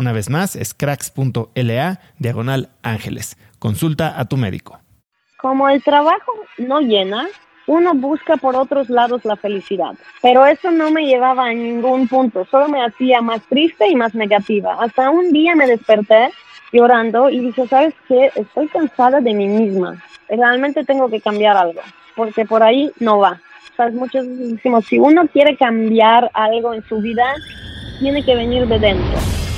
Una 0.00 0.12
vez 0.12 0.30
más, 0.30 0.56
es 0.56 0.72
cracks.la 0.72 2.00
diagonal 2.18 2.70
ángeles. 2.82 3.36
Consulta 3.58 4.18
a 4.18 4.24
tu 4.24 4.38
médico. 4.38 4.80
Como 5.36 5.68
el 5.68 5.82
trabajo 5.82 6.32
no 6.56 6.80
llena, 6.80 7.28
uno 7.66 7.92
busca 7.92 8.38
por 8.38 8.56
otros 8.56 8.88
lados 8.88 9.26
la 9.26 9.36
felicidad. 9.36 9.92
Pero 10.22 10.46
eso 10.46 10.70
no 10.70 10.90
me 10.90 11.04
llevaba 11.04 11.48
a 11.48 11.52
ningún 11.52 12.08
punto, 12.08 12.46
solo 12.50 12.68
me 12.68 12.82
hacía 12.82 13.20
más 13.20 13.42
triste 13.42 13.88
y 13.90 13.94
más 13.94 14.14
negativa. 14.14 14.78
Hasta 14.80 15.10
un 15.10 15.34
día 15.34 15.54
me 15.54 15.66
desperté 15.66 16.30
llorando 16.72 17.28
y 17.28 17.40
dije, 17.40 17.68
¿sabes 17.68 17.92
qué? 18.08 18.32
Estoy 18.34 18.68
cansada 18.68 19.20
de 19.20 19.34
mí 19.34 19.48
misma. 19.48 20.02
Realmente 20.30 20.82
tengo 20.82 21.10
que 21.10 21.20
cambiar 21.20 21.58
algo, 21.58 21.82
porque 22.16 22.46
por 22.46 22.62
ahí 22.62 22.90
no 23.00 23.18
va. 23.18 23.38
¿Sabes? 23.76 23.92
Muchos 23.92 24.24
decimos, 24.26 24.86
si 24.86 24.98
uno 24.98 25.28
quiere 25.28 25.58
cambiar 25.58 26.30
algo 26.32 26.72
en 26.72 26.82
su 26.88 27.02
vida, 27.02 27.34
tiene 27.98 28.24
que 28.24 28.34
venir 28.34 28.66
de 28.66 28.78
dentro. 28.78 29.49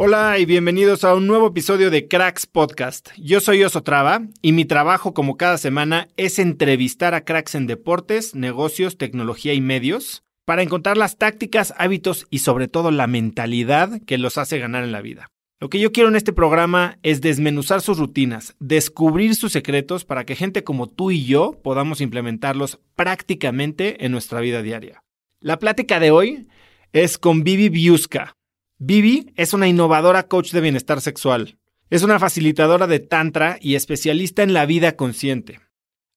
Hola 0.00 0.38
y 0.38 0.46
bienvenidos 0.46 1.04
a 1.04 1.14
un 1.14 1.26
nuevo 1.26 1.48
episodio 1.48 1.90
de 1.90 2.08
Cracks 2.08 2.46
Podcast. 2.46 3.10
Yo 3.18 3.40
soy 3.40 3.64
Oso 3.64 3.82
Traba 3.82 4.22
y 4.40 4.52
mi 4.52 4.64
trabajo 4.64 5.12
como 5.12 5.36
cada 5.36 5.58
semana 5.58 6.08
es 6.16 6.38
entrevistar 6.38 7.14
a 7.14 7.24
cracks 7.24 7.56
en 7.56 7.66
deportes, 7.66 8.34
negocios, 8.34 8.96
tecnología 8.96 9.54
y 9.54 9.60
medios 9.60 10.22
para 10.44 10.62
encontrar 10.62 10.96
las 10.96 11.18
tácticas, 11.18 11.74
hábitos 11.76 12.26
y 12.30 12.38
sobre 12.38 12.68
todo 12.68 12.90
la 12.90 13.06
mentalidad 13.06 14.00
que 14.06 14.18
los 14.18 14.38
hace 14.38 14.58
ganar 14.58 14.84
en 14.84 14.92
la 14.92 15.02
vida. 15.02 15.30
Lo 15.60 15.68
que 15.70 15.80
yo 15.80 15.90
quiero 15.90 16.08
en 16.08 16.14
este 16.14 16.32
programa 16.32 17.00
es 17.02 17.20
desmenuzar 17.20 17.80
sus 17.80 17.98
rutinas, 17.98 18.54
descubrir 18.60 19.34
sus 19.34 19.50
secretos 19.50 20.04
para 20.04 20.24
que 20.24 20.36
gente 20.36 20.62
como 20.62 20.86
tú 20.86 21.10
y 21.10 21.24
yo 21.24 21.58
podamos 21.64 22.00
implementarlos 22.00 22.78
prácticamente 22.94 24.04
en 24.04 24.12
nuestra 24.12 24.38
vida 24.38 24.62
diaria. 24.62 25.02
La 25.40 25.58
plática 25.58 25.98
de 25.98 26.12
hoy 26.12 26.46
es 26.92 27.18
con 27.18 27.42
Vivi 27.42 27.70
Biuska. 27.70 28.36
Vivi 28.78 29.32
es 29.34 29.52
una 29.52 29.66
innovadora 29.66 30.28
coach 30.28 30.52
de 30.52 30.60
bienestar 30.60 31.00
sexual. 31.00 31.58
Es 31.90 32.04
una 32.04 32.20
facilitadora 32.20 32.86
de 32.86 33.00
Tantra 33.00 33.58
y 33.60 33.74
especialista 33.74 34.44
en 34.44 34.52
la 34.52 34.64
vida 34.64 34.94
consciente. 34.94 35.58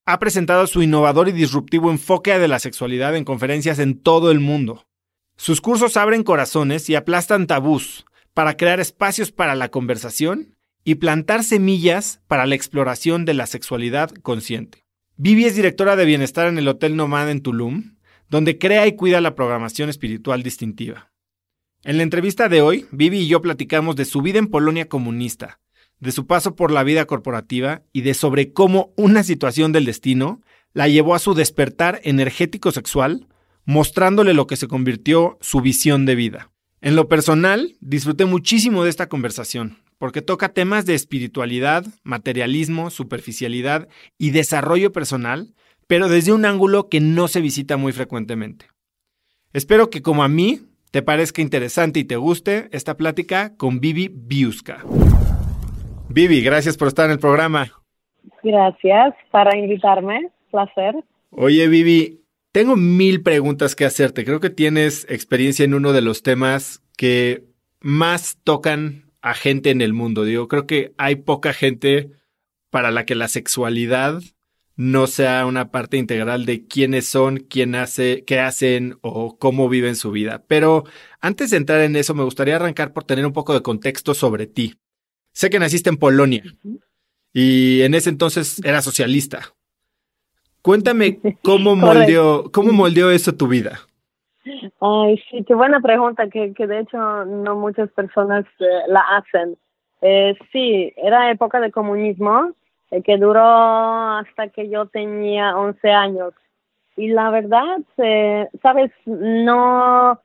Ha 0.06 0.20
presentado 0.20 0.68
su 0.68 0.82
innovador 0.82 1.28
y 1.28 1.32
disruptivo 1.32 1.90
enfoque 1.90 2.38
de 2.38 2.46
la 2.46 2.60
sexualidad 2.60 3.16
en 3.16 3.24
conferencias 3.24 3.80
en 3.80 4.00
todo 4.00 4.30
el 4.30 4.38
mundo. 4.38 4.86
Sus 5.36 5.60
cursos 5.60 5.96
abren 5.96 6.22
corazones 6.22 6.88
y 6.88 6.94
aplastan 6.94 7.48
tabús 7.48 8.04
para 8.34 8.56
crear 8.56 8.80
espacios 8.80 9.32
para 9.32 9.54
la 9.54 9.70
conversación 9.70 10.56
y 10.84 10.96
plantar 10.96 11.44
semillas 11.44 12.20
para 12.26 12.46
la 12.46 12.54
exploración 12.54 13.24
de 13.24 13.34
la 13.34 13.46
sexualidad 13.46 14.10
consciente. 14.10 14.84
Vivi 15.16 15.44
es 15.44 15.54
directora 15.54 15.96
de 15.96 16.04
bienestar 16.04 16.48
en 16.48 16.58
el 16.58 16.68
Hotel 16.68 16.96
Nomad 16.96 17.30
en 17.30 17.42
Tulum, 17.42 17.96
donde 18.28 18.58
crea 18.58 18.86
y 18.86 18.96
cuida 18.96 19.20
la 19.20 19.34
programación 19.34 19.90
espiritual 19.90 20.42
distintiva. 20.42 21.12
En 21.84 21.96
la 21.96 22.02
entrevista 22.02 22.48
de 22.48 22.62
hoy, 22.62 22.86
Vivi 22.90 23.18
y 23.18 23.28
yo 23.28 23.42
platicamos 23.42 23.96
de 23.96 24.04
su 24.04 24.22
vida 24.22 24.38
en 24.38 24.46
Polonia 24.46 24.88
comunista, 24.88 25.60
de 26.00 26.12
su 26.12 26.26
paso 26.26 26.56
por 26.56 26.70
la 26.70 26.82
vida 26.82 27.04
corporativa 27.06 27.82
y 27.92 28.00
de 28.02 28.14
sobre 28.14 28.52
cómo 28.52 28.92
una 28.96 29.22
situación 29.22 29.72
del 29.72 29.84
destino 29.84 30.40
la 30.72 30.88
llevó 30.88 31.14
a 31.14 31.18
su 31.18 31.34
despertar 31.34 32.00
energético 32.04 32.72
sexual, 32.72 33.28
mostrándole 33.64 34.32
lo 34.32 34.46
que 34.46 34.56
se 34.56 34.68
convirtió 34.68 35.38
su 35.40 35.60
visión 35.60 36.06
de 36.06 36.14
vida. 36.14 36.51
En 36.84 36.96
lo 36.96 37.06
personal, 37.06 37.76
disfruté 37.80 38.24
muchísimo 38.24 38.82
de 38.82 38.90
esta 38.90 39.08
conversación, 39.08 39.76
porque 39.98 40.20
toca 40.20 40.48
temas 40.48 40.84
de 40.84 40.94
espiritualidad, 40.94 41.84
materialismo, 42.02 42.90
superficialidad 42.90 43.86
y 44.18 44.30
desarrollo 44.30 44.90
personal, 44.90 45.54
pero 45.86 46.08
desde 46.08 46.32
un 46.32 46.44
ángulo 46.44 46.88
que 46.88 46.98
no 46.98 47.28
se 47.28 47.40
visita 47.40 47.76
muy 47.76 47.92
frecuentemente. 47.92 48.66
Espero 49.52 49.90
que 49.90 50.02
como 50.02 50.24
a 50.24 50.28
mí 50.28 50.58
te 50.90 51.02
parezca 51.02 51.40
interesante 51.40 52.00
y 52.00 52.04
te 52.04 52.16
guste 52.16 52.68
esta 52.72 52.96
plática 52.96 53.56
con 53.56 53.78
Vivi 53.78 54.10
Biuska. 54.12 54.84
Vivi, 56.08 56.42
gracias 56.42 56.76
por 56.76 56.88
estar 56.88 57.06
en 57.06 57.12
el 57.12 57.20
programa. 57.20 57.70
Gracias 58.42 59.14
para 59.30 59.56
invitarme, 59.56 60.32
placer. 60.50 60.96
Oye, 61.30 61.68
Vivi, 61.68 62.22
tengo 62.52 62.76
mil 62.76 63.22
preguntas 63.22 63.74
que 63.74 63.86
hacerte. 63.86 64.26
Creo 64.26 64.38
que 64.38 64.50
tienes 64.50 65.06
experiencia 65.08 65.64
en 65.64 65.72
uno 65.72 65.94
de 65.94 66.02
los 66.02 66.22
temas 66.22 66.81
que 66.96 67.44
más 67.80 68.38
tocan 68.44 69.12
a 69.20 69.34
gente 69.34 69.70
en 69.70 69.80
el 69.80 69.92
mundo. 69.92 70.24
Digo, 70.24 70.48
creo 70.48 70.66
que 70.66 70.92
hay 70.98 71.16
poca 71.16 71.52
gente 71.52 72.10
para 72.70 72.90
la 72.90 73.04
que 73.04 73.14
la 73.14 73.28
sexualidad 73.28 74.22
no 74.76 75.06
sea 75.06 75.46
una 75.46 75.70
parte 75.70 75.96
integral 75.96 76.46
de 76.46 76.66
quiénes 76.66 77.06
son, 77.06 77.38
quién 77.38 77.74
hace, 77.74 78.24
qué 78.26 78.40
hacen 78.40 78.98
o 79.02 79.36
cómo 79.38 79.68
viven 79.68 79.96
su 79.96 80.10
vida. 80.10 80.44
Pero 80.48 80.84
antes 81.20 81.50
de 81.50 81.58
entrar 81.58 81.80
en 81.82 81.94
eso, 81.96 82.14
me 82.14 82.24
gustaría 82.24 82.56
arrancar 82.56 82.92
por 82.92 83.04
tener 83.04 83.26
un 83.26 83.32
poco 83.32 83.54
de 83.54 83.62
contexto 83.62 84.14
sobre 84.14 84.46
ti. 84.46 84.74
Sé 85.32 85.50
que 85.50 85.58
naciste 85.58 85.90
en 85.90 85.98
Polonia 85.98 86.42
y 87.32 87.82
en 87.82 87.94
ese 87.94 88.10
entonces 88.10 88.60
era 88.64 88.82
socialista. 88.82 89.54
Cuéntame 90.62 91.20
cómo 91.42 91.76
moldeó, 91.76 92.50
cómo 92.50 92.72
moldeó 92.72 93.10
eso 93.10 93.34
tu 93.34 93.48
vida. 93.48 93.86
Ay, 94.80 95.22
sí, 95.30 95.44
qué 95.44 95.54
buena 95.54 95.80
pregunta, 95.80 96.28
que, 96.28 96.52
que 96.54 96.66
de 96.66 96.80
hecho 96.80 97.24
no 97.24 97.56
muchas 97.56 97.90
personas 97.90 98.44
eh, 98.58 98.64
la 98.88 99.00
hacen. 99.16 99.56
Eh, 100.00 100.36
sí, 100.50 100.92
era 100.96 101.30
época 101.30 101.60
de 101.60 101.70
comunismo, 101.70 102.52
eh, 102.90 103.02
que 103.02 103.16
duró 103.16 103.44
hasta 103.44 104.48
que 104.48 104.68
yo 104.68 104.86
tenía 104.86 105.56
11 105.56 105.90
años. 105.90 106.34
Y 106.96 107.08
la 107.08 107.30
verdad, 107.30 107.78
eh, 107.98 108.48
sabes, 108.60 108.90
no, 109.06 110.20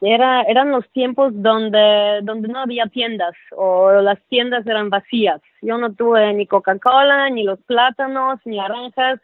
era, 0.00 0.42
eran 0.42 0.70
los 0.70 0.88
tiempos 0.90 1.32
donde, 1.34 2.20
donde 2.22 2.48
no 2.48 2.60
había 2.60 2.86
tiendas 2.86 3.34
o 3.56 3.90
las 3.92 4.20
tiendas 4.28 4.66
eran 4.66 4.90
vacías. 4.90 5.40
Yo 5.62 5.78
no 5.78 5.92
tuve 5.94 6.32
ni 6.34 6.46
Coca-Cola, 6.46 7.30
ni 7.30 7.44
los 7.44 7.60
plátanos, 7.62 8.38
ni 8.44 8.58
naranjas, 8.58 9.20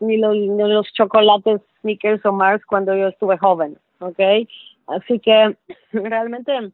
ni 0.00 0.16
los, 0.16 0.34
ni 0.34 0.68
los 0.68 0.90
chocolates 0.94 1.60
Snickers 1.82 2.24
o 2.24 2.32
Mars 2.32 2.64
cuando 2.66 2.94
yo 2.94 3.08
estuve 3.08 3.36
joven, 3.38 3.76
¿ok? 4.02 4.48
Así 4.86 5.18
que 5.20 5.56
realmente 5.92 6.72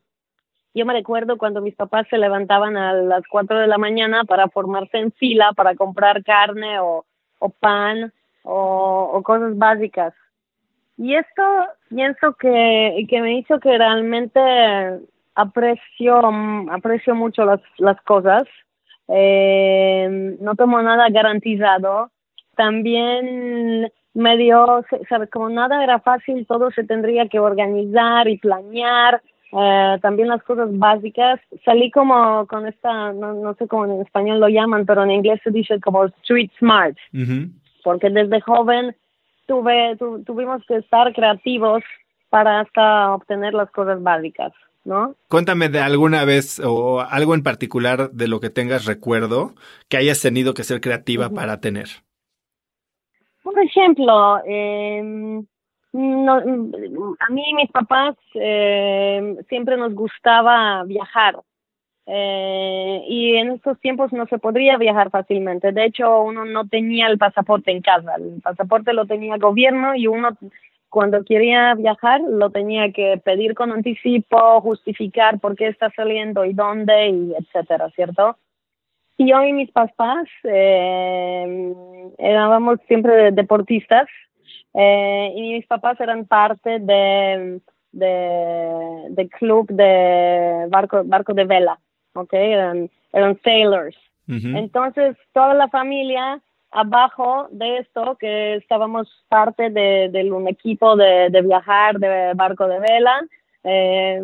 yo 0.74 0.86
me 0.86 0.92
recuerdo 0.92 1.38
cuando 1.38 1.60
mis 1.60 1.74
papás 1.74 2.06
se 2.08 2.18
levantaban 2.18 2.76
a 2.76 2.92
las 2.92 3.22
4 3.28 3.58
de 3.58 3.66
la 3.66 3.78
mañana 3.78 4.24
para 4.24 4.48
formarse 4.48 4.98
en 4.98 5.12
fila 5.12 5.52
para 5.54 5.74
comprar 5.74 6.22
carne 6.22 6.78
o, 6.80 7.04
o 7.38 7.48
pan 7.48 8.12
o, 8.42 9.20
cosas 9.24 9.56
básicas. 9.56 10.14
Y 10.96 11.14
esto 11.14 11.42
pienso 11.88 12.34
que, 12.34 13.06
que 13.08 13.20
me 13.20 13.38
hizo 13.38 13.60
que 13.60 13.76
realmente 13.76 14.40
aprecio, 15.34 16.20
aprecio 16.70 17.14
mucho 17.14 17.44
las, 17.44 17.60
las 17.78 18.00
cosas. 18.02 18.44
Eh, 19.08 20.36
no 20.40 20.54
tomo 20.54 20.82
nada 20.82 21.08
garantizado. 21.10 22.10
También 22.56 23.92
me 24.18 24.36
dio, 24.36 24.84
sabes, 25.08 25.30
como 25.30 25.48
nada 25.48 25.82
era 25.82 26.00
fácil, 26.00 26.44
todo 26.46 26.70
se 26.72 26.82
tendría 26.82 27.28
que 27.28 27.38
organizar 27.38 28.28
y 28.28 28.36
planear. 28.38 29.22
Eh, 29.52 29.98
también 30.02 30.28
las 30.28 30.42
cosas 30.42 30.68
básicas. 30.72 31.40
Salí 31.64 31.90
como 31.90 32.44
con 32.46 32.66
esta, 32.66 33.12
no, 33.12 33.32
no 33.32 33.54
sé 33.54 33.68
cómo 33.68 33.86
en 33.86 34.02
español 34.02 34.40
lo 34.40 34.48
llaman, 34.48 34.84
pero 34.86 35.04
en 35.04 35.12
inglés 35.12 35.40
se 35.44 35.50
dice 35.50 35.80
como 35.80 36.04
street 36.04 36.50
smart. 36.58 36.96
Porque 37.84 38.10
desde 38.10 38.40
joven 38.40 38.94
tuve, 39.46 39.96
tu, 39.96 40.22
tuvimos 40.24 40.62
que 40.66 40.76
estar 40.76 41.12
creativos 41.14 41.84
para 42.28 42.60
hasta 42.60 43.14
obtener 43.14 43.54
las 43.54 43.70
cosas 43.70 44.02
básicas, 44.02 44.52
¿no? 44.84 45.14
Cuéntame 45.28 45.68
de 45.68 45.80
alguna 45.80 46.24
vez 46.24 46.60
o 46.60 47.00
algo 47.00 47.34
en 47.34 47.44
particular 47.44 48.10
de 48.10 48.26
lo 48.26 48.40
que 48.40 48.50
tengas 48.50 48.84
recuerdo 48.84 49.54
que 49.88 49.96
hayas 49.96 50.20
tenido 50.20 50.54
que 50.54 50.64
ser 50.64 50.80
creativa 50.80 51.28
uh 51.28 51.30
-huh. 51.30 51.34
para 51.36 51.60
tener. 51.60 51.86
Por 53.48 53.64
ejemplo, 53.64 54.42
eh, 54.44 55.00
a 55.00 57.30
mí 57.30 57.44
y 57.46 57.54
mis 57.54 57.70
papás 57.70 58.14
eh, 58.34 59.36
siempre 59.48 59.78
nos 59.78 59.94
gustaba 59.94 60.84
viajar. 60.84 61.40
Eh, 62.04 63.04
y 63.08 63.36
en 63.36 63.52
estos 63.52 63.80
tiempos 63.80 64.12
no 64.12 64.26
se 64.26 64.38
podría 64.38 64.76
viajar 64.76 65.10
fácilmente. 65.10 65.72
De 65.72 65.86
hecho, 65.86 66.20
uno 66.20 66.44
no 66.44 66.68
tenía 66.68 67.06
el 67.06 67.16
pasaporte 67.16 67.70
en 67.70 67.80
casa. 67.80 68.16
El 68.16 68.42
pasaporte 68.42 68.92
lo 68.92 69.06
tenía 69.06 69.36
el 69.36 69.40
gobierno 69.40 69.94
y 69.94 70.08
uno 70.08 70.36
cuando 70.90 71.24
quería 71.24 71.74
viajar 71.74 72.20
lo 72.20 72.50
tenía 72.50 72.92
que 72.92 73.18
pedir 73.24 73.54
con 73.54 73.72
anticipo, 73.72 74.60
justificar 74.60 75.40
por 75.40 75.56
qué 75.56 75.68
está 75.68 75.88
saliendo 75.96 76.44
y 76.44 76.52
dónde 76.52 77.08
y 77.08 77.34
etcétera, 77.34 77.88
¿cierto? 77.92 78.36
Y 79.18 79.28
yo 79.30 79.42
y 79.44 79.52
mis 79.52 79.70
papás 79.72 80.26
eh, 80.44 81.74
éramos 82.18 82.78
siempre 82.86 83.32
deportistas 83.32 84.08
eh, 84.74 85.32
y 85.34 85.52
mis 85.54 85.66
papás 85.66 86.00
eran 86.00 86.24
parte 86.24 86.78
de, 86.78 87.60
de, 87.92 89.06
de 89.10 89.28
club 89.28 89.66
de 89.68 90.66
barco, 90.70 91.02
barco 91.04 91.34
de 91.34 91.44
vela 91.44 91.78
okay, 92.14 92.52
eran, 92.52 92.90
eran 93.12 93.38
sailors. 93.42 93.96
Uh 94.28 94.34
-huh. 94.34 94.58
Entonces, 94.58 95.16
toda 95.32 95.54
la 95.54 95.68
familia 95.68 96.40
abajo 96.70 97.48
de 97.50 97.78
esto, 97.78 98.16
que 98.20 98.56
estábamos 98.56 99.08
parte 99.28 99.70
de, 99.70 100.10
de 100.10 100.30
un 100.30 100.48
equipo 100.48 100.96
de, 100.96 101.30
de, 101.30 101.42
viajar 101.42 101.98
de 101.98 102.34
barco 102.34 102.66
de 102.68 102.78
vela, 102.78 103.20
eh, 103.64 104.20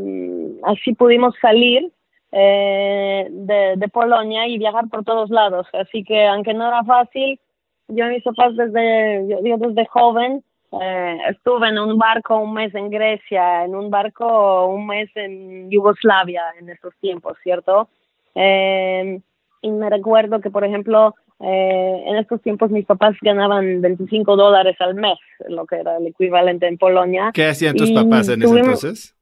así 0.64 0.94
pudimos 0.94 1.35
salir 1.41 1.91
eh, 2.36 3.28
de, 3.31 3.75
de 3.76 3.88
Polonia 3.88 4.48
y 4.48 4.58
viajar 4.58 4.88
por 4.88 5.04
todos 5.04 5.31
lados. 5.31 5.69
Así 5.72 6.02
que, 6.02 6.26
aunque 6.26 6.52
no 6.52 6.66
era 6.66 6.82
fácil, 6.82 7.38
yo 7.86 8.06
y 8.06 8.14
mis 8.14 8.25
papás 8.25 8.56
desde, 8.56 9.28
yo, 9.28 9.38
yo 9.44 9.56
desde 9.58 9.86
joven 9.86 10.42
eh, 10.81 11.19
estuve 11.31 11.69
en 11.69 11.78
un 11.78 11.96
barco 11.96 12.38
un 12.38 12.54
mes 12.54 12.75
en 12.75 12.90
Grecia, 12.90 13.64
en 13.64 13.76
un 13.76 13.88
barco 13.88 14.66
un 14.66 14.86
mes 14.86 15.08
en 15.14 15.70
Yugoslavia 15.70 16.42
en 16.58 16.70
esos 16.70 16.92
tiempos, 17.00 17.36
¿cierto? 17.42 17.88
Eh, 18.34 19.20
y 19.62 19.70
me 19.70 19.88
recuerdo 19.88 20.40
que, 20.40 20.50
por 20.50 20.64
ejemplo, 20.64 21.14
eh, 21.38 22.02
en 22.06 22.16
estos 22.16 22.42
tiempos 22.42 22.70
mis 22.70 22.84
papás 22.84 23.14
ganaban 23.22 23.81
25 23.81 24.34
dólares 24.36 24.76
al 24.81 24.96
mes, 24.96 25.19
lo 25.48 25.66
que 25.66 25.76
era 25.76 25.98
el 25.98 26.08
equivalente 26.08 26.66
en 26.66 26.78
Polonia. 26.78 27.31
¿Qué 27.32 27.46
hacían 27.46 27.76
tus 27.76 27.92
papás 27.92 28.28
en 28.28 28.40
tuvimos, 28.40 28.84
ese 28.84 28.88
entonces? 28.88 29.16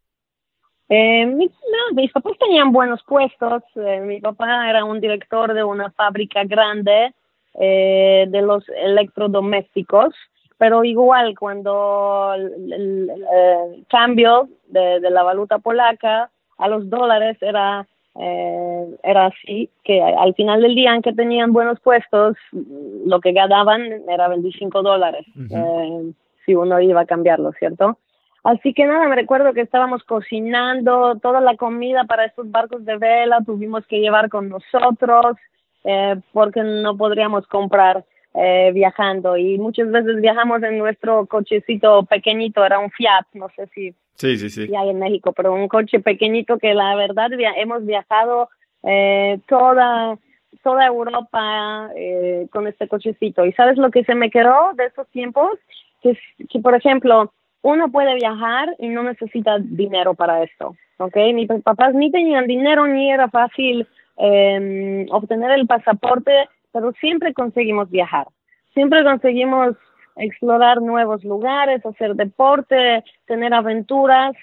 Eh, 0.94 1.24
mi, 1.24 1.46
no, 1.46 1.94
mis 1.94 2.12
papás 2.12 2.36
tenían 2.38 2.70
buenos 2.70 3.02
puestos. 3.04 3.62
Eh, 3.76 4.00
mi 4.00 4.20
papá 4.20 4.68
era 4.68 4.84
un 4.84 5.00
director 5.00 5.54
de 5.54 5.64
una 5.64 5.90
fábrica 5.90 6.44
grande 6.44 7.14
eh, 7.54 8.26
de 8.28 8.42
los 8.42 8.68
electrodomésticos 8.68 10.14
pero 10.58 10.84
igual 10.84 11.36
cuando 11.36 12.32
el, 12.36 12.72
el, 12.72 13.10
el, 13.10 13.10
el 13.74 13.86
cambio 13.88 14.48
de, 14.68 15.00
de, 15.00 15.10
la 15.10 15.24
valuta 15.24 15.58
polaca 15.58 16.30
a 16.56 16.68
los 16.68 16.88
dólares 16.88 17.36
era 17.40 17.86
eh, 18.14 18.96
era 19.02 19.26
así 19.26 19.68
que 19.82 20.00
al 20.00 20.34
final 20.34 20.62
del 20.62 20.74
día 20.76 20.92
aunque 20.92 21.12
tenían 21.14 21.52
buenos 21.52 21.80
puestos 21.80 22.36
lo 22.52 23.20
que 23.20 23.32
ganaban 23.32 24.08
era 24.08 24.28
25 24.28 24.82
dólares 24.82 25.26
uh 25.34 25.40
-huh. 25.40 26.10
eh, 26.10 26.12
si 26.46 26.54
uno 26.54 26.80
iba 26.80 27.00
a 27.00 27.06
cambiarlo 27.06 27.52
cierto 27.58 27.98
así 28.44 28.74
que 28.74 28.84
nada 28.86 29.08
me 29.08 29.16
recuerdo 29.16 29.52
que 29.52 29.60
estábamos 29.60 30.02
cocinando 30.04 31.16
toda 31.16 31.40
la 31.40 31.56
comida 31.56 32.04
para 32.04 32.24
estos 32.24 32.50
barcos 32.50 32.84
de 32.84 32.96
vela 32.96 33.40
tuvimos 33.44 33.86
que 33.86 34.00
llevar 34.00 34.28
con 34.28 34.48
nosotros 34.48 35.36
eh, 35.84 36.16
porque 36.32 36.62
no 36.62 36.96
podríamos 36.96 37.46
comprar 37.46 38.04
eh, 38.34 38.70
viajando 38.72 39.36
y 39.36 39.58
muchas 39.58 39.90
veces 39.90 40.20
viajamos 40.20 40.62
en 40.62 40.78
nuestro 40.78 41.26
cochecito 41.26 42.04
pequeñito, 42.04 42.64
era 42.64 42.78
un 42.78 42.90
Fiat, 42.90 43.26
no 43.34 43.48
sé 43.54 43.66
si, 43.74 43.94
sí, 44.14 44.38
sí, 44.38 44.48
sí. 44.48 44.74
hay 44.74 44.88
en 44.88 44.98
México, 44.98 45.32
pero 45.32 45.52
un 45.52 45.68
coche 45.68 46.00
pequeñito 46.00 46.58
que 46.58 46.72
la 46.72 46.96
verdad 46.96 47.30
via 47.36 47.52
hemos 47.56 47.84
viajado 47.84 48.48
eh, 48.84 49.38
toda 49.46 50.16
toda 50.62 50.86
Europa 50.86 51.90
eh, 51.96 52.46
con 52.50 52.66
este 52.66 52.88
cochecito. 52.88 53.44
¿Y 53.44 53.52
sabes 53.52 53.76
lo 53.78 53.90
que 53.90 54.04
se 54.04 54.14
me 54.14 54.30
quedó 54.30 54.72
de 54.74 54.86
esos 54.86 55.08
tiempos? 55.08 55.50
Que, 56.02 56.16
que, 56.48 56.58
por 56.60 56.74
ejemplo, 56.74 57.32
uno 57.62 57.90
puede 57.90 58.14
viajar 58.14 58.74
y 58.78 58.88
no 58.88 59.02
necesita 59.02 59.58
dinero 59.58 60.14
para 60.14 60.42
esto, 60.42 60.76
¿ok? 60.98 61.16
Mis 61.34 61.48
papás 61.62 61.94
ni 61.94 62.10
tenían 62.10 62.46
dinero 62.46 62.86
ni 62.86 63.10
era 63.10 63.28
fácil 63.28 63.86
eh, 64.18 65.06
obtener 65.10 65.52
el 65.52 65.66
pasaporte 65.66 66.48
pero 66.72 66.92
siempre 66.92 67.34
conseguimos 67.34 67.90
viajar, 67.90 68.26
siempre 68.74 69.04
conseguimos 69.04 69.76
explorar 70.16 70.82
nuevos 70.82 71.22
lugares, 71.24 71.84
hacer 71.84 72.14
deporte, 72.14 73.04
tener 73.26 73.54
aventuras. 73.54 74.34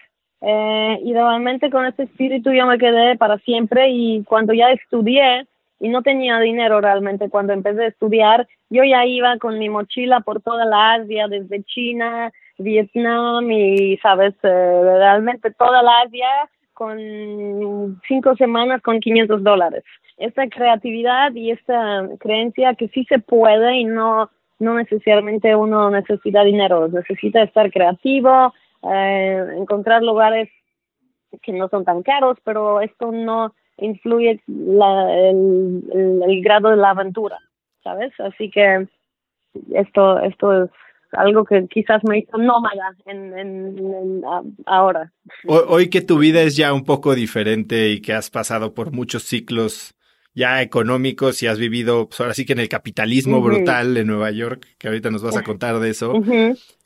Eh, 0.42 1.00
y 1.04 1.12
realmente 1.12 1.70
con 1.70 1.86
este 1.86 2.04
espíritu 2.04 2.54
yo 2.54 2.66
me 2.66 2.78
quedé 2.78 3.18
para 3.18 3.40
siempre 3.40 3.90
y 3.90 4.24
cuando 4.24 4.54
ya 4.54 4.72
estudié 4.72 5.46
y 5.82 5.90
no 5.90 6.02
tenía 6.02 6.40
dinero 6.40 6.80
realmente 6.80 7.30
cuando 7.30 7.52
empecé 7.52 7.84
a 7.84 7.88
estudiar, 7.88 8.48
yo 8.70 8.84
ya 8.86 9.06
iba 9.06 9.38
con 9.38 9.60
mi 9.60 9.68
mochila 9.68 10.22
por 10.22 10.42
toda 10.42 10.64
la 10.64 10.94
Asia, 10.94 11.28
desde 11.28 11.64
China, 11.64 12.32
Vietnam 12.60 13.50
y, 13.52 13.98
sabes, 13.98 14.36
eh, 14.44 14.82
realmente 14.84 15.52
toda 15.52 15.82
la 15.82 16.02
Asia 16.02 16.28
con 16.74 18.00
cinco 18.08 18.36
semanas 18.36 18.82
con 18.82 19.00
500 19.00 19.44
dólares 19.44 19.84
esta 20.20 20.48
creatividad 20.48 21.34
y 21.34 21.52
esta 21.52 22.08
creencia 22.20 22.76
que 22.76 22.90
sí 22.90 23.06
se 23.06 23.20
puede 23.20 23.78
y 23.78 23.86
no, 23.86 24.30
no 24.60 24.76
necesariamente 24.76 25.56
uno 25.56 25.90
necesita 25.90 26.44
dinero, 26.44 26.90
necesita 26.90 27.42
estar 27.42 27.72
creativo, 27.72 28.54
eh, 28.84 29.56
encontrar 29.58 30.04
lugares 30.04 30.50
que 31.42 31.54
no 31.54 31.70
son 31.70 31.86
tan 31.86 32.04
caros, 32.04 32.38
pero 32.44 32.82
esto 32.82 33.12
no 33.12 33.54
influye 33.78 34.42
la, 34.48 35.10
el, 35.30 35.84
el, 36.28 36.42
grado 36.44 36.70
de 36.70 36.76
la 36.76 36.90
aventura, 36.90 37.38
¿sabes? 37.82 38.12
Así 38.20 38.52
que 38.52 38.88
esto, 39.74 40.20
esto 40.20 40.66
es 40.66 40.72
algo 41.14 41.46
que 41.46 41.68
quizás 41.68 42.04
me 42.04 42.20
hizo 42.20 42.38
nómada 42.38 42.96
en, 43.06 43.38
en, 43.38 43.78
en 43.78 44.24
a, 44.26 44.42
ahora. 44.66 45.12
Hoy, 45.48 45.62
hoy 45.68 45.90
que 45.90 46.02
tu 46.02 46.18
vida 46.18 46.42
es 46.42 46.56
ya 46.56 46.74
un 46.74 46.84
poco 46.84 47.16
diferente 47.16 47.90
y 47.90 48.02
que 48.02 48.14
has 48.14 48.30
pasado 48.30 48.74
por 48.74 48.92
muchos 48.92 49.24
ciclos 49.24 49.96
ya 50.34 50.62
económicos 50.62 51.42
y 51.44 51.48
has 51.48 51.60
vivido, 51.60 52.08
pues 52.08 52.22
ahora 52.22 52.34
sí 52.34 52.46
que 52.46 52.54
en 52.54 52.60
el 52.60 52.70
capitalismo 52.70 53.42
brutal 53.42 53.94
de 53.94 54.06
Nueva 54.06 54.32
York, 54.32 54.66
que 54.78 54.88
ahorita 54.88 55.10
nos 55.12 55.24
vas 55.24 55.38
a 55.38 55.44
contar 55.44 55.80
de 55.80 55.90
eso. 55.90 56.14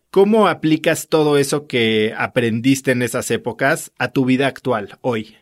¿Cómo 0.09 0.47
aplicas 0.47 1.09
todo 1.09 1.37
eso 1.37 1.67
que 1.67 2.13
aprendiste 2.17 2.91
en 2.91 3.01
esas 3.01 3.31
épocas 3.31 3.91
a 3.97 4.11
tu 4.11 4.25
vida 4.25 4.47
actual, 4.47 4.89
hoy? 5.01 5.35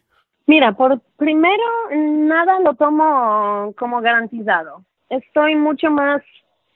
Mira, 0.48 0.74
por 0.74 1.02
primero, 1.18 1.64
nada 1.94 2.60
lo 2.62 2.74
tomo 2.76 3.74
como 3.78 4.02
garantizado. 4.02 4.84
Estoy 5.10 5.56
mucho 5.56 5.92
más, 5.92 6.22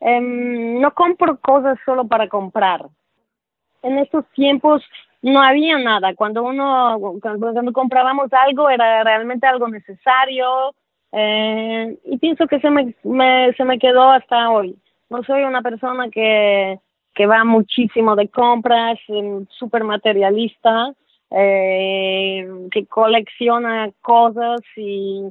em, 0.06 0.80
no 0.80 0.94
compro 0.94 1.40
cosas 1.40 1.80
solo 1.84 2.08
para 2.08 2.28
comprar. 2.30 2.86
En 3.82 3.98
estos 3.98 4.24
tiempos 4.36 4.84
no 5.24 5.42
había 5.42 5.80
nada. 5.80 6.14
Cuando 6.14 6.44
uno, 6.44 7.00
cuando, 7.20 7.74
comprábamos 7.74 8.32
algo 8.32 8.70
era 8.70 9.04
realmente 9.04 9.48
algo 9.48 9.68
necesario 9.68 10.76
eh, 11.12 11.98
y 12.06 12.18
pienso 12.20 12.46
que 12.46 12.60
se 12.60 12.70
me, 12.70 12.94
se 13.58 13.66
me 13.66 13.80
quedó 13.80 14.12
hasta 14.12 14.52
hoy. 14.52 14.76
No 15.10 15.24
soy 15.24 15.44
una 15.44 15.64
persona 15.64 16.10
que, 16.10 16.80
que 17.16 17.26
va 17.26 17.44
muchísimo 17.44 18.16
de 18.16 18.28
compras, 18.28 19.00
súper 19.50 19.84
materialista, 19.84 20.94
eh, 21.32 22.48
que 22.72 22.86
colecciona 22.86 23.90
cosas 24.02 24.62
y 24.76 25.24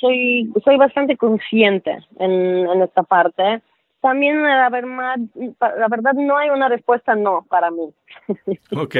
soy, 0.00 0.52
soy 0.64 0.76
bastante 0.76 1.16
consciente 1.16 1.98
en, 2.18 2.68
en 2.68 2.82
esta 2.82 3.04
parte 3.04 3.62
también 4.00 4.42
la 4.42 4.68
verdad, 4.70 5.16
la 5.60 5.88
verdad 5.88 6.12
no 6.14 6.36
hay 6.36 6.50
una 6.50 6.68
respuesta 6.68 7.14
no 7.14 7.46
para 7.48 7.70
mí. 7.70 7.92
Ok. 8.76 8.96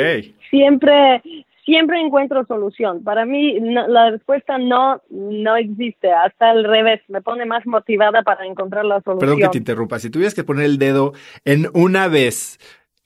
siempre, 0.50 1.23
siempre 1.64 2.00
encuentro 2.00 2.45
solución. 2.47 3.05
Para 3.05 3.25
mí 3.25 3.59
la 3.61 4.11
respuesta 4.11 4.59
no, 4.59 5.02
no 5.11 5.57
existe. 5.57 6.11
Hasta 6.11 6.50
al 6.50 6.64
revés, 6.64 7.00
me 7.09 7.21
pone 7.21 7.47
más 7.47 7.67
motivada 7.67 8.23
para 8.23 8.47
encontrar 8.47 8.85
la 8.85 9.00
solución. 9.02 9.19
Perdón 9.21 9.38
que 9.40 9.49
te 9.49 9.59
interrumpa. 9.59 9.99
Si 9.99 10.11
tuvieras 10.11 10.35
que 10.35 10.45
poner 10.45 10.64
el 10.64 10.78
dedo 10.78 11.12
en 11.45 11.67
una 11.75 12.09
vez 12.09 12.59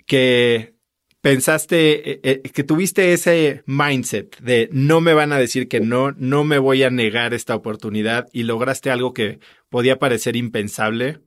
que 0.07 0.75
pensaste, 1.23 2.11
eh, 2.13 2.21
eh, 2.23 2.43
que 2.43 2.65
tuviste 2.65 3.13
ese 3.13 3.63
mindset 3.67 4.39
de 4.41 4.69
no 4.73 5.01
me 5.01 5.15
van 5.15 5.33
a 5.33 5.39
decir 5.39 5.69
que 5.69 5.81
no, 5.81 6.13
no 6.13 6.45
me 6.45 6.59
voy 6.59 6.83
a 6.83 6.91
negar 6.91 7.33
esta 7.33 7.55
oportunidad 7.55 8.29
y 8.33 8.43
lograste 8.43 8.91
algo 8.91 9.15
que 9.15 9.39
podía 9.71 9.99
parecer 9.99 10.37
impensable, 10.37 11.21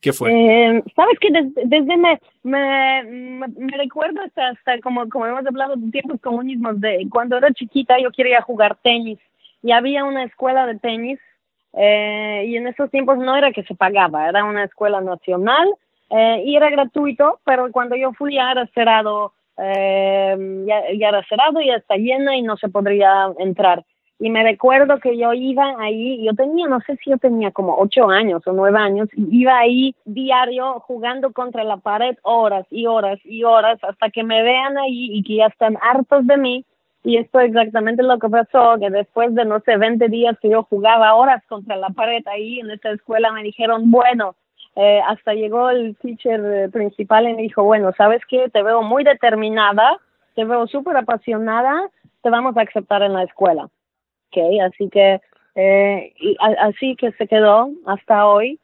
¿Qué 0.00 0.12
fue? 0.12 0.30
Eh, 0.32 0.82
Sabes 0.96 1.18
que 1.20 1.28
desde, 1.30 1.96
me, 1.96 2.18
me, 2.42 3.76
recuerdo 3.76 4.20
hasta, 4.22 4.48
hasta 4.48 4.80
como, 4.80 5.08
como 5.08 5.26
hemos 5.26 5.46
hablado 5.46 5.76
de 5.76 5.90
tiempos 5.90 6.20
comunismos, 6.20 6.80
de 6.80 7.06
cuando 7.10 7.36
era 7.36 7.52
chiquita 7.52 7.98
yo 8.00 8.10
quería 8.10 8.42
jugar 8.42 8.76
tenis 8.82 9.18
y 9.62 9.72
había 9.72 10.04
una 10.04 10.24
escuela 10.24 10.66
de 10.66 10.78
tenis 10.78 11.18
eh, 11.74 12.44
y 12.48 12.56
en 12.56 12.66
esos 12.66 12.90
tiempos 12.90 13.18
no 13.18 13.36
era 13.36 13.52
que 13.52 13.62
se 13.62 13.74
pagaba, 13.74 14.28
era 14.28 14.44
una 14.44 14.64
escuela 14.64 15.00
nacional 15.00 15.68
eh, 16.10 16.42
y 16.44 16.56
era 16.56 16.68
gratuito, 16.70 17.40
pero 17.44 17.70
cuando 17.72 17.96
yo 17.96 18.12
fui 18.12 18.34
ya 18.34 18.50
era 18.50 18.66
cerrado, 18.74 19.32
eh, 19.56 20.64
ya, 20.66 20.82
ya 20.98 21.08
era 21.08 21.24
cerrado, 21.28 21.60
ya 21.60 21.76
está 21.76 21.96
llena 21.96 22.36
y 22.36 22.42
no 22.42 22.56
se 22.56 22.68
podría 22.68 23.32
entrar. 23.38 23.84
Y 24.22 24.30
me 24.30 24.44
recuerdo 24.44 25.00
que 25.00 25.18
yo 25.18 25.32
iba 25.32 25.74
ahí, 25.80 26.24
yo 26.24 26.32
tenía, 26.34 26.68
no 26.68 26.78
sé 26.82 26.96
si 26.98 27.10
yo 27.10 27.18
tenía 27.18 27.50
como 27.50 27.76
ocho 27.76 28.08
años 28.08 28.40
o 28.46 28.52
nueve 28.52 28.78
años, 28.78 29.08
iba 29.16 29.58
ahí 29.58 29.96
diario 30.04 30.78
jugando 30.86 31.32
contra 31.32 31.64
la 31.64 31.78
pared 31.78 32.16
horas 32.22 32.64
y 32.70 32.86
horas 32.86 33.18
y 33.24 33.42
horas 33.42 33.82
hasta 33.82 34.10
que 34.10 34.22
me 34.22 34.44
vean 34.44 34.78
ahí 34.78 35.08
y 35.10 35.24
que 35.24 35.38
ya 35.38 35.46
están 35.46 35.76
hartos 35.82 36.24
de 36.28 36.36
mí. 36.36 36.64
Y 37.02 37.16
esto 37.16 37.40
es 37.40 37.48
exactamente 37.48 38.04
lo 38.04 38.20
que 38.20 38.28
pasó, 38.28 38.76
que 38.78 38.90
después 38.90 39.34
de, 39.34 39.44
no 39.44 39.58
sé, 39.58 39.76
20 39.76 40.06
días 40.06 40.38
que 40.40 40.50
yo 40.50 40.62
jugaba 40.70 41.16
horas 41.16 41.42
contra 41.48 41.74
la 41.74 41.88
pared 41.88 42.24
ahí 42.28 42.60
en 42.60 42.70
esta 42.70 42.92
escuela, 42.92 43.32
me 43.32 43.42
dijeron, 43.42 43.90
bueno, 43.90 44.36
eh, 44.76 45.00
hasta 45.04 45.34
llegó 45.34 45.68
el 45.70 45.96
teacher 45.96 46.70
principal 46.70 47.28
y 47.28 47.34
me 47.34 47.42
dijo, 47.42 47.64
bueno, 47.64 47.90
¿sabes 47.96 48.22
qué? 48.28 48.48
Te 48.50 48.62
veo 48.62 48.82
muy 48.82 49.02
determinada, 49.02 49.98
te 50.36 50.44
veo 50.44 50.68
súper 50.68 50.96
apasionada, 50.96 51.90
te 52.22 52.30
vamos 52.30 52.56
a 52.56 52.60
aceptar 52.60 53.02
en 53.02 53.14
la 53.14 53.24
escuela 53.24 53.68
así 54.40 54.88
que 54.88 55.20
eh, 55.54 56.14
así 56.58 56.96
que 56.96 57.12
se 57.12 57.26
quedó 57.26 57.70
hasta 57.86 58.26
hoy. 58.26 58.58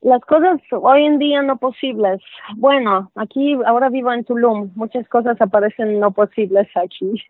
Las 0.00 0.20
cosas 0.22 0.60
hoy 0.72 1.04
en 1.04 1.18
día 1.18 1.42
no 1.42 1.58
posibles. 1.58 2.20
Bueno, 2.56 3.12
aquí 3.14 3.56
ahora 3.64 3.88
vivo 3.88 4.12
en 4.12 4.24
Tulum. 4.24 4.72
Muchas 4.74 5.08
cosas 5.08 5.40
aparecen 5.40 6.00
no 6.00 6.10
posibles 6.10 6.68
aquí. 6.74 7.22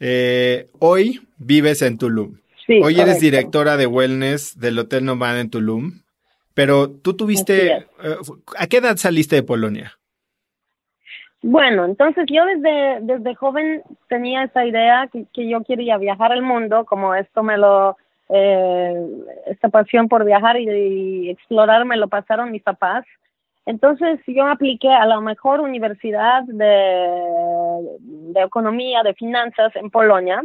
Eh, 0.00 0.68
hoy 0.78 1.20
vives 1.38 1.80
en 1.82 1.96
Tulum. 1.96 2.36
Sí, 2.66 2.80
hoy 2.82 3.00
eres 3.00 3.20
directora 3.20 3.76
de 3.76 3.86
wellness 3.86 4.58
del 4.60 4.78
Hotel 4.78 5.04
Nomad 5.04 5.40
en 5.40 5.50
Tulum. 5.50 6.02
Pero 6.52 6.90
tú 6.90 7.14
tuviste, 7.14 7.72
eh, 7.72 7.86
¿a 8.58 8.66
qué 8.66 8.78
edad 8.78 8.96
saliste 8.96 9.36
de 9.36 9.42
Polonia? 9.42 9.99
Bueno, 11.42 11.86
entonces 11.86 12.26
yo 12.30 12.44
desde, 12.44 13.00
desde 13.00 13.34
joven 13.34 13.82
tenía 14.08 14.44
esa 14.44 14.64
idea 14.66 15.08
que, 15.10 15.24
que 15.32 15.48
yo 15.48 15.62
quería 15.64 15.96
viajar 15.96 16.32
al 16.32 16.42
mundo, 16.42 16.84
como 16.84 17.14
esto 17.14 17.42
me 17.42 17.56
lo, 17.56 17.96
eh, 18.28 19.06
esta 19.46 19.70
pasión 19.70 20.08
por 20.08 20.24
viajar 20.24 20.58
y, 20.60 21.30
explorar 21.30 21.84
me 21.84 21.96
lo 21.96 22.08
pasaron 22.08 22.52
mis 22.52 22.62
papás. 22.62 23.04
Entonces 23.66 24.20
yo 24.26 24.46
apliqué 24.46 24.88
a 24.88 25.06
la 25.06 25.20
mejor 25.20 25.60
universidad 25.60 26.44
de, 26.44 27.98
de 28.00 28.42
economía, 28.42 29.02
de 29.02 29.14
finanzas 29.14 29.74
en 29.76 29.90
Polonia, 29.90 30.42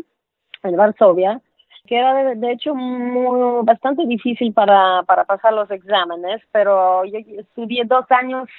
en 0.63 0.75
Varsovia, 0.75 1.41
que 1.87 1.97
era 1.97 2.13
de, 2.13 2.35
de 2.35 2.51
hecho 2.53 2.73
muy, 2.73 3.63
bastante 3.63 4.05
difícil 4.05 4.53
para, 4.53 5.03
para 5.03 5.23
pasar 5.25 5.53
los 5.53 5.69
exámenes, 5.69 6.41
pero 6.51 7.05
yo 7.05 7.19
estudié 7.19 7.83
dos 7.85 8.05
años 8.09 8.49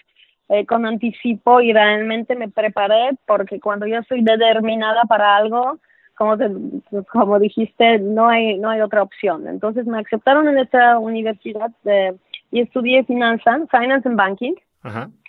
eh, 0.48 0.64
con 0.66 0.86
anticipo 0.86 1.60
y 1.60 1.72
realmente 1.72 2.36
me 2.36 2.48
preparé 2.48 3.10
porque 3.26 3.60
cuando 3.60 3.86
yo 3.86 4.02
soy 4.04 4.22
determinada 4.22 5.02
para 5.04 5.36
algo, 5.36 5.78
como, 6.16 6.36
como 7.12 7.38
dijiste, 7.38 7.98
no 7.98 8.28
hay, 8.28 8.58
no 8.58 8.70
hay 8.70 8.80
otra 8.80 9.02
opción. 9.02 9.46
Entonces 9.48 9.86
me 9.86 9.98
aceptaron 9.98 10.48
en 10.48 10.58
esta 10.58 10.98
universidad 10.98 11.70
y 12.50 12.60
estudié 12.60 13.04
finanzas, 13.04 13.62
finance 13.70 14.08
and 14.08 14.16
banking. 14.16 14.54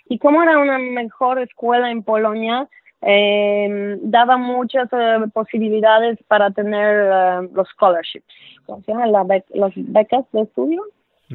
Y 0.08 0.18
como 0.18 0.42
era 0.42 0.58
una 0.58 0.78
mejor 0.78 1.40
escuela 1.40 1.90
en 1.90 2.02
Polonia, 2.02 2.68
eh, 3.02 3.98
daba 4.02 4.36
muchas 4.36 4.88
eh, 4.92 5.18
posibilidades 5.32 6.18
para 6.26 6.50
tener 6.50 7.08
eh, 7.12 7.48
los 7.52 7.68
scholarships, 7.68 8.26
¿cómo 8.66 8.82
se 8.82 8.92
llama? 8.92 9.06
las 9.06 9.72
becas 9.76 10.24
de 10.32 10.42
estudio. 10.42 10.82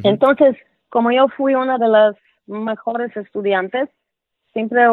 Entonces, 0.03 0.57
como 0.89 1.11
yo 1.11 1.27
fui 1.27 1.53
una 1.53 1.77
de 1.77 1.87
las 1.87 2.15
mejores 2.47 3.15
estudiantes. 3.15 3.89
Siempre 4.53 4.83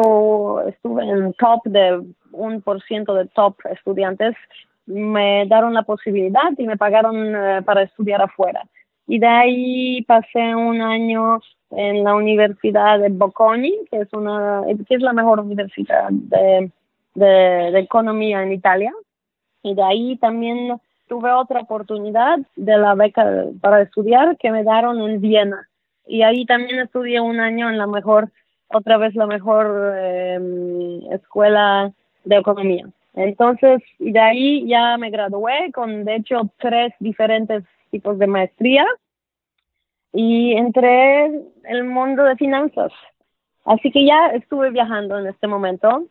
estuve 0.67 1.03
en 1.03 1.33
top 1.33 1.61
de 1.65 2.03
un 2.31 2.61
por 2.61 2.81
ciento 2.83 3.13
de 3.13 3.27
top 3.27 3.55
estudiantes. 3.69 4.35
Me 4.85 5.45
dieron 5.45 5.73
la 5.73 5.83
posibilidad 5.83 6.51
y 6.57 6.65
me 6.65 6.77
pagaron 6.77 7.35
eh, 7.35 7.61
para 7.63 7.83
estudiar 7.83 8.21
afuera. 8.21 8.63
Y 9.07 9.19
de 9.19 9.27
ahí 9.27 10.01
pasé 10.03 10.55
un 10.55 10.81
año 10.81 11.39
en 11.71 12.03
la 12.03 12.15
Universidad 12.15 12.99
de 12.99 13.09
Bocconi, 13.09 13.73
que 13.89 14.01
es, 14.01 14.13
una, 14.13 14.63
que 14.87 14.95
es 14.95 15.01
la 15.01 15.13
mejor 15.13 15.39
universidad 15.39 16.09
de, 16.09 16.71
de, 17.13 17.25
de 17.25 17.79
economía 17.79 18.41
en 18.43 18.51
Italia. 18.53 18.93
Y 19.63 19.75
de 19.75 19.83
ahí 19.83 20.17
también 20.17 20.79
tuve 21.07 21.31
otra 21.31 21.61
oportunidad 21.61 22.39
de 22.55 22.77
la 22.77 22.95
beca 22.95 23.45
para 23.59 23.81
estudiar 23.81 24.37
que 24.37 24.49
me 24.49 24.63
dieron 24.63 25.01
en 25.01 25.21
Viena 25.21 25.67
y 26.11 26.23
ahí 26.23 26.45
también 26.45 26.79
estudié 26.79 27.21
un 27.21 27.39
año 27.39 27.69
en 27.69 27.77
la 27.77 27.87
mejor, 27.87 28.31
otra 28.67 28.97
vez 28.97 29.15
la 29.15 29.27
mejor 29.27 29.95
em, 29.97 31.09
escuela 31.09 31.93
de 32.25 32.35
economía. 32.35 32.85
Entonces, 33.13 33.81
de 33.97 34.19
ahí 34.19 34.67
ya 34.67 34.97
me 34.97 35.09
gradué 35.09 35.71
con, 35.73 36.03
de 36.03 36.15
hecho, 36.17 36.49
tres 36.59 36.93
diferentes 36.99 37.63
tipos 37.91 38.19
de 38.19 38.27
maestría 38.27 38.85
y 40.11 40.51
entré 40.53 41.25
en 41.25 41.45
el 41.63 41.85
mundo 41.85 42.25
de 42.25 42.35
finanzas. 42.35 42.91
Así 43.63 43.89
que 43.89 44.05
ya 44.05 44.27
estuve 44.33 44.69
viajando 44.69 45.17
en 45.17 45.27
este 45.27 45.47
momento. 45.47 46.07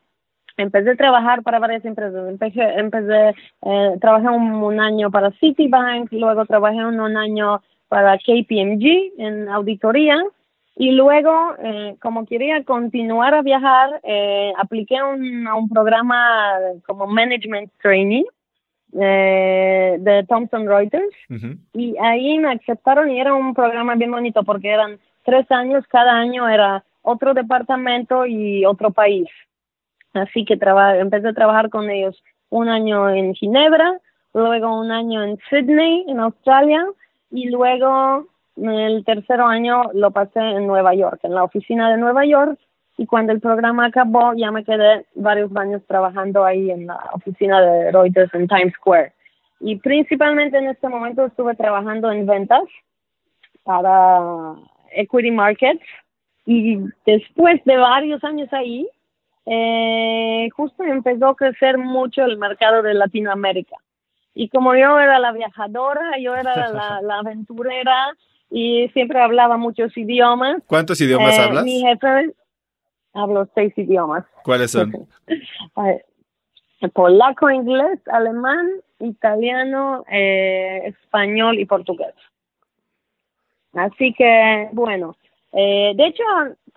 Empecé 0.57 0.93
a 0.93 0.97
trabajar 0.97 1.43
para 1.43 1.59
varias 1.59 1.85
empresas. 1.85 2.27
Empecé, 2.27 2.63
empecé 2.79 3.35
eh, 3.67 3.97
trabajé 4.01 4.29
un, 4.29 4.55
un, 4.55 4.81
año 4.81 5.11
para 5.11 5.31
Citibank, 5.33 6.11
luego 6.13 6.47
trabajé 6.47 6.85
un, 6.87 7.01
un 7.01 7.17
año 7.19 7.61
para 7.91 8.17
KPMG 8.19 9.19
en 9.19 9.49
auditoría. 9.49 10.17
Y 10.77 10.93
luego, 10.93 11.55
eh, 11.63 11.97
como 12.01 12.25
quería 12.25 12.63
continuar 12.65 13.35
a 13.35 13.43
viajar, 13.43 14.01
eh, 14.05 14.53
apliqué 14.57 15.03
un, 15.03 15.47
a 15.49 15.57
un 15.57 15.69
programa 15.69 16.57
como 16.87 17.09
Management 17.09 17.73
Training 17.83 18.23
eh, 18.93 19.97
de 19.99 20.25
Thomson 20.29 20.69
Reuters. 20.69 21.15
Y 21.75 21.97
ahí 21.99 22.39
me 22.39 22.53
aceptaron 22.53 23.11
y 23.11 23.21
era 23.21 23.35
un 23.35 23.55
programa 23.55 23.97
bien 23.97 24.13
bonito 24.13 24.45
porque 24.45 24.71
eran 24.71 24.99
tres 25.25 25.51
años, 25.51 25.85
cada 25.89 26.13
año 26.13 26.49
era 26.49 26.85
otro 27.03 27.35
departamento 27.35 28.25
y 28.25 28.65
otro 28.65 28.93
país. 28.93 29.29
Así 30.15 30.45
que 30.45 30.55
empecé 30.55 31.29
a 31.29 31.35
trabajar 31.35 31.71
con 31.71 31.91
ellos 31.91 32.23
un 32.51 32.69
año 32.69 33.11
en 33.11 33.35
Ginebra, 33.35 33.99
luego 34.33 34.81
un 34.81 34.93
año 34.93 35.25
en 35.25 35.39
Sydney, 35.51 36.05
en 36.07 36.21
Australia, 36.21 36.87
y 37.31 37.49
luego 37.49 38.27
el 38.57 39.05
tercer 39.05 39.41
año 39.41 39.85
lo 39.95 40.11
pasé 40.11 40.41
en 40.41 40.67
Nueva 40.67 40.95
York, 40.95 41.21
en 41.23 41.35
la 41.35 41.45
oficina 41.45 41.91
de 41.91 41.97
Nueva 41.97 42.25
York, 42.27 42.59
y 42.99 43.07
cuando 43.07 43.33
el 43.33 43.41
programa 43.41 43.87
acabó 43.87 44.35
ya 44.35 44.51
me 44.51 44.65
quedé 44.65 45.07
varios 45.15 45.55
años 45.57 45.83
trabajando 45.87 46.45
ahí 46.45 46.71
en 46.71 46.87
la 46.87 46.99
oficina 47.15 47.61
de 47.61 47.93
Reuters 47.93 48.35
en 48.35 48.47
Times 48.47 48.75
Square. 48.75 49.13
Y 49.61 49.77
principalmente 49.77 50.59
en 50.59 50.69
este 50.69 50.89
momento 50.89 51.25
estuve 51.25 51.55
trabajando 51.55 52.11
en 52.11 52.27
ventas 52.27 52.65
para 53.63 54.55
equity 54.93 55.31
markets 55.31 55.85
y 56.45 56.79
después 57.07 57.63
de 57.65 57.77
varios 57.77 58.23
años 58.25 58.53
ahí, 58.53 58.89
eh, 59.47 60.49
justo 60.55 60.83
empezó 60.83 61.29
a 61.29 61.37
crecer 61.37 61.79
mucho 61.79 62.25
el 62.25 62.39
mercado 62.39 62.83
de 62.83 62.95
Latinoamérica. 62.95 63.77
Y 64.35 64.49
como 64.49 64.75
yo 64.75 64.99
era 64.99 65.19
la 65.19 65.33
viajadora, 65.33 66.19
yo 66.21 66.35
era 66.35 67.01
la, 67.03 67.19
aventurera 67.19 68.17
y 68.51 68.89
siempre 68.93 69.21
hablaba 69.21 69.57
muchos 69.57 69.97
idiomas. 69.97 70.63
¿Cuántos 70.67 71.01
idiomas 71.01 71.37
eh, 71.37 71.41
hablas? 71.43 71.65
Mi 71.65 71.81
jefe 71.81 72.35
hablo 73.13 73.49
seis 73.55 73.73
idiomas. 73.77 74.25
¿Cuáles 74.45 74.71
son? 74.71 75.09
Polaco, 76.95 77.51
inglés, 77.51 78.01
alemán, 78.07 78.71
italiano, 79.01 80.05
eh, 80.11 80.83
español 80.87 81.59
y 81.59 81.67
portugués. 81.67 82.15
Así 83.75 84.15
que, 84.15 84.69
bueno, 84.73 85.17
eh, 85.53 85.93
de 85.95 86.07
hecho, 86.07 86.23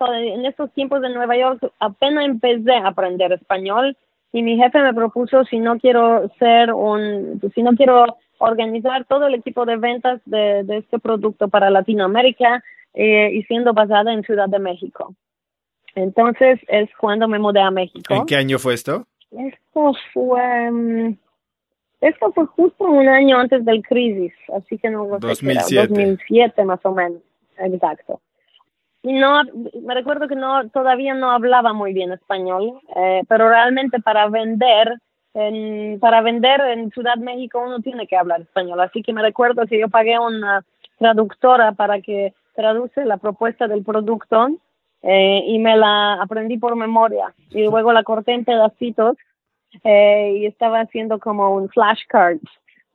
en 0.00 0.44
estos 0.44 0.72
tiempos 0.72 1.00
de 1.00 1.10
Nueva 1.10 1.36
York 1.36 1.72
apenas 1.78 2.26
empecé 2.26 2.72
a 2.72 2.88
aprender 2.88 3.32
español 3.32 3.96
y 4.34 4.42
mi 4.42 4.56
jefe 4.56 4.82
me 4.82 4.92
propuso 4.92 5.44
si 5.44 5.60
no 5.60 5.78
quiero 5.78 6.28
ser 6.40 6.72
un, 6.72 7.40
si 7.54 7.62
no 7.62 7.76
quiero 7.76 8.04
organizar 8.38 9.04
todo 9.04 9.28
el 9.28 9.34
equipo 9.36 9.64
de 9.64 9.76
ventas 9.76 10.20
de, 10.24 10.64
este 10.76 10.98
producto 10.98 11.46
para 11.46 11.70
Latinoamérica 11.70 12.60
eh, 12.94 13.30
y 13.32 13.44
siendo 13.44 13.72
basada 13.72 14.12
en 14.12 14.24
Ciudad 14.24 14.48
de 14.48 14.58
México. 14.58 15.14
Entonces 15.94 16.58
es 16.66 16.90
cuando 16.98 17.28
me 17.28 17.38
mudé 17.38 17.60
a 17.60 17.70
México. 17.70 18.12
¿En 18.12 18.26
qué 18.26 18.34
año 18.34 18.58
fue 18.58 18.74
esto? 18.74 19.06
Esto 19.30 19.92
fue, 20.12 20.68
mm, 20.68 21.16
esto 22.00 22.32
fue 22.32 22.46
justo 22.46 22.86
un 22.86 23.06
año 23.06 23.38
antes 23.38 23.64
del 23.64 23.84
crisis, 23.84 24.32
así 24.52 24.78
que 24.78 24.90
no 24.90 25.06
2007. 25.20 25.86
2007 25.86 26.64
más 26.64 26.80
o 26.82 26.90
menos, 26.90 27.22
exacto. 27.56 28.20
Y 29.04 29.12
no, 29.12 29.42
me 29.82 29.92
recuerdo 29.92 30.28
que 30.28 30.34
no, 30.34 30.66
todavía 30.70 31.12
no 31.12 31.30
hablaba 31.30 31.74
muy 31.74 31.92
bien 31.92 32.10
español, 32.10 32.80
eh, 32.96 33.22
pero 33.28 33.50
realmente 33.50 34.00
para 34.00 34.30
vender, 34.30 34.94
en, 35.34 36.00
para 36.00 36.22
vender 36.22 36.62
en 36.62 36.90
Ciudad 36.90 37.16
México 37.18 37.62
uno 37.62 37.80
tiene 37.80 38.06
que 38.06 38.16
hablar 38.16 38.40
español, 38.40 38.80
así 38.80 39.02
que 39.02 39.12
me 39.12 39.20
recuerdo 39.20 39.66
que 39.66 39.78
yo 39.78 39.90
pagué 39.90 40.18
una 40.18 40.64
traductora 40.98 41.72
para 41.72 42.00
que 42.00 42.32
traduce 42.54 43.04
la 43.04 43.18
propuesta 43.18 43.68
del 43.68 43.84
producto 43.84 44.48
eh, 45.02 45.44
y 45.48 45.58
me 45.58 45.76
la 45.76 46.14
aprendí 46.14 46.56
por 46.56 46.74
memoria 46.74 47.34
y 47.50 47.62
luego 47.64 47.92
la 47.92 48.04
corté 48.04 48.32
en 48.32 48.46
pedacitos 48.46 49.18
eh, 49.82 50.38
y 50.38 50.46
estaba 50.46 50.80
haciendo 50.80 51.18
como 51.18 51.54
un 51.54 51.68
flashcard, 51.68 52.38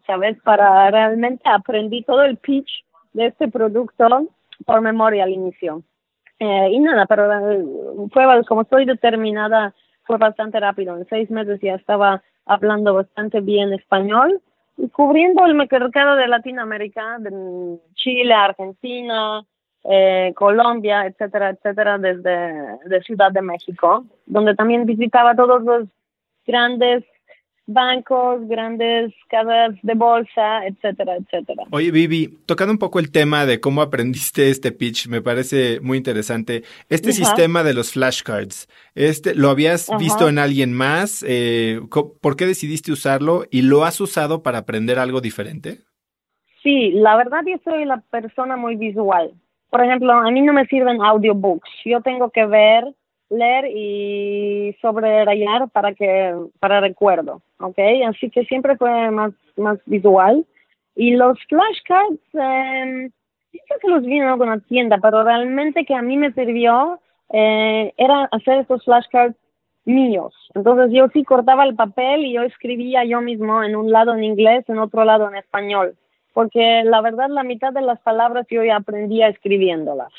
¿sabes? 0.08 0.42
Para 0.42 0.90
realmente 0.90 1.44
aprendí 1.48 2.02
todo 2.02 2.24
el 2.24 2.38
pitch 2.38 2.84
de 3.14 3.28
este 3.28 3.48
producto 3.48 4.08
por 4.66 4.82
memoria 4.82 5.26
al 5.26 5.30
inicio. 5.30 5.84
Eh, 6.40 6.70
y 6.72 6.80
nada, 6.80 7.06
pero 7.06 7.28
fue 8.12 8.24
como 8.48 8.62
estoy 8.62 8.86
determinada, 8.86 9.74
fue 10.04 10.18
bastante 10.18 10.60
rápido. 10.60 10.98
En 10.98 11.06
seis 11.08 11.30
meses 11.30 11.60
ya 11.62 11.76
estaba 11.76 12.24
hablando 12.46 12.94
bastante 12.94 13.42
bien 13.42 13.74
español 13.74 14.42
y 14.78 14.88
cubriendo 14.90 15.46
el 15.46 15.54
mercado 15.54 16.16
de 16.16 16.28
Latinoamérica, 16.28 17.18
de 17.20 17.78
Chile, 17.96 18.34
Argentina, 18.34 19.44
eh, 19.84 20.34
Colombia, 20.36 21.06
etcétera, 21.06 21.50
etcétera, 21.50 21.98
desde 21.98 22.80
de 22.86 23.02
Ciudad 23.04 23.32
de 23.32 23.42
México, 23.42 24.06
donde 24.26 24.56
también 24.56 24.86
visitaba 24.86 25.36
todos 25.36 25.62
los 25.64 25.88
grandes 26.46 27.04
bancos, 27.72 28.48
grandes 28.48 29.14
casas 29.30 29.76
de 29.84 29.94
bolsa, 29.94 30.66
etcétera, 30.66 31.18
etcétera. 31.18 31.64
Oye, 31.72 31.92
Vivi, 31.92 32.40
tocando 32.46 32.74
un 32.74 32.80
poco 32.80 33.00
el 33.00 33.12
tema 33.12 33.46
de 33.46 33.60
cómo 33.60 33.82
aprendiste 33.82 34.50
este 34.50 34.72
pitch, 34.72 35.08
me 35.08 35.22
parece 35.22 35.80
muy 35.82 35.98
interesante. 35.98 36.64
Este 36.90 37.14
sistema 37.14 37.64
de 37.64 37.74
los 37.76 37.94
flashcards, 37.94 38.68
este, 38.96 39.36
¿lo 39.36 39.50
habías 39.50 39.90
visto 40.00 40.28
en 40.28 40.40
alguien 40.40 40.74
más? 40.74 41.24
Eh, 41.28 41.80
¿Por 41.90 42.36
qué 42.36 42.48
decidiste 42.48 42.92
usarlo 42.92 43.44
y 43.52 43.62
lo 43.62 43.86
has 43.86 44.02
usado 44.02 44.42
para 44.42 44.60
aprender 44.60 44.98
algo 44.98 45.22
diferente? 45.22 45.80
Sí, 46.64 46.92
la 46.92 47.16
verdad 47.16 47.42
yo 47.46 47.58
soy 47.64 47.86
la 47.86 48.02
persona 48.10 48.58
muy 48.58 48.76
visual. 48.76 49.32
Por 49.70 49.84
ejemplo, 49.84 50.12
a 50.12 50.32
mí 50.32 50.42
no 50.42 50.54
me 50.54 50.66
sirven 50.66 51.02
audiobooks. 51.02 51.70
Yo 51.86 52.02
tengo 52.02 52.32
que 52.32 52.46
ver, 52.46 52.84
leer 53.30 53.66
y 53.68 54.76
sobrellenar 54.82 55.70
para 55.70 55.94
que 55.94 56.36
para 56.60 56.80
recuerdo, 56.82 57.42
¿ok? 57.60 57.78
Así 58.08 58.30
que 58.30 58.46
siempre 58.46 58.78
fue 58.78 59.12
más 59.12 59.34
más 59.58 59.80
visual. 59.86 60.46
Y 60.96 61.12
los 61.12 61.38
flashcards, 61.48 62.20
eh, 62.34 63.10
que 63.52 63.88
los 63.88 64.04
vi 64.04 64.18
en 64.18 64.26
alguna 64.26 64.60
tienda, 64.60 64.98
pero 65.02 65.24
realmente 65.24 65.86
que 65.86 65.96
a 65.96 66.02
mí 66.02 66.18
me 66.18 66.34
sirvió 66.34 67.00
eh, 67.32 67.94
era 67.98 68.26
hacer 68.32 68.60
estos 68.60 68.84
flashcards 68.84 69.38
míos. 69.86 70.34
Entonces 70.56 70.92
yo 70.92 71.08
sí 71.14 71.24
cortaba 71.24 71.64
el 71.64 71.76
papel 71.76 72.26
y 72.26 72.34
yo 72.34 72.42
escribía 72.42 73.06
yo 73.06 73.22
mismo 73.22 73.64
en 73.64 73.76
un 73.76 73.92
lado 73.92 74.14
en 74.14 74.24
inglés, 74.24 74.66
en 74.68 74.80
otro 74.80 75.06
lado 75.06 75.30
en 75.30 75.38
español 75.38 75.96
porque 76.40 76.84
la 76.86 77.02
verdad 77.02 77.28
la 77.30 77.44
mitad 77.44 77.74
de 77.74 77.82
las 77.82 78.00
palabras 78.00 78.48
yo 78.50 78.64
ya 78.64 78.78
aprendía 78.78 79.28
escribiéndolas, 79.28 80.14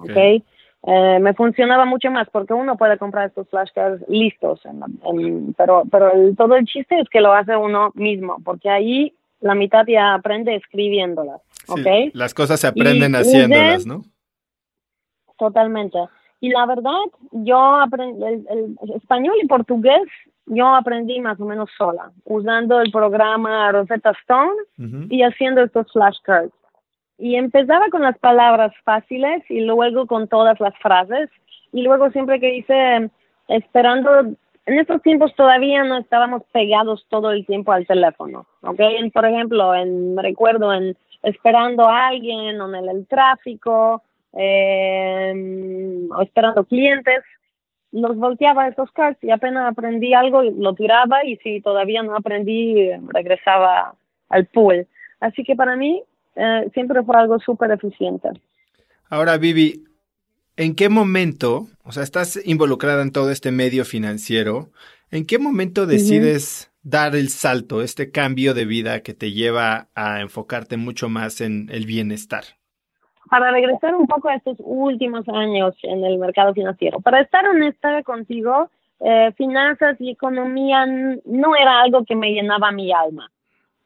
¿ok? 0.00 0.42
Eh, 0.84 1.18
me 1.20 1.32
funcionaba 1.34 1.84
mucho 1.84 2.10
más 2.10 2.28
porque 2.30 2.54
uno 2.54 2.76
puede 2.76 2.98
comprar 2.98 3.28
estos 3.28 3.48
flashcards 3.48 4.04
listos, 4.08 4.60
pero, 5.56 5.84
pero 5.90 6.12
todo 6.36 6.56
el 6.56 6.64
chiste 6.66 6.98
es 6.98 7.08
que 7.08 7.20
lo 7.20 7.32
hace 7.32 7.56
uno 7.56 7.92
mismo, 7.94 8.38
porque 8.44 8.68
ahí 8.68 9.14
la 9.40 9.54
mitad 9.54 9.84
ya 9.86 10.14
aprende 10.14 10.56
escribiéndolas, 10.56 11.40
¿ok? 11.68 12.12
las 12.14 12.34
cosas 12.34 12.60
se 12.60 12.66
aprenden 12.66 13.14
haciéndolas, 13.14 13.86
¿no? 13.86 14.02
Totalmente. 15.38 15.98
Y 16.40 16.50
la 16.50 16.66
verdad, 16.66 17.00
yo 17.30 17.58
aprendí 17.76 18.24
el 18.24 18.76
español 18.96 19.36
y 19.40 19.46
portugués 19.46 20.08
yo 20.46 20.74
aprendí 20.74 21.20
más 21.20 21.40
o 21.40 21.44
menos 21.44 21.70
sola, 21.76 22.10
usando 22.24 22.80
el 22.80 22.90
programa 22.90 23.70
Rosetta 23.72 24.12
Stone 24.22 25.06
y 25.08 25.22
haciendo 25.22 25.62
estos 25.62 25.90
flashcards. 25.92 26.52
Y 27.22 27.36
empezaba 27.36 27.88
con 27.88 28.02
las 28.02 28.18
palabras 28.18 28.72
fáciles 28.82 29.48
y 29.48 29.60
luego 29.60 30.08
con 30.08 30.26
todas 30.26 30.58
las 30.58 30.76
frases. 30.78 31.30
Y 31.72 31.82
luego 31.82 32.10
siempre 32.10 32.40
que 32.40 32.56
hice, 32.56 33.10
esperando, 33.46 34.10
en 34.66 34.78
estos 34.80 35.00
tiempos 35.02 35.32
todavía 35.36 35.84
no 35.84 35.98
estábamos 35.98 36.42
pegados 36.50 37.06
todo 37.08 37.30
el 37.30 37.46
tiempo 37.46 37.70
al 37.70 37.86
teléfono, 37.86 38.46
¿ok? 38.62 38.80
por 39.14 39.24
ejemplo, 39.24 39.72
en, 39.72 40.16
recuerdo 40.16 40.74
en 40.74 40.96
esperando 41.22 41.86
a 41.86 42.08
alguien 42.08 42.60
o 42.60 42.74
en 42.74 42.88
el, 42.88 43.06
tráfico, 43.06 44.02
eh, 44.32 45.32
o 46.12 46.22
esperando 46.22 46.64
clientes, 46.64 47.22
los 47.92 48.16
volteaba 48.16 48.66
estos 48.66 48.90
cards 48.90 49.22
y 49.22 49.30
apenas 49.30 49.70
aprendí 49.70 50.12
algo 50.12 50.42
lo 50.42 50.74
tiraba 50.74 51.24
y 51.24 51.36
si 51.36 51.60
todavía 51.60 52.02
no 52.02 52.16
aprendí 52.16 52.90
regresaba 53.14 53.94
al 54.28 54.46
pool. 54.46 54.88
Así 55.20 55.44
que 55.44 55.54
para 55.54 55.76
mí 55.76 56.02
eh, 56.36 56.70
siempre 56.74 57.02
fue 57.02 57.16
algo 57.16 57.38
súper 57.38 57.70
eficiente. 57.70 58.28
Ahora, 59.08 59.36
Vivi, 59.36 59.84
¿en 60.56 60.74
qué 60.74 60.88
momento, 60.88 61.66
o 61.84 61.92
sea, 61.92 62.02
estás 62.02 62.40
involucrada 62.46 63.02
en 63.02 63.12
todo 63.12 63.30
este 63.30 63.50
medio 63.50 63.84
financiero, 63.84 64.70
¿en 65.10 65.26
qué 65.26 65.38
momento 65.38 65.86
decides 65.86 66.72
dar 66.82 67.14
el 67.14 67.28
salto, 67.28 67.82
este 67.82 68.10
cambio 68.10 68.54
de 68.54 68.64
vida 68.64 69.00
que 69.00 69.14
te 69.14 69.32
lleva 69.32 69.88
a 69.94 70.20
enfocarte 70.20 70.76
mucho 70.76 71.08
más 71.08 71.40
en 71.40 71.68
el 71.70 71.86
bienestar? 71.86 72.44
para 73.32 73.50
regresar 73.50 73.94
un 73.94 74.06
poco 74.06 74.28
a 74.28 74.34
estos 74.34 74.58
últimos 74.60 75.26
años 75.26 75.74
en 75.84 76.04
el 76.04 76.18
mercado 76.18 76.52
financiero. 76.52 77.00
Para 77.00 77.22
estar 77.22 77.48
honesta 77.48 78.02
contigo, 78.02 78.68
eh, 79.00 79.32
finanzas 79.38 79.98
y 80.00 80.10
economía 80.10 80.84
no 81.24 81.56
era 81.56 81.80
algo 81.80 82.04
que 82.04 82.14
me 82.14 82.32
llenaba 82.32 82.72
mi 82.72 82.92
alma. 82.92 83.30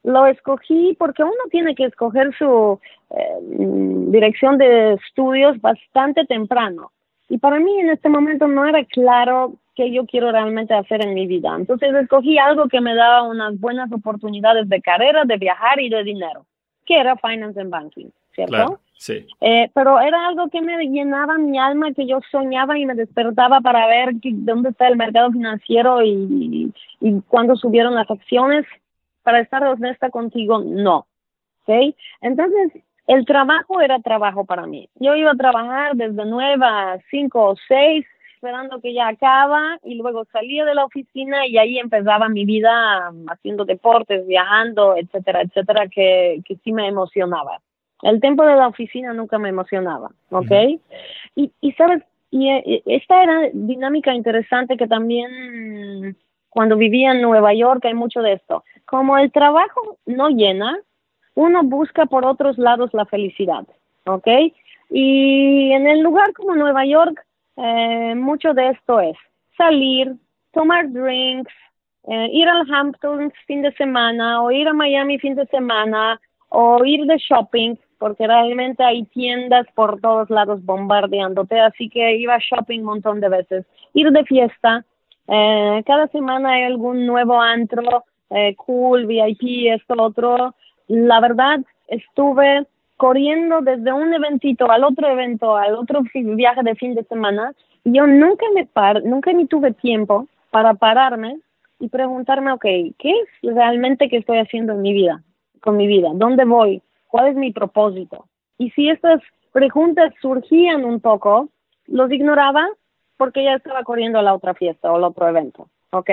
Lo 0.07 0.25
escogí 0.25 0.95
porque 0.97 1.21
uno 1.21 1.33
tiene 1.51 1.75
que 1.75 1.83
escoger 1.83 2.33
su 2.37 2.79
eh, 3.09 3.37
dirección 3.41 4.57
de 4.57 4.93
estudios 4.93 5.59
bastante 5.59 6.23
temprano. 6.25 6.93
Y 7.27 7.39
para 7.39 7.59
mí 7.59 7.77
en 7.77 7.89
este 7.89 8.07
momento 8.07 8.47
no 8.47 8.65
era 8.65 8.85
claro 8.85 9.55
qué 9.75 9.91
yo 9.91 10.05
quiero 10.05 10.31
realmente 10.31 10.73
hacer 10.73 11.03
en 11.03 11.13
mi 11.13 11.27
vida. 11.27 11.53
Entonces 11.57 11.93
escogí 11.93 12.37
algo 12.37 12.69
que 12.69 12.79
me 12.79 12.95
daba 12.95 13.23
unas 13.23 13.59
buenas 13.59 13.91
oportunidades 13.91 14.69
de 14.69 14.81
carrera, 14.81 15.25
de 15.25 15.35
viajar 15.35 15.81
y 15.81 15.89
de 15.89 16.05
dinero, 16.05 16.45
que 16.85 16.97
era 16.97 17.17
Finance 17.17 17.59
and 17.59 17.69
Banking, 17.69 18.07
¿cierto? 18.33 18.79
Sí. 18.93 19.27
Eh, 19.41 19.69
pero 19.73 19.99
era 19.99 20.25
algo 20.25 20.47
que 20.49 20.61
me 20.61 20.77
llenaba 20.85 21.37
mi 21.37 21.59
alma, 21.59 21.91
que 21.91 22.07
yo 22.07 22.21
soñaba 22.31 22.79
y 22.79 22.85
me 22.85 22.95
despertaba 22.95 23.59
para 23.59 23.85
ver 23.87 24.11
dónde 24.23 24.69
está 24.69 24.87
el 24.87 24.95
mercado 24.95 25.33
financiero 25.33 26.01
y, 26.01 26.71
y 27.01 27.21
cuándo 27.27 27.57
subieron 27.57 27.93
las 27.93 28.09
acciones. 28.09 28.65
Para 29.27 29.41
estar 29.41 29.61
honesta 29.65 30.09
contigo, 30.09 30.59
no. 30.59 31.05
¿Ok? 31.65 31.93
Entonces, 32.21 32.81
el 33.07 33.25
trabajo 33.25 33.81
era 33.81 33.99
trabajo 33.99 34.45
para 34.45 34.65
mí. 34.65 34.87
Yo 34.95 35.17
iba 35.17 35.31
a 35.31 35.35
trabajar 35.35 35.97
desde 35.97 36.23
nueve 36.23 36.65
a 36.65 36.97
cinco 37.11 37.43
o 37.43 37.55
seis, 37.67 38.05
esperando 38.35 38.79
que 38.79 38.93
ya 38.93 39.09
acaba, 39.09 39.79
y 39.83 39.95
luego 39.95 40.23
salía 40.31 40.63
de 40.63 40.75
la 40.75 40.85
oficina 40.85 41.45
y 41.45 41.57
ahí 41.57 41.77
empezaba 41.77 42.29
mi 42.29 42.45
vida 42.45 43.09
um, 43.09 43.25
haciendo 43.27 43.65
deportes, 43.65 44.25
viajando, 44.25 44.95
etcétera, 44.95 45.41
etcétera, 45.41 45.89
que, 45.89 46.39
que 46.45 46.55
sí 46.63 46.71
me 46.71 46.87
emocionaba. 46.87 47.59
El 48.03 48.21
tiempo 48.21 48.45
de 48.45 48.55
la 48.55 48.69
oficina 48.69 49.11
nunca 49.11 49.37
me 49.39 49.49
emocionaba, 49.49 50.09
¿ok? 50.31 50.51
y, 51.35 51.51
y, 51.59 51.71
sabes, 51.73 52.01
y, 52.31 52.49
y 52.49 52.81
esta 52.85 53.23
era 53.23 53.49
dinámica 53.51 54.13
interesante 54.13 54.77
que 54.77 54.87
también 54.87 56.15
cuando 56.49 56.77
vivía 56.77 57.11
en 57.11 57.21
Nueva 57.21 57.53
York 57.53 57.83
hay 57.83 57.93
mucho 57.93 58.21
de 58.21 58.33
esto. 58.33 58.63
Como 58.87 59.17
el 59.17 59.31
trabajo 59.31 59.97
no 60.05 60.29
llena, 60.29 60.79
uno 61.35 61.63
busca 61.63 62.05
por 62.05 62.25
otros 62.25 62.57
lados 62.57 62.89
la 62.93 63.05
felicidad, 63.05 63.67
¿ok? 64.05 64.27
Y 64.89 65.71
en 65.73 65.87
el 65.87 65.99
lugar 65.99 66.31
como 66.33 66.55
Nueva 66.55 66.85
York, 66.85 67.21
eh, 67.57 68.15
mucho 68.15 68.53
de 68.53 68.69
esto 68.69 68.99
es 69.01 69.17
salir, 69.57 70.15
tomar 70.53 70.89
drinks, 70.89 71.53
eh, 72.07 72.29
ir 72.31 72.47
al 72.47 72.65
Hamptons 72.71 73.33
fin 73.45 73.61
de 73.61 73.73
semana 73.73 74.41
o 74.41 74.51
ir 74.51 74.67
a 74.69 74.73
Miami 74.73 75.19
fin 75.19 75.35
de 75.35 75.45
semana 75.47 76.21
o 76.49 76.85
ir 76.85 77.05
de 77.05 77.17
shopping, 77.17 77.75
porque 77.99 78.25
realmente 78.25 78.83
hay 78.83 79.03
tiendas 79.03 79.67
por 79.75 79.99
todos 79.99 80.29
lados 80.29 80.63
bombardeándote, 80.63 81.59
así 81.59 81.89
que 81.89 82.15
iba 82.15 82.37
shopping 82.39 82.79
un 82.79 82.85
montón 82.85 83.19
de 83.19 83.27
veces. 83.27 83.65
Ir 83.93 84.11
de 84.11 84.23
fiesta, 84.23 84.85
eh, 85.27 85.83
cada 85.85 86.07
semana 86.07 86.53
hay 86.53 86.63
algún 86.63 87.05
nuevo 87.05 87.41
antro, 87.41 88.05
eh, 88.29 88.55
cool, 88.55 89.05
VIP, 89.05 89.71
esto, 89.73 89.95
otro. 89.97 90.55
La 90.87 91.19
verdad, 91.19 91.59
estuve 91.87 92.65
corriendo 92.97 93.61
desde 93.61 93.93
un 93.93 94.13
eventito 94.13 94.69
al 94.71 94.83
otro 94.83 95.07
evento, 95.09 95.55
al 95.55 95.75
otro 95.75 96.01
viaje 96.13 96.63
de 96.63 96.75
fin 96.75 96.95
de 96.95 97.03
semana, 97.03 97.53
y 97.83 97.95
yo 97.95 98.07
nunca 98.07 98.45
me 98.53 98.65
par, 98.65 99.03
nunca 99.03 99.31
ni 99.31 99.45
tuve 99.45 99.71
tiempo 99.71 100.27
para 100.51 100.73
pararme 100.73 101.37
y 101.79 101.89
preguntarme, 101.89 102.51
ok, 102.51 102.63
¿qué 102.97 103.11
es 103.11 103.55
realmente 103.55 104.09
que 104.09 104.17
estoy 104.17 104.39
haciendo 104.39 104.73
en 104.73 104.81
mi 104.81 104.93
vida, 104.93 105.23
con 105.61 105.77
mi 105.77 105.87
vida? 105.87 106.09
¿Dónde 106.13 106.45
voy? 106.45 106.81
¿Cuál 107.07 107.27
es 107.27 107.35
mi 107.35 107.51
propósito? 107.51 108.25
Y 108.57 108.71
si 108.71 108.89
estas 108.89 109.21
preguntas 109.53 110.13
surgían 110.21 110.83
un 110.83 110.99
poco, 110.99 111.49
los 111.85 112.11
ignoraba 112.11 112.67
porque 113.17 113.43
ya 113.43 113.55
estaba 113.55 113.83
corriendo 113.83 114.19
a 114.19 114.23
la 114.23 114.33
otra 114.33 114.53
fiesta 114.53 114.91
o 114.91 114.95
al 114.95 115.03
otro 115.03 115.27
evento, 115.27 115.69
¿ok? 115.91 116.09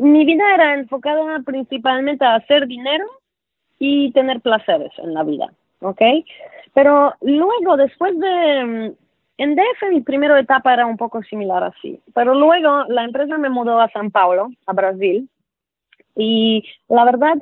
Mi 0.00 0.24
vida 0.24 0.54
era 0.54 0.74
enfocada 0.74 1.40
principalmente 1.40 2.24
a 2.24 2.36
hacer 2.36 2.66
dinero 2.66 3.04
y 3.78 4.10
tener 4.12 4.40
placeres 4.40 4.90
en 4.96 5.12
la 5.12 5.24
vida, 5.24 5.52
¿ok? 5.80 6.00
Pero 6.72 7.12
luego, 7.20 7.76
después 7.76 8.18
de... 8.18 8.64
Mm, 8.64 8.94
en 9.36 9.56
DF 9.56 9.90
mi 9.90 10.00
primera 10.00 10.38
etapa 10.38 10.72
era 10.72 10.86
un 10.86 10.96
poco 10.96 11.22
similar 11.22 11.64
así, 11.64 12.00
pero 12.14 12.34
luego 12.34 12.84
la 12.88 13.04
empresa 13.04 13.38
me 13.38 13.48
mudó 13.48 13.80
a 13.80 13.90
San 13.90 14.10
Paulo, 14.10 14.50
a 14.66 14.72
Brasil, 14.72 15.28
y 16.14 16.62
la 16.88 17.04
verdad, 17.04 17.36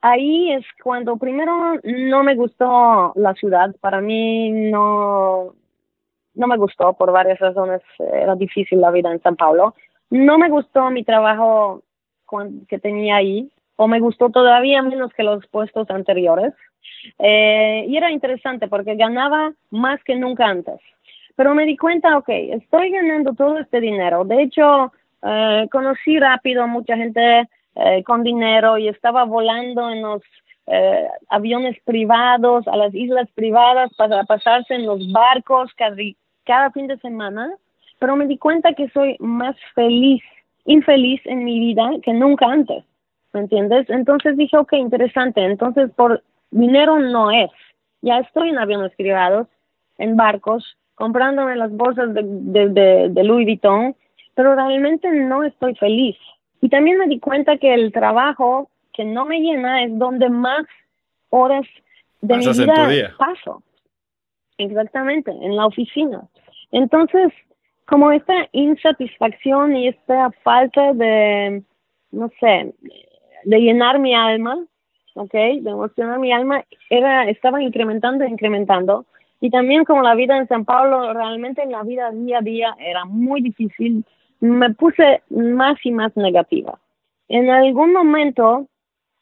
ahí 0.00 0.52
es 0.52 0.64
cuando 0.82 1.16
primero 1.16 1.80
no 1.82 2.22
me 2.22 2.34
gustó 2.36 3.12
la 3.16 3.34
ciudad, 3.34 3.74
para 3.80 4.00
mí 4.00 4.50
no, 4.50 5.54
no 6.34 6.46
me 6.46 6.56
gustó 6.56 6.92
por 6.94 7.10
varias 7.12 7.38
razones, 7.40 7.82
era 7.98 8.34
difícil 8.36 8.80
la 8.80 8.90
vida 8.90 9.12
en 9.12 9.22
San 9.22 9.36
Paulo. 9.36 9.74
No 10.10 10.38
me 10.38 10.48
gustó 10.48 10.90
mi 10.90 11.04
trabajo 11.04 11.82
que 12.68 12.78
tenía 12.78 13.16
ahí, 13.16 13.50
o 13.76 13.88
me 13.88 14.00
gustó 14.00 14.30
todavía 14.30 14.82
menos 14.82 15.12
que 15.12 15.22
los 15.22 15.46
puestos 15.48 15.90
anteriores. 15.90 16.52
Eh, 17.18 17.86
y 17.88 17.96
era 17.96 18.10
interesante 18.10 18.68
porque 18.68 18.94
ganaba 18.94 19.52
más 19.70 20.02
que 20.04 20.16
nunca 20.16 20.46
antes. 20.46 20.80
Pero 21.36 21.54
me 21.54 21.66
di 21.66 21.76
cuenta, 21.76 22.16
ok, 22.16 22.28
estoy 22.28 22.90
ganando 22.90 23.34
todo 23.34 23.58
este 23.58 23.80
dinero. 23.80 24.24
De 24.24 24.42
hecho, 24.42 24.92
eh, 25.22 25.66
conocí 25.70 26.18
rápido 26.18 26.66
mucha 26.68 26.96
gente 26.96 27.48
eh, 27.76 28.04
con 28.04 28.22
dinero 28.22 28.78
y 28.78 28.88
estaba 28.88 29.24
volando 29.24 29.90
en 29.90 30.02
los 30.02 30.22
eh, 30.66 31.08
aviones 31.28 31.76
privados, 31.84 32.66
a 32.68 32.76
las 32.76 32.94
islas 32.94 33.28
privadas 33.34 33.92
para 33.94 34.24
pasarse 34.24 34.74
en 34.74 34.86
los 34.86 35.12
barcos 35.12 35.72
casi 35.74 36.16
cada 36.44 36.70
fin 36.70 36.86
de 36.86 36.98
semana, 36.98 37.52
pero 37.98 38.16
me 38.16 38.26
di 38.26 38.38
cuenta 38.38 38.74
que 38.74 38.88
soy 38.90 39.16
más 39.18 39.56
feliz, 39.74 40.22
infeliz 40.64 41.20
en 41.24 41.44
mi 41.44 41.58
vida 41.58 41.90
que 42.02 42.12
nunca 42.12 42.46
antes, 42.46 42.84
¿me 43.32 43.40
entiendes? 43.40 43.88
Entonces 43.90 44.36
dije, 44.36 44.56
ok, 44.56 44.72
interesante, 44.74 45.44
entonces 45.44 45.90
por 45.94 46.22
dinero 46.50 46.98
no 46.98 47.30
es, 47.30 47.50
ya 48.02 48.18
estoy 48.18 48.50
en 48.50 48.58
aviones 48.58 48.92
privados, 48.96 49.48
en 49.98 50.16
barcos, 50.16 50.76
comprándome 50.94 51.56
las 51.56 51.72
bolsas 51.72 52.14
de, 52.14 52.22
de, 52.24 53.08
de, 53.10 53.24
Louis 53.24 53.46
Vuitton, 53.46 53.96
pero 54.34 54.54
realmente 54.54 55.10
no 55.10 55.42
estoy 55.42 55.74
feliz. 55.76 56.16
Y 56.60 56.68
también 56.68 56.98
me 56.98 57.06
di 57.06 57.20
cuenta 57.20 57.56
que 57.58 57.74
el 57.74 57.92
trabajo 57.92 58.70
que 58.92 59.04
no 59.04 59.24
me 59.24 59.40
llena 59.40 59.84
es 59.84 59.98
donde 59.98 60.28
más 60.28 60.64
horas 61.30 61.66
de 62.20 62.36
mi 62.36 62.46
vida 62.46 63.14
paso. 63.18 63.62
Exactamente, 64.56 65.30
en 65.30 65.56
la 65.56 65.66
oficina. 65.66 66.22
Entonces, 66.70 67.32
como 67.86 68.10
esta 68.12 68.48
insatisfacción 68.52 69.76
y 69.76 69.88
esta 69.88 70.30
falta 70.42 70.92
de, 70.94 71.62
no 72.12 72.30
sé, 72.40 72.74
de 73.44 73.58
llenar 73.58 73.98
mi 73.98 74.14
alma, 74.14 74.64
¿ok? 75.14 75.32
De 75.32 75.70
emocionar 75.70 76.18
mi 76.18 76.32
alma, 76.32 76.64
era, 76.90 77.28
estaba 77.28 77.62
incrementando, 77.62 78.24
incrementando. 78.24 79.06
Y 79.40 79.50
también 79.50 79.84
como 79.84 80.02
la 80.02 80.14
vida 80.14 80.36
en 80.38 80.48
San 80.48 80.64
Pablo, 80.64 81.12
realmente 81.12 81.62
en 81.62 81.72
la 81.72 81.82
vida 81.82 82.10
día 82.10 82.38
a 82.38 82.42
día 82.42 82.76
era 82.78 83.04
muy 83.04 83.42
difícil, 83.42 84.04
me 84.40 84.70
puse 84.74 85.22
más 85.28 85.76
y 85.84 85.90
más 85.90 86.16
negativa. 86.16 86.78
En 87.28 87.50
algún 87.50 87.92
momento 87.92 88.66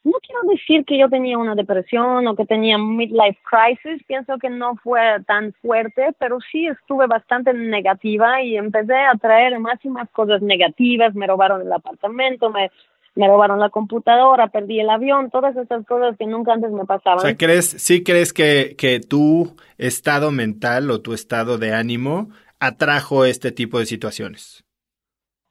no 0.03 0.17
quiero 0.21 0.41
decir 0.49 0.83
que 0.85 0.97
yo 0.97 1.09
tenía 1.09 1.37
una 1.37 1.55
depresión 1.55 2.27
o 2.27 2.35
que 2.35 2.45
tenía 2.45 2.77
midlife 2.77 3.39
crisis, 3.43 4.03
pienso 4.05 4.37
que 4.37 4.49
no 4.49 4.75
fue 4.75 4.99
tan 5.25 5.53
fuerte, 5.61 6.13
pero 6.19 6.39
sí 6.51 6.67
estuve 6.67 7.07
bastante 7.07 7.53
negativa 7.53 8.41
y 8.41 8.57
empecé 8.57 8.95
a 8.95 9.15
traer 9.15 9.59
más 9.59 9.79
y 9.83 9.89
más 9.89 10.09
cosas 10.09 10.41
negativas, 10.41 11.15
me 11.15 11.25
robaron 11.25 11.61
el 11.61 11.71
apartamento, 11.71 12.49
me, 12.49 12.69
me 13.15 13.27
robaron 13.27 13.59
la 13.59 13.69
computadora, 13.69 14.47
perdí 14.49 14.81
el 14.81 14.89
avión, 14.89 15.29
todas 15.31 15.55
esas 15.55 15.85
cosas 15.85 16.17
que 16.17 16.27
nunca 16.27 16.51
antes 16.51 16.71
me 16.71 16.85
pasaban. 16.85 17.19
O 17.19 17.21
sea, 17.21 17.37
¿crees, 17.37 17.69
sí 17.69 18.03
crees 18.03 18.33
que, 18.33 18.75
que 18.77 18.99
tu 18.99 19.55
estado 19.77 20.31
mental 20.31 20.91
o 20.91 21.01
tu 21.01 21.13
estado 21.13 21.57
de 21.57 21.73
ánimo 21.73 22.29
atrajo 22.59 23.23
este 23.23 23.53
tipo 23.53 23.79
de 23.79 23.85
situaciones? 23.85 24.65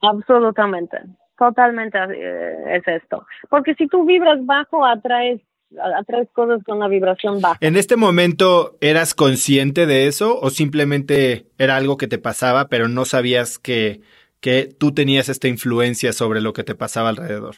Absolutamente. 0.03 0.99
Totalmente 1.39 1.99
eh, 1.99 2.77
es 2.77 2.87
esto. 2.87 3.27
Porque 3.49 3.75
si 3.75 3.87
tú 3.89 4.05
vibras 4.05 4.45
bajo, 4.45 4.85
atraes 4.85 5.41
atraes 5.81 6.29
cosas 6.33 6.63
con 6.65 6.79
una 6.79 6.89
vibración 6.89 7.41
baja. 7.41 7.57
¿En 7.61 7.77
este 7.77 7.97
momento 7.97 8.77
eras 8.81 9.15
consciente 9.15 9.87
de 9.87 10.07
eso 10.07 10.39
o 10.41 10.51
simplemente 10.51 11.47
era 11.59 11.77
algo 11.77 11.97
que 11.97 12.09
te 12.09 12.19
pasaba, 12.19 12.69
pero 12.69 12.89
no 12.89 13.05
sabías 13.05 13.59
que, 13.59 14.01
que 14.41 14.69
tú 14.79 14.93
tenías 14.93 15.29
esta 15.29 15.49
influencia 15.49 16.13
sobre 16.13 16.41
lo 16.41 16.53
que 16.53 16.65
te 16.65 16.75
pasaba 16.75 17.09
alrededor? 17.09 17.57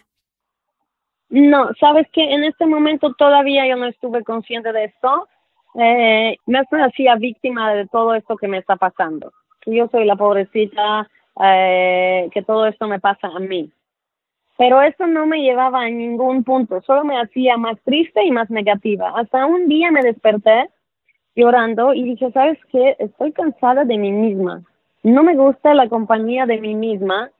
No, 1.28 1.70
sabes 1.80 2.06
que 2.12 2.22
en 2.22 2.44
este 2.44 2.66
momento 2.66 3.12
todavía 3.14 3.66
yo 3.68 3.76
no 3.76 3.86
estuve 3.86 4.22
consciente 4.22 4.72
de 4.72 4.84
esto. 4.84 5.28
Eh, 5.74 6.36
me 6.46 6.60
hacía 6.84 7.16
víctima 7.16 7.74
de 7.74 7.88
todo 7.88 8.14
esto 8.14 8.36
que 8.36 8.46
me 8.46 8.58
está 8.58 8.76
pasando. 8.76 9.32
Yo 9.66 9.88
soy 9.88 10.04
la 10.04 10.14
pobrecita 10.14 11.08
eh, 11.40 12.28
que 12.32 12.42
todo 12.42 12.66
esto 12.66 12.86
me 12.86 13.00
pasa 13.00 13.28
a 13.28 13.38
mí. 13.38 13.70
Pero 14.56 14.80
esto 14.82 15.06
no 15.06 15.26
me 15.26 15.42
llevaba 15.42 15.82
a 15.82 15.90
ningún 15.90 16.44
punto, 16.44 16.80
solo 16.82 17.04
me 17.04 17.20
hacía 17.20 17.56
más 17.56 17.80
triste 17.84 18.24
y 18.24 18.30
más 18.30 18.50
negativa. 18.50 19.12
Hasta 19.16 19.46
un 19.46 19.66
día 19.68 19.90
me 19.90 20.02
desperté 20.02 20.70
llorando 21.34 21.92
y 21.92 22.04
dije, 22.04 22.30
¿sabes 22.30 22.58
qué? 22.70 22.96
Estoy 22.98 23.32
cansada 23.32 23.84
de 23.84 23.98
mí 23.98 24.12
misma. 24.12 24.62
No 25.02 25.22
me 25.24 25.34
gusta 25.34 25.74
la 25.74 25.88
compañía 25.88 26.46
de 26.46 26.60
mí 26.60 26.74
misma. 26.74 27.30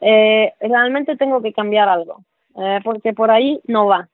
Eh, 0.00 0.52
realmente 0.60 1.16
tengo 1.16 1.42
que 1.42 1.52
cambiar 1.52 1.88
algo, 1.88 2.24
eh, 2.56 2.80
porque 2.84 3.12
por 3.12 3.30
ahí 3.30 3.60
no 3.64 3.86
va. 3.86 4.08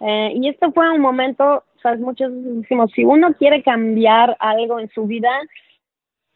Eh, 0.00 0.32
y 0.36 0.48
esto 0.48 0.72
fue 0.72 0.90
un 0.90 1.00
momento, 1.00 1.64
sabes, 1.82 2.00
muchos 2.00 2.30
decimos, 2.32 2.90
si 2.92 3.04
uno 3.04 3.34
quiere 3.34 3.62
cambiar 3.62 4.36
algo 4.38 4.78
en 4.78 4.88
su 4.90 5.06
vida, 5.06 5.30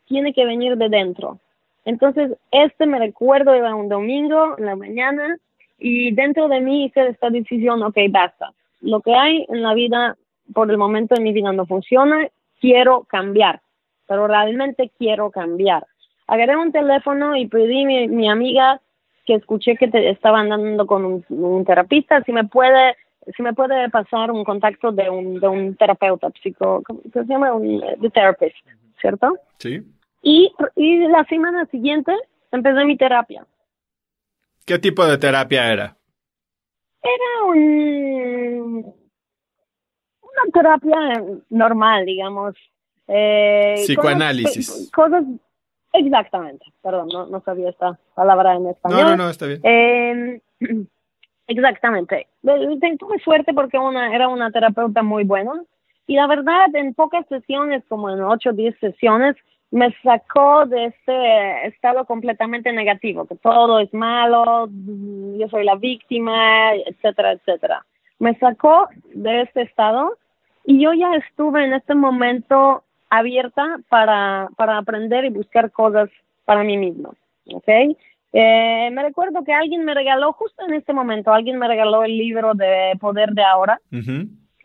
tiene 0.07 0.33
que 0.33 0.47
venir 0.47 0.77
de 0.77 0.89
dentro. 0.89 1.39
Entonces, 1.85 2.33
este 2.51 2.87
me 2.87 2.99
recuerdo, 2.99 3.55
era 3.55 3.75
un 3.75 3.89
domingo 3.89 4.57
en 4.59 4.67
la 4.67 4.77
mañana 4.77 5.37
y 5.79 6.13
dentro 6.15 6.49
de 6.49 6.61
mí 6.61 6.85
hice 6.85 7.09
esta 7.09 7.31
decisión, 7.31 7.83
ok, 7.83 7.97
basta. 8.11 8.53
Lo 8.81 9.01
que 9.01 9.15
hay 9.15 9.47
en 9.49 9.63
la 9.63 9.75
vida, 9.75 10.17
por 10.53 10.71
el 10.71 10.79
momento 10.79 11.15
en 11.17 11.23
mi 11.23 11.33
vida 11.33 11.53
no 11.53 11.67
funciona, 11.67 12.29
quiero 12.61 13.05
cambiar, 13.05 13.61
pero 14.07 14.27
realmente 14.27 14.91
quiero 14.99 15.31
cambiar. 15.31 15.87
Agarré 16.27 16.57
un 16.57 16.73
teléfono 16.73 17.37
y 17.37 17.47
pedí 17.47 17.85
a 17.85 17.87
mi, 17.87 18.09
mi 18.09 18.29
amiga 18.29 18.81
que 19.25 19.35
escuché 19.35 19.77
que 19.77 19.89
te 19.89 20.11
estaban 20.11 20.49
dando 20.49 20.87
con 20.87 21.05
un, 21.05 21.25
un 21.29 21.65
terapista, 21.65 22.23
si 22.23 22.33
me 22.33 22.45
puede 22.45 22.97
si 23.37 23.43
me 23.43 23.53
puede 23.53 23.89
pasar 23.91 24.31
un 24.31 24.45
contacto 24.45 24.93
de 24.93 25.11
un, 25.11 25.41
de 25.41 25.49
un 25.49 25.77
terapeuta 25.77 26.31
psico, 26.43 26.83
se 27.13 27.25
llama? 27.25 27.53
Un 27.53 27.83
therapist, 28.13 28.57
¿cierto? 29.01 29.37
Sí. 29.59 29.83
Y, 30.23 30.53
y 30.77 30.99
la 31.09 31.25
semana 31.25 31.67
siguiente 31.67 32.13
empecé 32.51 32.85
mi 32.85 32.97
terapia. 32.97 33.47
¿Qué 34.67 34.79
tipo 34.79 35.07
de 35.07 35.19
terapia 35.19 35.73
era? 35.73 35.97
Era 37.03 37.45
un, 37.47 38.95
una 40.23 40.53
terapia 40.53 41.25
normal, 41.51 42.05
digamos. 42.05 42.55
Eh, 43.07 43.75
Psicoanálisis. 43.77 44.91
Cosas, 44.93 45.25
exactamente, 45.93 46.67
perdón, 46.83 47.09
no, 47.13 47.27
no 47.27 47.41
sabía 47.41 47.71
esta 47.71 47.99
palabra 48.15 48.55
en 48.57 48.67
español. 48.67 49.01
No, 49.01 49.11
no, 49.11 49.17
no, 49.17 49.31
está 49.31 49.47
bien. 49.47 49.61
Eh, 49.63 50.41
Exactamente. 51.49 52.29
Tuve 52.43 53.19
suerte 53.25 53.55
porque 53.55 53.79
una, 53.79 54.15
era 54.15 54.29
una 54.29 54.51
terapeuta 54.51 55.03
muy 55.03 55.25
buena 55.25 55.53
y 56.07 56.15
la 56.15 56.27
verdad 56.27 56.67
en 56.75 56.95
pocas 56.95 57.27
sesiones, 57.27 57.83
como 57.89 58.11
en 58.11 58.23
8 58.23 58.51
o 58.51 58.53
10 58.53 58.79
sesiones, 58.79 59.35
me 59.71 59.95
sacó 60.03 60.67
de 60.67 60.87
este 60.87 61.67
estado 61.67 62.05
completamente 62.07 62.73
negativo, 62.73 63.27
que 63.27 63.37
todo 63.37 63.81
es 63.81 63.93
malo, 63.93 64.69
yo 65.39 65.49
soy 65.49 65.65
la 65.65 65.75
víctima, 65.75 66.75
etcétera, 66.75 67.33
etcétera. 67.33 67.85
Me 68.19 68.35
sacó 68.39 68.89
de 69.15 69.43
este 69.43 69.63
estado 69.63 70.17
y 70.65 70.81
yo 70.83 70.93
ya 70.95 71.15
estuve 71.15 71.65
en 71.65 71.75
este 71.75 71.95
momento 71.95 72.83
abierta 73.11 73.79
para, 73.89 74.49
para 74.57 74.79
aprender 74.79 75.25
y 75.25 75.31
buscar 75.31 75.71
cosas 75.71 76.11
para 76.45 76.65
mí 76.65 76.77
mismo, 76.77 77.15
¿ok? 77.53 77.69
Eh, 78.33 78.91
me 78.93 79.03
recuerdo 79.03 79.45
que 79.45 79.53
alguien 79.53 79.85
me 79.85 79.95
regaló, 79.95 80.33
justo 80.33 80.65
en 80.67 80.75
este 80.75 80.93
momento, 80.93 81.33
alguien 81.33 81.59
me 81.59 81.69
regaló 81.69 82.05
el 82.05 82.17
libro 82.17 82.55
de 82.55 82.93
Poder 83.01 83.31
de 83.31 83.43
Ahora, 83.43 83.81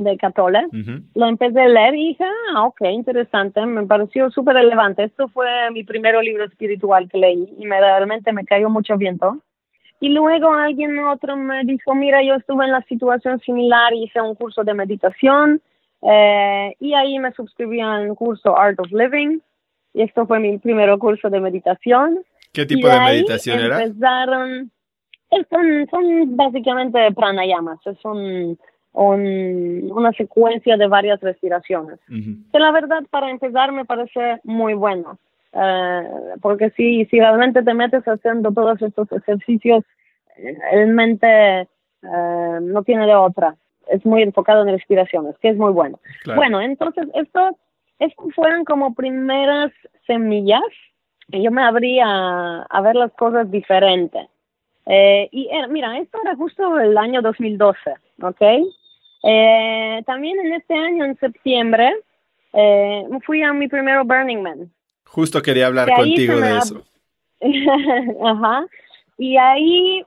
de 0.04 0.18
Catole. 0.18 0.68
Lo 1.16 1.28
empecé 1.28 1.62
a 1.62 1.68
leer 1.68 1.96
y 1.96 2.08
dije, 2.10 2.26
ah, 2.54 2.66
ok, 2.66 2.82
interesante, 2.92 3.66
me 3.66 3.86
pareció 3.86 4.30
súper 4.32 4.56
relevante. 4.56 5.04
Esto 5.04 5.28
fue 5.28 5.48
mi 5.72 5.84
primer 5.84 6.16
libro 6.24 6.46
espiritual 6.46 7.10
que 7.10 7.18
leí 7.18 7.54
y 7.58 7.66
me, 7.66 7.80
realmente 7.80 8.32
me 8.32 8.46
cayó 8.46 8.70
mucho 8.70 8.98
viento. 8.98 9.38
Y 10.00 10.10
luego 10.10 10.54
alguien 10.54 11.00
otro 11.00 11.38
me 11.38 11.63
dijo, 11.63 11.96
mira, 11.96 12.22
yo 12.24 12.36
estuve 12.36 12.66
en 12.66 12.72
la 12.72 12.82
situación 12.84 13.39
similar, 13.39 13.94
hice 13.94 14.20
un 14.20 14.36
curso 14.36 14.63
de 14.63 14.74
meditación 14.74 15.62
eh, 16.02 16.76
y 16.80 16.94
ahí 16.94 17.18
me 17.20 17.32
suscribí 17.32 17.80
al 17.80 18.13
curso 18.16 18.58
Art 18.58 18.80
of 18.80 18.92
Living. 18.92 19.39
Y 19.94 20.02
esto 20.02 20.26
fue 20.26 20.39
mi 20.39 20.58
primer 20.58 20.98
curso 20.98 21.30
de 21.30 21.39
meditación. 21.39 22.20
¿Qué 22.52 22.66
tipo 22.66 22.88
de, 22.88 23.00
meditación 23.00 23.60
era? 23.60 23.84
Empezaron, 23.84 24.72
son, 25.50 25.88
son 25.89 26.36
básicamente 26.36 27.12
pranayamas, 27.13 27.80
es 27.86 27.98
un, 28.04 28.60
una 28.93 30.12
secuencia 30.13 30.77
de 30.77 30.88
varias 30.88 31.19
respiraciones. 31.21 31.99
Que 32.08 32.60
la 32.60 32.71
verdad, 32.71 33.03
para 33.10 33.29
empezar, 33.29 33.71
me 33.71 33.86
parece 33.86 34.39
muy 34.43 34.73
bueno. 34.73 35.17
Eh, 35.53 36.03
porque 36.41 36.71
si, 36.71 37.06
si 37.06 37.19
realmente 37.19 37.63
te 37.63 37.73
metes 37.73 38.03
haciendo 38.03 38.51
todos 38.51 38.82
estos 38.82 39.12
ejercicios, 39.12 39.84
el 40.71 40.88
mente 40.88 41.62
eh, 41.62 41.67
no 42.62 42.84
tiene 42.84 43.06
de 43.06 43.15
otra. 43.15 43.56
Es 43.88 44.06
muy 44.06 44.21
enfocado 44.21 44.62
en 44.62 44.69
respiraciones, 44.73 45.38
que 45.39 45.49
es 45.49 45.58
muy 45.58 45.71
bueno. 45.71 45.99
Bueno, 46.36 46.62
entonces, 46.62 47.08
esto, 47.13 47.58
esto 47.99 48.23
fueron 48.36 48.63
como 48.63 48.93
primeras 48.93 49.71
semillas 50.08 50.62
yo 51.29 51.51
me 51.51 51.63
abrí 51.63 51.99
a, 51.99 52.82
ver 52.84 52.95
las 52.95 53.12
cosas 53.13 53.49
diferentes. 53.49 54.27
Eh, 54.86 55.29
y 55.32 55.49
mira, 55.69 55.97
esto 55.97 56.19
era 56.23 56.36
justo 56.36 56.77
el 56.79 56.97
año 56.97 57.21
2012, 57.21 57.77
¿ok? 58.21 58.41
Eh, 59.24 60.04
también 60.06 60.40
en 60.40 60.54
este 60.54 60.74
año, 60.74 61.06
en 61.06 61.18
septiembre, 61.18 61.96
eh, 62.54 63.06
fui 63.26 63.42
a 63.42 63.54
mi 63.54 63.68
primero 63.68 64.04
Burning 64.04 64.42
Man. 64.42 64.72
Justo 65.06 65.42
quería 65.42 65.68
hablar 65.68 65.90
contigo 65.96 66.40
de 66.40 66.58
eso. 66.58 66.84
Ajá. 68.24 68.66
Y 69.18 69.38
ahí 69.38 70.06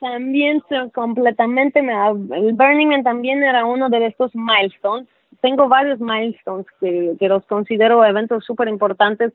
también 0.00 0.62
completamente 0.94 1.82
me... 1.82 1.92
El 1.92 2.54
Burning 2.54 2.88
Man 2.88 3.04
también 3.04 3.42
era 3.42 3.64
uno 3.64 3.88
de 3.88 4.06
estos 4.06 4.34
milestones. 4.34 5.08
Tengo 5.40 5.68
varios 5.68 6.00
milestones 6.00 6.66
que, 6.80 7.14
que 7.18 7.28
los 7.28 7.44
considero 7.46 8.04
eventos 8.04 8.44
súper 8.44 8.68
importantes 8.68 9.32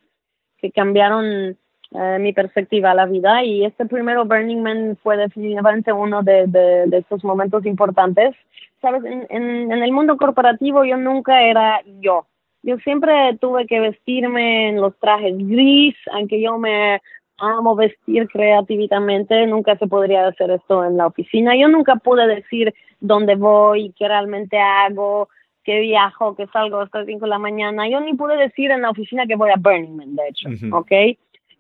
que 0.58 0.72
cambiaron 0.72 1.58
eh, 1.94 2.18
mi 2.20 2.34
perspectiva 2.34 2.92
a 2.92 2.96
la 2.96 3.06
vida 3.06 3.44
y 3.44 3.66
este 3.66 3.86
primero 3.86 4.26
Burning 4.26 4.62
Man 4.62 4.98
fue 5.04 5.16
definitivamente 5.16 5.94
uno 5.94 6.24
de, 6.24 6.48
de, 6.48 6.98
estos 6.98 7.24
momentos 7.24 7.66
importantes. 7.66 8.36
Sabes, 8.82 9.04
en, 9.06 9.28
en, 9.30 9.72
en, 9.72 9.84
el 9.84 9.92
mundo 9.92 10.18
corporativo 10.18 10.84
yo 10.86 10.98
nunca 10.98 11.44
era 11.44 11.82
yo. 12.02 12.26
Yo 12.64 12.78
siempre 12.80 13.38
tuve 13.40 13.68
que 13.68 13.80
vestirme 13.80 14.70
en 14.70 14.82
los 14.82 14.98
trajes 14.98 15.38
gris, 15.38 15.96
aunque 16.14 16.42
yo 16.42 16.58
me 16.58 17.00
amo 17.38 17.76
vestir 17.76 18.28
creativamente, 18.28 19.46
nunca 19.48 19.78
se 19.78 19.88
podría 19.88 20.28
hacer 20.28 20.52
esto 20.52 20.84
en 20.86 20.98
la 20.98 21.08
oficina. 21.08 21.56
Yo 21.56 21.68
nunca 21.68 21.98
pude 21.98 22.26
decir 22.28 22.74
dónde 23.00 23.36
voy, 23.36 23.94
qué 23.98 24.08
realmente 24.08 24.58
hago, 24.58 25.30
que 25.64 25.80
viajo, 25.80 26.36
que 26.36 26.48
salgo 26.48 26.80
hasta 26.80 27.00
las 27.00 27.08
5 27.08 27.20
de 27.26 27.30
la 27.30 27.40
mañana. 27.40 27.88
Yo 27.90 28.00
ni 28.00 28.14
pude 28.14 28.38
decir 28.38 28.72
en 28.72 28.82
la 28.82 28.90
oficina 28.90 29.26
que 29.28 29.36
voy 29.36 29.52
a 29.52 29.60
Burning 29.60 29.96
Man, 29.96 30.16
de 30.16 30.28
hecho, 30.28 30.50
¿ok? 30.76 30.92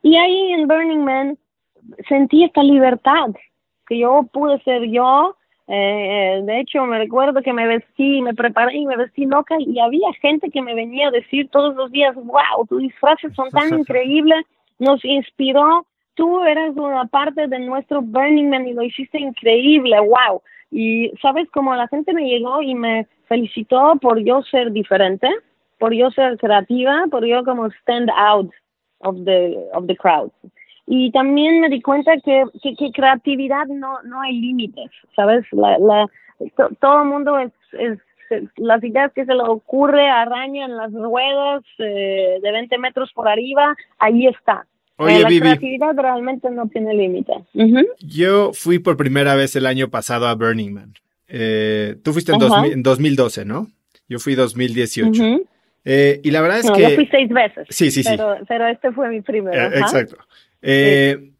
Y 0.03 0.17
ahí 0.17 0.51
en 0.51 0.67
Burning 0.67 1.03
Man 1.03 1.37
sentí 2.07 2.43
esta 2.43 2.61
libertad, 2.61 3.29
que 3.87 3.97
yo 3.97 4.23
pude 4.31 4.61
ser 4.63 4.83
yo. 4.83 5.35
Eh, 5.67 6.41
de 6.43 6.59
hecho, 6.59 6.85
me 6.85 6.97
recuerdo 6.97 7.41
que 7.41 7.53
me 7.53 7.65
vestí, 7.65 8.21
me 8.21 8.33
preparé 8.33 8.75
y 8.75 8.85
me 8.85 8.97
vestí 8.97 9.25
loca 9.25 9.55
y 9.59 9.79
había 9.79 10.11
gente 10.21 10.51
que 10.51 10.61
me 10.61 10.75
venía 10.75 11.07
a 11.07 11.11
decir 11.11 11.49
todos 11.49 11.73
los 11.75 11.89
días, 11.89 12.15
wow, 12.15 12.67
tus 12.67 12.81
disfraces 12.81 13.33
son 13.33 13.49
tan 13.49 13.79
increíbles, 13.79 14.45
nos 14.77 15.03
inspiró, 15.05 15.85
tú 16.15 16.43
eres 16.43 16.75
una 16.75 17.05
parte 17.05 17.47
de 17.47 17.59
nuestro 17.59 18.01
Burning 18.01 18.49
Man 18.49 18.67
y 18.67 18.73
lo 18.73 18.83
hiciste 18.83 19.19
increíble, 19.19 19.97
wow. 20.01 20.41
Y 20.69 21.13
sabes, 21.21 21.49
como 21.51 21.73
la 21.75 21.87
gente 21.87 22.13
me 22.13 22.27
llegó 22.27 22.61
y 22.61 22.75
me 22.75 23.07
felicitó 23.29 23.95
por 24.01 24.19
yo 24.19 24.41
ser 24.43 24.73
diferente, 24.73 25.29
por 25.79 25.93
yo 25.93 26.11
ser 26.11 26.37
creativa, 26.37 27.05
por 27.09 27.25
yo 27.25 27.45
como 27.45 27.67
stand 27.67 28.09
out 28.09 28.51
of 29.03 29.23
the, 29.25 29.55
of 29.73 29.87
the 29.87 29.95
crowd. 29.95 30.31
Y 30.85 31.11
también 31.11 31.61
me 31.61 31.69
di 31.69 31.81
cuenta 31.81 32.11
que, 32.23 32.43
que, 32.61 32.91
creatividad 32.91 33.67
no, 33.67 34.01
no 34.03 34.21
hay 34.21 34.39
límites, 34.39 34.91
¿sabes? 35.15 35.45
La, 35.51 35.77
la, 35.77 36.09
todo 36.79 37.03
el 37.03 37.07
mundo 37.07 37.39
es, 37.39 37.51
es, 37.71 37.99
las 38.57 38.83
ideas 38.83 39.11
que 39.13 39.25
se 39.25 39.33
le 39.33 39.43
ocurre 39.43 40.09
arañan 40.09 40.75
las 40.75 40.91
ruedas 40.91 41.63
eh, 41.79 42.39
de 42.41 42.51
20 42.51 42.77
metros 42.79 43.11
por 43.13 43.27
arriba, 43.27 43.75
ahí 43.99 44.27
está. 44.27 44.65
Oye, 44.97 45.19
la 45.19 45.29
creatividad 45.29 45.95
realmente 45.95 46.49
no 46.51 46.67
tiene 46.67 46.93
límite. 46.93 47.33
Yo 47.99 48.51
fui 48.53 48.79
por 48.79 48.95
primera 48.95 49.35
vez 49.35 49.55
el 49.55 49.65
año 49.65 49.89
pasado 49.89 50.27
a 50.27 50.35
Burning 50.35 50.71
Man. 50.71 50.93
Eh, 51.27 51.95
tú 52.03 52.13
fuiste 52.13 52.31
en, 52.31 52.83
2012, 52.83 53.45
¿no? 53.45 53.67
Yo 54.07 54.19
fui 54.19 54.35
2018. 54.35 55.23
Eh, 55.85 56.21
y 56.23 56.31
la 56.31 56.41
verdad 56.41 56.59
es 56.59 56.65
no, 56.65 56.73
que... 56.73 56.81
Yo 56.81 56.89
fui 56.91 57.07
seis 57.07 57.29
veces. 57.29 57.67
Sí, 57.69 57.91
sí, 57.91 58.03
sí. 58.03 58.15
Pero, 58.47 58.67
este 58.67 58.91
fue 58.91 59.09
mi 59.09 59.21
primero. 59.21 59.61
Eh, 59.61 59.79
exacto. 59.79 60.17
Eh, 60.61 61.31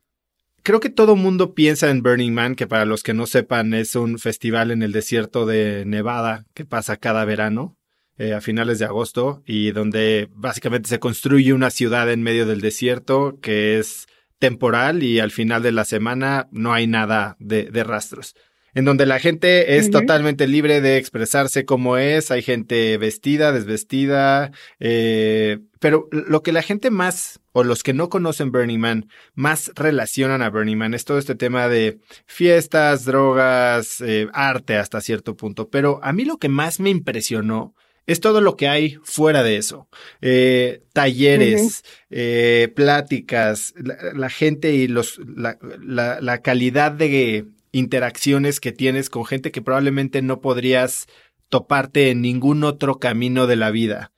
creo 0.63 0.79
que 0.79 0.89
todo 0.89 1.15
mundo 1.15 1.53
piensa 1.53 1.89
en 1.89 2.03
Burning 2.03 2.33
Man, 2.33 2.55
que 2.55 2.67
para 2.67 2.85
los 2.85 3.03
que 3.03 3.13
no 3.13 3.25
sepan 3.25 3.73
es 3.73 3.95
un 3.95 4.19
festival 4.19 4.71
en 4.71 4.83
el 4.83 4.91
desierto 4.91 5.45
de 5.45 5.83
Nevada 5.85 6.45
que 6.53 6.65
pasa 6.65 6.97
cada 6.97 7.25
verano. 7.25 7.77
Eh, 8.19 8.33
a 8.33 8.41
finales 8.41 8.77
de 8.77 8.85
agosto 8.85 9.41
y 9.43 9.71
donde 9.71 10.29
básicamente 10.35 10.87
se 10.87 10.99
construye 10.99 11.51
una 11.51 11.71
ciudad 11.71 12.11
en 12.11 12.21
medio 12.21 12.45
del 12.45 12.61
desierto 12.61 13.39
que 13.41 13.79
es 13.79 14.05
temporal 14.37 15.01
y 15.01 15.19
al 15.19 15.31
final 15.31 15.63
de 15.63 15.71
la 15.71 15.83
semana 15.83 16.47
no 16.51 16.73
hay 16.73 16.85
nada 16.85 17.35
de, 17.39 17.71
de 17.71 17.83
rastros. 17.83 18.35
En 18.75 18.85
donde 18.85 19.05
la 19.05 19.19
gente 19.19 19.77
es 19.77 19.91
totalmente 19.91 20.47
libre 20.47 20.81
de 20.81 20.97
expresarse 20.97 21.63
como 21.63 21.97
es, 21.97 22.31
hay 22.31 22.41
gente 22.41 22.97
vestida, 22.97 23.51
desvestida, 23.51 24.51
eh, 24.79 25.59
pero 25.79 26.07
lo 26.11 26.41
que 26.41 26.53
la 26.53 26.63
gente 26.63 26.89
más, 26.89 27.39
o 27.51 27.63
los 27.63 27.83
que 27.83 27.93
no 27.93 28.09
conocen 28.09 28.51
Burning 28.51 28.79
Man, 28.79 29.09
más 29.35 29.71
relacionan 29.75 30.41
a 30.41 30.49
Burning 30.49 30.77
Man 30.77 30.93
es 30.93 31.05
todo 31.05 31.19
este 31.19 31.35
tema 31.35 31.67
de 31.67 31.99
fiestas, 32.25 33.05
drogas, 33.05 34.01
eh, 34.01 34.27
arte 34.33 34.77
hasta 34.77 35.01
cierto 35.01 35.35
punto. 35.35 35.69
Pero 35.69 35.99
a 36.01 36.13
mí 36.13 36.25
lo 36.25 36.37
que 36.37 36.49
más 36.49 36.79
me 36.79 36.89
impresionó 36.89 37.75
es 38.05 38.19
todo 38.19 38.41
lo 38.41 38.55
que 38.55 38.67
hay 38.67 38.97
fuera 39.03 39.43
de 39.43 39.57
eso. 39.57 39.87
Eh, 40.21 40.83
talleres, 40.93 41.83
eh, 42.09 42.71
pláticas, 42.75 43.73
la, 43.75 44.29
gente 44.29 44.73
y 44.73 44.87
los, 44.87 45.19
la, 45.25 45.57
la, 45.81 46.19
la, 46.21 46.41
calidad 46.41 46.91
de 46.91 47.45
interacciones 47.73 48.61
que 48.61 48.71
tienes 48.71 49.09
con 49.09 49.25
gente 49.25 49.51
que 49.51 49.61
probablemente 49.61 50.21
no 50.21 50.39
podrías 50.39 51.07
toparte 51.49 52.11
en 52.11 52.21
ningún 52.21 52.63
otro 52.63 52.99
camino 52.99 53.45
de 53.47 53.57
la 53.57 53.71
vida. 53.71 54.11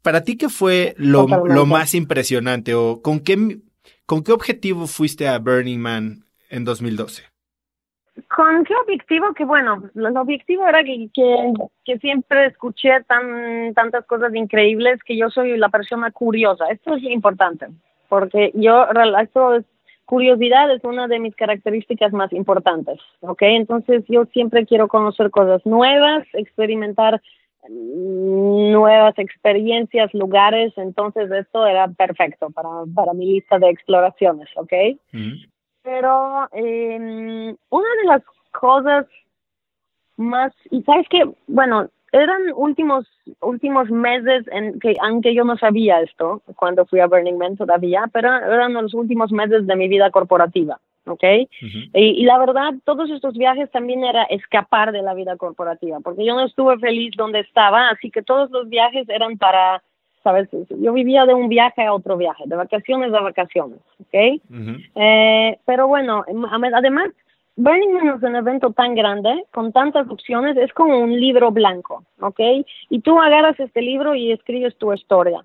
Para 0.00 0.24
ti, 0.24 0.38
¿qué 0.38 0.48
fue 0.48 0.94
lo, 0.96 1.26
lo 1.26 1.66
más 1.66 1.94
impresionante 1.94 2.74
o 2.74 3.02
con 3.02 3.20
qué, 3.20 3.58
con 4.06 4.24
qué 4.24 4.32
objetivo 4.32 4.86
fuiste 4.86 5.28
a 5.28 5.38
Burning 5.38 5.78
Man 5.78 6.24
en 6.48 6.64
2012? 6.64 7.24
¿Con 8.28 8.64
qué 8.64 8.74
objetivo? 8.74 9.32
Que 9.32 9.44
bueno, 9.44 9.84
el 9.94 10.16
objetivo 10.16 10.66
era 10.66 10.84
que, 10.84 11.08
que, 11.84 11.98
siempre 11.98 12.46
escuché 12.46 13.02
tan, 13.06 13.72
tantas 13.74 14.04
cosas 14.04 14.34
increíbles 14.34 15.02
que 15.02 15.16
yo 15.16 15.30
soy 15.30 15.56
la 15.56 15.70
persona 15.70 16.10
curiosa. 16.10 16.66
Esto 16.70 16.94
es 16.96 17.02
importante, 17.04 17.68
porque 18.10 18.52
yo, 18.54 18.86
esto 19.18 19.54
es, 19.54 19.64
curiosidad 20.04 20.70
es 20.74 20.82
una 20.84 21.08
de 21.08 21.18
mis 21.18 21.34
características 21.36 22.12
más 22.12 22.32
importantes, 22.32 22.98
¿ok? 23.20 23.42
Entonces 23.42 24.04
yo 24.08 24.24
siempre 24.26 24.66
quiero 24.66 24.88
conocer 24.88 25.30
cosas 25.30 25.64
nuevas, 25.64 26.26
experimentar 26.32 27.20
mm, 27.68 28.72
nuevas 28.72 29.18
experiencias, 29.18 30.12
lugares, 30.14 30.72
entonces 30.76 31.30
esto 31.30 31.66
era 31.66 31.88
perfecto 31.88 32.50
para, 32.50 32.68
para 32.94 33.12
mi 33.12 33.34
lista 33.34 33.58
de 33.58 33.70
exploraciones, 33.70 34.48
¿ok? 34.56 34.72
pero 35.82 36.48
eh, 36.52 37.54
una 37.70 37.88
de 38.02 38.04
las 38.06 38.22
cosas 38.52 39.06
más, 40.16 40.52
y 40.70 40.82
sabes 40.82 41.08
que, 41.08 41.24
bueno, 41.46 41.90
eran 42.12 42.42
últimos 42.54 43.06
últimos 43.40 43.90
meses 43.90 44.44
en 44.52 44.78
que 44.78 44.94
aunque 45.02 45.34
yo 45.34 45.44
no 45.44 45.56
sabía 45.56 46.00
esto 46.00 46.42
cuando 46.56 46.84
fui 46.84 47.00
a 47.00 47.06
Burning 47.06 47.38
Man 47.38 47.56
todavía 47.56 48.04
pero 48.12 48.28
eran 48.28 48.74
los 48.74 48.94
últimos 48.94 49.32
meses 49.32 49.66
de 49.66 49.76
mi 49.76 49.88
vida 49.88 50.10
corporativa 50.10 50.78
¿ok? 51.06 51.24
y, 51.94 52.24
la 52.24 52.38
verdad 52.38 52.74
todos 52.84 53.10
estos 53.10 53.34
viajes 53.34 53.70
también 53.70 54.04
era 54.04 54.24
escapar 54.24 54.92
de 54.92 55.02
la 55.02 55.14
vida 55.14 55.36
corporativa 55.36 56.00
porque 56.00 56.24
yo 56.24 56.34
no 56.34 56.44
estuve 56.44 56.78
feliz 56.78 57.12
donde 57.16 57.40
estaba 57.40 57.88
así 57.88 58.10
que 58.10 58.22
todos 58.22 58.50
los 58.50 58.68
viajes 58.68 59.08
eran 59.08 59.38
para 59.38 59.82
¿sabes? 60.22 60.48
Yo 60.68 60.92
vivía 60.92 61.26
de 61.26 61.34
un 61.34 61.48
viaje 61.48 61.82
a 61.82 61.92
otro 61.92 62.16
viaje, 62.16 62.44
de 62.46 62.54
vacaciones 62.54 63.12
a 63.12 63.20
vacaciones, 63.20 63.80
¿ok? 64.00 64.40
eh, 64.94 65.58
pero 65.66 65.88
bueno, 65.88 66.24
además, 66.72 67.10
Burning 67.56 67.92
Man 67.92 68.16
es 68.16 68.22
un 68.22 68.34
evento 68.34 68.72
tan 68.72 68.94
grande, 68.94 69.44
con 69.52 69.72
tantas 69.72 70.08
opciones, 70.08 70.56
es 70.56 70.72
como 70.72 70.98
un 70.98 71.18
libro 71.20 71.50
blanco, 71.50 72.04
¿ok? 72.20 72.40
Y 72.88 73.00
tú 73.00 73.20
agarras 73.20 73.58
este 73.60 73.82
libro 73.82 74.14
y 74.14 74.32
escribes 74.32 74.76
tu 74.78 74.92
historia. 74.92 75.44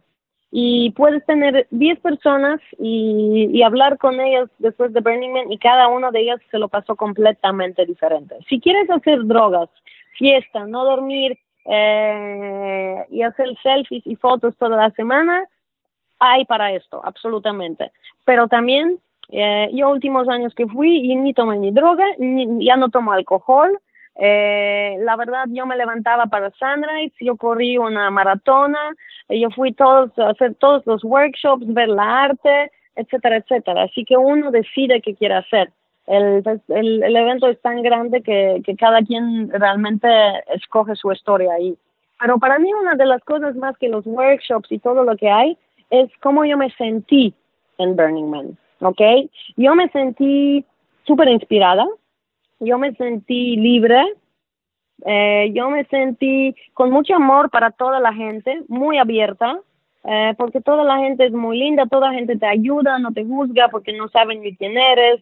Y 0.49 0.91
puedes 0.91 1.25
tener 1.25 1.67
10 1.71 1.99
personas 1.99 2.61
y, 2.79 3.61
hablar 3.61 3.97
con 3.97 4.21
ellas 4.21 4.49
después 4.59 4.93
de 4.93 5.01
Burning 5.01 5.33
Man 5.33 5.51
y 5.51 5.57
cada 5.57 5.89
una 5.89 6.09
de 6.11 6.21
ellas 6.21 6.39
se 6.49 6.57
lo 6.57 6.69
pasó 6.69 6.95
completamente 6.95 7.85
diferente. 7.85 8.37
Si 8.47 8.61
quieres 8.61 8.89
hacer 8.89 9.25
drogas, 9.25 9.69
fiesta, 10.17 10.65
no 10.65 10.85
dormir, 10.85 11.37
eh, 11.65 13.05
y 13.09 13.21
hacer 13.23 13.49
selfies 13.61 14.07
y 14.07 14.15
fotos 14.15 14.55
toda 14.57 14.77
la 14.77 14.91
semana, 14.91 15.43
hay 16.17 16.45
para 16.45 16.71
esto, 16.71 17.01
absolutamente. 17.03 17.91
Pero 18.23 18.47
también, 18.47 18.99
eh, 19.29 19.69
yo 19.73 19.89
últimos 19.89 20.27
años 20.29 20.53
que 20.55 20.67
fui 20.67 20.97
y 20.97 21.15
ni 21.15 21.33
tomé 21.33 21.57
ni 21.57 21.71
droga, 21.71 22.05
ni, 22.17 22.65
ya 22.65 22.75
no 22.77 22.89
tomo 22.89 23.11
alcohol. 23.11 23.77
Eh, 24.15 24.97
la 25.01 25.15
verdad, 25.15 25.45
yo 25.49 25.65
me 25.65 25.77
levantaba 25.77 26.25
para 26.25 26.51
Sunrise, 26.51 27.13
yo 27.19 27.35
corrí 27.35 27.77
una 27.77 28.09
maratona, 28.09 28.79
yo 29.29 29.49
fui 29.51 29.73
todos, 29.73 30.17
a 30.17 30.29
hacer 30.29 30.55
todos 30.55 30.85
los 30.87 31.03
workshops, 31.03 31.71
ver 31.73 31.89
la 31.89 32.23
arte, 32.23 32.71
etcétera, 32.95 33.37
etcétera. 33.37 33.83
Así 33.83 34.05
que 34.05 34.17
uno 34.17 34.49
decide 34.51 35.01
qué 35.01 35.15
quiere 35.15 35.35
hacer. 35.35 35.71
Pues, 36.07 36.61
el, 36.69 37.03
el, 37.03 37.15
evento 37.17 37.49
es 37.49 37.61
tan 37.61 37.81
grande 37.81 38.21
que, 38.21 38.61
que 38.65 38.77
cada 38.77 39.01
quien 39.01 39.49
realmente 39.51 40.07
escoge 40.53 40.95
su 40.95 41.11
historia 41.11 41.51
ahí. 41.53 41.77
Pero 42.19 42.39
para 42.39 42.57
mí 42.59 42.73
una 42.73 42.95
de 42.95 43.05
las 43.05 43.21
cosas 43.23 43.55
más 43.57 43.77
que 43.77 43.89
los 43.89 44.05
workshops 44.07 44.71
y 44.71 44.79
todo 44.79 45.03
lo 45.03 45.17
que 45.17 45.29
hay 45.29 45.57
es 45.89 46.09
cómo 46.21 46.45
yo 46.45 46.57
me 46.57 46.71
sentí 46.71 47.33
en 47.77 47.95
Burning 47.95 48.29
Man, 48.29 48.57
¿ok? 48.81 49.01
Yo 49.55 49.75
me 49.75 49.89
sentí 49.89 50.65
súper 51.05 51.29
inspirada, 51.29 51.87
yo 52.59 52.77
me 52.77 52.93
sentí 52.93 53.55
libre, 53.55 54.01
eh, 55.05 55.51
yo 55.53 55.69
me 55.69 55.85
sentí 55.85 56.55
con 56.73 56.91
mucho 56.91 57.15
amor 57.15 57.49
para 57.49 57.71
toda 57.71 57.99
la 57.99 58.13
gente, 58.13 58.63
muy 58.67 58.97
abierta, 58.97 59.59
eh, 60.03 60.33
porque 60.37 60.61
toda 60.61 60.83
la 60.83 60.97
gente 60.97 61.25
es 61.25 61.33
muy 61.33 61.57
linda, 61.57 61.85
toda 61.85 62.09
la 62.09 62.13
gente 62.13 62.37
te 62.37 62.45
ayuda, 62.45 62.97
no 62.97 63.11
te 63.11 63.25
juzga 63.25 63.67
porque 63.69 63.93
no 63.93 64.07
saben 64.09 64.41
ni 64.41 64.55
quién 64.55 64.77
eres. 64.77 65.21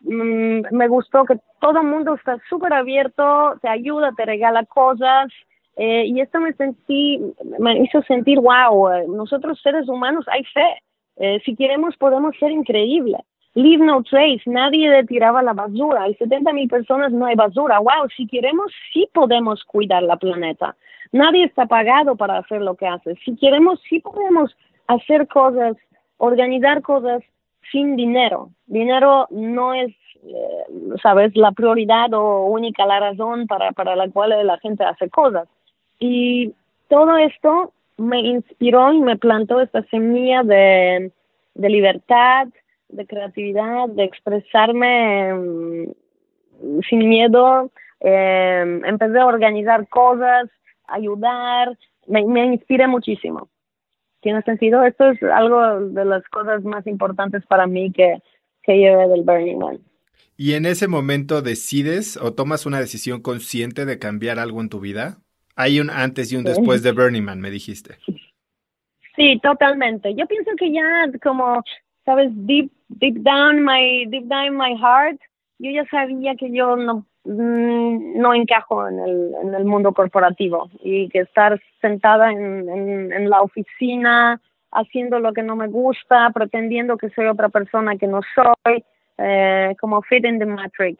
Mm, 0.00 0.60
me 0.70 0.88
gustó 0.88 1.24
que 1.24 1.38
todo 1.60 1.80
el 1.80 1.86
mundo 1.86 2.14
está 2.14 2.38
súper 2.48 2.72
abierto, 2.72 3.58
te 3.62 3.68
ayuda, 3.68 4.12
te 4.16 4.24
regala 4.24 4.64
cosas. 4.64 5.28
Eh, 5.76 6.06
y 6.06 6.20
esto 6.20 6.40
me 6.40 6.52
sentí, 6.54 7.20
me 7.58 7.78
hizo 7.80 8.00
sentir, 8.02 8.38
wow, 8.40 9.14
nosotros 9.14 9.60
seres 9.62 9.88
humanos 9.88 10.24
hay 10.28 10.44
fe. 10.44 10.82
Eh, 11.16 11.40
si 11.44 11.56
queremos 11.56 11.96
podemos 11.96 12.36
ser 12.38 12.50
increíbles. 12.50 13.20
Leave 13.54 13.82
no 13.82 14.02
trace, 14.02 14.42
nadie 14.44 14.90
le 14.90 15.04
tiraba 15.04 15.42
la 15.42 15.54
basura. 15.54 16.02
Hay 16.02 16.14
70 16.16 16.52
mil 16.52 16.68
personas, 16.68 17.10
no 17.10 17.24
hay 17.24 17.36
basura. 17.36 17.78
Wow, 17.78 18.08
si 18.14 18.26
queremos, 18.26 18.70
sí 18.92 19.08
podemos 19.14 19.64
cuidar 19.64 20.02
la 20.02 20.16
planeta. 20.16 20.76
Nadie 21.12 21.44
está 21.44 21.64
pagado 21.64 22.16
para 22.16 22.36
hacer 22.36 22.60
lo 22.60 22.74
que 22.74 22.86
hace. 22.86 23.14
Si 23.24 23.34
queremos, 23.36 23.80
sí 23.88 24.00
podemos 24.00 24.54
hacer 24.88 25.26
cosas, 25.28 25.74
organizar 26.18 26.82
cosas 26.82 27.22
sin 27.72 27.96
dinero. 27.96 28.50
Dinero 28.66 29.26
no 29.30 29.72
es, 29.72 29.90
eh, 30.22 30.64
sabes, 31.02 31.34
la 31.34 31.52
prioridad 31.52 32.12
o 32.12 32.44
única 32.46 32.84
la 32.84 33.00
razón 33.00 33.46
para, 33.46 33.72
para 33.72 33.96
la 33.96 34.10
cual 34.10 34.34
la 34.46 34.58
gente 34.58 34.84
hace 34.84 35.08
cosas. 35.08 35.48
Y 35.98 36.52
todo 36.88 37.16
esto 37.16 37.72
me 37.96 38.20
inspiró 38.20 38.92
y 38.92 39.00
me 39.00 39.16
plantó 39.16 39.60
esta 39.60 39.82
semilla 39.84 40.42
de, 40.42 41.12
libertad, 41.54 42.48
de 42.88 43.06
creatividad, 43.06 43.88
de 43.88 44.04
expresarme 44.04 45.34
mm, 45.34 46.80
sin 46.88 47.08
miedo. 47.08 47.70
Eh, 48.00 48.80
empecé 48.84 49.18
a 49.18 49.26
organizar 49.26 49.88
cosas, 49.88 50.48
ayudar, 50.86 51.76
me, 52.06 52.24
me 52.26 52.46
inspiré 52.46 52.86
muchísimo. 52.86 53.48
¿Tiene 54.20 54.42
sentido? 54.42 54.84
Esto 54.84 55.10
es 55.10 55.22
algo 55.22 55.80
de 55.80 56.04
las 56.04 56.24
cosas 56.28 56.64
más 56.64 56.86
importantes 56.86 57.44
para 57.46 57.66
mí 57.66 57.92
que, 57.92 58.22
que 58.62 58.76
llevé 58.76 59.08
del 59.08 59.22
Burning 59.22 59.58
Man. 59.58 59.78
¿Y 60.36 60.52
en 60.52 60.66
ese 60.66 60.88
momento 60.88 61.40
decides 61.40 62.18
o 62.18 62.34
tomas 62.34 62.66
una 62.66 62.78
decisión 62.78 63.22
consciente 63.22 63.86
de 63.86 63.98
cambiar 63.98 64.38
algo 64.38 64.60
en 64.60 64.68
tu 64.68 64.80
vida? 64.80 65.18
Hay 65.56 65.80
un 65.80 65.90
antes 65.90 66.32
y 66.32 66.36
un 66.36 66.44
después 66.44 66.82
de 66.82 66.92
Burning 66.92 67.22
Man, 67.22 67.40
me 67.40 67.50
dijiste. 67.50 67.96
Sí, 69.16 69.40
totalmente. 69.42 70.14
Yo 70.14 70.26
pienso 70.26 70.50
que 70.58 70.70
ya 70.70 71.10
como, 71.22 71.64
sabes, 72.04 72.30
deep, 72.46 72.70
deep 72.88 73.16
down 73.22 73.64
my, 73.64 74.06
deep 74.06 74.26
down 74.26 74.56
my 74.56 74.76
heart, 74.76 75.18
yo 75.58 75.70
ya 75.70 75.86
sabía 75.86 76.36
que 76.36 76.52
yo 76.52 76.76
no 76.76 77.06
Mm, 77.26 78.20
no 78.20 78.34
encajo 78.34 78.86
en 78.86 79.00
el, 79.00 79.34
en 79.42 79.54
el 79.54 79.64
mundo 79.64 79.92
corporativo 79.92 80.70
y 80.80 81.08
que 81.08 81.20
estar 81.20 81.60
sentada 81.80 82.30
en, 82.30 83.12
en, 83.12 83.28
la 83.28 83.42
oficina 83.42 84.40
haciendo 84.70 85.18
lo 85.18 85.32
que 85.32 85.42
no 85.42 85.56
me 85.56 85.66
gusta, 85.66 86.30
pretendiendo 86.32 86.96
que 86.96 87.10
soy 87.10 87.26
otra 87.26 87.48
persona 87.48 87.96
que 87.96 88.06
no 88.06 88.20
soy, 88.32 88.84
eh, 89.18 89.74
como 89.80 90.02
fit 90.02 90.24
in 90.24 90.38
the 90.38 90.46
matrix. 90.46 90.98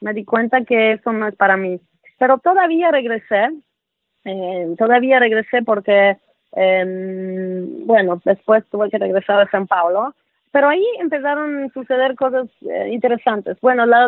Me 0.00 0.12
di 0.12 0.24
cuenta 0.24 0.64
que 0.64 0.94
eso 0.94 1.12
no 1.12 1.28
es 1.28 1.36
para 1.36 1.56
mí. 1.56 1.80
Pero 2.18 2.38
todavía 2.38 2.90
regresé, 2.90 3.50
eh, 4.24 4.74
todavía 4.78 5.18
regresé 5.18 5.62
porque, 5.62 6.16
eh, 6.56 7.64
bueno, 7.86 8.20
después 8.24 8.64
tuve 8.70 8.90
que 8.90 8.98
regresar 8.98 9.40
a 9.40 9.50
San 9.50 9.66
Paulo 9.66 10.14
pero 10.52 10.68
ahí 10.68 10.84
empezaron 11.00 11.64
a 11.64 11.68
suceder 11.70 12.14
cosas 12.14 12.46
eh, 12.60 12.90
interesantes. 12.92 13.58
Bueno, 13.62 13.86
la, 13.86 14.06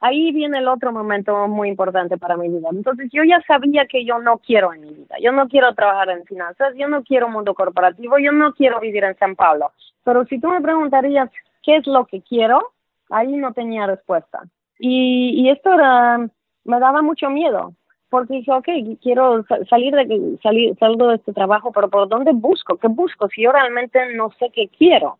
ahí 0.00 0.30
viene 0.30 0.58
el 0.58 0.68
otro 0.68 0.92
momento 0.92 1.48
muy 1.48 1.70
importante 1.70 2.18
para 2.18 2.36
mi 2.36 2.48
vida. 2.48 2.68
Entonces 2.70 3.08
yo 3.10 3.24
ya 3.24 3.40
sabía 3.46 3.86
que 3.86 4.04
yo 4.04 4.18
no 4.18 4.36
quiero 4.38 4.74
en 4.74 4.82
mi 4.82 4.92
vida. 4.92 5.16
Yo 5.22 5.32
no 5.32 5.48
quiero 5.48 5.74
trabajar 5.74 6.10
en 6.10 6.24
finanzas, 6.26 6.74
yo 6.76 6.86
no 6.86 7.02
quiero 7.02 7.30
mundo 7.30 7.54
corporativo, 7.54 8.18
yo 8.18 8.30
no 8.30 8.52
quiero 8.52 8.78
vivir 8.78 9.04
en 9.04 9.16
San 9.16 9.34
Pablo. 9.34 9.72
Pero 10.04 10.26
si 10.26 10.38
tú 10.38 10.48
me 10.48 10.60
preguntarías 10.60 11.30
qué 11.62 11.76
es 11.76 11.86
lo 11.86 12.04
que 12.04 12.20
quiero, 12.20 12.72
ahí 13.08 13.34
no 13.34 13.54
tenía 13.54 13.86
respuesta. 13.86 14.42
Y, 14.78 15.30
y 15.40 15.48
esto 15.48 15.72
era, 15.72 16.18
me 16.64 16.78
daba 16.78 17.00
mucho 17.00 17.30
miedo. 17.30 17.72
Porque 18.08 18.34
dije, 18.34 18.52
ok, 18.52 18.68
quiero 19.02 19.44
salir 19.68 19.94
de 19.94 20.38
salir, 20.42 20.76
salgo 20.78 21.08
de 21.08 21.16
este 21.16 21.32
trabajo, 21.32 21.72
pero 21.72 21.88
¿por 21.90 22.08
dónde 22.08 22.32
busco? 22.32 22.76
¿Qué 22.76 22.88
busco? 22.88 23.28
Si 23.28 23.42
yo 23.42 23.52
realmente 23.52 24.14
no 24.14 24.30
sé 24.38 24.50
qué 24.54 24.68
quiero 24.68 25.18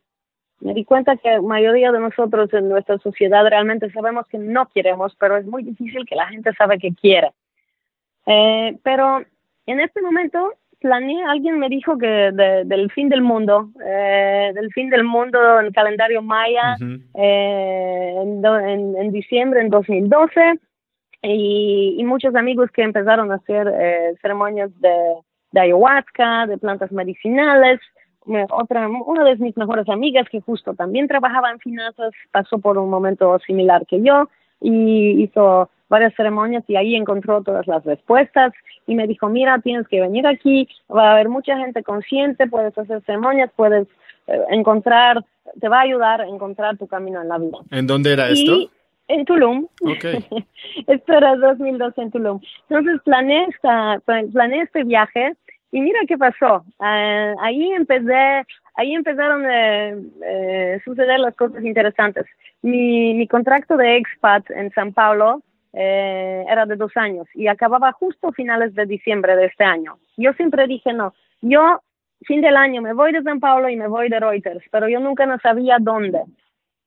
me 0.61 0.75
di 0.75 0.85
cuenta 0.85 1.17
que 1.17 1.31
la 1.31 1.43
mayoría 1.43 1.93
de 1.93 2.01
nosotros 2.01 2.53
en 2.55 2.69
nuestra 2.69 2.99
sociedad 2.99 3.47
realmente 3.47 3.91
sabemos 3.91 4.27
que 4.29 4.39
no 4.39 4.69
queremos, 4.75 5.15
pero 5.19 5.37
es 5.37 5.47
muy 5.47 5.63
difícil 5.63 6.07
que 6.07 6.17
la 6.17 6.29
gente 6.29 6.53
sabe 6.55 6.79
que 6.79 6.93
quiere. 6.95 7.33
Eh, 8.27 8.77
pero 8.83 9.23
en 9.67 9.81
este 9.81 10.01
momento 10.01 10.55
planeé, 10.81 11.23
alguien 11.25 11.59
me 11.59 11.69
dijo 11.69 11.99
que 11.99 12.07
del 12.07 12.91
fin 12.93 13.09
del 13.09 13.23
mundo, 13.23 13.71
eh, 13.85 14.53
del 14.55 14.73
fin 14.73 14.89
del 14.89 15.05
mundo 15.05 15.61
en 15.61 15.73
calendario 15.73 16.23
maya, 16.23 16.77
eh, 17.15 18.15
en, 18.23 18.97
en, 18.97 19.13
diciembre 19.13 19.61
en 19.61 19.71
2012, 19.71 20.59
y, 21.35 21.97
y, 21.99 22.05
muchos 22.05 22.35
amigos 22.35 22.71
que 22.71 22.83
empezaron 22.83 23.33
a 23.33 23.37
hacer 23.37 24.17
ceremonias 24.21 24.71
de, 24.81 25.17
de 25.53 25.61
ayahuasca, 25.61 26.47
de 26.47 26.59
plantas 26.59 26.93
medicinales, 26.93 27.81
otra, 28.51 28.89
una 28.89 29.25
de 29.25 29.37
mis 29.37 29.57
mejores 29.57 29.89
amigas 29.89 30.29
que 30.29 30.41
justo 30.41 30.75
también 30.75 31.09
trabajaba 31.09 31.51
en 31.51 31.59
finanzas, 31.61 32.13
pasó 32.33 32.59
por 32.59 32.77
un 32.79 32.91
momento 32.91 33.39
similar 33.47 33.87
que 33.87 34.03
yo 34.03 34.29
y 34.61 35.23
hizo 35.23 35.71
varias 35.89 36.15
ceremonias 36.15 36.65
y 36.67 36.77
ahí 36.77 36.97
encontró 36.97 37.43
todas 37.43 37.67
las 37.67 37.85
respuestas 37.85 38.53
y 38.87 38.95
me 38.95 39.07
dijo, 39.07 39.29
mira, 39.29 39.61
tienes 39.61 39.87
que 39.89 40.01
venir 40.01 40.27
aquí, 40.27 40.69
va 40.95 41.11
a 41.11 41.13
haber 41.13 41.29
mucha 41.29 41.57
gente 41.57 41.83
consciente, 41.83 42.49
puedes 42.49 42.77
hacer 42.77 43.03
ceremonias, 43.05 43.51
puedes 43.55 43.87
eh, 44.27 44.41
encontrar, 44.51 45.25
te 45.61 45.69
va 45.69 45.79
a 45.79 45.83
ayudar 45.83 46.21
a 46.23 46.27
encontrar 46.27 46.77
tu 46.77 46.89
camino 46.89 47.23
en 47.23 47.29
la 47.29 47.39
vida. 47.39 47.59
¿En 47.71 47.87
dónde 47.87 48.13
era 48.13 48.29
esto? 48.29 48.71
En 49.09 49.25
Tulum. 49.25 49.67
Okay. 49.81 50.27
esto 50.87 51.13
era 51.13 51.37
2012 51.37 52.03
en 52.03 52.11
Tulum. 52.11 52.41
Entonces 52.69 53.01
planeé, 53.05 53.47
esta, 53.51 54.01
planeé 54.33 54.63
este 54.63 54.85
viaje 54.85 55.35
y 55.73 55.81
mira 55.81 56.01
qué 56.09 56.17
pasó. 56.17 56.65
Uh, 56.79 57.39
ahí 57.41 57.73
empecé, 57.73 58.45
ahí 58.75 58.95
empezaron 58.95 59.45
a 59.45 59.89
eh, 59.91 60.81
suceder 60.85 61.21
las 61.21 61.35
cosas 61.35 61.65
interesantes. 61.65 62.27
Mi, 62.63 63.15
mi 63.15 63.29
contrato 63.29 63.77
de 63.77 63.97
expat 63.97 64.51
en 64.51 64.73
San 64.73 64.93
Paulo 64.93 65.43
eh, 65.73 66.45
era 66.49 66.65
de 66.65 66.77
dos 66.77 66.97
años 66.97 67.27
y 67.35 67.49
acababa 67.49 67.93
justo 67.93 68.33
finales 68.33 68.75
de 68.75 68.87
diciembre 68.87 69.37
de 69.37 69.47
este 69.47 69.65
año. 69.65 69.99
Yo 70.17 70.33
siempre 70.33 70.67
dije, 70.67 70.95
no, 70.95 71.13
yo 71.43 71.83
fin 72.23 72.41
del 72.41 72.57
año 72.57 72.81
me 72.81 72.95
voy 72.95 73.13
de 73.13 73.23
San 73.23 73.41
Paulo 73.41 73.69
y 73.69 73.77
me 73.77 73.87
voy 73.87 74.09
de 74.09 74.19
Reuters, 74.19 74.65
pero 74.71 74.89
yo 74.89 75.01
nunca 75.01 75.27
no 75.27 75.39
sabía 75.41 75.77
dónde. 75.79 76.23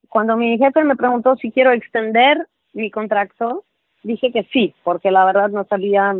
Cuando 0.09 0.35
mi 0.35 0.57
jefe 0.57 0.83
me 0.83 0.95
preguntó 0.95 1.35
si 1.37 1.51
quiero 1.51 1.71
extender 1.71 2.47
mi 2.73 2.91
contrato, 2.91 3.63
dije 4.03 4.31
que 4.31 4.43
sí, 4.51 4.73
porque 4.83 5.11
la 5.11 5.25
verdad 5.25 5.49
no 5.49 5.65
sabía, 5.65 6.13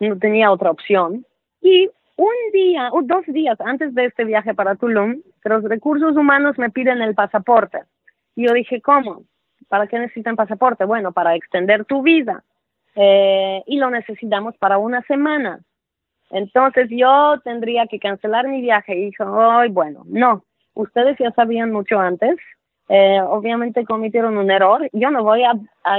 no 0.00 0.18
tenía 0.18 0.50
otra 0.50 0.70
opción. 0.70 1.26
Y 1.60 1.90
un 2.16 2.52
día 2.52 2.90
o 2.92 3.02
dos 3.02 3.24
días 3.26 3.60
antes 3.60 3.94
de 3.94 4.06
este 4.06 4.24
viaje 4.24 4.54
para 4.54 4.76
Tulum, 4.76 5.22
los 5.44 5.64
recursos 5.64 6.16
humanos 6.16 6.58
me 6.58 6.70
piden 6.70 7.02
el 7.02 7.14
pasaporte. 7.14 7.82
Y 8.36 8.46
yo 8.46 8.52
dije, 8.52 8.80
¿cómo? 8.80 9.24
¿Para 9.68 9.86
qué 9.86 9.98
necesitan 9.98 10.36
pasaporte? 10.36 10.84
Bueno, 10.84 11.12
para 11.12 11.34
extender 11.34 11.84
tu 11.84 12.02
vida. 12.02 12.44
Eh, 12.94 13.62
y 13.66 13.78
lo 13.78 13.90
necesitamos 13.90 14.56
para 14.58 14.78
una 14.78 15.02
semana. 15.02 15.60
Entonces 16.30 16.88
yo 16.90 17.40
tendría 17.42 17.86
que 17.86 17.98
cancelar 17.98 18.48
mi 18.48 18.60
viaje. 18.60 18.94
Y 18.96 19.06
dijo, 19.06 19.24
ay, 19.40 19.70
bueno, 19.70 20.02
no, 20.06 20.44
ustedes 20.74 21.16
ya 21.18 21.30
sabían 21.32 21.72
mucho 21.72 21.98
antes. 21.98 22.38
Eh, 22.88 23.20
obviamente 23.22 23.84
cometieron 23.84 24.36
un 24.36 24.50
error. 24.50 24.88
Yo 24.92 25.10
no 25.10 25.22
voy 25.22 25.42
a, 25.44 25.54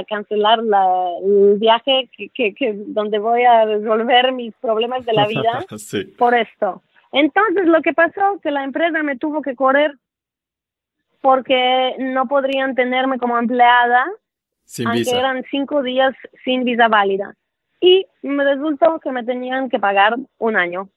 cancelar 0.08 0.62
la, 0.62 1.08
el 1.22 1.58
viaje 1.58 2.08
que, 2.16 2.54
que, 2.54 2.74
donde 2.86 3.18
voy 3.18 3.42
a 3.42 3.64
resolver 3.64 4.32
mis 4.32 4.54
problemas 4.60 5.04
de 5.04 5.12
la 5.12 5.26
vida 5.26 5.64
por 6.18 6.34
esto. 6.34 6.82
Entonces 7.12 7.66
lo 7.66 7.80
que 7.82 7.92
pasó 7.92 8.38
que 8.42 8.50
la 8.50 8.64
empresa 8.64 9.02
me 9.02 9.16
tuvo 9.16 9.42
que 9.42 9.54
correr 9.54 9.96
porque 11.20 11.96
no 11.98 12.26
podrían 12.26 12.74
tenerme 12.74 13.18
como 13.18 13.38
empleada, 13.38 14.04
aunque 14.84 15.10
eran 15.10 15.42
cinco 15.50 15.82
días 15.82 16.14
sin 16.44 16.64
visa 16.64 16.88
válida. 16.88 17.34
Y 17.80 18.06
me 18.22 18.44
resultó 18.44 19.00
que 19.00 19.10
me 19.10 19.24
tenían 19.24 19.68
que 19.68 19.78
pagar 19.78 20.16
un 20.38 20.56
año. 20.56 20.88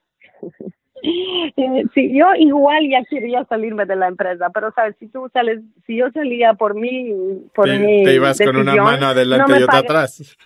sí, 1.02 2.18
yo 2.18 2.28
igual 2.38 2.90
ya 2.90 3.04
quería 3.04 3.46
salirme 3.46 3.86
de 3.86 3.96
la 3.96 4.08
empresa, 4.08 4.50
pero 4.54 4.72
sabes, 4.72 4.96
si 5.00 5.08
tú 5.08 5.30
sales, 5.34 5.62
si 5.86 5.98
yo 5.98 6.10
salía 6.12 6.54
por 6.54 6.76
mí, 6.76 7.14
por 7.54 7.66
te, 7.66 7.80
mí, 7.80 8.04
te 8.04 8.16
ibas 8.16 8.40
con 8.40 8.56
una 8.58 8.76
mano 8.76 9.08
adelante 9.08 9.60
y 9.60 9.64
otra 9.64 9.80
atrás. 9.80 10.38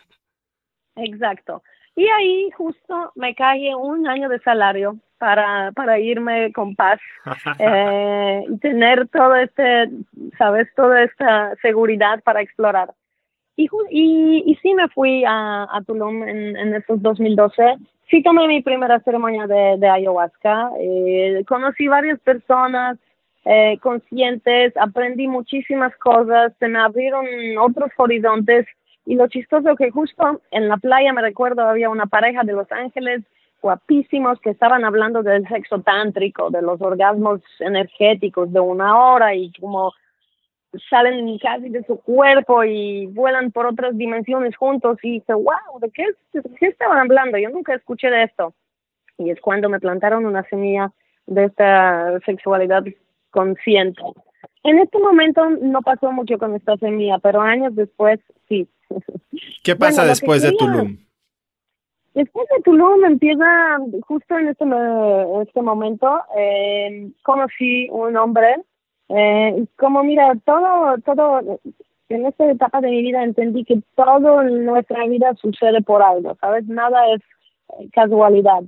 Exacto. 0.96 1.64
Y 1.96 2.06
ahí 2.08 2.50
justo 2.52 3.12
me 3.16 3.36
cae 3.36 3.76
un 3.76 4.08
año 4.08 4.30
de 4.30 4.40
salario 4.40 4.98
para, 5.18 5.72
para 5.74 6.00
irme 6.00 6.52
con 6.54 6.76
paz 6.76 7.00
eh, 7.60 8.44
y 8.50 8.58
tener 8.58 9.08
todo 9.10 9.36
este, 9.36 9.90
sabes, 10.38 10.68
toda 10.76 11.04
esta 11.04 11.56
seguridad 11.62 12.22
para 12.24 12.42
explorar. 12.42 12.94
Y, 13.56 13.68
y, 13.90 14.44
y 14.46 14.56
sí 14.56 14.74
me 14.74 14.88
fui 14.90 15.24
a, 15.26 15.64
a 15.64 15.82
Tulum 15.86 16.24
en, 16.24 16.58
en 16.58 16.74
estos 16.74 17.02
2012. 17.02 17.76
Sí 18.10 18.24
tomé 18.24 18.48
mi 18.48 18.62
primera 18.62 19.00
ceremonia 19.02 19.48
de, 19.48 19.78
de 19.78 19.88
ayahuasca. 19.88 20.72
Eh, 20.80 21.44
conocí 21.48 21.88
varias 21.88 22.20
personas 22.20 22.98
eh, 23.46 23.80
conscientes, 23.82 24.76
aprendí 24.78 25.28
muchísimas 25.28 25.96
cosas, 25.98 26.54
se 26.60 26.68
me 26.68 26.80
abrieron 26.80 27.26
otros 27.60 27.92
horizontes. 27.98 28.68
Y 29.06 29.16
lo 29.16 29.28
chistoso 29.28 29.76
que 29.76 29.90
justo 29.90 30.42
en 30.52 30.68
la 30.68 30.78
playa, 30.78 31.12
me 31.12 31.22
recuerdo, 31.22 31.64
había 31.64 31.90
una 31.90 32.06
pareja 32.06 32.44
de 32.44 32.54
Los 32.54 32.72
Ángeles 32.72 33.24
guapísimos 33.62 34.40
que 34.42 34.52
estaban 34.52 34.86
hablando 34.86 35.24
del 35.24 35.48
sexo 35.48 35.82
tántrico, 35.82 36.50
de 36.50 36.62
los 36.62 36.82
orgasmos 36.82 37.42
energéticos 37.60 38.52
de 38.52 38.60
una 38.60 38.98
hora 39.00 39.36
y 39.36 39.52
como 39.54 39.94
salen 40.90 41.38
casi 41.40 41.70
de 41.70 41.84
su 41.84 41.98
cuerpo 41.98 42.64
y 42.64 43.08
vuelan 43.08 43.52
por 43.52 43.66
otras 43.66 43.98
dimensiones 43.98 44.56
juntos 44.56 44.98
y 45.04 45.20
dice, 45.20 45.34
wow, 45.34 45.80
¿de 45.80 45.92
qué, 45.92 46.06
¿de 46.34 46.56
qué 46.60 46.68
estaban 46.68 47.00
hablando? 47.00 47.38
Yo 47.38 47.50
nunca 47.50 47.74
escuché 47.74 48.10
de 48.10 48.24
esto. 48.24 48.54
Y 49.18 49.30
es 49.30 49.40
cuando 49.42 49.70
me 49.70 49.80
plantaron 49.80 50.26
una 50.26 50.44
semilla 50.44 50.92
de 51.28 51.46
esta 51.46 52.20
sexualidad 52.26 52.84
consciente. 53.30 54.02
En 54.64 54.80
este 54.80 55.00
momento 55.00 55.50
no 55.50 55.82
pasó 55.82 56.12
mucho 56.12 56.38
con 56.38 56.56
esta 56.56 56.78
semilla, 56.78 57.20
pero 57.20 57.42
años 57.42 57.76
después 57.76 58.20
sí. 58.48 58.68
¿Qué 59.64 59.76
pasa 59.76 60.06
después 60.06 60.42
de 60.42 60.52
Tulum? 60.52 60.98
Después 62.14 62.48
de 62.50 62.62
Tulum 62.64 63.06
empieza, 63.06 63.78
justo 64.06 64.38
en 64.38 64.50
este, 64.50 64.66
en 64.66 65.42
este 65.42 65.62
momento, 65.62 66.22
eh, 66.38 67.10
conocí 67.24 67.88
un 67.90 68.18
hombre, 68.18 68.58
eh, 69.14 69.66
como 69.78 70.04
mira, 70.04 70.34
todo, 70.46 70.98
todo, 71.04 71.60
en 72.08 72.26
esta 72.26 72.50
etapa 72.50 72.80
de 72.80 72.90
mi 72.90 73.02
vida 73.02 73.24
entendí 73.24 73.66
que 73.66 73.82
todo 73.96 74.42
en 74.42 74.66
nuestra 74.66 75.06
vida 75.06 75.34
sucede 75.36 75.82
por 75.82 76.02
algo, 76.02 76.36
¿sabes? 76.40 76.66
Nada 76.68 77.08
es 77.14 77.22
casualidad. 77.92 78.64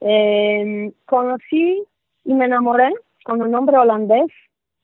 Eh, 0.00 0.92
conocí 1.06 1.84
y 2.24 2.34
me 2.34 2.46
enamoré 2.46 2.92
con 3.24 3.40
un 3.40 3.54
hombre 3.54 3.78
holandés, 3.78 4.26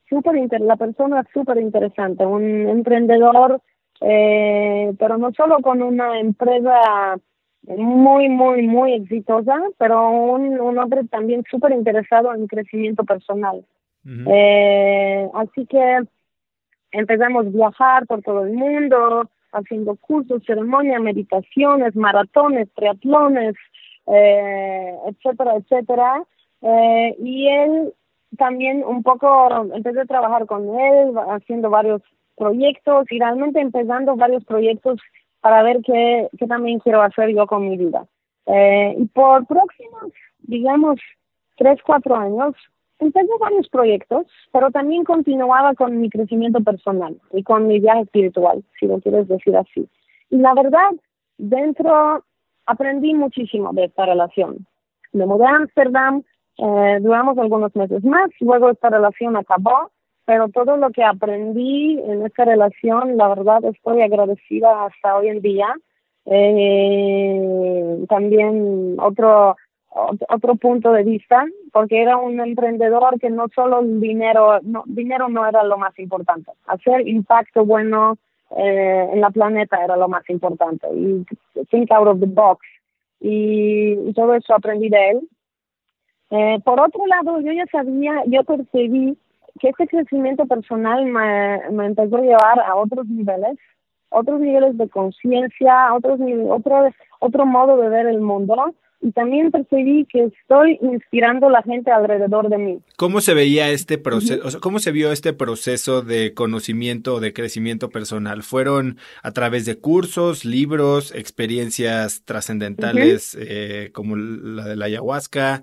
super 0.08 0.36
inter 0.36 0.60
la 0.60 0.76
persona 0.76 1.24
súper 1.32 1.58
interesante, 1.58 2.24
un 2.24 2.68
emprendedor, 2.68 3.60
eh, 4.00 4.92
pero 4.98 5.18
no 5.18 5.32
solo 5.32 5.58
con 5.60 5.82
una 5.82 6.20
empresa 6.20 7.16
muy, 7.62 8.28
muy, 8.28 8.66
muy 8.66 8.94
exitosa, 8.94 9.60
pero 9.76 10.08
un, 10.08 10.60
un 10.60 10.78
hombre 10.78 11.04
también 11.04 11.44
súper 11.50 11.72
interesado 11.72 12.32
en 12.32 12.46
crecimiento 12.46 13.04
personal. 13.04 13.64
Eh, 14.06 15.28
así 15.34 15.66
que 15.66 16.02
empezamos 16.92 17.46
a 17.46 17.50
viajar 17.50 18.06
por 18.06 18.22
todo 18.22 18.44
el 18.44 18.52
mundo, 18.52 19.28
haciendo 19.52 19.96
cursos, 19.96 20.42
ceremonias, 20.46 21.00
meditaciones, 21.00 21.94
maratones, 21.96 22.68
triatlones, 22.74 23.54
eh, 24.06 24.96
etcétera, 25.06 25.56
etcétera. 25.56 26.24
Eh, 26.62 27.16
y 27.18 27.48
él 27.48 27.94
también 28.36 28.84
un 28.84 29.02
poco, 29.02 29.48
empecé 29.74 30.00
a 30.00 30.04
trabajar 30.04 30.46
con 30.46 30.78
él, 30.78 31.14
haciendo 31.30 31.70
varios 31.70 32.02
proyectos 32.36 33.06
y 33.10 33.18
realmente 33.18 33.60
empezando 33.60 34.16
varios 34.16 34.44
proyectos 34.44 35.00
para 35.40 35.62
ver 35.62 35.80
qué, 35.84 36.28
también 36.48 36.78
quiero 36.78 37.02
hacer 37.02 37.30
yo 37.34 37.46
con 37.46 37.68
mi 37.68 37.76
vida. 37.76 38.06
Eh, 38.46 38.94
y 38.98 39.04
por 39.06 39.46
próximos, 39.46 40.12
digamos, 40.40 41.00
tres, 41.56 41.78
cuatro 41.84 42.16
años, 42.16 42.54
empecé 43.00 43.28
varios 43.40 43.68
proyectos, 43.68 44.26
pero 44.52 44.70
también 44.70 45.04
continuaba 45.04 45.74
con 45.74 46.00
mi 46.00 46.10
crecimiento 46.10 46.60
personal 46.60 47.20
y 47.32 47.42
con 47.42 47.66
mi 47.66 47.80
viaje 47.80 48.02
espiritual, 48.02 48.62
si 48.78 48.86
lo 48.86 49.00
quieres 49.00 49.28
decir 49.28 49.56
así. 49.56 49.88
Y 50.30 50.36
la 50.36 50.54
verdad, 50.54 50.90
dentro 51.38 52.24
aprendí 52.66 53.14
muchísimo 53.14 53.72
de 53.72 53.84
esta 53.84 54.06
relación. 54.06 54.66
Me 55.12 55.26
mudé 55.26 55.46
a 55.46 55.56
Ámsterdam, 55.56 56.22
eh, 56.58 56.98
duramos 57.00 57.36
algunos 57.38 57.74
meses 57.74 58.04
más, 58.04 58.30
luego 58.40 58.70
esta 58.70 58.90
relación 58.90 59.36
acabó 59.36 59.90
pero 60.30 60.48
todo 60.48 60.76
lo 60.76 60.90
que 60.90 61.02
aprendí 61.02 61.98
en 61.98 62.24
esta 62.24 62.44
relación, 62.44 63.16
la 63.16 63.30
verdad 63.30 63.64
estoy 63.64 64.00
agradecida 64.02 64.84
hasta 64.84 65.16
hoy 65.16 65.26
en 65.26 65.40
día. 65.40 65.74
Eh, 66.26 68.04
también 68.08 68.96
otro 69.00 69.56
otro 69.90 70.54
punto 70.54 70.92
de 70.92 71.02
vista, 71.02 71.44
porque 71.72 72.00
era 72.00 72.16
un 72.16 72.40
emprendedor 72.40 73.18
que 73.18 73.30
no 73.30 73.48
solo 73.54 73.80
el 73.80 74.00
dinero, 74.00 74.60
no, 74.62 74.84
dinero 74.86 75.28
no 75.28 75.46
era 75.46 75.64
lo 75.64 75.78
más 75.78 75.98
importante, 75.98 76.52
hacer 76.66 77.06
impacto 77.08 77.64
bueno 77.64 78.16
eh, 78.56 79.08
en 79.12 79.20
la 79.20 79.30
planeta 79.30 79.82
era 79.82 79.96
lo 79.96 80.08
más 80.08 80.28
importante. 80.28 80.86
Y 80.94 81.24
think 81.70 81.90
out 81.92 82.08
of 82.08 82.20
the 82.20 82.26
box. 82.26 82.66
Y, 83.20 83.92
y 83.92 84.12
todo 84.14 84.34
eso 84.34 84.54
aprendí 84.54 84.88
de 84.88 85.10
él. 85.10 85.28
Eh, 86.30 86.60
por 86.64 86.80
otro 86.80 87.06
lado, 87.06 87.40
yo 87.40 87.52
ya 87.52 87.66
sabía, 87.66 88.22
yo 88.26 88.44
percibí 88.44 89.16
que 89.58 89.68
este 89.68 89.86
crecimiento 89.86 90.46
personal 90.46 91.04
me, 91.04 91.60
me 91.70 91.86
empezó 91.86 92.16
a 92.16 92.22
llevar 92.22 92.60
a 92.60 92.76
otros 92.76 93.06
niveles, 93.06 93.58
otros 94.10 94.40
niveles 94.40 94.78
de 94.78 94.88
conciencia, 94.88 95.92
otros 95.94 96.20
otro 96.48 96.88
otro 97.18 97.46
modo 97.46 97.76
de 97.76 97.88
ver 97.88 98.06
el 98.06 98.20
mundo, 98.20 98.74
y 99.02 99.12
también 99.12 99.50
percibí 99.50 100.04
que 100.06 100.24
estoy 100.24 100.78
inspirando 100.82 101.48
a 101.48 101.50
la 101.50 101.62
gente 101.62 101.90
alrededor 101.90 102.48
de 102.48 102.58
mí. 102.58 102.80
¿Cómo 102.96 103.20
se 103.20 103.34
veía 103.34 103.70
este 103.70 103.96
proceso, 103.98 104.60
cómo 104.60 104.78
se 104.78 104.92
vio 104.92 105.10
este 105.10 105.32
proceso 105.32 106.02
de 106.02 106.34
conocimiento 106.34 107.14
o 107.14 107.20
de 107.20 107.32
crecimiento 107.32 107.88
personal? 107.88 108.42
¿Fueron 108.42 108.98
a 109.22 109.32
través 109.32 109.64
de 109.64 109.78
cursos, 109.78 110.44
libros, 110.44 111.14
experiencias 111.14 112.24
trascendentales 112.24 113.36
eh, 113.40 113.90
como 113.92 114.16
la 114.16 114.66
de 114.66 114.76
la 114.76 114.84
ayahuasca? 114.86 115.62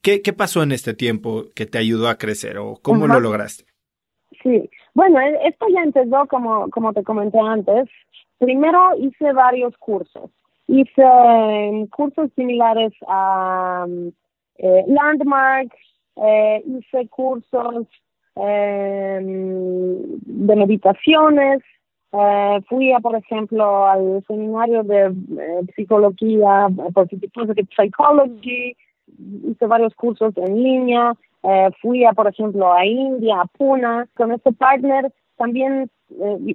¿Qué, 0.00 0.22
¿Qué, 0.22 0.32
pasó 0.32 0.62
en 0.62 0.72
este 0.72 0.94
tiempo 0.94 1.46
que 1.54 1.66
te 1.66 1.78
ayudó 1.78 2.08
a 2.08 2.18
crecer 2.18 2.58
o 2.58 2.78
cómo 2.80 3.06
lo 3.06 3.20
lograste? 3.20 3.64
Sí, 4.42 4.68
bueno, 4.94 5.20
e, 5.20 5.48
esto 5.48 5.66
ya 5.72 5.82
empezó 5.82 6.26
como, 6.28 6.68
como 6.70 6.92
te 6.92 7.02
comenté 7.02 7.38
antes. 7.38 7.88
Primero 8.38 8.96
hice 8.98 9.32
varios 9.32 9.76
cursos 9.78 10.30
hice 10.66 11.02
em, 11.02 11.86
cursos 11.88 12.30
similares 12.34 12.92
a 13.08 13.86
eh, 14.58 14.84
Landmark, 14.86 15.72
eh, 16.16 16.62
hice 16.66 17.08
cursos 17.08 17.86
em, 18.36 20.18
de 20.20 20.56
meditaciones, 20.56 21.62
eh, 22.12 22.60
fui 22.68 22.92
a, 22.92 23.00
por 23.00 23.16
ejemplo, 23.16 23.86
al 23.86 24.22
seminario 24.26 24.82
de 24.82 25.14
psicología, 25.74 26.68
positive 26.94 27.30
psychology, 27.74 28.76
hice 29.44 29.66
varios 29.66 29.94
cursos 29.94 30.36
en 30.36 30.62
línea, 30.62 31.14
fui 31.80 32.04
a, 32.04 32.12
por 32.12 32.28
ejemplo, 32.28 32.72
a 32.72 32.86
India, 32.86 33.40
a 33.40 33.46
Pune, 33.46 34.06
con 34.14 34.30
este 34.30 34.52
partner 34.52 35.12
también 35.36 35.90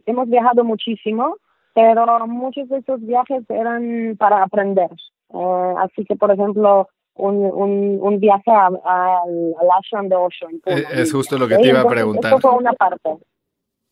hemos 0.05 0.30
viajado 0.30 0.64
muchísimo 0.64 1.36
pero 1.78 2.25
muchos 2.25 2.67
de 2.69 2.80
esos 2.80 2.99
viajes 3.01 3.43
eran 3.49 4.15
para 4.17 4.41
aprender. 4.41 4.89
Eh, 5.32 5.73
así 5.78 6.03
que, 6.05 6.15
por 6.15 6.32
ejemplo, 6.32 6.89
un, 7.13 7.36
un, 7.36 7.99
un 8.01 8.19
viaje 8.19 8.49
al 8.49 9.69
ashram 9.78 10.09
de 10.09 10.15
Osho. 10.15 10.47
Eh, 10.65 10.84
es 10.93 11.11
justo 11.11 11.38
lo 11.38 11.47
que 11.47 11.57
te 11.57 11.67
iba 11.67 11.82
a 11.82 11.88
preguntar. 11.88 12.34
Eso 12.34 12.39
fue 12.39 12.57
una 12.57 12.73
parte. 12.73 13.17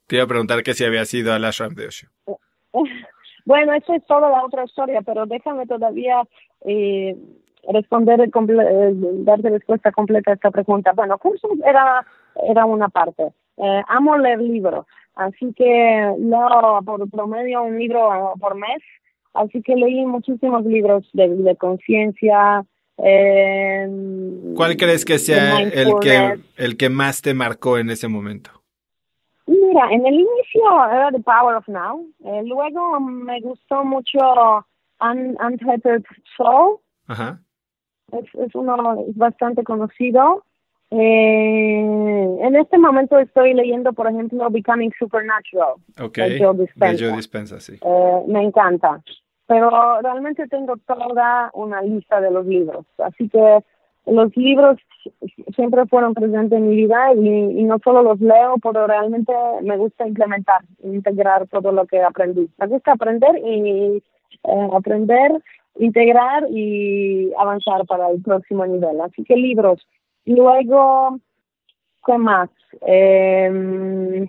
Te 0.07 0.15
iba 0.15 0.25
a 0.25 0.27
preguntar 0.27 0.63
que 0.63 0.73
si 0.73 0.83
había 0.83 1.05
sido 1.05 1.31
al 1.31 1.45
ashram 1.45 1.75
de 1.75 1.85
Osho. 1.85 2.07
bueno, 3.45 3.73
eso 3.73 3.93
es 3.93 4.03
toda 4.07 4.31
la 4.31 4.43
otra 4.43 4.63
historia, 4.63 5.03
pero 5.03 5.27
déjame 5.27 5.67
todavía 5.67 6.23
eh, 6.61 7.15
responder, 7.71 8.19
eh, 8.19 8.29
darte 8.33 9.49
respuesta 9.51 9.91
completa 9.91 10.31
a 10.31 10.33
esta 10.33 10.49
pregunta. 10.49 10.91
Bueno, 10.93 11.19
cursos 11.19 11.51
era, 11.63 12.03
era 12.49 12.65
una 12.65 12.89
parte. 12.89 13.31
Eh, 13.57 13.81
amo 13.87 14.17
leer 14.17 14.41
libros. 14.41 14.87
Así 15.15 15.53
que 15.55 16.13
leo 16.19 16.81
por 16.85 17.09
promedio 17.09 17.63
un 17.63 17.79
libro 17.79 18.33
por 18.39 18.55
mes. 18.55 18.81
Así 19.33 19.61
que 19.61 19.75
leí 19.75 20.05
muchísimos 20.05 20.65
libros 20.65 21.07
de, 21.13 21.55
conciencia. 21.57 22.65
Eh, 22.97 23.87
¿Cuál 24.55 24.77
crees 24.77 25.03
que 25.03 25.19
sea 25.19 25.59
el 25.59 25.93
que, 26.01 26.39
el 26.57 26.77
que 26.77 26.89
más 26.89 27.21
te 27.21 27.33
marcó 27.33 27.77
en 27.77 27.89
ese 27.89 28.07
momento? 28.07 28.51
Mira, 29.47 29.91
en 29.91 30.05
el 30.05 30.13
inicio 30.15 30.85
era 30.91 31.11
The 31.11 31.19
Power 31.19 31.55
of 31.55 31.67
Now. 31.67 32.07
Eh, 32.23 32.43
luego 32.45 32.99
me 32.99 33.41
gustó 33.41 33.83
mucho 33.83 34.65
Untethered 35.01 36.03
Soul. 36.37 36.79
Ajá. 37.07 37.39
Es, 38.11 38.25
es 38.35 38.55
uno 38.55 39.05
es 39.07 39.15
bastante 39.17 39.63
conocido. 39.63 40.43
Eh, 40.97 42.37
en 42.41 42.55
este 42.55 42.77
momento 42.77 43.19
estoy 43.19 43.53
leyendo, 43.53 43.91
por 43.91 44.07
ejemplo, 44.07 44.49
Becoming 44.49 44.93
Supernatural. 44.97 45.73
Ok, 46.01 46.17
de 46.17 46.39
Joe 46.39 47.15
Dispenza. 47.17 47.59
sí. 47.59 47.77
Eh, 47.81 48.23
me 48.27 48.43
encanta. 48.43 49.01
Pero 49.45 50.01
realmente 50.01 50.47
tengo 50.47 50.77
toda 50.87 51.51
una 51.53 51.81
lista 51.81 52.21
de 52.21 52.31
los 52.31 52.45
libros. 52.45 52.85
Así 52.97 53.27
que 53.27 53.59
los 54.05 54.35
libros 54.37 54.77
siempre 55.53 55.85
fueron 55.87 56.13
presentes 56.13 56.57
en 56.57 56.69
mi 56.69 56.77
vida 56.77 57.13
y, 57.13 57.63
no 57.63 57.77
solo 57.83 58.01
los 58.01 58.21
leo, 58.21 58.55
pero 58.63 58.87
realmente 58.87 59.33
me 59.61 59.77
gusta 59.77 60.07
implementar, 60.07 60.61
integrar 60.81 61.47
todo 61.47 61.73
lo 61.73 61.85
que 61.87 62.01
aprendí. 62.01 62.49
Me 62.57 62.67
gusta 62.67 62.93
aprender 62.93 63.35
y 63.43 64.01
eh, 64.43 64.67
aprender, 64.73 65.43
integrar 65.77 66.47
y 66.49 67.33
avanzar 67.37 67.85
para 67.85 68.09
el 68.11 68.21
próximo 68.21 68.65
nivel. 68.65 69.01
Así 69.01 69.25
que 69.25 69.35
libros 69.35 69.85
Luego, 70.25 71.19
¿qué 72.05 72.17
más? 72.17 72.49
Eh, 72.85 74.27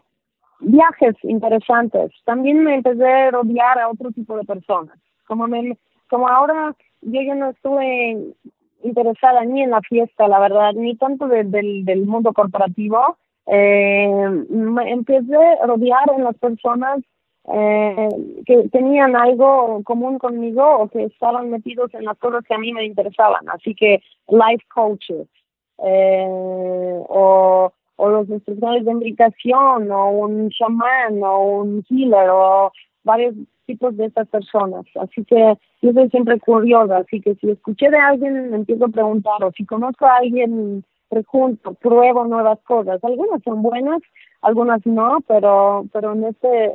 viajes 0.61 1.15
interesantes. 1.23 2.13
También 2.25 2.63
me 2.63 2.75
empecé 2.75 3.07
a 3.07 3.31
rodear 3.31 3.79
a 3.79 3.89
otro 3.89 4.11
tipo 4.13 4.37
de 4.37 4.45
personas. 4.45 4.99
Como, 5.27 5.47
me, 5.47 5.77
como 6.09 6.29
ahora 6.29 6.75
yo 7.03 7.21
ya 7.23 7.35
no 7.35 7.51
estuve 7.51 8.35
interesada 8.83 9.45
ni 9.45 9.63
en 9.63 9.71
la 9.71 9.81
fiesta, 9.81 10.29
la 10.29 10.39
verdad, 10.39 10.73
ni 10.75 10.97
tanto 10.97 11.29
del, 11.29 11.51
del 11.51 12.07
mundo 12.07 12.33
corporativo. 12.33 13.17
Eh, 13.47 14.45
me 14.49 14.91
empecé 14.91 15.37
a 15.37 15.67
rodear 15.67 16.11
en 16.17 16.25
las 16.25 16.37
personas 16.39 16.99
eh, 17.53 18.09
que 18.45 18.69
tenían 18.71 19.15
algo 19.15 19.81
común 19.85 20.19
conmigo 20.19 20.79
o 20.79 20.89
que 20.89 21.05
estaban 21.05 21.51
metidos 21.51 21.95
en 21.95 22.05
las 22.05 22.19
cosas 22.19 22.45
que 22.45 22.55
a 22.55 22.59
mí 22.59 22.73
me 22.73 22.85
interesaban. 22.85 23.49
Así 23.49 23.75
que 23.75 24.03
life 24.29 24.65
coaches, 24.75 25.29
eh, 25.79 26.27
o, 27.09 27.73
los 27.99 28.29
instructores 28.29 28.85
de 28.85 28.95
meditación, 28.95 29.91
o 29.91 30.11
un 30.11 30.51
chamán, 30.51 31.23
o 31.23 31.61
un 31.61 31.85
healer, 31.91 32.31
o 32.31 32.71
varios 33.05 33.35
tipos 33.67 33.97
de 33.97 34.07
estas 34.07 34.29
personas. 34.29 34.85
Así 35.01 35.25
que 35.25 35.59
yo 35.83 35.93
soy 35.93 36.09
siempre 36.11 36.39
curiosa, 36.39 36.99
así 36.99 37.21
que 37.21 37.35
si 37.37 37.51
escuché 37.51 37.91
de 37.91 37.99
alguien, 37.99 38.51
me 38.51 38.57
empiezo 38.57 38.85
a 38.85 38.89
preguntar, 38.89 39.43
o 39.43 39.51
si 39.53 39.65
conozco 39.65 40.07
a 40.07 40.17
alguien, 40.17 40.85
pregunto, 41.09 41.75
pruebo 41.75 42.25
nuevas 42.27 42.61
cosas. 42.61 43.03
Algunas 43.03 43.43
son 43.43 43.63
buenas, 43.63 44.01
algunas 44.43 44.85
no, 44.87 45.19
pero, 45.27 45.85
pero 45.93 46.13
en 46.13 46.25
este 46.25 46.75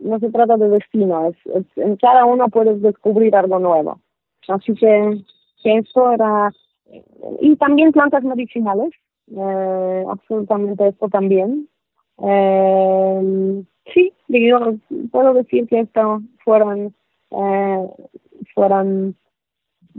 no 0.00 0.18
se 0.18 0.30
trata 0.30 0.56
de 0.56 0.68
destino, 0.68 1.28
es, 1.28 1.36
en 1.76 1.96
cada 1.96 2.24
uno 2.24 2.48
puedes 2.48 2.80
descubrir 2.80 3.36
algo 3.36 3.58
nuevo. 3.58 4.00
Así 4.48 4.74
que 4.74 5.22
eso 5.64 6.12
era 6.12 6.50
y 7.40 7.56
también 7.56 7.92
plantas 7.92 8.22
medicinales, 8.22 8.92
eh, 9.30 10.04
absolutamente 10.08 10.88
esto 10.88 11.08
también. 11.08 11.68
Eh, 12.18 13.64
sí, 13.94 14.12
digo, 14.28 14.76
puedo 15.10 15.34
decir 15.34 15.66
que 15.68 15.80
esto 15.80 16.22
fueron, 16.44 16.94
eh, 17.30 17.86
fueron 18.54 19.16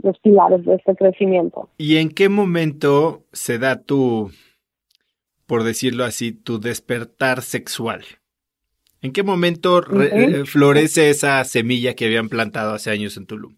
los 0.02 0.18
pilares 0.20 0.64
de 0.64 0.74
este 0.76 0.94
crecimiento. 0.96 1.68
¿Y 1.78 1.96
en 1.96 2.10
qué 2.10 2.28
momento 2.28 3.22
se 3.32 3.58
da 3.58 3.82
tu, 3.82 4.30
por 5.46 5.64
decirlo 5.64 6.04
así, 6.04 6.32
tu 6.32 6.60
despertar 6.60 7.42
sexual? 7.42 8.02
¿En 9.02 9.12
qué 9.12 9.22
momento 9.22 9.82
florece 10.46 11.10
esa 11.10 11.44
semilla 11.44 11.94
que 11.94 12.06
habían 12.06 12.30
plantado 12.30 12.72
hace 12.72 12.90
años 12.90 13.18
en 13.18 13.26
Tulum? 13.26 13.54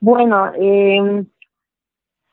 Bueno, 0.00 0.52
eh, 0.56 1.24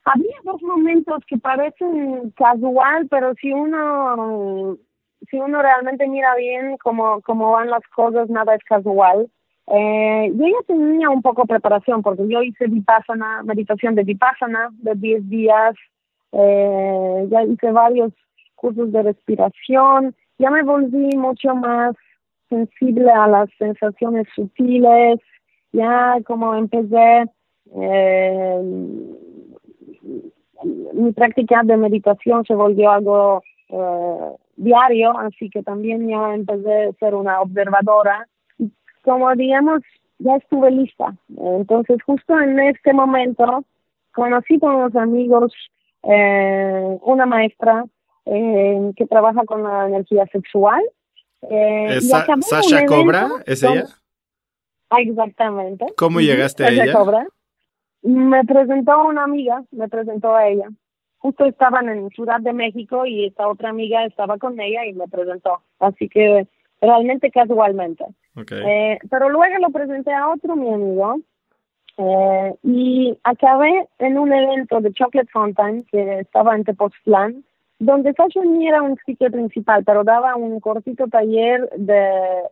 había 0.06 0.36
dos 0.44 0.62
momentos 0.62 1.24
que 1.28 1.38
parecen 1.38 2.32
casual, 2.38 3.08
pero 3.10 3.34
si 3.36 3.52
uno 3.52 4.78
si 5.30 5.38
uno 5.38 5.62
realmente 5.62 6.08
mira 6.08 6.36
bien 6.36 6.78
cómo, 6.78 7.22
cómo 7.22 7.52
van 7.52 7.70
las 7.70 7.86
cosas, 7.96 8.30
nada 8.30 8.54
es 8.54 8.64
casual. 8.64 9.28
Eh, 9.68 10.32
yo 10.36 10.46
ya 10.46 10.68
tenía 10.68 11.10
un 11.10 11.24
poco 11.24 11.46
preparación 11.46 12.04
porque 12.04 12.28
yo 12.28 12.44
hice 12.44 12.68
Vipassana, 12.68 13.42
meditación 13.44 13.96
de 13.96 14.04
Vipassana 14.04 14.70
de 14.74 14.94
10 14.94 15.30
días, 15.30 15.76
eh, 16.32 17.28
ya 17.30 17.44
hice 17.44 17.72
varios 17.72 18.14
cursos 18.54 18.92
de 18.92 19.02
respiración, 19.02 20.16
ya 20.38 20.52
me 20.52 20.62
volví 20.62 21.18
mucho 21.18 21.56
más 21.56 21.96
sensible 22.48 23.10
a 23.10 23.28
las 23.28 23.50
sensaciones 23.58 24.28
sutiles, 24.36 25.20
ya 25.72 26.18
como 26.28 26.54
empecé 26.54 27.26
eh, 27.76 28.62
mi 30.94 31.12
práctica 31.12 31.62
de 31.64 31.78
meditación 31.78 32.46
se 32.46 32.56
volvió 32.56 32.92
algo 32.92 33.44
eh, 33.70 34.36
diario, 34.56 35.18
así 35.18 35.50
que 35.50 35.64
también 35.64 36.08
ya 36.08 36.34
empecé 36.34 36.86
a 36.86 36.94
ser 36.94 37.16
una 37.16 37.42
observadora. 37.42 38.28
Como 39.04 39.34
digamos, 39.36 39.82
ya 40.20 40.36
estuve 40.36 40.72
lista. 40.72 41.16
Entonces, 41.38 41.98
justo 42.04 42.40
en 42.40 42.60
este 42.60 42.94
momento, 42.94 43.64
conocí 44.14 44.60
con 44.60 44.76
unos 44.76 44.96
amigos 44.96 45.54
eh, 46.04 46.98
una 47.02 47.26
maestra 47.26 47.86
eh, 48.26 48.92
que 48.96 49.06
trabaja 49.06 49.44
con 49.46 49.64
la 49.64 49.88
energía 49.88 50.26
sexual. 50.32 50.82
Eh, 51.42 52.00
¿Sasha 52.02 52.86
Cobra? 52.86 53.30
¿Es 53.46 53.64
ella? 53.64 53.86
exactamente. 54.98 55.86
¿Cómo 55.98 56.22
llegaste 56.22 56.64
a 56.64 56.70
ella? 56.70 56.94
Cobra. 56.94 57.28
Me 58.06 58.44
presentó 58.46 59.04
una 59.04 59.24
amiga, 59.24 59.64
me 59.72 59.90
presentó 59.90 60.34
a 60.34 60.48
ella. 60.48 60.70
Justo 61.18 61.46
estaban 61.46 61.90
en 61.90 62.10
Ciudad 62.12 62.40
de 62.40 62.54
México 62.54 63.06
y 63.06 63.26
esta 63.26 63.48
otra 63.48 63.70
amiga 63.70 64.06
estaba 64.06 64.38
con 64.38 64.60
ella 64.60 64.86
y 64.86 64.94
me 64.94 65.08
presentó. 65.08 65.62
Así 65.80 66.08
que 66.08 66.48
realmente 66.80 67.32
casualmente. 67.32 68.06
Okay. 68.40 68.62
Eh, 68.66 69.00
pero 69.10 69.30
luego 69.30 69.58
lo 69.60 69.70
presenté 69.72 70.14
a 70.14 70.30
otro 70.30 70.56
mi 70.56 70.74
amigo 70.74 71.18
Eh, 71.98 72.54
y 72.64 73.18
acabé 73.24 73.88
en 74.00 74.18
un 74.18 74.34
evento 74.34 74.82
de 74.82 74.92
Chocolate 74.92 75.32
Fountain 75.32 75.86
que 75.90 76.20
estaba 76.20 76.54
en 76.54 76.66
Tepoztlán, 76.66 77.46
donde 77.80 78.14
ni 78.44 78.68
era 78.68 78.82
un 78.82 78.98
speaker 79.00 79.32
principal, 79.32 79.84
pero 79.86 80.04
daba 80.04 80.36
un 80.36 80.60
cortito 80.60 81.08
taller 81.08 81.70
de, 81.78 82.04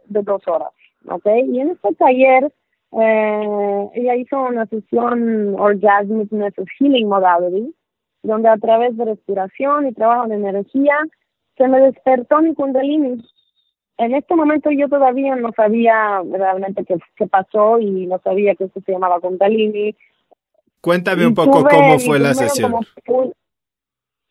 de 0.06 0.22
dos 0.22 0.47
horas. 0.47 0.72
¿okay? 1.10 1.41
Y 1.51 1.60
en 1.60 1.72
este 1.72 1.93
taller 1.95 2.43
eh, 2.93 3.72
ella 3.93 4.15
hizo 4.15 4.41
una 4.41 4.65
sesión 4.67 5.55
Orgasmic 5.59 6.31
Method 6.31 6.65
Healing 6.79 7.07
Modality, 7.07 7.73
donde 8.23 8.49
a 8.49 8.57
través 8.57 8.95
de 8.97 9.05
respiración 9.05 9.88
y 9.88 9.93
trabajo 9.93 10.27
de 10.27 10.36
energía 10.36 10.95
se 11.57 11.67
me 11.67 11.79
despertó 11.79 12.41
mi 12.41 12.53
kundalini. 12.53 13.23
En 13.97 14.15
este 14.15 14.36
momento 14.36 14.71
yo 14.71 14.89
todavía 14.89 15.36
no 15.36 15.51
sabía 15.55 16.21
realmente 16.31 16.84
qué, 16.86 16.97
qué 17.15 17.27
pasó 17.27 17.79
y 17.79 18.07
no 18.07 18.19
sabía 18.19 18.55
que 18.55 18.65
esto 18.65 18.81
se 18.86 18.91
llamaba 18.91 19.19
kundalini. 19.19 19.95
Cuéntame 20.81 21.27
un 21.27 21.34
poco 21.34 21.63
cómo 21.63 21.99
fue 21.99 22.19
la 22.19 22.34
sesión. 22.34 22.73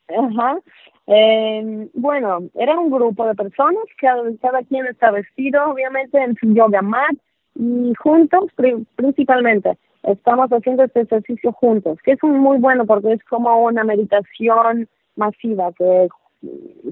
Ajá. 0.08 0.58
Eh, 1.06 1.88
bueno, 1.94 2.40
era 2.54 2.78
un 2.78 2.90
grupo 2.90 3.26
de 3.26 3.34
personas, 3.34 3.84
cada, 3.98 4.22
cada 4.40 4.62
quien 4.62 4.86
está 4.86 5.10
vestido, 5.10 5.64
obviamente, 5.70 6.22
en 6.22 6.34
su 6.36 6.52
yoga 6.54 6.82
mat 6.82 7.16
y 7.54 7.92
juntos, 7.94 8.50
principalmente, 8.96 9.76
estamos 10.02 10.50
haciendo 10.50 10.84
este 10.84 11.02
ejercicio 11.02 11.52
juntos, 11.52 11.98
que 12.02 12.12
es 12.12 12.22
muy 12.22 12.58
bueno 12.58 12.86
porque 12.86 13.12
es 13.12 13.24
como 13.24 13.64
una 13.64 13.84
meditación 13.84 14.88
masiva, 15.16 15.72
que, 15.72 16.08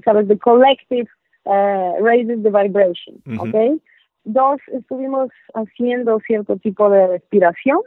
sabes, 0.05 0.27
the 0.27 0.37
collective 0.37 1.09
uh, 1.45 2.03
raises 2.03 2.41
the 2.43 2.49
vibration, 2.49 3.15
¿ok? 3.39 3.81
Dos, 4.23 4.61
estuvimos 4.71 5.29
haciendo 5.55 6.19
cierto 6.19 6.57
tipo 6.57 6.89
de 6.89 7.07
respiración 7.07 7.79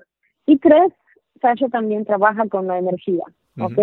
y 0.47 0.59
tres, 0.59 0.93
Sasha 1.41 1.69
también 1.69 2.05
trabaja 2.05 2.49
con 2.49 2.67
la 2.67 2.79
energía, 2.79 3.25
¿ok? 3.59 3.79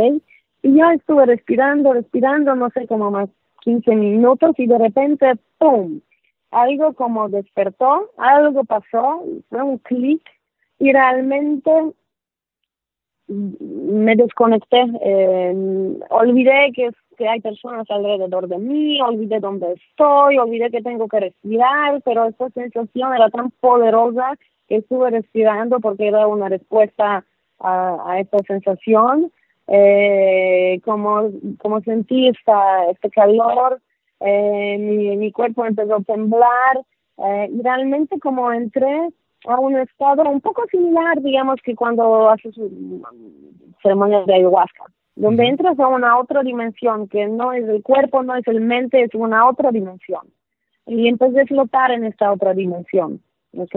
Y 0.63 0.77
yo 0.77 0.89
estuve 0.91 1.25
respirando, 1.25 1.93
respirando, 1.93 2.55
no 2.55 2.69
sé, 2.71 2.85
como 2.87 3.09
más 3.09 3.29
15 3.61 3.95
minutos 3.95 4.51
y 4.57 4.67
de 4.67 4.77
repente, 4.77 5.33
¡pum! 5.57 6.01
Algo 6.51 6.93
como 6.93 7.29
despertó, 7.29 8.11
algo 8.17 8.63
pasó, 8.65 9.23
fue 9.49 9.61
un 9.61 9.77
clic 9.79 10.21
y 10.79 10.91
realmente 10.91 11.71
me 13.27 14.15
desconecté. 14.15 14.85
Eh, 15.01 15.99
olvidé 16.09 16.71
que, 16.75 16.89
que 17.17 17.27
hay 17.27 17.39
personas 17.39 17.89
alrededor 17.89 18.47
de 18.47 18.57
mí, 18.57 19.01
olvidé 19.01 19.39
dónde 19.39 19.73
estoy, 19.73 20.37
olvidé 20.37 20.69
que 20.69 20.81
tengo 20.81 21.07
que 21.07 21.21
respirar, 21.21 22.01
pero 22.03 22.25
esa 22.25 22.49
sensación 22.49 23.13
era 23.15 23.29
tan 23.29 23.51
poderosa 23.51 24.33
que 24.67 24.77
estuve 24.77 25.09
respirando 25.09 25.79
porque 25.79 26.07
era 26.07 26.27
una 26.27 26.49
respuesta 26.49 27.25
a, 27.59 28.11
a 28.11 28.19
esta 28.19 28.39
sensación 28.39 29.31
eh, 29.67 30.81
como, 30.83 31.29
como 31.59 31.79
sentí 31.81 32.27
esta, 32.27 32.89
este 32.89 33.09
calor, 33.09 33.79
eh, 34.21 34.77
mi, 34.79 35.17
mi 35.17 35.31
cuerpo 35.31 35.65
empezó 35.65 35.95
a 35.95 36.03
temblar 36.03 36.81
eh, 37.17 37.49
y 37.51 37.61
realmente 37.61 38.19
como 38.19 38.51
entré 38.51 39.09
a 39.47 39.59
un 39.59 39.77
estado 39.77 40.23
un 40.29 40.41
poco 40.41 40.63
similar, 40.69 41.21
digamos, 41.21 41.59
que 41.63 41.75
cuando 41.75 42.29
haces 42.29 42.55
ceremonias 43.81 44.25
de 44.25 44.35
ayahuasca, 44.35 44.85
donde 45.15 45.45
entras 45.45 45.79
a 45.79 45.87
una 45.87 46.17
otra 46.19 46.43
dimensión 46.43 47.07
que 47.07 47.27
no 47.27 47.51
es 47.53 47.67
el 47.67 47.81
cuerpo, 47.81 48.23
no 48.23 48.35
es 48.35 48.47
el 48.47 48.61
mente, 48.61 49.01
es 49.03 49.13
una 49.13 49.47
otra 49.47 49.71
dimensión. 49.71 50.21
Y 50.85 51.07
empecé 51.07 51.41
a 51.41 51.45
flotar 51.45 51.91
en 51.91 52.05
esta 52.05 52.31
otra 52.31 52.53
dimensión, 52.53 53.21
¿ok? 53.55 53.75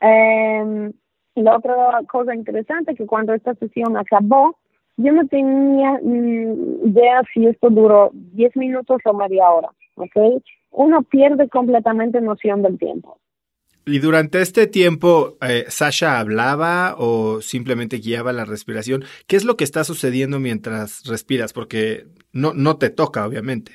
Eh, 0.00 0.92
la 1.34 1.56
otra 1.56 2.00
cosa 2.10 2.34
interesante 2.34 2.94
que 2.94 3.06
cuando 3.06 3.32
esta 3.34 3.54
sesión 3.54 3.96
acabó, 3.96 4.57
yo 4.98 5.12
no 5.12 5.26
tenía 5.28 6.00
idea 6.02 7.22
si 7.32 7.46
esto 7.46 7.70
duró 7.70 8.10
10 8.12 8.56
minutos 8.56 9.00
o 9.04 9.14
media 9.14 9.48
hora, 9.48 9.68
¿ok? 9.94 10.42
Uno 10.70 11.02
pierde 11.02 11.48
completamente 11.48 12.20
noción 12.20 12.62
del 12.62 12.78
tiempo. 12.78 13.18
Y 13.86 14.00
durante 14.00 14.42
este 14.42 14.66
tiempo, 14.66 15.38
eh, 15.40 15.64
¿Sasha 15.68 16.18
hablaba 16.18 16.96
o 16.98 17.40
simplemente 17.40 17.98
guiaba 17.98 18.32
la 18.32 18.44
respiración? 18.44 19.04
¿Qué 19.26 19.36
es 19.36 19.44
lo 19.44 19.56
que 19.56 19.64
está 19.64 19.84
sucediendo 19.84 20.40
mientras 20.40 21.04
respiras? 21.06 21.52
Porque 21.52 22.04
no, 22.32 22.52
no 22.52 22.76
te 22.76 22.90
toca, 22.90 23.24
obviamente. 23.24 23.72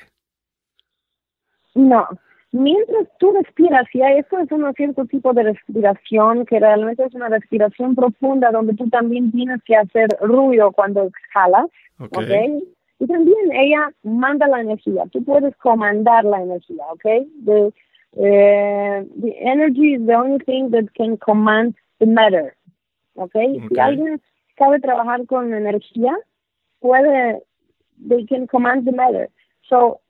No, 1.73 2.05
Mientras 2.53 3.07
tú 3.17 3.31
respiras, 3.31 3.87
y 3.93 4.01
esto 4.03 4.37
es 4.37 4.51
un 4.51 4.71
cierto 4.75 5.05
tipo 5.05 5.33
de 5.33 5.41
respiración 5.41 6.45
que 6.45 6.59
realmente 6.59 7.03
es 7.03 7.15
una 7.15 7.27
respiración 7.27 7.95
profunda 7.95 8.51
donde 8.51 8.75
tú 8.75 8.87
también 8.91 9.31
tienes 9.31 9.59
que 9.63 9.75
hacer 9.75 10.07
ruido 10.21 10.71
cuando 10.71 11.01
exhalas, 11.01 11.65
¿ok? 11.97 12.29
Y 12.99 13.07
también 13.07 13.51
ella 13.53 13.89
manda 14.03 14.47
la 14.47 14.61
energía, 14.61 15.05
tú 15.11 15.23
puedes 15.23 15.55
comandar 15.57 16.25
la 16.25 16.43
energía, 16.43 16.83
¿ok? 16.91 17.25
The, 17.43 17.73
eh, 18.17 19.07
the 19.19 19.35
energy 19.39 19.95
is 19.95 20.05
the 20.05 20.15
only 20.15 20.37
thing 20.45 20.69
that 20.69 20.85
can 20.95 21.17
command 21.17 21.73
the 21.97 22.05
matter, 22.05 22.53
¿ok? 23.15 23.33
Si 23.67 23.79
alguien 23.79 24.21
sabe 24.59 24.79
trabajar 24.79 25.25
con 25.25 25.55
energía, 25.55 26.15
puede, 26.81 27.41
they 28.07 28.27
can 28.27 28.45
command 28.45 28.85
the 28.85 28.91
matter. 28.91 29.31
So, 29.67 30.01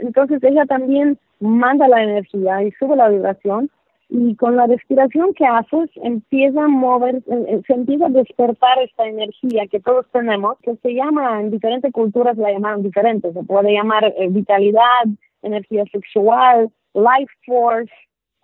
entonces 0.00 0.42
ella 0.42 0.64
también 0.66 1.18
manda 1.40 1.88
la 1.88 2.02
energía 2.02 2.62
y 2.62 2.70
sube 2.72 2.96
la 2.96 3.08
vibración 3.08 3.70
y 4.14 4.36
con 4.36 4.56
la 4.56 4.66
respiración 4.66 5.32
que 5.32 5.46
haces 5.46 5.88
empieza 6.02 6.62
a 6.62 6.68
mover, 6.68 7.16
eh, 7.16 7.44
eh, 7.48 7.62
se 7.66 7.72
empieza 7.72 8.06
a 8.06 8.10
despertar 8.10 8.78
esta 8.80 9.06
energía 9.06 9.66
que 9.68 9.80
todos 9.80 10.06
tenemos, 10.12 10.58
que 10.58 10.76
se 10.76 10.92
llama, 10.92 11.40
en 11.40 11.50
diferentes 11.50 11.90
culturas 11.92 12.36
la 12.36 12.52
llaman 12.52 12.82
diferente, 12.82 13.32
se 13.32 13.42
puede 13.42 13.72
llamar 13.72 14.04
eh, 14.04 14.28
vitalidad, 14.28 15.04
energía 15.40 15.84
sexual, 15.90 16.70
life 16.92 17.32
force, 17.46 17.92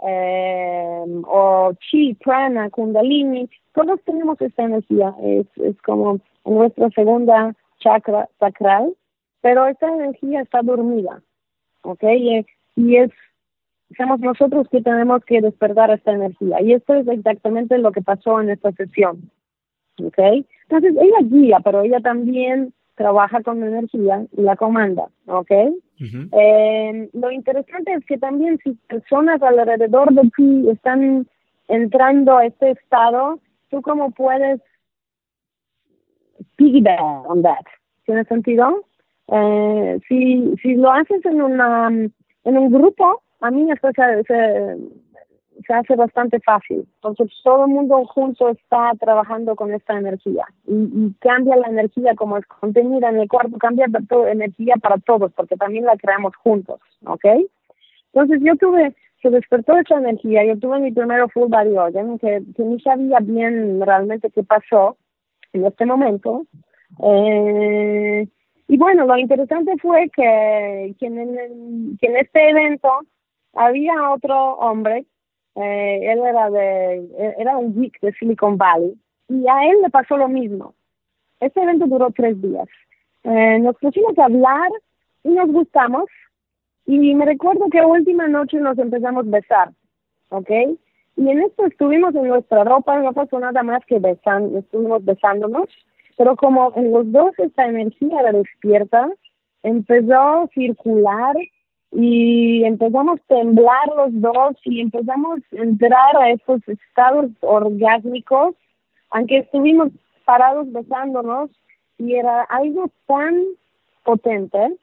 o 0.01 1.72
chi, 1.80 2.14
prana, 2.14 2.70
kundalini, 2.70 3.51
todos 3.74 4.01
tenemos 4.05 4.40
esta 4.40 4.62
energía, 4.62 5.14
es, 5.22 5.46
es 5.57 5.76
como 5.82 6.20
nuestra 6.46 6.88
segunda 6.90 7.55
chakra 7.80 8.28
sacral, 8.38 8.94
pero 9.42 9.66
esta 9.66 9.88
energía 9.88 10.40
está 10.40 10.62
dormida, 10.62 11.20
¿ok? 11.89 12.05
y 12.76 12.97
es 12.97 13.11
somos 13.97 14.20
nosotros 14.20 14.68
que 14.70 14.82
tenemos 14.82 15.24
que 15.24 15.41
despertar 15.41 15.91
esta 15.91 16.12
energía. 16.12 16.61
Y 16.61 16.72
esto 16.72 16.95
es 16.95 17.09
exactamente 17.09 17.78
lo 17.78 17.93
que 17.93 18.03
pasó 18.03 18.41
en 18.41 18.51
esta 18.51 18.72
sesión. 18.72 19.30
¿Ok? 20.03 20.18
Entonces, 20.68 20.95
ella 21.01 21.18
guía, 21.22 21.61
pero 21.64 21.82
ella 21.82 22.01
también 22.01 22.72
trabaja 22.95 23.43
con 23.43 23.62
energía 23.62 24.26
y 24.36 24.43
la 24.43 24.57
comanda. 24.57 25.09
¿Ok? 25.26 25.51
eh, 26.01 27.11
lo 27.12 27.30
interesante 27.32 27.93
es 27.93 28.05
que 28.05 28.18
también 28.18 28.59
si 28.62 28.72
personas 28.89 29.43
alrededor 29.43 30.12
de 30.12 30.30
ti 30.36 30.68
están 30.70 31.26
entrando 31.66 32.36
a 32.36 32.47
este 32.47 32.70
estado, 32.70 33.41
tú 33.70 33.82
cómo 33.82 34.11
puedes 34.12 34.61
piggyback 36.57 37.01
on 37.01 37.43
that. 37.43 37.64
¿Tiene 38.05 38.24
sentido? 38.24 38.84
Eh, 39.31 40.01
si, 40.09 40.55
si 40.62 40.74
lo 40.74 40.91
haces 40.91 41.24
en 41.26 41.43
una 41.43 41.89
en 41.89 42.57
un 42.57 42.72
grupo, 42.72 43.22
a 43.41 43.51
mí 43.51 43.70
esto 43.70 43.89
se, 43.95 44.22
se, 44.24 45.72
hace 45.72 45.97
bastante 45.97 46.41
fácil. 46.41 46.87
Entonces, 46.95 47.31
todo 47.45 47.66
el 47.66 47.72
mundo 47.72 48.05
junto 48.07 48.49
está 48.49 48.93
trabajando 48.99 49.55
con 49.55 49.74
esta 49.74 49.99
energía 49.99 50.47
y, 50.66 51.12
cambia 51.20 51.57
la 51.57 51.68
energía 51.68 52.14
como 52.14 52.39
es 52.39 52.47
contenida 52.47 53.11
en 53.11 53.20
el 53.20 53.29
cuerpo, 53.29 53.59
cambia 53.59 53.87
la 53.89 54.31
energía 54.31 54.76
para 54.81 54.97
todos, 54.99 55.33
porque 55.35 55.57
también 55.57 55.85
la 55.85 55.97
creamos 55.97 56.35
juntos, 56.37 56.81
¿ok? 57.05 57.26
Entonces, 58.12 58.41
yo 58.43 58.57
tuve, 58.57 58.95
se 59.20 59.29
despertó 59.29 59.76
esa 59.76 59.99
energía, 59.99 60.45
yo 60.45 60.59
tuve 60.59 60.81
mi 60.81 60.93
primero 60.93 61.29
full 61.29 61.49
body 61.49 61.76
organ, 61.76 62.18
que, 62.18 62.43
que 62.57 62.62
ni 62.62 62.81
sabía 62.81 63.18
bien 63.20 63.81
realmente 63.81 64.31
qué 64.31 64.43
pasó 64.43 64.97
en 65.53 65.66
este 65.66 65.85
momento. 65.85 66.47
Eh, 67.03 68.26
y 68.68 68.76
bueno, 68.76 69.06
lo 69.06 69.16
interesante 69.16 69.72
fue 69.78 70.10
que, 70.14 70.94
que, 71.00 71.06
en, 71.06 71.96
que 71.98 72.06
en 72.06 72.16
este 72.18 72.50
evento 72.50 72.90
había 73.54 74.10
otro 74.10 74.52
hombre, 74.58 75.06
eh, 75.54 76.00
él 76.02 76.18
era 76.18 76.50
de, 76.50 77.34
era 77.38 77.56
un 77.56 77.74
geek 77.80 77.98
de 78.02 78.12
Silicon 78.12 78.58
Valley, 78.58 78.94
y 79.28 79.48
a 79.48 79.64
él 79.70 79.78
le 79.82 79.88
pasó 79.88 80.18
lo 80.18 80.28
mismo. 80.28 80.74
Este 81.40 81.62
evento 81.62 81.86
duró 81.86 82.10
tres 82.10 82.40
días. 82.42 82.68
Eh, 83.24 83.58
nos 83.58 83.74
pusimos 83.76 84.16
a 84.18 84.26
hablar 84.26 84.70
y 85.24 85.30
nos 85.30 85.50
gustamos, 85.50 86.04
y 86.84 87.14
me 87.14 87.24
recuerdo 87.24 87.70
que 87.70 87.80
última 87.80 88.28
noche 88.28 88.58
nos 88.58 88.78
empezamos 88.78 89.26
a 89.26 89.30
besar, 89.30 89.70
¿ok? 90.28 90.50
Y 91.16 91.30
en 91.30 91.40
esto 91.40 91.64
estuvimos 91.66 92.14
en 92.14 92.28
nuestra 92.28 92.64
ropa, 92.64 92.98
no 93.00 93.14
pasó 93.14 93.40
nada 93.40 93.62
más 93.62 93.84
que 93.86 93.98
besando, 93.98 94.58
estuvimos 94.58 95.02
besándonos 95.04 95.68
pero 96.18 96.36
como 96.36 96.72
en 96.76 96.92
los 96.92 97.10
dos 97.10 97.32
esta 97.38 97.66
energía 97.66 98.22
la 98.22 98.32
despierta, 98.32 99.08
empezó 99.62 100.14
a 100.14 100.46
circular 100.48 101.34
y 101.92 102.64
empezamos 102.64 103.18
a 103.18 103.34
temblar 103.34 103.88
los 103.96 104.20
dos 104.20 104.56
y 104.64 104.82
empezamos 104.82 105.40
a 105.52 105.62
entrar 105.62 106.16
a 106.16 106.30
estos 106.30 106.60
estados 106.68 107.30
orgásmicos 107.40 108.54
aunque 109.10 109.38
estuvimos 109.38 109.90
parados 110.24 110.70
besándonos 110.72 111.50
y 111.98 112.14
era 112.14 112.42
algo 112.42 112.90
tan 113.06 113.42
potente, 114.04 114.76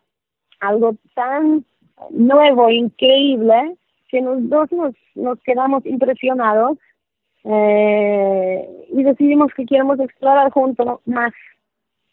algo 0.60 0.96
tan 1.14 1.64
nuevo, 2.10 2.70
increíble, 2.70 3.78
que 4.10 4.22
los 4.22 4.50
dos 4.50 4.72
nos, 4.72 4.96
nos 5.16 5.40
quedamos 5.42 5.86
impresionados 5.86 6.78
eh, 7.46 8.88
y 8.90 9.04
decidimos 9.04 9.54
que 9.54 9.66
queremos 9.66 10.00
explorar 10.00 10.52
juntos 10.52 11.00
más. 11.06 11.32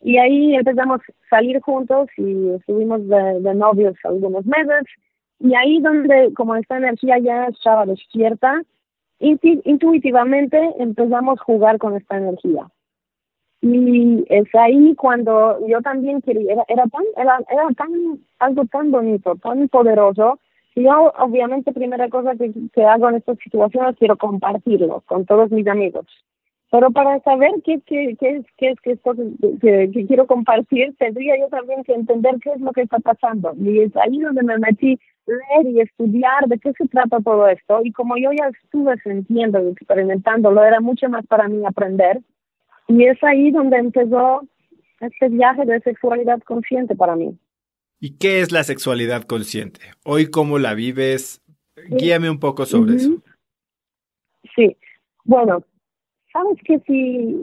Y 0.00 0.18
ahí 0.18 0.54
empezamos 0.54 1.00
a 1.00 1.28
salir 1.30 1.60
juntos 1.60 2.08
y 2.16 2.50
estuvimos 2.50 3.06
de, 3.08 3.40
de 3.40 3.54
novios 3.54 3.96
algunos 4.04 4.44
meses. 4.44 4.84
Y 5.38 5.54
ahí 5.54 5.80
donde, 5.80 6.32
como 6.34 6.54
esta 6.56 6.76
energía 6.76 7.18
ya 7.18 7.46
estaba 7.46 7.86
despierta, 7.86 8.62
intuitivamente 9.18 10.58
empezamos 10.78 11.40
a 11.40 11.44
jugar 11.44 11.78
con 11.78 11.96
esta 11.96 12.16
energía. 12.16 12.66
Y 13.60 14.24
es 14.28 14.52
ahí 14.54 14.94
cuando 14.96 15.64
yo 15.68 15.80
también 15.82 16.20
quería, 16.20 16.52
era, 16.52 16.64
era 16.66 16.84
tan, 16.88 17.04
era, 17.16 17.38
era 17.48 17.68
tan, 17.76 18.18
algo 18.40 18.64
tan 18.66 18.90
bonito, 18.90 19.36
tan 19.36 19.68
poderoso, 19.68 20.40
yo 20.74 21.12
obviamente 21.18 21.72
primera 21.72 22.08
cosa 22.08 22.34
que, 22.36 22.52
que 22.72 22.84
hago 22.84 23.08
en 23.08 23.16
estas 23.16 23.38
situaciones 23.38 23.96
quiero 23.98 24.16
compartirlo 24.16 25.02
con 25.06 25.26
todos 25.26 25.50
mis 25.50 25.66
amigos. 25.66 26.06
Pero 26.72 26.90
para 26.90 27.20
saber 27.20 27.50
qué, 27.64 27.82
qué, 27.84 28.16
qué 28.18 28.36
es, 28.36 28.46
qué 28.56 28.70
es 28.70 28.80
que, 28.80 28.92
esto 28.92 29.12
que, 29.60 29.90
que, 29.92 30.06
quiero 30.06 30.26
compartir, 30.26 30.96
tendría 30.96 31.38
yo 31.38 31.48
también 31.48 31.84
que 31.84 31.92
entender 31.92 32.36
qué 32.42 32.52
es 32.52 32.60
lo 32.62 32.72
que 32.72 32.80
está 32.80 32.98
pasando. 32.98 33.52
Y 33.60 33.80
es 33.80 33.94
ahí 33.98 34.18
donde 34.18 34.42
me 34.42 34.56
metí 34.56 34.98
leer 35.26 35.66
y 35.66 35.80
estudiar 35.82 36.46
de 36.46 36.58
qué 36.58 36.72
se 36.72 36.88
trata 36.88 37.20
todo 37.20 37.46
esto. 37.46 37.82
Y 37.84 37.92
como 37.92 38.16
yo 38.16 38.30
ya 38.32 38.48
estuve 38.48 38.96
sintiendo 39.02 39.62
y 39.62 39.72
experimentándolo, 39.72 40.64
era 40.64 40.80
mucho 40.80 41.10
más 41.10 41.26
para 41.26 41.46
mí 41.46 41.62
aprender. 41.66 42.22
Y 42.88 43.04
es 43.04 43.22
ahí 43.22 43.50
donde 43.50 43.76
empezó 43.76 44.40
este 45.00 45.28
viaje 45.28 45.66
de 45.66 45.78
sexualidad 45.80 46.40
consciente 46.40 46.96
para 46.96 47.16
mí. 47.16 47.36
¿Y 48.04 48.18
qué 48.18 48.40
es 48.40 48.50
la 48.50 48.64
sexualidad 48.64 49.22
consciente? 49.22 49.80
Hoy, 50.04 50.28
¿cómo 50.28 50.58
la 50.58 50.74
vives? 50.74 51.40
Guíame 51.88 52.28
un 52.28 52.40
poco 52.40 52.66
sobre 52.66 52.96
eso. 52.96 53.22
Sí, 54.56 54.76
bueno, 55.24 55.62
sabes 56.32 56.58
que 56.64 56.80
si, 56.80 57.40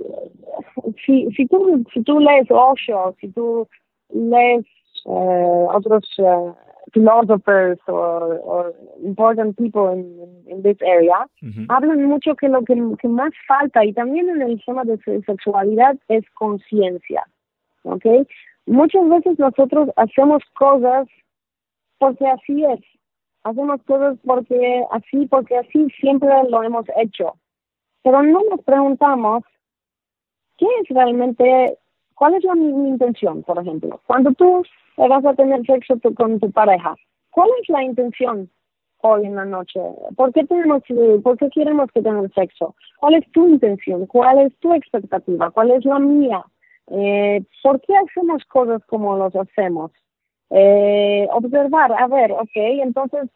si, 1.05 1.31
si, 1.31 1.47
tú, 1.47 1.85
si 1.93 2.03
tú 2.03 2.19
lees 2.19 2.47
Osho, 2.51 3.15
si 3.21 3.29
tú 3.29 3.69
lees 4.09 4.65
eh, 5.05 5.65
otros 5.73 6.03
uh, 6.19 6.51
philosophers 6.91 7.79
or, 7.87 8.41
or 8.43 8.75
important 9.01 9.55
people 9.57 9.93
in, 9.93 10.43
in 10.51 10.61
this 10.61 10.77
area, 10.81 11.25
hablan 11.69 12.03
mucho 12.03 12.35
que 12.35 12.49
lo 12.49 12.65
que, 12.65 12.75
que, 13.01 13.07
más 13.07 13.31
falta, 13.47 13.85
y 13.85 13.93
también 13.93 14.27
en 14.29 14.41
el 14.41 14.61
tema 14.65 14.83
de 14.83 14.99
sexualidad, 15.25 15.95
es 16.09 16.29
conciencia. 16.31 17.25
¿Ok? 17.83 18.03
Muchas 18.69 19.09
veces 19.09 19.39
nosotros 19.39 19.89
hacemos 19.95 20.43
cosas 20.53 21.07
porque 21.97 22.27
así 22.27 22.63
es. 22.63 22.79
Hacemos 23.43 23.81
cosas 23.83 24.15
porque 24.23 24.83
así, 24.91 25.25
porque 25.25 25.57
así 25.57 25.87
siempre 25.99 26.29
lo 26.49 26.61
hemos 26.61 26.85
hecho. 26.95 27.33
Pero 28.03 28.21
no 28.21 28.41
nos 28.47 28.61
preguntamos 28.63 29.43
qué 30.57 30.67
es 30.81 30.89
realmente, 30.89 31.79
cuál 32.13 32.35
es 32.35 32.43
la, 32.43 32.53
mi 32.53 32.89
intención, 32.89 33.41
por 33.41 33.57
ejemplo. 33.59 34.01
Cuando 34.05 34.33
tú 34.33 34.63
vas 34.97 35.25
a 35.25 35.33
tener 35.33 35.65
sexo 35.65 35.95
con 36.15 36.39
tu 36.39 36.51
pareja. 36.51 36.95
¿Cuál 37.31 37.49
es 37.61 37.69
la 37.69 37.83
intención 37.83 38.51
hoy 39.01 39.25
en 39.25 39.35
la 39.35 39.45
noche? 39.45 39.79
¿Por 40.15 40.31
qué 40.31 40.43
tenemos, 40.43 40.83
por 41.23 41.37
qué 41.37 41.49
queremos 41.49 41.89
que 41.91 42.03
tener 42.03 42.31
sexo? 42.33 42.75
¿Cuál 42.99 43.15
es 43.15 43.31
tu 43.31 43.47
intención? 43.47 44.05
¿Cuál 44.05 44.39
es 44.39 44.55
tu 44.59 44.75
expectativa? 44.75 45.49
¿Cuál 45.49 45.71
es 45.71 45.85
la 45.85 45.97
mía? 45.97 46.45
Eh, 46.91 47.43
¿Por 47.63 47.81
qué 47.81 47.93
hacemos 47.95 48.43
cosas 48.45 48.83
como 48.85 49.17
los 49.17 49.35
hacemos? 49.35 49.91
Eh, 50.49 51.27
observar, 51.31 51.91
a 51.91 52.07
ver, 52.07 52.31
ok, 52.31 52.49
entonces 52.55 53.29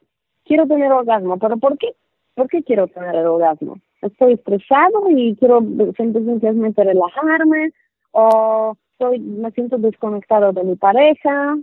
quiero 0.46 0.68
tener 0.68 0.92
orgasmo, 0.92 1.38
pero 1.38 1.58
¿por 1.58 1.78
qué? 1.78 1.94
¿Por 2.36 2.48
qué 2.48 2.64
quiero 2.64 2.88
tener 2.88 3.26
orgasmo? 3.28 3.78
Estoy 4.02 4.34
estresado 4.34 5.10
y 5.10 5.36
quiero 5.36 5.60
simplemente 5.96 6.84
relajarme 6.84 7.72
o 8.12 8.76
me 9.00 9.52
siento 9.52 9.78
desconectado 9.78 10.54
de 10.54 10.64
mi 10.64 10.76
pareja, 10.76 11.58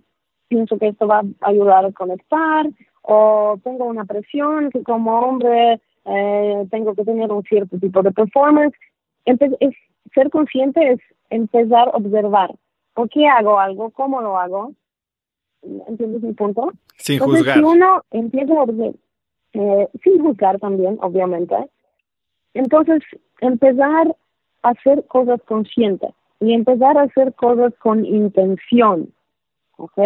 pienso 0.49 0.79
que 0.79 0.89
esto 0.89 1.07
va 1.07 1.23
a 1.41 1.49
ayudar 1.49 1.85
a 1.87 1.93
conectar, 1.93 2.67
o 3.03 3.59
tengo 3.65 3.87
una 3.87 4.05
presión 4.05 4.71
que 4.71 4.83
como 4.83 5.19
hombre 5.21 5.81
eh, 6.05 6.67
tengo 6.71 6.95
que 6.95 7.05
tener 7.05 7.31
un 7.31 7.43
cierto 7.45 7.79
tipo 7.79 8.03
de 8.03 8.13
performance. 8.13 8.77
Entonces, 9.25 9.59
es, 9.61 9.75
ser 10.15 10.31
consciente 10.31 10.93
es 10.93 11.01
empezar 11.31 11.89
a 11.89 11.97
observar. 11.97 12.55
¿Por 12.95 13.09
qué 13.09 13.27
hago 13.29 13.59
algo? 13.59 13.91
¿Cómo 13.91 14.21
lo 14.21 14.39
hago? 14.39 14.73
¿Entiendes 15.63 16.23
mi 16.23 16.33
punto? 16.33 16.73
Sin 16.97 17.19
juzgar. 17.19 17.59
Si 17.59 17.63
uno 17.63 18.03
empieza 18.11 18.55
a 18.55 18.63
observar, 18.63 18.95
eh, 19.53 19.89
sin 20.03 20.23
juzgar 20.23 20.59
también, 20.59 20.99
obviamente, 21.01 21.57
entonces 22.55 23.03
empezar 23.41 24.17
a 24.63 24.69
hacer 24.69 25.05
cosas 25.07 25.41
conscientes 25.47 26.11
y 26.41 26.53
empezar 26.53 26.97
a 26.97 27.03
hacer 27.03 27.35
cosas 27.35 27.73
con 27.79 28.05
intención, 28.05 29.13
¿ok? 29.77 29.99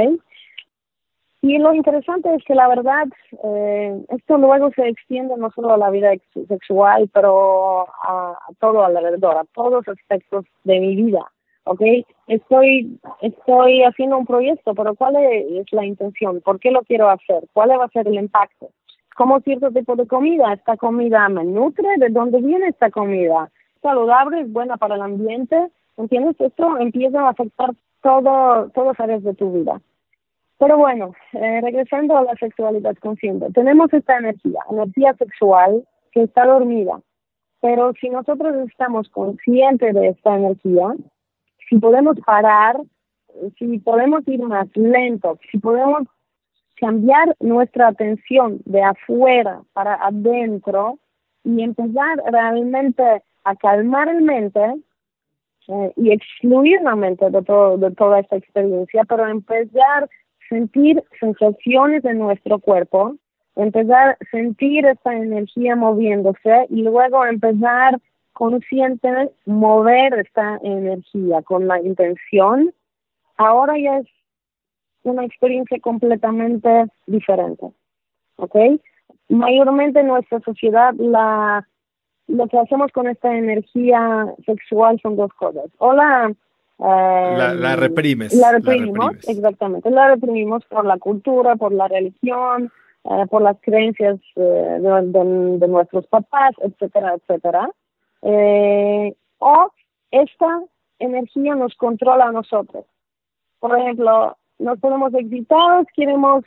Y 1.47 1.59
lo 1.59 1.75
interesante 1.75 2.35
es 2.35 2.43
que 2.45 2.55
la 2.55 2.69
verdad, 2.69 3.07
eh, 3.43 4.03
esto 4.09 4.39
luego 4.39 4.71
se 4.75 4.89
extiende 4.89 5.37
no 5.37 5.51
solo 5.51 5.75
a 5.75 5.77
la 5.77 5.91
vida 5.91 6.11
sexual, 6.49 7.11
pero 7.13 7.87
a, 8.03 8.39
todo 8.61 8.83
alrededor, 8.83 9.37
a 9.37 9.45
todos 9.53 9.87
los 9.87 9.89
aspectos 9.89 10.47
de 10.63 10.81
mi 10.81 10.97
vida, 10.97 11.31
¿ok? 11.65 11.83
Estoy, 12.29 12.99
estoy 13.21 13.83
haciendo 13.83 14.17
un 14.17 14.25
proyecto, 14.25 14.75
pero 14.75 14.95
¿cuál 14.95 15.17
es 15.17 15.71
la 15.71 15.85
intención? 15.85 16.41
¿Por 16.41 16.61
qué 16.61 16.71
lo 16.71 16.81
quiero 16.81 17.11
hacer? 17.11 17.45
¿Cuál 17.53 17.79
va 17.79 17.85
a 17.85 17.89
ser 17.91 18.09
el 18.09 18.15
impacto? 18.15 18.71
¿Cómo 19.15 19.41
cierto 19.41 19.71
tipo 19.71 19.97
de 19.97 20.07
comida? 20.07 20.55
¿Esta 20.55 20.79
comida 20.79 21.29
me 21.29 21.45
nutre? 21.45 21.91
¿De 21.99 22.09
dónde 22.09 22.41
viene 22.41 22.69
esta 22.69 22.91
comida? 22.91 23.51
¿Saludable? 23.83 24.41
¿Es 24.41 24.51
buena 24.51 24.79
para 24.79 24.95
el 24.95 25.03
ambiente? 25.03 25.71
¿Entiendes? 25.99 26.41
Esto 26.41 26.79
empieza 26.79 27.21
a 27.21 27.29
afectar 27.29 27.73
todo, 28.03 28.71
todas 28.71 28.99
áreas 28.99 29.23
de 29.23 29.35
tu 29.35 29.53
vida. 29.53 29.79
Pero 30.59 30.79
bueno, 30.79 31.13
eh, 31.33 31.61
regresando 31.61 32.17
a 32.17 32.23
la 32.23 32.35
sexualidad 32.37 32.97
consciente, 32.97 33.47
tenemos 33.53 33.93
esta 33.93 34.19
energía, 34.19 34.61
energía 34.71 35.15
sexual 35.15 35.85
que 36.13 36.23
está 36.23 36.47
dormida. 36.47 37.01
Pero 37.61 37.93
si 38.01 38.09
nosotros 38.09 38.55
estamos 38.69 39.09
conscientes 39.09 39.95
de 39.95 40.09
esta 40.09 40.37
energía, 40.37 40.95
si 41.69 41.79
podemos 41.79 42.17
parar, 42.25 42.77
si 43.59 43.79
podemos 43.79 44.27
ir 44.29 44.43
más 44.43 44.69
lento, 44.75 45.39
si 45.51 45.59
podemos 45.59 46.03
cambiar 46.77 47.35
nuestra 47.41 47.89
atención 47.89 48.61
de 48.65 48.83
afuera 48.83 49.63
para 49.73 49.95
adentro 49.95 50.99
y 51.43 51.63
empezar 51.63 52.23
realmente 52.31 53.23
a 53.45 53.57
calmar 53.57 54.09
el 54.09 54.23
mente, 54.23 54.75
eh, 55.67 55.93
y 55.97 56.13
excluir 56.13 56.83
la 56.83 56.95
mente 56.95 57.31
de, 57.31 57.43
todo, 57.43 57.79
de 57.79 57.91
toda 57.93 58.21
esta 58.21 58.37
experiencia, 58.37 59.03
pero 59.09 59.27
empezar 59.27 60.11
sentir 60.49 61.03
sensaciones 61.21 62.05
en 62.05 62.19
nuestro 62.19 62.59
cuerpo, 62.59 63.17
empezar 63.57 64.11
a 64.11 64.25
sentir 64.31 64.87
esta 64.87 65.15
energía 65.15 65.77
moviéndose 65.77 66.67
y 66.71 66.83
luego 66.83 67.25
empezar 67.25 68.01
consciente 68.33 69.31
mover 69.47 70.15
esta 70.15 70.59
energía 70.63 71.43
con 71.43 71.69
la 71.69 71.81
intención, 71.81 72.75
ahora 73.37 73.79
ya 73.79 73.99
es 73.99 74.07
una 75.05 75.25
experiencia 75.25 75.79
completamente 75.81 76.87
diferente. 77.07 77.67
¿Ok? 78.37 78.57
Mayormente 79.29 80.01
en 80.01 80.09
nuestra 80.09 80.41
sociedad 80.41 80.93
lo 80.95 82.47
que 82.49 82.59
hacemos 82.59 82.91
con 82.93 83.07
esta 83.07 83.37
energía 83.37 84.27
sexual 84.45 84.99
son 85.01 85.17
dos 85.17 85.33
cosas. 85.35 85.67
O. 85.79 85.95
Eh, 86.87 87.55
la, 87.57 87.77
reprimes. 87.77 88.35
La 88.35 88.53
reprimimos, 88.53 89.17
exactamente. 89.27 89.91
La 89.91 90.09
reprimimos 90.09 90.65
por 90.67 90.85
la 90.85 90.99
cultura, 90.99 91.57
por 91.57 91.73
la 91.73 91.89
religión, 91.89 92.71
eh, 93.05 93.27
por 93.31 93.41
las 93.41 93.57
creencias 93.63 94.21
eh, 94.37 94.79
de, 94.81 95.59
de, 95.59 95.69
nuestros 95.69 96.07
papás, 96.09 96.55
etcétera, 96.59 97.15
etcétera. 97.15 97.71
o 99.39 99.71
esta 100.11 100.63
energía 100.99 101.55
nos 101.55 101.75
controla 101.77 102.27
a 102.27 102.33
nosotros. 102.33 102.85
Por 103.61 103.79
ejemplo, 103.79 104.37
nos 104.59 104.79
ponemos 104.79 105.15
excitados, 105.15 105.87
queremos 105.97 106.45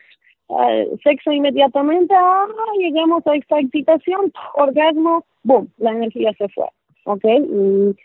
sexo 1.04 1.32
inmediatamente, 1.32 2.14
ah, 2.16 2.46
llegamos 2.78 3.26
a 3.28 3.36
esta 3.36 3.60
excitación, 3.60 4.32
orgasmo, 4.54 5.26
boom, 5.44 5.68
la 5.78 5.92
energía 5.92 6.32
se 6.38 6.48
fue, 6.50 6.70
¿ok? 7.04 7.26
Y 7.26 7.96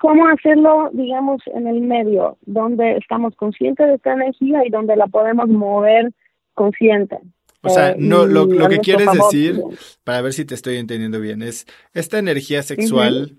cómo 0.00 0.26
hacerlo, 0.28 0.88
digamos, 0.94 1.42
en 1.54 1.66
el 1.66 1.82
medio, 1.82 2.38
donde 2.46 2.96
estamos 2.96 3.36
conscientes 3.36 3.86
de 3.86 3.94
esta 3.96 4.14
energía 4.14 4.66
y 4.66 4.70
donde 4.70 4.96
la 4.96 5.06
podemos 5.06 5.46
mover 5.48 6.10
consciente. 6.54 7.18
O 7.62 7.68
sea, 7.68 7.90
eh, 7.90 7.96
no, 7.98 8.24
lo, 8.24 8.46
lo 8.46 8.68
que 8.70 8.78
quieres 8.78 9.08
decir, 9.12 9.62
para 10.02 10.22
ver 10.22 10.32
si 10.32 10.46
te 10.46 10.54
estoy 10.54 10.78
entendiendo 10.78 11.20
bien, 11.20 11.42
es 11.42 11.66
esta 11.92 12.18
energía 12.18 12.62
sexual 12.62 13.36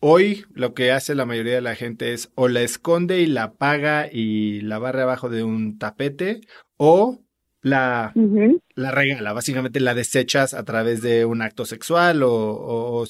hoy 0.00 0.46
lo 0.54 0.72
que 0.72 0.92
hace 0.92 1.14
la 1.14 1.26
mayoría 1.26 1.56
de 1.56 1.60
la 1.60 1.74
gente 1.74 2.14
es 2.14 2.30
o 2.34 2.48
la 2.48 2.62
esconde 2.62 3.20
y 3.20 3.26
la 3.26 3.44
apaga 3.44 4.08
y 4.10 4.62
la 4.62 4.78
barre 4.78 5.02
abajo 5.02 5.28
de 5.28 5.42
un 5.42 5.78
tapete 5.78 6.40
o 6.78 7.20
la, 7.60 8.12
la 8.74 8.90
regala, 8.90 9.32
básicamente 9.32 9.80
la 9.80 9.94
desechas 9.94 10.54
a 10.54 10.64
través 10.64 11.02
de 11.02 11.24
un 11.24 11.42
acto 11.42 11.64
sexual 11.64 12.22
o, 12.24 13.04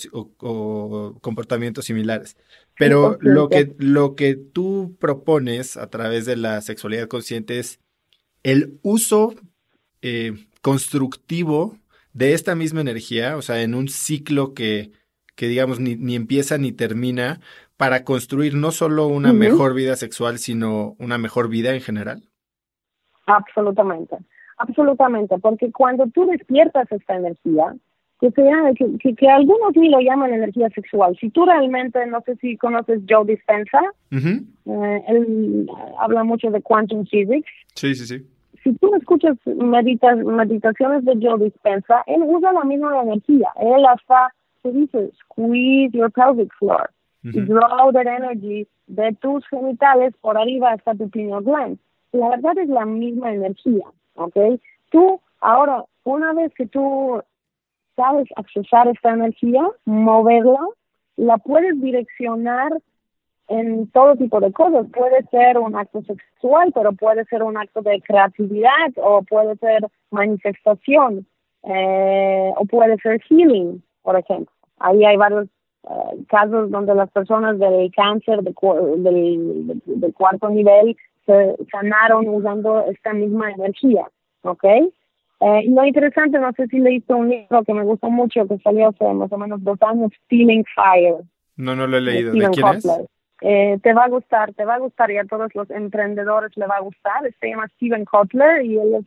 comportamientos 1.20 1.84
similares. 1.84 2.36
Pero 2.76 3.18
lo 3.20 3.48
que, 3.48 3.74
lo 3.78 4.14
que 4.14 4.36
tú 4.36 4.96
propones 4.98 5.76
a 5.76 5.88
través 5.90 6.26
de 6.26 6.36
la 6.36 6.60
sexualidad 6.60 7.08
consciente 7.08 7.58
es 7.58 7.80
el 8.42 8.78
uso 8.82 9.34
eh, 10.00 10.32
constructivo 10.62 11.76
de 12.12 12.32
esta 12.34 12.54
misma 12.54 12.80
energía, 12.80 13.36
o 13.36 13.42
sea, 13.42 13.62
en 13.62 13.74
un 13.74 13.88
ciclo 13.88 14.54
que, 14.54 14.92
que 15.34 15.48
digamos, 15.48 15.80
ni, 15.80 15.96
ni 15.96 16.14
empieza 16.14 16.56
ni 16.56 16.72
termina, 16.72 17.40
para 17.78 18.02
construir 18.04 18.54
no 18.54 18.72
solo 18.72 19.06
una 19.06 19.32
mejor 19.32 19.72
vida 19.72 19.94
sexual, 19.94 20.38
sino 20.38 20.96
una 20.98 21.16
mejor 21.16 21.48
vida 21.48 21.72
en 21.74 21.80
general? 21.80 22.28
Absolutamente. 23.24 24.16
Absolutamente, 24.58 25.38
porque 25.38 25.70
cuando 25.72 26.06
tú 26.08 26.26
despiertas 26.26 26.90
esta 26.90 27.16
energía, 27.16 27.74
que, 28.20 28.32
que, 28.32 29.14
que, 29.14 29.28
algunos 29.28 29.76
ni 29.76 29.88
lo 29.88 30.00
llaman 30.00 30.32
energía 30.32 30.68
sexual, 30.70 31.16
si 31.20 31.30
tú 31.30 31.46
realmente, 31.46 32.04
no 32.06 32.20
sé 32.22 32.34
si 32.36 32.56
conoces 32.56 33.00
Joe 33.08 33.24
Dispenza, 33.24 33.80
eh, 34.10 35.04
él 35.06 35.70
habla 36.00 36.24
mucho 36.24 36.50
de 36.50 36.60
quantum 36.60 37.06
physics. 37.06 37.48
Sí, 37.74 37.94
sí, 37.94 38.06
sí. 38.06 38.26
Si 38.64 38.72
tú 38.74 38.92
escuchas 38.96 39.36
meditas, 39.46 40.18
meditaciones 40.18 41.04
de 41.04 41.16
Joe 41.22 41.44
Dispenza, 41.44 42.02
él 42.08 42.22
usa 42.26 42.52
la 42.52 42.64
misma 42.64 43.00
energía. 43.02 43.50
Él 43.60 43.86
hasta 43.86 44.34
se 44.62 44.72
dice, 44.72 45.12
squeeze 45.22 45.96
your 45.96 46.10
pelvic 46.10 46.52
floor. 46.58 46.90
y 47.22 47.40
draw 47.40 47.92
that 47.92 48.06
energy 48.06 48.66
de 48.86 49.12
tus 49.20 49.46
genitales 49.48 50.14
por 50.20 50.38
arriba 50.38 50.72
hasta 50.72 50.94
tu 50.94 51.08
pineal 51.10 51.42
gland. 51.42 51.78
La 52.12 52.30
verdad 52.30 52.58
es 52.58 52.68
la 52.68 52.86
misma 52.86 53.32
energía. 53.32 53.84
¿Ok? 54.18 54.60
Tú, 54.90 55.20
ahora, 55.40 55.84
una 56.04 56.32
vez 56.32 56.52
que 56.54 56.66
tú 56.66 57.22
sabes 57.96 58.28
accesar 58.36 58.88
esta 58.88 59.10
energía, 59.10 59.66
moverla, 59.84 60.60
la 61.16 61.38
puedes 61.38 61.80
direccionar 61.80 62.70
en 63.48 63.90
todo 63.90 64.14
tipo 64.16 64.40
de 64.40 64.52
cosas. 64.52 64.86
Puede 64.92 65.24
ser 65.30 65.58
un 65.58 65.74
acto 65.74 66.02
sexual, 66.02 66.70
pero 66.74 66.92
puede 66.92 67.24
ser 67.24 67.42
un 67.42 67.56
acto 67.56 67.82
de 67.82 68.00
creatividad 68.02 68.90
o 68.96 69.22
puede 69.22 69.56
ser 69.56 69.86
manifestación 70.10 71.26
eh, 71.64 72.52
o 72.56 72.64
puede 72.66 72.96
ser 72.98 73.20
healing, 73.28 73.82
por 74.02 74.16
ejemplo. 74.16 74.52
Ahí 74.78 75.04
hay 75.04 75.16
varios 75.16 75.48
eh, 75.84 76.24
casos 76.28 76.70
donde 76.70 76.94
las 76.94 77.10
personas 77.10 77.58
del 77.58 77.90
cáncer 77.94 78.42
de, 78.42 78.54
del, 78.98 79.82
del 79.84 80.14
cuarto 80.14 80.48
nivel 80.50 80.96
se 81.28 81.56
sanaron 81.70 82.26
usando 82.26 82.86
esta 82.86 83.12
misma 83.12 83.50
energía, 83.50 84.08
¿ok? 84.42 84.64
Eh, 84.64 85.60
y 85.64 85.70
lo 85.70 85.84
interesante, 85.84 86.38
no 86.38 86.50
sé 86.52 86.66
si 86.68 86.78
leíste 86.78 87.12
un 87.12 87.28
libro 87.28 87.62
que 87.64 87.74
me 87.74 87.84
gustó 87.84 88.10
mucho, 88.10 88.48
que 88.48 88.58
salió 88.58 88.88
hace 88.88 89.04
más 89.12 89.30
o 89.30 89.36
menos 89.36 89.62
dos 89.62 89.80
años, 89.82 90.10
Stealing 90.24 90.64
Fire. 90.74 91.22
No, 91.56 91.76
no 91.76 91.86
lo 91.86 91.98
he 91.98 92.00
leído. 92.00 92.32
¿De, 92.32 92.48
quién 92.48 92.66
es? 92.68 92.86
Eh, 93.42 93.78
te 93.82 93.92
va 93.92 94.04
a 94.04 94.08
gustar, 94.08 94.52
te 94.54 94.64
va 94.64 94.76
a 94.76 94.78
gustar 94.78 95.10
y 95.10 95.18
a 95.18 95.24
todos 95.24 95.54
los 95.54 95.70
emprendedores 95.70 96.56
le 96.56 96.66
va 96.66 96.76
a 96.76 96.80
gustar. 96.80 97.22
Se 97.38 97.48
llama 97.48 97.68
Steven 97.76 98.04
Kotler 98.06 98.64
y 98.64 98.78
él 98.78 98.94
es, 98.94 99.04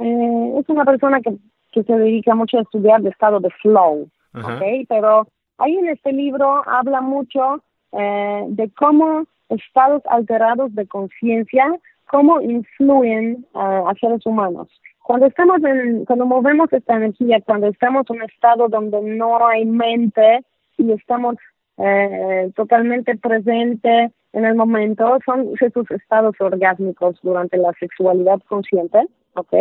eh, 0.00 0.54
es 0.58 0.68
una 0.68 0.84
persona 0.84 1.20
que, 1.20 1.36
que 1.70 1.84
se 1.84 1.92
dedica 1.94 2.34
mucho 2.34 2.58
a 2.58 2.62
estudiar 2.62 3.00
el 3.00 3.06
estado 3.06 3.40
de 3.40 3.50
flow, 3.62 4.10
¿ok? 4.34 4.62
Pero 4.88 5.28
ahí 5.58 5.76
en 5.76 5.88
este 5.88 6.12
libro 6.12 6.62
habla 6.66 7.00
mucho 7.00 7.62
eh, 7.92 8.44
de 8.48 8.70
cómo 8.76 9.26
estados 9.52 10.02
alterados 10.06 10.74
de 10.74 10.86
conciencia, 10.86 11.66
cómo 12.10 12.40
influyen 12.40 13.46
a 13.54 13.92
seres 14.00 14.24
humanos. 14.26 14.68
Cuando 15.02 15.26
estamos 15.26 15.62
en, 15.64 16.04
cuando 16.04 16.26
movemos 16.26 16.72
esta 16.72 16.96
energía, 16.96 17.40
cuando 17.40 17.66
estamos 17.66 18.04
en 18.08 18.16
un 18.16 18.22
estado 18.22 18.68
donde 18.68 19.00
no 19.00 19.44
hay 19.46 19.64
mente 19.64 20.44
y 20.78 20.92
estamos 20.92 21.36
eh, 21.78 22.52
totalmente 22.54 23.16
presente 23.16 24.12
en 24.32 24.44
el 24.44 24.54
momento, 24.54 25.18
son 25.24 25.50
esos 25.60 25.90
estados 25.90 26.34
orgásmicos 26.40 27.18
durante 27.22 27.56
la 27.56 27.72
sexualidad 27.80 28.40
consciente, 28.48 29.06
¿ok? 29.34 29.54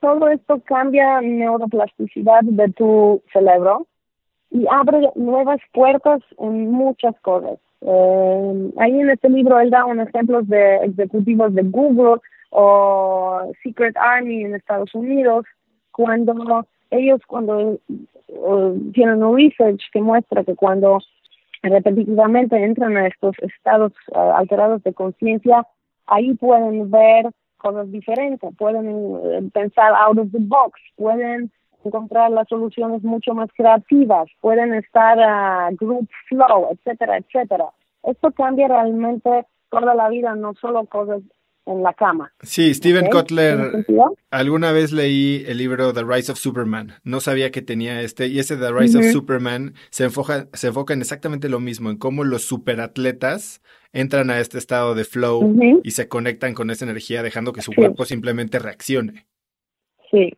Todo 0.00 0.28
esto 0.28 0.60
cambia 0.64 1.20
neuroplasticidad 1.20 2.42
de 2.42 2.68
tu 2.72 3.22
cerebro 3.32 3.86
y 4.50 4.66
abre 4.70 5.10
nuevas 5.14 5.60
puertas 5.72 6.20
en 6.38 6.70
muchas 6.70 7.18
cosas. 7.20 7.58
Eh, 7.84 8.70
ahí 8.78 9.00
en 9.00 9.10
este 9.10 9.28
libro 9.28 9.58
él 9.58 9.70
da 9.70 9.84
unos 9.84 10.08
ejemplos 10.08 10.48
de 10.48 10.76
ejecutivos 10.76 11.54
de 11.54 11.62
Google 11.62 12.20
o 12.50 13.52
Secret 13.62 13.96
Army 13.96 14.44
en 14.44 14.54
Estados 14.54 14.94
Unidos, 14.94 15.46
cuando 15.90 16.66
ellos 16.90 17.20
cuando 17.26 17.78
tienen 18.92 19.22
un 19.22 19.36
research 19.36 19.82
que 19.92 20.00
muestra 20.00 20.44
que 20.44 20.54
cuando 20.54 21.00
repetitivamente 21.62 22.56
entran 22.56 22.96
a 22.96 23.06
estos 23.06 23.36
estados 23.40 23.92
eh, 24.14 24.18
alterados 24.18 24.82
de 24.82 24.92
conciencia, 24.92 25.66
ahí 26.06 26.34
pueden 26.34 26.90
ver 26.90 27.30
cosas 27.58 27.90
diferentes, 27.90 28.54
pueden 28.56 28.88
eh, 28.88 29.50
pensar 29.52 29.92
out 29.94 30.18
of 30.18 30.32
the 30.32 30.38
box, 30.40 30.80
pueden 30.96 31.52
encontrar 31.84 32.30
las 32.30 32.48
soluciones 32.48 33.02
mucho 33.02 33.34
más 33.34 33.48
creativas, 33.56 34.28
pueden 34.40 34.74
estar 34.74 35.18
a 35.20 35.70
group 35.72 36.08
flow, 36.28 36.68
etcétera, 36.72 37.18
etcétera. 37.18 37.66
Esto 38.02 38.30
cambia 38.32 38.68
realmente 38.68 39.46
toda 39.70 39.94
la 39.94 40.08
vida, 40.08 40.34
no 40.34 40.54
solo 40.54 40.84
cosas 40.86 41.22
en 41.66 41.82
la 41.82 41.94
cama. 41.94 42.32
Sí, 42.40 42.74
Steven 42.74 43.08
Kotler, 43.08 43.86
alguna 44.30 44.72
vez 44.72 44.92
leí 44.92 45.44
el 45.46 45.58
libro 45.58 45.92
The 45.92 46.04
Rise 46.04 46.32
of 46.32 46.38
Superman. 46.38 46.94
No 47.04 47.20
sabía 47.20 47.50
que 47.50 47.62
tenía 47.62 48.00
este, 48.00 48.26
y 48.26 48.38
ese 48.38 48.56
The 48.56 48.72
Rise 48.72 48.98
of 48.98 49.04
Superman 49.12 49.74
se 49.90 50.04
enfoca, 50.04 50.48
se 50.52 50.68
enfoca 50.68 50.92
en 50.94 51.00
exactamente 51.00 51.48
lo 51.48 51.60
mismo, 51.60 51.90
en 51.90 51.98
cómo 51.98 52.24
los 52.24 52.42
superatletas 52.42 53.62
entran 53.92 54.30
a 54.30 54.40
este 54.40 54.58
estado 54.58 54.94
de 54.94 55.04
flow 55.04 55.54
y 55.82 55.90
se 55.92 56.08
conectan 56.08 56.54
con 56.54 56.70
esa 56.70 56.84
energía, 56.84 57.22
dejando 57.22 57.52
que 57.52 57.62
su 57.62 57.72
cuerpo 57.72 58.04
simplemente 58.04 58.58
reaccione. 58.58 59.26
Sí, 60.10 60.32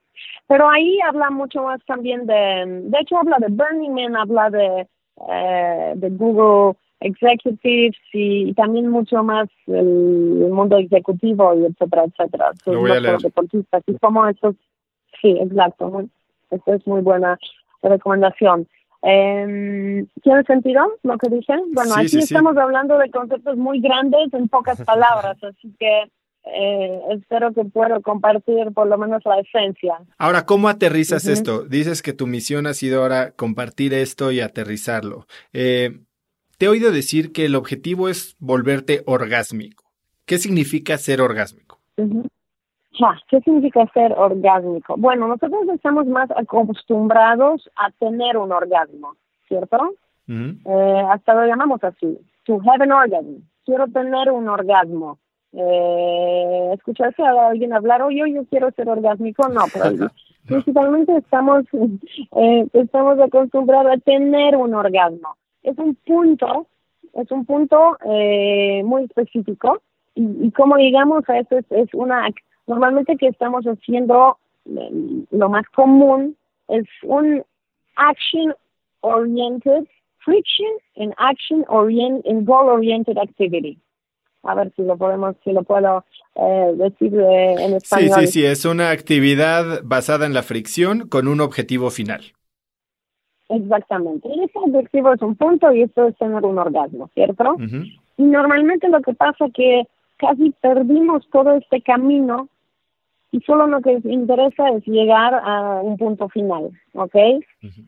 pero 0.47 0.69
ahí 0.69 0.99
habla 1.01 1.31
mucho 1.31 1.63
más 1.63 1.81
también 1.87 2.27
de, 2.27 2.83
de 2.85 2.99
hecho 3.01 3.17
habla 3.19 3.39
de 3.39 3.49
Burning 3.49 3.93
Man, 3.93 4.17
habla 4.17 4.51
de, 4.51 4.87
eh, 5.29 5.93
de 5.97 6.11
Google 6.11 6.77
Executives 7.01 7.97
y, 8.13 8.53
también 8.55 8.89
mucho 8.89 9.23
más 9.23 9.49
el, 9.67 10.49
mundo 10.51 10.79
ejecutivo 10.79 11.55
y 11.55 11.67
etcétera, 11.67 12.05
etcétera. 12.05 12.53
Lo 12.67 12.81
voy 12.81 12.91
a 12.93 13.01
leer. 13.01 13.19
deportistas 13.19 13.83
y 13.87 13.99
como 13.99 14.27
estos, 14.27 14.55
sí, 15.21 15.31
exacto, 15.41 15.89
muy, 15.91 16.11
es 16.51 16.87
muy 16.87 17.01
buena 17.03 17.39
recomendación. 17.83 18.67
Eh, 19.03 20.07
¿Tiene 20.23 20.43
sentido 20.45 20.93
lo 21.03 21.19
que 21.19 21.29
dicen? 21.29 21.61
Bueno, 21.73 21.95
aquí 21.95 22.19
estamos 22.19 22.57
hablando 22.57 22.97
de 22.97 23.11
conceptos 23.11 23.57
muy 23.59 23.81
grandes 23.81 24.33
en 24.33 24.49
pocas 24.49 24.81
palabras, 24.83 25.37
así 25.45 25.75
que 25.79 26.05
eh, 26.47 27.01
espero 27.11 27.53
que 27.53 27.65
pueda 27.65 28.01
compartir 28.01 28.73
por 28.75 28.87
lo 28.87 28.99
menos 28.99 29.23
la 29.25 29.41
esencia. 29.41 29.99
Ahora, 30.19 30.45
¿cómo 30.45 30.69
aterrizas 30.69 31.27
esto? 31.27 31.65
Dices 31.65 32.03
que 32.03 32.13
tu 32.13 32.27
misión 32.27 32.67
ha 32.67 32.75
sido 32.75 33.03
ahora 33.03 33.33
compartir 33.33 33.95
esto 33.95 34.31
y 34.31 34.41
aterrizarlo. 34.41 35.27
Eh, 35.53 36.01
te 36.59 36.67
he 36.67 36.69
oído 36.69 36.93
decir 36.93 37.33
que 37.33 37.47
el 37.47 37.55
objetivo 37.55 38.09
es 38.09 38.37
volverte 38.39 39.03
orgásmico. 39.07 39.85
¿Qué 40.27 40.39
significa 40.39 40.99
ser 40.99 41.21
orgásmico? 41.21 41.79
¿Qué 43.29 43.41
significa 43.41 43.87
ser 43.93 44.13
orgásmico? 44.13 44.95
Bueno, 44.97 45.27
nosotros 45.27 45.63
estamos 45.75 46.07
más 46.07 46.31
acostumbrados 46.31 47.69
a 47.77 47.91
tener 47.99 48.37
un 48.37 48.53
orgasmo, 48.53 49.17
¿cierto? 49.49 49.95
Eh, 50.29 51.03
hasta 51.11 51.35
lo 51.35 51.47
llamamos 51.47 51.83
así, 51.85 52.19
to 52.45 52.61
have 52.61 52.83
an 52.83 52.93
orgasm. 52.93 53.43
Quiero 53.65 53.87
tener 53.89 54.31
un 54.31 54.49
orgasmo 54.49 55.19
eh, 55.57 56.71
escucharse 56.75 57.23
a 57.23 57.49
alguien 57.49 57.73
hablar, 57.73 58.03
oye, 58.03 58.23
yo 58.33 58.45
quiero 58.47 58.71
ser 58.73 58.89
orgásmico, 58.89 59.49
no, 59.49 59.63
pero 59.73 60.11
principalmente 60.47 61.17
estamos, 61.17 61.65
eh, 62.37 62.67
estamos 62.73 63.19
acostumbrados 63.21 63.93
a 63.93 63.99
tener 63.99 64.57
un 64.57 64.75
orgasmo. 64.75 65.37
Es 65.63 65.79
un 65.79 65.95
punto, 65.95 66.67
es 67.15 67.31
un 67.31 67.45
punto 67.47 67.97
eh, 68.05 68.83
muy 68.85 69.05
específico 69.05 69.81
y, 70.15 70.51
como 70.53 70.77
digamos 70.77 71.29
a 71.29 71.39
eso 71.39 71.59
es, 71.71 71.95
una, 71.95 72.29
normalmente 72.67 73.17
que 73.17 73.29
estamos 73.29 73.65
haciendo, 73.65 74.39
eh, 74.67 75.25
lo 75.31 75.49
más 75.49 75.67
común 75.69 76.37
es 76.69 76.87
un 77.03 77.43
action 77.97 78.55
oriented, 79.01 79.87
friction 80.19 80.69
and 80.97 81.15
action 81.19 81.65
oriented, 81.69 82.31
and 82.31 82.47
goal 82.47 82.69
oriented 82.69 83.19
activity 83.19 83.79
a 84.45 84.55
ver 84.55 84.73
si 84.77 84.83
lo 84.83 84.97
podemos, 84.97 85.37
si 85.45 85.53
lo 85.53 85.63
puedo 85.63 86.05
eh, 86.35 86.73
decir 86.77 87.15
eh, 87.19 87.55
en 87.59 87.75
español. 87.75 88.21
Sí, 88.21 88.27
sí, 88.27 88.33
sí, 88.33 88.45
es 88.45 88.65
una 88.65 88.91
actividad 88.91 89.81
basada 89.85 90.27
en 90.27 90.35
la 90.35 90.43
fricción 90.43 91.09
con 91.09 91.29
un 91.29 91.41
objetivo 91.41 91.91
final. 91.91 92.23
Exactamente. 93.49 94.29
Este 94.43 94.59
objetivo 94.59 95.13
es 95.13 95.23
un 95.23 95.37
punto 95.37 95.73
y 95.73 95.83
esto 95.83 96.09
es 96.09 96.17
tener 96.17 96.45
un 96.45 96.59
orgasmo, 96.59 97.11
¿cierto? 97.15 97.57
Y 98.17 98.23
normalmente 98.23 98.89
lo 98.89 99.01
que 99.01 99.15
pasa 99.15 99.47
es 99.47 99.53
que 99.53 99.83
casi 100.17 100.51
perdimos 100.61 101.29
todo 101.31 101.55
este 101.55 101.83
camino 101.83 102.49
y 103.33 103.41
solo 103.41 103.67
lo 103.67 103.81
que 103.81 103.99
interesa 104.05 104.71
es 104.71 104.87
llegar 104.87 105.35
a 105.35 105.81
un 105.83 105.97
punto 105.97 106.29
final, 106.29 106.71
¿ok? 106.95 107.17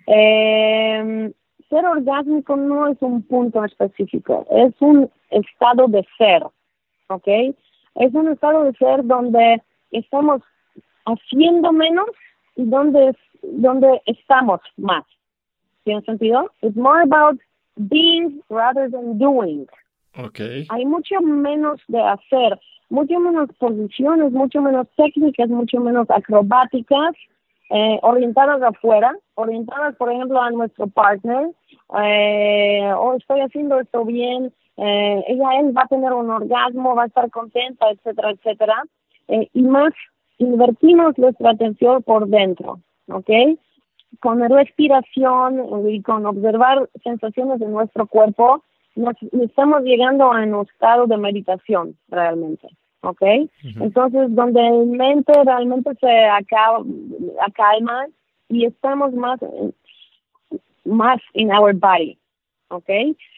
eh, 0.08 1.32
ser 1.68 1.84
orgásmico 1.84 2.56
no 2.56 2.88
es 2.88 2.96
un 3.00 3.22
punto 3.22 3.64
específico, 3.64 4.46
es 4.50 4.74
un 4.80 5.10
estado 5.30 5.88
de 5.88 6.06
ser, 6.16 6.44
¿ok? 7.08 7.28
Es 7.96 8.14
un 8.14 8.28
estado 8.28 8.64
de 8.64 8.72
ser 8.74 9.04
donde 9.04 9.62
estamos 9.90 10.42
haciendo 11.06 11.72
menos 11.72 12.08
y 12.56 12.64
donde, 12.64 13.16
donde 13.42 14.02
estamos 14.06 14.60
más. 14.76 15.04
¿Tiene 15.84 16.02
sentido? 16.02 16.50
It's 16.62 16.76
more 16.76 17.02
about 17.02 17.38
being 17.76 18.42
rather 18.48 18.90
than 18.90 19.18
doing. 19.18 19.66
Okay. 20.18 20.66
Hay 20.70 20.84
mucho 20.84 21.20
menos 21.20 21.80
de 21.88 22.00
hacer, 22.00 22.58
mucho 22.88 23.20
menos 23.20 23.50
posiciones, 23.58 24.32
mucho 24.32 24.60
menos 24.62 24.88
técnicas, 24.96 25.48
mucho 25.48 25.78
menos 25.80 26.10
acrobáticas, 26.10 27.14
eh, 27.70 27.98
orientadas 28.02 28.62
afuera, 28.62 29.16
orientadas, 29.34 29.96
por 29.96 30.12
ejemplo, 30.12 30.40
a 30.40 30.50
nuestro 30.50 30.86
partner, 30.86 31.50
eh, 32.02 32.92
oh, 32.96 33.14
estoy 33.14 33.40
haciendo 33.40 33.80
esto 33.80 34.04
bien, 34.04 34.52
eh, 34.76 35.24
ella, 35.26 35.60
él 35.60 35.76
va 35.76 35.82
a 35.82 35.88
tener 35.88 36.12
un 36.12 36.30
orgasmo, 36.30 36.94
va 36.94 37.04
a 37.04 37.06
estar 37.06 37.30
contenta, 37.30 37.90
etcétera, 37.90 38.30
etcétera, 38.30 38.84
eh, 39.28 39.48
y 39.52 39.62
más 39.62 39.92
invertimos 40.38 41.16
nuestra 41.18 41.50
atención 41.50 42.02
por 42.02 42.28
dentro, 42.28 42.80
¿ok? 43.08 43.30
Con 44.20 44.40
respiración 44.48 45.88
y 45.88 46.02
con 46.02 46.26
observar 46.26 46.88
sensaciones 47.02 47.58
de 47.58 47.66
nuestro 47.66 48.06
cuerpo, 48.06 48.62
nos 48.94 49.14
estamos 49.32 49.82
llegando 49.82 50.32
a 50.32 50.42
un 50.42 50.66
estado 50.66 51.06
de 51.06 51.16
meditación 51.16 51.96
realmente. 52.08 52.68
¿Ok? 53.06 53.22
Entonces, 53.80 54.34
donde 54.34 54.60
el 54.66 54.86
mente 54.86 55.32
realmente 55.44 55.90
se 56.00 56.24
acaba, 56.24 56.82
acalma 57.46 58.06
y 58.48 58.64
estamos 58.64 59.12
más, 59.12 59.38
más 60.84 61.20
in 61.34 61.52
our 61.52 61.72
body, 61.72 62.18
¿ok? 62.68 62.90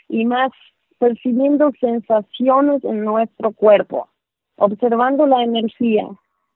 Y 0.08 0.24
más 0.24 0.50
percibiendo 0.98 1.70
sensaciones 1.80 2.82
en 2.82 3.04
nuestro 3.04 3.52
cuerpo, 3.52 4.08
observando 4.56 5.26
la 5.26 5.42
energía. 5.42 6.06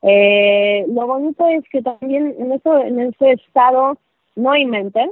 Eh, 0.00 0.84
lo 0.88 1.06
bonito 1.06 1.46
es 1.48 1.64
que 1.70 1.82
también 1.82 2.34
en, 2.38 2.52
eso, 2.52 2.78
en 2.78 2.98
ese 2.98 3.32
estado 3.32 3.98
no 4.36 4.50
hay 4.52 4.64
mente, 4.64 5.10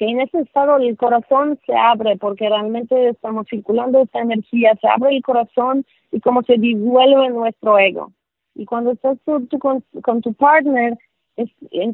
que 0.00 0.06
en 0.06 0.18
ese 0.18 0.38
estado 0.40 0.78
el 0.78 0.96
corazón 0.96 1.58
se 1.66 1.74
abre 1.76 2.16
porque 2.16 2.48
realmente 2.48 3.10
estamos 3.10 3.46
circulando 3.50 4.00
esta 4.00 4.20
energía, 4.20 4.74
se 4.80 4.88
abre 4.88 5.14
el 5.14 5.22
corazón 5.22 5.84
y 6.10 6.20
como 6.20 6.42
se 6.42 6.56
disuelve 6.56 7.28
nuestro 7.28 7.78
ego. 7.78 8.10
Y 8.54 8.64
cuando 8.64 8.92
estás 8.92 9.18
tú, 9.26 9.46
con, 9.58 10.22
tu 10.22 10.32
partner, 10.32 10.96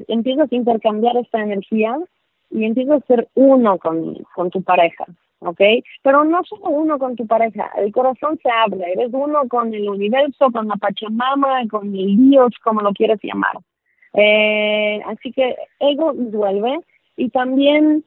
empiezas 0.06 0.52
a 0.52 0.54
intercambiar 0.54 1.16
esta 1.16 1.42
energía 1.42 1.98
y 2.48 2.64
empiezas 2.64 3.02
a 3.02 3.06
ser 3.06 3.28
uno 3.34 3.76
con, 3.78 4.14
con 4.36 4.50
tu 4.50 4.62
pareja, 4.62 5.04
¿ok? 5.40 5.60
Pero 6.02 6.22
no 6.24 6.44
solo 6.44 6.68
uno 6.68 7.00
con 7.00 7.16
tu 7.16 7.26
pareja, 7.26 7.72
el 7.76 7.90
corazón 7.90 8.38
se 8.40 8.48
abre, 8.48 8.92
eres 8.92 9.10
uno 9.12 9.48
con 9.48 9.74
el 9.74 9.88
universo, 9.88 10.52
con 10.52 10.68
la 10.68 10.76
Pachamama, 10.76 11.66
con 11.68 11.88
el 11.88 12.16
Dios, 12.30 12.52
como 12.62 12.82
lo 12.82 12.92
quieres 12.92 13.18
llamar. 13.20 13.58
Eh, 14.12 15.02
así 15.06 15.32
que 15.32 15.56
ego 15.80 16.12
disuelve 16.12 16.78
y 17.16 17.30
también 17.30 18.04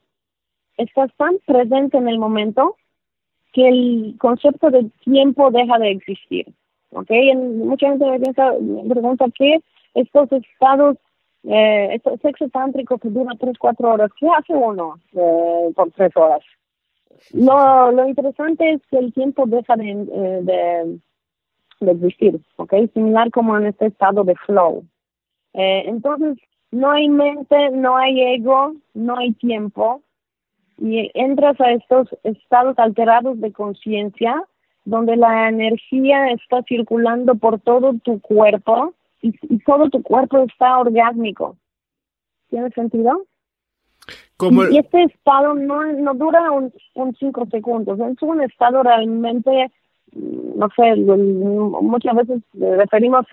estás 0.78 1.12
tan 1.18 1.38
presente 1.46 1.98
en 1.98 2.08
el 2.08 2.20
momento 2.20 2.76
que 3.54 3.68
el 3.68 4.16
concepto 4.20 4.70
de 4.70 4.90
tiempo 5.04 5.52
deja 5.52 5.78
de 5.80 5.92
existir. 5.92 6.46
¿ok? 6.92 7.10
mucha 7.36 7.90
gente 7.90 8.06
me, 8.06 8.20
piensa, 8.20 8.54
me 8.60 8.90
pregunta 8.90 9.26
qué 9.36 9.62
estos 9.94 10.32
estados, 10.32 10.98
eh, 11.44 11.90
este 11.94 12.18
sexo 12.18 12.50
tántrico 12.50 12.98
que 12.98 13.10
dura 13.10 13.34
tres, 13.40 13.58
cuatro 13.58 13.92
horas, 13.92 14.12
¿qué 14.20 14.28
hace 14.28 14.54
uno 14.54 15.00
eh, 15.14 15.72
por 15.76 15.92
tres 15.92 16.16
horas? 16.16 16.42
Lo, 17.34 17.92
lo 17.92 18.08
interesante 18.08 18.72
es 18.72 18.82
que 18.90 18.98
el 18.98 19.14
tiempo 19.14 19.46
deja 19.46 19.76
de, 19.76 19.92
eh, 19.92 20.40
de, 20.42 21.00
de 21.80 21.92
existir, 21.92 22.40
¿ok? 22.58 22.74
Similar 22.94 23.32
como 23.32 23.58
en 23.58 23.68
este 23.68 23.88
estado 23.88 24.24
de 24.24 24.36
flow. 24.36 24.86
Eh, 25.54 25.84
entonces, 25.88 26.38
no 26.72 26.92
hay 26.92 27.10
mente, 27.10 27.72
no 27.72 27.98
hay 27.98 28.36
ego, 28.36 28.76
no 28.94 29.18
hay 29.18 29.34
tiempo, 29.34 30.02
y 30.78 31.12
entras 31.14 31.60
a 31.60 31.72
estos 31.72 32.08
estados 32.24 32.78
alterados 32.80 33.40
de 33.42 33.52
conciencia 33.52 34.44
donde 34.86 35.18
la 35.18 35.50
energía 35.50 36.32
está 36.32 36.64
circulando 36.64 37.36
por 37.36 37.60
todo 37.60 37.94
tu 38.04 38.20
cuerpo 38.22 38.94
y, 39.22 39.32
todo 39.60 39.90
tu 39.90 40.02
cuerpo 40.02 40.40
está 40.40 40.80
orgásmico. 40.80 41.58
¿Tiene 42.50 42.70
sentido? 42.72 43.26
Y, 44.72 44.78
este 44.78 45.04
estado 45.04 45.54
no, 45.54 45.84
no 45.84 46.14
dura 46.14 46.50
un, 46.52 46.74
un 46.96 47.16
cinco 47.16 47.46
segundos, 47.52 48.00
es 48.00 48.22
un 48.22 48.42
estado 48.42 48.82
realmente, 48.82 49.70
no 50.14 50.70
sé, 50.76 50.96
muchas 50.96 52.16
veces 52.16 52.42
referimos 52.54 53.26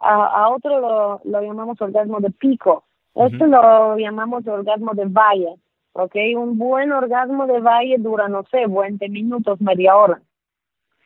a, 0.00 0.44
a 0.44 0.48
otro 0.50 0.80
lo, 0.80 1.20
lo 1.24 1.42
llamamos 1.42 1.80
orgasmo 1.80 2.20
de 2.20 2.30
pico, 2.30 2.84
este 3.14 3.46
lo 3.46 3.96
llamamos 3.96 4.46
orgasmo 4.46 4.92
de 4.94 5.06
valle 5.06 5.56
¿ok? 5.96 6.14
Un 6.36 6.58
buen 6.58 6.92
orgasmo 6.92 7.46
de 7.46 7.60
valle 7.60 7.96
dura, 7.98 8.28
no 8.28 8.44
sé, 8.50 8.66
20 8.66 9.08
minutos, 9.08 9.60
media 9.60 9.96
hora. 9.96 10.20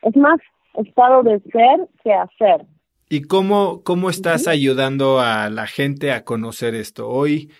Es 0.03 0.17
más 0.17 0.41
estado 0.75 1.23
de 1.23 1.41
ser 1.41 1.89
que 2.03 2.13
hacer. 2.13 2.67
¿Y 3.09 3.23
cómo, 3.23 3.83
cómo 3.83 4.11
estás 4.11 4.47
ayudando 4.47 5.21
a 5.21 5.49
la 5.51 5.67
gente 5.67 6.13
a 6.13 6.25
conocer 6.25 6.75
esto? 6.75 7.09
Hoy, 7.09 7.51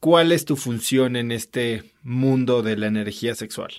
¿cuál 0.00 0.32
es 0.32 0.44
tu 0.44 0.56
función 0.56 1.16
en 1.16 1.32
este 1.32 1.82
mundo 2.02 2.62
de 2.62 2.76
la 2.76 2.86
energía 2.86 3.34
sexual? 3.34 3.70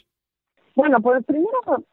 Bueno, 0.76 1.00
pues 1.02 1.24
primero 1.26 1.84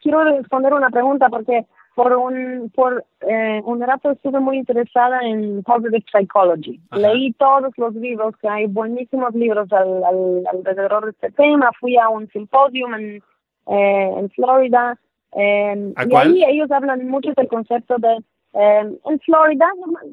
quiero 0.00 0.24
responder 0.24 0.72
una 0.74 0.90
pregunta 0.90 1.28
porque 1.28 1.66
por 1.94 2.14
un 2.14 2.70
por 2.74 3.04
eh, 3.20 3.60
un 3.64 3.80
rato 3.80 4.10
estuve 4.10 4.40
muy 4.40 4.58
interesada 4.58 5.20
en 5.22 5.62
positive 5.62 6.04
psychology. 6.10 6.80
Leí 6.92 7.32
todos 7.34 7.72
los 7.76 7.94
libros, 7.94 8.36
que 8.38 8.48
hay 8.48 8.66
buenísimos 8.66 9.34
libros 9.34 9.70
al, 9.72 10.02
alrededor 10.46 11.04
de 11.04 11.10
este 11.10 11.30
tema. 11.32 11.70
Fui 11.78 11.96
a 11.96 12.08
un 12.08 12.28
simposio 12.28 12.86
en, 12.96 13.22
eh, 13.66 14.14
en 14.18 14.30
Florida 14.30 14.98
eh, 15.34 15.92
y 16.08 16.14
ahí 16.14 16.44
ellos 16.44 16.70
hablan 16.70 17.08
mucho 17.08 17.32
del 17.36 17.48
concepto 17.48 17.96
de 17.98 18.18
eh, 18.54 18.98
en 19.04 19.20
Florida 19.20 19.66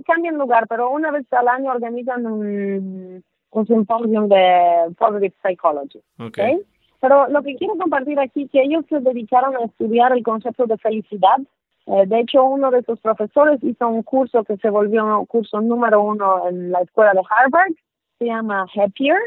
cambian 0.05 0.37
lugar, 0.37 0.65
pero 0.69 0.89
una 0.89 1.11
vez 1.11 1.25
al 1.33 1.47
año 1.49 1.71
organizan 1.71 2.25
un, 2.25 3.23
un 3.51 3.67
simposio 3.67 4.27
de 4.27 4.95
positive 4.97 5.33
psychology. 5.43 6.01
Okay. 6.19 6.61
Pero 7.01 7.27
lo 7.27 7.43
que 7.43 7.55
quiero 7.55 7.75
compartir 7.75 8.17
aquí 8.19 8.43
es 8.43 8.51
que 8.51 8.61
ellos 8.61 8.85
se 8.87 8.99
dedicaron 9.01 9.57
a 9.57 9.65
estudiar 9.65 10.13
el 10.13 10.23
concepto 10.23 10.65
de 10.67 10.77
felicidad 10.77 11.37
eh, 11.85 12.05
de 12.05 12.19
hecho, 12.19 12.43
uno 12.43 12.69
de 12.71 12.83
sus 12.83 12.99
profesores 12.99 13.63
hizo 13.63 13.87
un 13.87 14.03
curso 14.03 14.43
que 14.43 14.57
se 14.57 14.69
volvió 14.69 15.19
un 15.19 15.25
curso 15.25 15.59
número 15.61 16.01
uno 16.01 16.47
en 16.47 16.71
la 16.71 16.81
escuela 16.81 17.13
de 17.13 17.21
Harvard, 17.29 17.73
se 18.19 18.25
llama 18.25 18.65
Happier. 18.75 19.17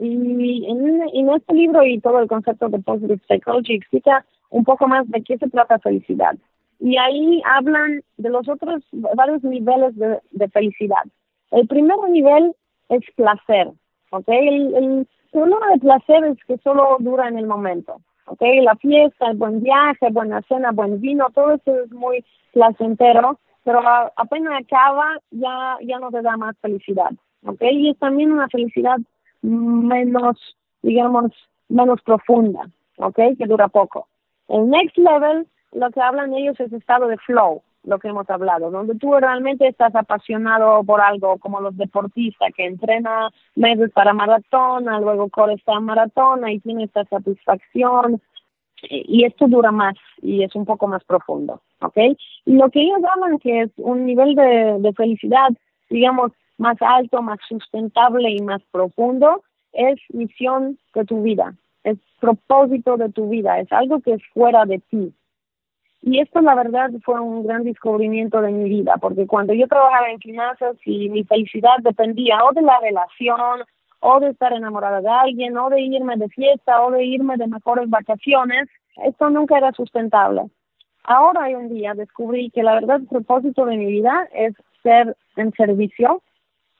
Y 0.00 0.66
en, 0.66 1.30
este 1.30 1.54
libro 1.54 1.84
y 1.84 2.00
todo 2.00 2.20
el 2.20 2.28
concepto 2.28 2.68
de 2.68 2.78
Positive 2.78 3.20
Psychology 3.28 3.74
explica 3.74 4.24
un 4.50 4.64
poco 4.64 4.86
más 4.86 5.08
de 5.08 5.22
qué 5.22 5.38
se 5.38 5.50
trata 5.50 5.78
felicidad. 5.78 6.36
Y 6.78 6.96
ahí 6.96 7.42
hablan 7.44 8.02
de 8.16 8.30
los 8.30 8.48
otros 8.48 8.82
varios 8.92 9.42
niveles 9.42 9.94
de, 9.96 10.48
felicidad. 10.48 11.02
El 11.50 11.66
primer 11.66 11.96
nivel 12.10 12.54
es 12.88 13.02
placer, 13.16 13.70
¿ok? 14.10 14.28
El, 14.28 14.74
el 14.76 15.08
problema 15.32 15.66
de 15.72 15.80
placer 15.80 16.24
es 16.24 16.44
que 16.44 16.58
solo 16.58 16.96
dura 17.00 17.28
en 17.28 17.38
el 17.38 17.46
momento. 17.46 18.00
¿Ok? 18.28 18.40
La 18.62 18.76
fiesta, 18.76 19.30
el 19.30 19.36
buen 19.36 19.62
viaje, 19.62 20.10
buena 20.10 20.42
cena, 20.42 20.72
buen 20.72 21.00
vino, 21.00 21.28
todo 21.34 21.52
eso 21.52 21.82
es 21.84 21.92
muy 21.92 22.24
placentero, 22.52 23.38
pero 23.64 23.80
apenas 24.16 24.62
acaba 24.62 25.18
ya, 25.30 25.76
ya 25.82 25.98
no 25.98 26.10
te 26.10 26.22
da 26.22 26.36
más 26.36 26.56
felicidad, 26.58 27.10
¿ok? 27.44 27.62
Y 27.70 27.90
es 27.90 27.98
también 27.98 28.32
una 28.32 28.48
felicidad 28.48 28.98
menos, 29.42 30.36
digamos, 30.82 31.32
menos 31.68 32.00
profunda, 32.02 32.68
¿ok? 32.96 33.16
Que 33.38 33.46
dura 33.46 33.68
poco. 33.68 34.08
El 34.48 34.68
next 34.70 34.96
level, 34.96 35.46
lo 35.72 35.90
que 35.90 36.00
hablan 36.00 36.32
ellos 36.34 36.58
es 36.60 36.72
estado 36.72 37.08
de 37.08 37.18
flow, 37.18 37.62
lo 37.88 37.98
que 37.98 38.08
hemos 38.08 38.28
hablado, 38.28 38.70
donde 38.70 38.94
tú 38.96 39.12
realmente 39.14 39.66
estás 39.66 39.94
apasionado 39.94 40.84
por 40.84 41.00
algo, 41.00 41.38
como 41.38 41.60
los 41.60 41.76
deportistas 41.76 42.52
que 42.54 42.66
entrenan 42.66 43.30
meses 43.56 43.90
para 43.92 44.12
maratona, 44.12 45.00
luego 45.00 45.28
corre 45.28 45.54
esta 45.54 45.80
maratona 45.80 46.52
y 46.52 46.60
tiene 46.60 46.84
esta 46.84 47.04
satisfacción, 47.04 48.20
y 48.82 49.24
esto 49.24 49.48
dura 49.48 49.72
más 49.72 49.96
y 50.22 50.42
es 50.42 50.54
un 50.54 50.64
poco 50.64 50.86
más 50.86 51.02
profundo, 51.04 51.60
¿ok? 51.80 51.96
Y 52.44 52.52
lo 52.52 52.70
que 52.70 52.80
ellos 52.80 53.00
hablan 53.12 53.38
que 53.38 53.62
es 53.62 53.70
un 53.76 54.06
nivel 54.06 54.34
de, 54.34 54.76
de 54.78 54.92
felicidad, 54.92 55.48
digamos, 55.90 56.32
más 56.58 56.76
alto, 56.80 57.22
más 57.22 57.38
sustentable 57.48 58.30
y 58.30 58.40
más 58.40 58.62
profundo, 58.70 59.42
es 59.72 59.98
misión 60.10 60.78
de 60.94 61.04
tu 61.04 61.22
vida, 61.22 61.54
es 61.84 61.98
propósito 62.20 62.96
de 62.96 63.10
tu 63.10 63.28
vida, 63.28 63.60
es 63.60 63.70
algo 63.72 64.00
que 64.00 64.14
es 64.14 64.22
fuera 64.32 64.64
de 64.64 64.78
ti. 64.78 65.12
Y 66.00 66.20
esto, 66.20 66.40
la 66.40 66.54
verdad, 66.54 66.90
fue 67.04 67.20
un 67.20 67.44
gran 67.44 67.64
descubrimiento 67.64 68.40
de 68.40 68.52
mi 68.52 68.68
vida, 68.68 68.94
porque 69.00 69.26
cuando 69.26 69.52
yo 69.52 69.66
trabajaba 69.66 70.10
en 70.10 70.20
finanzas 70.20 70.76
y 70.84 71.08
mi 71.08 71.24
felicidad 71.24 71.76
dependía 71.80 72.44
o 72.44 72.52
de 72.52 72.62
la 72.62 72.78
relación, 72.80 73.64
o 74.00 74.20
de 74.20 74.30
estar 74.30 74.52
enamorada 74.52 75.00
de 75.00 75.08
alguien, 75.08 75.56
o 75.56 75.68
de 75.70 75.80
irme 75.80 76.16
de 76.16 76.28
fiesta, 76.28 76.82
o 76.82 76.90
de 76.90 77.04
irme 77.04 77.36
de 77.36 77.48
mejores 77.48 77.90
vacaciones, 77.90 78.68
esto 79.04 79.28
nunca 79.30 79.58
era 79.58 79.72
sustentable. 79.72 80.42
Ahora, 81.04 81.44
hay 81.44 81.54
un 81.54 81.68
día, 81.68 81.94
descubrí 81.94 82.50
que 82.50 82.62
la 82.62 82.74
verdad, 82.74 83.00
el 83.00 83.06
propósito 83.06 83.64
de 83.64 83.76
mi 83.76 83.86
vida 83.86 84.28
es 84.32 84.54
ser 84.82 85.16
en 85.36 85.52
servicio 85.52 86.22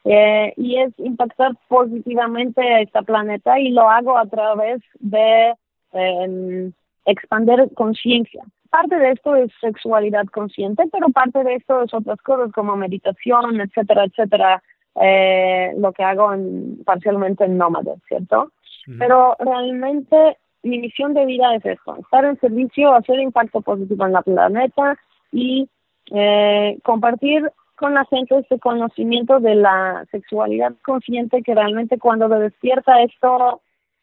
eh, 0.04 0.52
y 0.56 0.78
es 0.78 0.92
impactar 0.98 1.52
positivamente 1.66 2.60
a 2.60 2.80
este 2.80 3.02
planeta 3.02 3.58
y 3.58 3.70
lo 3.70 3.88
hago 3.88 4.16
a 4.16 4.26
través 4.26 4.80
de 5.00 5.54
eh, 5.92 6.70
expandir 7.06 7.68
conciencia. 7.74 8.44
Parte 8.70 8.98
de 8.98 9.12
esto 9.12 9.34
es 9.34 9.50
sexualidad 9.60 10.26
consciente, 10.26 10.84
pero 10.92 11.08
parte 11.08 11.42
de 11.42 11.54
esto 11.54 11.82
es 11.82 11.94
otras 11.94 12.20
cosas 12.22 12.52
como 12.52 12.76
meditación, 12.76 13.60
etcétera, 13.60 14.04
etcétera, 14.04 14.62
eh, 15.00 15.72
lo 15.78 15.92
que 15.92 16.02
hago 16.02 16.32
en, 16.32 16.82
parcialmente 16.84 17.44
en 17.44 17.56
Nómade, 17.56 17.94
¿cierto? 18.08 18.52
Pero 18.98 19.36
realmente 19.38 20.38
mi 20.62 20.78
misión 20.78 21.12
de 21.12 21.26
vida 21.26 21.54
es 21.54 21.64
esto, 21.64 21.96
estar 21.96 22.24
en 22.24 22.40
servicio, 22.40 22.94
hacer 22.94 23.20
impacto 23.20 23.60
positivo 23.60 24.06
en 24.06 24.12
la 24.12 24.22
planeta 24.22 24.96
y 25.30 25.68
eh, 26.10 26.78
compartir 26.82 27.50
con 27.76 27.94
la 27.94 28.04
gente 28.06 28.38
este 28.38 28.58
conocimiento 28.58 29.40
de 29.40 29.54
la 29.54 30.04
sexualidad 30.10 30.72
consciente 30.82 31.42
que 31.42 31.54
realmente 31.54 31.98
cuando 31.98 32.28
lo 32.28 32.40
despierta 32.40 33.02
esto 33.02 33.60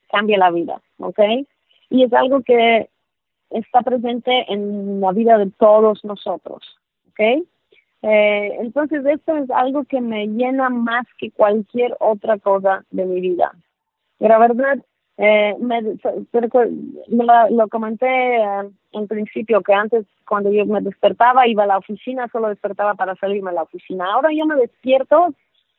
cambia 0.10 0.38
la 0.38 0.52
vida, 0.52 0.80
¿ok? 1.00 1.20
Y 1.90 2.04
es 2.04 2.14
algo 2.14 2.42
que 2.42 2.90
está 3.50 3.82
presente 3.82 4.46
en 4.52 5.02
la 5.02 5.12
vida 5.12 5.38
de 5.38 5.52
todos 5.52 6.04
nosotros, 6.04 6.64
¿ok? 7.10 7.46
Eh, 8.02 8.58
entonces 8.60 9.06
esto 9.06 9.36
es 9.36 9.50
algo 9.50 9.84
que 9.86 10.00
me 10.00 10.28
llena 10.28 10.70
más 10.70 11.06
que 11.18 11.32
cualquier 11.32 11.96
otra 12.00 12.38
cosa 12.38 12.86
de 12.92 13.06
mi 13.06 13.20
vida. 13.20 13.52
Y 14.20 14.28
la 14.28 14.38
verdad, 14.38 14.78
eh, 15.18 15.56
me, 15.60 15.82
lo, 15.82 17.50
lo 17.50 17.68
comenté 17.70 18.06
eh, 18.08 18.70
en 18.92 19.08
principio 19.08 19.62
que 19.62 19.74
antes 19.74 20.06
cuando 20.28 20.52
yo 20.52 20.66
me 20.66 20.82
despertaba 20.82 21.48
iba 21.48 21.64
a 21.64 21.68
la 21.68 21.78
oficina, 21.78 22.28
solo 22.32 22.50
despertaba 22.50 22.96
para 22.96 23.16
salirme 23.16 23.52
a 23.52 23.54
la 23.54 23.64
oficina. 23.64 24.06
Ahora 24.14 24.30
yo 24.34 24.46
me 24.46 24.56
despierto 24.56 25.34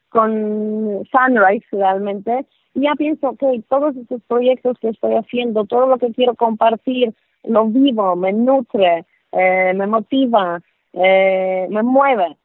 con 0.08 1.04
Sunrise 1.10 1.66
realmente 1.72 2.46
y 2.74 2.82
ya 2.82 2.94
pienso 2.94 3.36
que 3.36 3.62
todos 3.68 3.96
estos 3.96 4.22
proyectos 4.22 4.78
que 4.80 4.88
estoy 4.88 5.14
haciendo, 5.14 5.64
todo 5.64 5.86
lo 5.86 5.98
que 5.98 6.12
quiero 6.12 6.34
compartir, 6.34 7.14
lo 7.46 7.66
vivo, 7.66 8.16
me 8.16 8.32
nutre, 8.32 9.04
eh, 9.32 9.72
me 9.74 9.86
motiva, 9.86 10.60
eh, 10.92 11.66
me 11.70 11.82
mueve. 11.82 12.36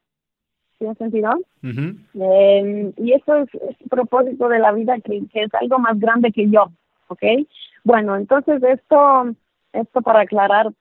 ¿Tiene 0.77 0.95
sentido? 0.95 1.31
eh, 1.63 2.91
y 2.97 3.13
eso 3.13 3.35
es, 3.35 3.49
el 3.53 3.89
propósito 3.89 4.49
de 4.49 4.59
la 4.59 4.71
vida, 4.71 4.95
que, 4.99 5.21
que 5.31 5.43
es 5.43 5.53
algo 5.53 5.77
más 5.79 5.99
grande 5.99 6.31
que 6.31 6.49
yo. 6.49 6.71
¿ok? 7.11 7.23
Bueno, 7.83 8.15
entonces 8.15 8.63
esto, 8.63 9.35
esto 9.73 10.01
para 10.01 10.21
aclarar 10.21 10.71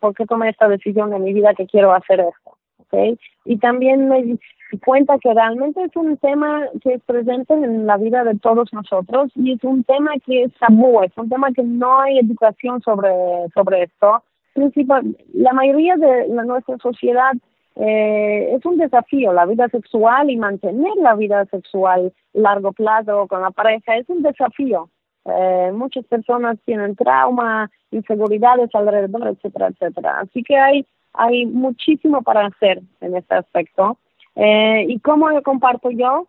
por 0.00 0.14
qué 0.14 0.26
tomé 0.26 0.50
esta 0.50 0.68
decisión 0.68 1.14
en 1.14 1.22
mi 1.22 1.32
vida 1.32 1.54
que 1.54 1.66
quiero 1.66 1.92
hacer 1.94 2.20
esto, 2.20 2.58
¿ok? 2.78 3.18
Y 3.44 3.58
también 3.58 4.08
me 4.08 4.38
cuenta 4.78 5.18
que 5.18 5.32
realmente 5.32 5.82
es 5.82 5.94
un 5.96 6.16
tema 6.16 6.62
que 6.82 6.94
es 6.94 7.02
presente 7.02 7.54
en 7.54 7.86
la 7.86 7.96
vida 7.96 8.24
de 8.24 8.38
todos 8.38 8.72
nosotros 8.72 9.30
y 9.34 9.52
es 9.52 9.64
un 9.64 9.84
tema 9.84 10.12
que 10.24 10.44
es 10.44 10.52
tabú, 10.58 11.02
es 11.02 11.12
un 11.16 11.28
tema 11.28 11.52
que 11.52 11.62
no 11.62 12.00
hay 12.00 12.18
educación 12.18 12.80
sobre, 12.82 13.10
sobre 13.54 13.84
esto. 13.84 14.22
Principal, 14.54 15.16
la 15.32 15.52
mayoría 15.52 15.96
de 15.96 16.28
la, 16.28 16.44
nuestra 16.44 16.78
sociedad 16.78 17.32
eh, 17.76 18.54
es 18.54 18.64
un 18.64 18.78
desafío, 18.78 19.32
la 19.32 19.46
vida 19.46 19.68
sexual 19.68 20.30
y 20.30 20.36
mantener 20.36 20.92
la 20.96 21.14
vida 21.14 21.44
sexual 21.46 22.12
largo 22.32 22.72
plazo 22.72 23.26
con 23.26 23.42
la 23.42 23.50
pareja 23.50 23.96
es 23.96 24.08
un 24.08 24.22
desafío. 24.22 24.88
Eh, 25.24 25.72
muchas 25.72 26.04
personas 26.04 26.58
tienen 26.66 26.96
trauma, 26.96 27.70
inseguridades 27.90 28.70
alrededor, 28.74 29.28
etcétera, 29.28 29.68
etcétera. 29.68 30.20
Así 30.20 30.42
que 30.42 30.56
hay, 30.56 30.86
hay 31.14 31.46
muchísimo 31.46 32.22
para 32.22 32.46
hacer 32.46 32.82
en 33.00 33.16
este 33.16 33.34
aspecto. 33.34 33.98
Eh, 34.36 34.86
¿Y 34.88 34.98
cómo 35.00 35.30
lo 35.30 35.42
comparto 35.42 35.90
yo? 35.90 36.26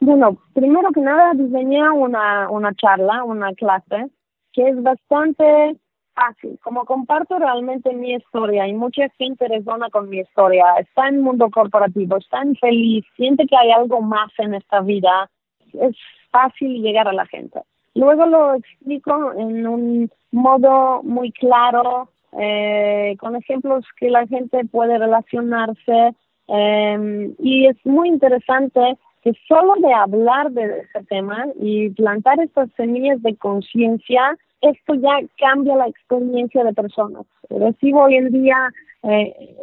Bueno, 0.00 0.38
primero 0.54 0.90
que 0.92 1.00
nada 1.00 1.32
diseñé 1.34 1.90
una, 1.90 2.48
una 2.50 2.72
charla, 2.74 3.24
una 3.24 3.52
clase, 3.54 4.06
que 4.52 4.68
es 4.68 4.82
bastante 4.82 5.76
fácil. 6.14 6.58
Como 6.62 6.84
comparto 6.84 7.38
realmente 7.38 7.92
mi 7.94 8.14
historia 8.14 8.66
y 8.66 8.74
mucha 8.74 9.08
gente 9.18 9.48
resona 9.48 9.90
con 9.90 10.08
mi 10.08 10.18
historia, 10.18 10.64
está 10.78 11.08
en 11.08 11.20
mundo 11.20 11.50
corporativo, 11.50 12.16
está 12.16 12.42
feliz, 12.60 13.04
siente 13.16 13.46
que 13.46 13.56
hay 13.56 13.70
algo 13.70 14.00
más 14.00 14.30
en 14.38 14.54
esta 14.54 14.80
vida, 14.80 15.30
es 15.72 15.96
fácil 16.30 16.82
llegar 16.82 17.08
a 17.08 17.12
la 17.12 17.26
gente. 17.26 17.60
Luego 17.94 18.26
lo 18.26 18.54
explico 18.54 19.32
en 19.34 19.66
un 19.66 20.10
modo 20.30 21.02
muy 21.02 21.32
claro, 21.32 22.10
eh, 22.38 23.16
con 23.18 23.34
ejemplos 23.34 23.84
que 23.96 24.10
la 24.10 24.26
gente 24.26 24.64
puede 24.66 24.98
relacionarse. 24.98 26.14
Eh, 26.48 27.34
y 27.38 27.66
es 27.66 27.76
muy 27.84 28.08
interesante 28.08 28.98
que 29.22 29.32
solo 29.46 29.74
de 29.76 29.92
hablar 29.92 30.50
de 30.52 30.80
ese 30.80 31.04
tema 31.08 31.46
y 31.60 31.90
plantar 31.90 32.40
estas 32.40 32.70
semillas 32.76 33.20
de 33.22 33.36
conciencia, 33.36 34.36
esto 34.60 34.94
ya 34.94 35.18
cambia 35.38 35.76
la 35.76 35.88
experiencia 35.88 36.64
de 36.64 36.72
personas. 36.72 37.26
Recibo 37.50 38.04
hoy 38.04 38.16
en 38.16 38.30
día 38.30 38.70
eh, 39.02 39.56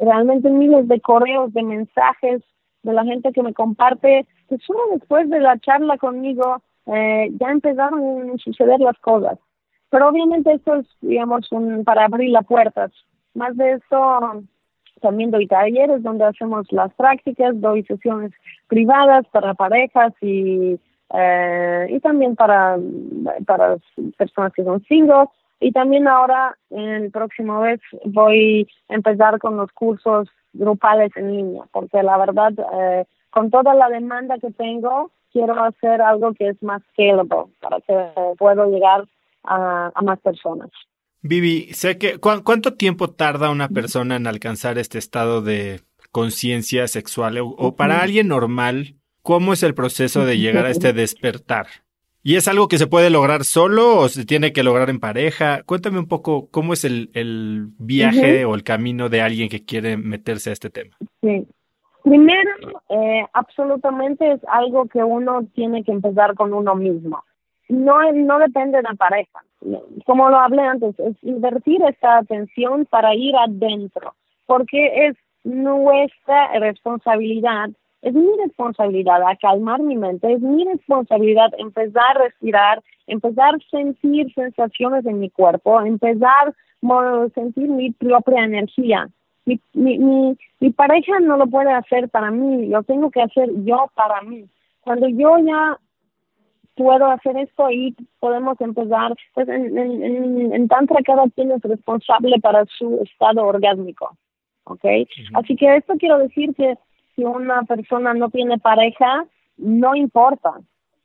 realmente 0.00 0.50
miles 0.50 0.88
de 0.88 1.00
correos, 1.00 1.52
de 1.52 1.62
mensajes 1.62 2.42
de 2.82 2.92
la 2.92 3.04
gente 3.04 3.32
que 3.32 3.42
me 3.42 3.52
comparte 3.52 4.26
que 4.48 4.58
solo 4.58 4.80
después 4.92 5.28
de 5.28 5.40
la 5.40 5.58
charla 5.58 5.98
conmigo 5.98 6.62
eh, 6.86 7.30
ya 7.38 7.50
empezaron 7.50 8.30
a 8.30 8.38
suceder 8.38 8.80
las 8.80 8.98
cosas. 8.98 9.38
Pero 9.90 10.08
obviamente 10.08 10.52
esto 10.52 10.76
es, 10.76 10.86
digamos, 11.00 11.50
un, 11.52 11.84
para 11.84 12.04
abrir 12.04 12.30
las 12.30 12.46
puertas. 12.46 12.92
Más 13.34 13.56
de 13.56 13.72
esto, 13.72 14.42
también 15.00 15.30
doy 15.30 15.46
talleres 15.46 16.02
donde 16.02 16.24
hacemos 16.24 16.70
las 16.72 16.92
prácticas, 16.94 17.60
doy 17.60 17.82
sesiones 17.84 18.32
privadas 18.68 19.26
para 19.32 19.54
parejas 19.54 20.12
y, 20.20 20.78
eh, 21.12 21.86
y 21.88 22.00
también 22.00 22.36
para, 22.36 22.78
para 23.46 23.76
personas 24.16 24.52
que 24.52 24.64
son 24.64 24.82
singles. 24.84 25.28
Y 25.60 25.72
también 25.72 26.08
ahora, 26.08 26.56
el 26.70 27.10
próximo 27.10 27.60
mes, 27.60 27.80
voy 28.04 28.66
a 28.88 28.94
empezar 28.94 29.38
con 29.38 29.56
los 29.58 29.70
cursos 29.72 30.28
grupales 30.54 31.12
en 31.16 31.36
línea, 31.36 31.64
porque 31.70 32.02
la 32.02 32.16
verdad, 32.16 32.52
eh, 32.72 33.04
con 33.30 33.50
toda 33.50 33.74
la 33.74 33.88
demanda 33.88 34.38
que 34.38 34.50
tengo, 34.52 35.10
quiero 35.32 35.62
hacer 35.62 36.00
algo 36.02 36.32
que 36.34 36.48
es 36.48 36.62
más 36.62 36.82
scalable 36.92 37.52
para 37.60 37.80
que 37.80 38.34
pueda 38.38 38.66
llegar 38.66 39.04
a, 39.44 39.92
más 40.02 40.18
personas. 40.20 40.70
Vivi, 41.22 41.72
sé 41.72 41.98
que 41.98 42.18
¿cuánto 42.18 42.74
tiempo 42.74 43.10
tarda 43.10 43.50
una 43.50 43.68
persona 43.68 44.16
en 44.16 44.26
alcanzar 44.26 44.78
este 44.78 44.98
estado 44.98 45.42
de 45.42 45.80
conciencia 46.10 46.88
sexual 46.88 47.38
o, 47.40 47.76
para 47.76 48.00
alguien 48.00 48.28
normal, 48.28 48.96
cómo 49.22 49.52
es 49.52 49.62
el 49.62 49.74
proceso 49.74 50.24
de 50.24 50.38
llegar 50.38 50.66
a 50.66 50.70
este 50.70 50.92
despertar? 50.92 51.66
¿Y 52.22 52.36
es 52.36 52.48
algo 52.48 52.68
que 52.68 52.78
se 52.78 52.86
puede 52.86 53.08
lograr 53.08 53.44
solo 53.44 53.96
o 53.96 54.08
se 54.08 54.26
tiene 54.26 54.52
que 54.52 54.62
lograr 54.62 54.90
en 54.90 55.00
pareja? 55.00 55.62
Cuéntame 55.64 55.98
un 55.98 56.08
poco 56.08 56.48
cómo 56.50 56.74
es 56.74 56.84
el, 56.84 57.10
el 57.14 57.68
viaje 57.78 58.44
o 58.44 58.54
el 58.54 58.62
camino 58.62 59.08
de 59.08 59.22
alguien 59.22 59.48
que 59.48 59.64
quiere 59.64 59.96
meterse 59.96 60.50
a 60.50 60.52
este 60.52 60.68
tema. 60.68 60.96
Sí, 61.22 61.46
Primero, 62.02 62.50
eh, 62.88 63.26
absolutamente 63.34 64.32
es 64.32 64.40
algo 64.48 64.86
que 64.86 65.04
uno 65.04 65.46
tiene 65.54 65.84
que 65.84 65.92
empezar 65.92 66.34
con 66.34 66.54
uno 66.54 66.74
mismo. 66.74 67.22
No, 67.70 68.12
no 68.12 68.38
depende 68.38 68.78
de 68.78 68.82
la 68.82 68.94
pareja. 68.94 69.40
Como 70.06 70.28
lo 70.28 70.38
hablé 70.38 70.62
antes, 70.62 70.98
es 70.98 71.16
invertir 71.22 71.82
esta 71.82 72.18
atención 72.18 72.86
para 72.86 73.14
ir 73.14 73.34
adentro, 73.36 74.14
porque 74.46 75.06
es 75.06 75.16
nuestra 75.44 76.58
responsabilidad, 76.58 77.70
es 78.02 78.14
mi 78.14 78.30
responsabilidad 78.42 79.22
a 79.22 79.36
calmar 79.36 79.80
mi 79.80 79.96
mente, 79.96 80.32
es 80.32 80.40
mi 80.40 80.64
responsabilidad 80.64 81.52
empezar 81.58 82.16
a 82.16 82.24
respirar, 82.24 82.82
empezar 83.06 83.54
a 83.54 83.70
sentir 83.70 84.32
sensaciones 84.34 85.04
en 85.06 85.20
mi 85.20 85.30
cuerpo, 85.30 85.80
empezar 85.80 86.54
a 86.82 87.28
sentir 87.34 87.68
mi 87.68 87.92
propia 87.92 88.44
energía 88.44 89.08
mi, 89.44 89.60
mi, 89.72 90.36
mi, 90.60 90.70
pareja 90.70 91.18
no 91.20 91.36
lo 91.36 91.46
puede 91.46 91.72
hacer 91.72 92.08
para 92.08 92.30
mí, 92.30 92.66
lo 92.66 92.82
tengo 92.82 93.10
que 93.10 93.22
hacer 93.22 93.48
yo 93.64 93.90
para 93.94 94.22
mí. 94.22 94.44
Cuando 94.82 95.08
yo 95.08 95.38
ya 95.38 95.78
puedo 96.80 97.10
hacer 97.10 97.36
esto 97.36 97.70
y 97.70 97.94
podemos 98.20 98.58
empezar, 98.58 99.14
pues 99.34 99.46
en, 99.50 99.76
en, 99.76 100.54
en, 100.54 100.66
Tantra 100.66 101.02
cada 101.04 101.24
quien 101.28 101.52
es 101.52 101.60
responsable 101.60 102.40
para 102.40 102.64
su 102.64 103.02
estado 103.04 103.44
orgásmico, 103.44 104.16
¿ok? 104.64 104.82
Así 105.34 105.56
que 105.56 105.76
esto 105.76 105.92
quiero 105.98 106.16
decir 106.16 106.54
que 106.54 106.78
si 107.14 107.22
una 107.22 107.64
persona 107.64 108.14
no 108.14 108.30
tiene 108.30 108.56
pareja, 108.56 109.26
no 109.58 109.94
importa. 109.94 110.54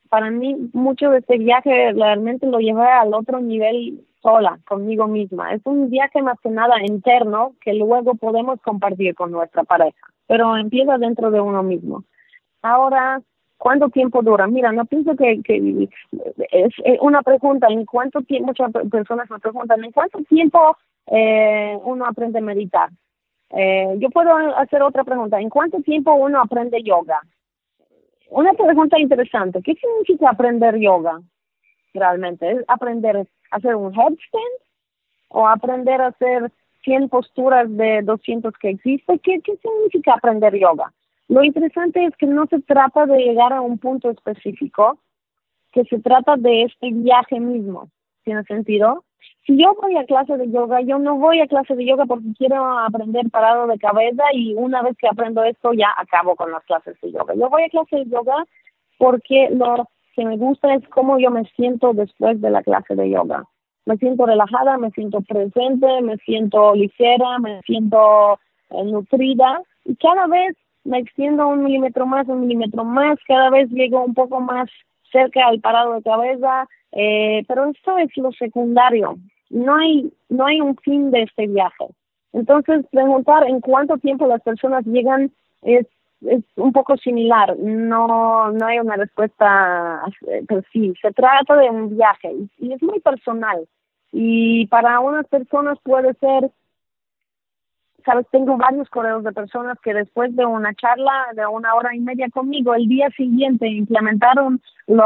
para 0.07 0.31
mí 0.31 0.55
mucho 0.71 1.09
de 1.09 1.17
este 1.17 1.39
viaje 1.39 1.91
realmente 1.91 2.47
lo 2.47 2.59
llevé 2.59 2.87
al 2.87 3.13
otro 3.13 3.41
nivel 3.41 3.99
sola, 4.21 4.57
conmigo 4.65 5.07
misma. 5.07 5.53
Es 5.55 5.61
un 5.65 5.89
viaje 5.89 6.21
más 6.21 6.39
que 6.39 6.49
nada 6.49 6.75
interno 6.85 7.53
que 7.59 7.73
luego 7.73 8.15
podemos 8.15 8.61
compartir 8.61 9.13
con 9.13 9.31
nuestra 9.31 9.65
pareja, 9.65 10.07
pero 10.25 10.55
empieza 10.55 10.97
dentro 10.97 11.31
de 11.31 11.41
uno 11.41 11.63
mismo. 11.63 12.05
Ahora, 12.61 13.21
¿cuánto 13.65 13.89
tiempo 13.89 14.21
dura? 14.21 14.45
Mira, 14.45 14.71
no 14.71 14.85
pienso 14.85 15.15
que, 15.15 15.41
es 16.51 16.73
una 17.01 17.23
pregunta, 17.23 17.65
¿en 17.67 17.83
cuánto 17.83 18.21
tiempo, 18.21 18.49
muchas 18.49 18.71
personas 18.91 19.27
me 19.31 19.39
preguntan, 19.39 19.83
¿en 19.83 19.91
cuánto 19.91 20.19
tiempo 20.29 20.77
eh, 21.07 21.75
uno 21.83 22.05
aprende 22.05 22.37
a 22.37 22.43
meditar? 22.43 22.91
Eh, 23.49 23.95
yo 23.97 24.11
puedo 24.11 24.35
hacer 24.55 24.83
otra 24.83 25.03
pregunta, 25.03 25.39
¿en 25.39 25.49
cuánto 25.49 25.81
tiempo 25.81 26.13
uno 26.13 26.41
aprende 26.41 26.83
yoga? 26.83 27.19
Una 28.29 28.53
pregunta 28.53 28.99
interesante, 28.99 29.63
¿qué 29.63 29.73
significa 29.73 30.29
aprender 30.29 30.77
yoga 30.77 31.19
realmente? 31.95 32.51
¿Es 32.51 32.65
aprender 32.67 33.17
a 33.17 33.55
hacer 33.55 33.75
un 33.75 33.91
headstand 33.95 34.55
o 35.29 35.47
aprender 35.47 36.01
a 36.01 36.07
hacer 36.09 36.51
100 36.83 37.09
posturas 37.09 37.65
de 37.75 38.03
200 38.03 38.53
que 38.59 38.69
existe? 38.69 39.17
¿Qué, 39.23 39.41
¿Qué 39.43 39.57
significa 39.57 40.13
aprender 40.13 40.55
yoga? 40.55 40.93
Lo 41.27 41.43
interesante 41.43 42.05
es 42.05 42.15
que 42.17 42.27
no 42.27 42.45
se 42.47 42.61
trata 42.61 43.05
de 43.05 43.17
llegar 43.17 43.53
a 43.53 43.61
un 43.61 43.77
punto 43.77 44.09
específico, 44.09 44.99
que 45.71 45.83
se 45.85 45.99
trata 45.99 46.35
de 46.37 46.63
este 46.63 46.91
viaje 46.91 47.39
mismo. 47.39 47.89
¿Tiene 48.23 48.43
sentido? 48.43 49.03
Si 49.45 49.61
yo 49.61 49.75
voy 49.79 49.95
a 49.97 50.05
clase 50.05 50.37
de 50.37 50.49
yoga, 50.49 50.81
yo 50.81 50.97
no 50.97 51.17
voy 51.17 51.39
a 51.39 51.47
clase 51.47 51.75
de 51.75 51.85
yoga 51.85 52.05
porque 52.05 52.27
quiero 52.37 52.65
aprender 52.79 53.29
parado 53.29 53.67
de 53.67 53.77
cabeza 53.77 54.23
y 54.33 54.53
una 54.55 54.81
vez 54.81 54.95
que 54.97 55.07
aprendo 55.07 55.43
esto 55.43 55.73
ya 55.73 55.93
acabo 55.97 56.35
con 56.35 56.51
las 56.51 56.63
clases 56.63 56.99
de 57.01 57.11
yoga. 57.11 57.35
Yo 57.35 57.49
voy 57.49 57.63
a 57.63 57.69
clase 57.69 57.97
de 57.97 58.05
yoga 58.05 58.45
porque 58.97 59.49
lo 59.51 59.87
que 60.15 60.25
me 60.25 60.37
gusta 60.37 60.73
es 60.73 60.87
cómo 60.89 61.19
yo 61.19 61.29
me 61.29 61.43
siento 61.55 61.93
después 61.93 62.41
de 62.41 62.49
la 62.49 62.63
clase 62.63 62.95
de 62.95 63.09
yoga. 63.09 63.43
Me 63.85 63.97
siento 63.97 64.25
relajada, 64.25 64.77
me 64.77 64.89
siento 64.91 65.21
presente, 65.21 66.01
me 66.01 66.17
siento 66.17 66.73
ligera, 66.73 67.37
me 67.39 67.61
siento 67.61 68.39
eh, 68.71 68.83
nutrida 68.83 69.61
y 69.83 69.95
cada 69.97 70.25
vez 70.25 70.55
me 70.85 70.99
extiendo 70.99 71.47
un 71.47 71.63
milímetro 71.63 72.05
más, 72.05 72.27
un 72.27 72.41
milímetro 72.41 72.83
más, 72.85 73.17
cada 73.27 73.49
vez 73.49 73.69
llego 73.71 74.03
un 74.03 74.13
poco 74.13 74.39
más 74.39 74.69
cerca 75.11 75.47
al 75.47 75.59
parado 75.59 75.95
de 75.95 76.03
cabeza, 76.03 76.67
eh, 76.91 77.43
pero 77.47 77.65
esto 77.65 77.97
es 77.97 78.15
lo 78.17 78.31
secundario. 78.31 79.17
No 79.49 79.75
hay, 79.75 80.11
no 80.29 80.45
hay 80.45 80.61
un 80.61 80.75
fin 80.77 81.11
de 81.11 81.23
este 81.23 81.47
viaje. 81.47 81.85
Entonces, 82.33 82.85
preguntar 82.91 83.47
en 83.47 83.61
cuánto 83.61 83.97
tiempo 83.97 84.27
las 84.27 84.41
personas 84.41 84.85
llegan 84.85 85.31
es, 85.61 85.87
es 86.21 86.43
un 86.55 86.71
poco 86.71 86.97
similar. 86.97 87.57
No, 87.57 88.51
no 88.51 88.65
hay 88.65 88.79
una 88.79 88.95
respuesta, 88.95 90.03
pero 90.47 90.61
sí, 90.71 90.93
se 91.01 91.11
trata 91.11 91.55
de 91.55 91.69
un 91.69 91.95
viaje 91.95 92.33
y 92.59 92.73
es 92.73 92.81
muy 92.83 92.99
personal. 92.99 93.67
Y 94.11 94.67
para 94.67 94.99
unas 94.99 95.27
personas 95.27 95.77
puede 95.83 96.13
ser 96.15 96.51
sabes, 98.05 98.27
tengo 98.31 98.55
varios 98.55 98.87
correos 98.89 99.23
de 99.23 99.31
personas 99.31 99.77
que 99.81 99.93
después 99.93 100.35
de 100.35 100.45
una 100.45 100.73
charla 100.75 101.27
de 101.33 101.45
una 101.47 101.73
hora 101.75 101.95
y 101.95 101.99
media 101.99 102.29
conmigo, 102.29 102.73
el 102.75 102.87
día 102.87 103.09
siguiente 103.11 103.67
implementaron 103.67 104.61
lo 104.87 105.03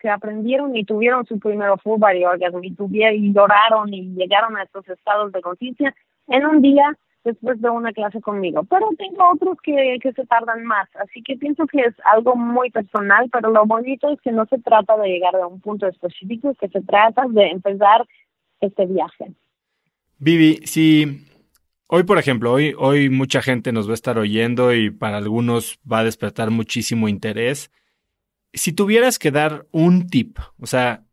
que, 0.00 0.10
aprendieron 0.10 0.76
y 0.76 0.84
tuvieron 0.84 1.24
su 1.26 1.38
primer 1.38 1.70
full 1.82 2.00
body 2.00 2.24
orgasm 2.24 2.62
y, 2.62 2.74
tuvieron, 2.74 3.24
y 3.24 3.32
lloraron 3.32 3.94
y 3.94 4.14
llegaron 4.14 4.56
a 4.56 4.64
estos 4.64 4.88
estados 4.88 5.32
de 5.32 5.40
conciencia 5.40 5.94
en 6.26 6.44
un 6.44 6.60
día 6.60 6.96
después 7.24 7.60
de 7.60 7.70
una 7.70 7.92
clase 7.92 8.20
conmigo. 8.20 8.64
Pero 8.64 8.88
tengo 8.98 9.30
otros 9.32 9.56
que, 9.62 9.98
que 10.02 10.12
se 10.12 10.26
tardan 10.26 10.64
más, 10.64 10.88
así 10.96 11.22
que 11.22 11.36
pienso 11.36 11.66
que 11.66 11.82
es 11.82 11.94
algo 12.04 12.34
muy 12.34 12.70
personal, 12.70 13.28
pero 13.30 13.50
lo 13.50 13.64
bonito 13.64 14.10
es 14.10 14.20
que 14.20 14.32
no 14.32 14.44
se 14.46 14.58
trata 14.58 14.96
de 14.96 15.08
llegar 15.08 15.36
a 15.36 15.46
un 15.46 15.60
punto 15.60 15.86
específico, 15.86 16.50
es 16.50 16.58
que 16.58 16.68
se 16.68 16.80
trata 16.82 17.24
de 17.28 17.50
empezar 17.50 18.04
este 18.60 18.86
viaje. 18.86 19.32
Vivi, 20.18 20.58
si 20.66 21.26
Hoy, 21.94 22.04
por 22.04 22.16
ejemplo, 22.16 22.50
hoy, 22.50 22.74
hoy 22.78 23.10
mucha 23.10 23.42
gente 23.42 23.70
nos 23.70 23.86
va 23.86 23.90
a 23.90 23.94
estar 24.00 24.16
oyendo 24.16 24.72
y 24.72 24.88
para 24.90 25.18
algunos 25.18 25.78
va 25.80 25.98
a 25.98 26.04
despertar 26.04 26.50
muchísimo 26.50 27.06
interés. 27.06 27.70
Si 28.54 28.72
tuvieras 28.72 29.18
que 29.18 29.30
dar 29.30 29.66
un 29.72 30.06
tip, 30.06 30.38
o 30.58 30.64
sea, 30.66 31.04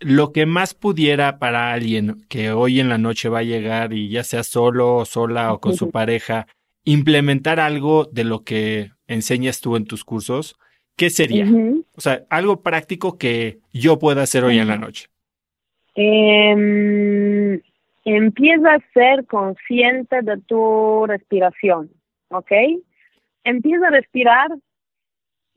lo 0.00 0.32
que 0.32 0.46
más 0.46 0.72
pudiera 0.72 1.38
para 1.38 1.74
alguien 1.74 2.24
que 2.30 2.52
hoy 2.52 2.80
en 2.80 2.88
la 2.88 2.96
noche 2.96 3.28
va 3.28 3.40
a 3.40 3.42
llegar 3.42 3.92
y 3.92 4.08
ya 4.08 4.24
sea 4.24 4.44
solo 4.44 4.96
o 4.96 5.04
sola 5.04 5.52
o 5.52 5.60
con 5.60 5.76
su 5.76 5.90
pareja, 5.90 6.46
implementar 6.84 7.60
algo 7.60 8.08
de 8.10 8.24
lo 8.24 8.44
que 8.44 8.92
enseñas 9.06 9.60
tú 9.60 9.76
en 9.76 9.84
tus 9.84 10.04
cursos, 10.04 10.56
¿qué 10.96 11.10
sería? 11.10 11.46
O 11.96 12.00
sea, 12.00 12.24
algo 12.30 12.62
práctico 12.62 13.18
que 13.18 13.58
yo 13.74 13.98
pueda 13.98 14.22
hacer 14.22 14.42
hoy 14.44 14.58
en 14.58 14.68
la 14.68 14.78
noche. 14.78 15.08
Eh, 15.96 17.33
empieza 18.04 18.74
a 18.74 18.92
ser 18.92 19.26
consciente 19.26 20.22
de 20.22 20.38
tu 20.42 21.06
respiración, 21.06 21.90
¿ok? 22.30 22.52
Empieza 23.44 23.88
a 23.88 23.90
respirar 23.90 24.50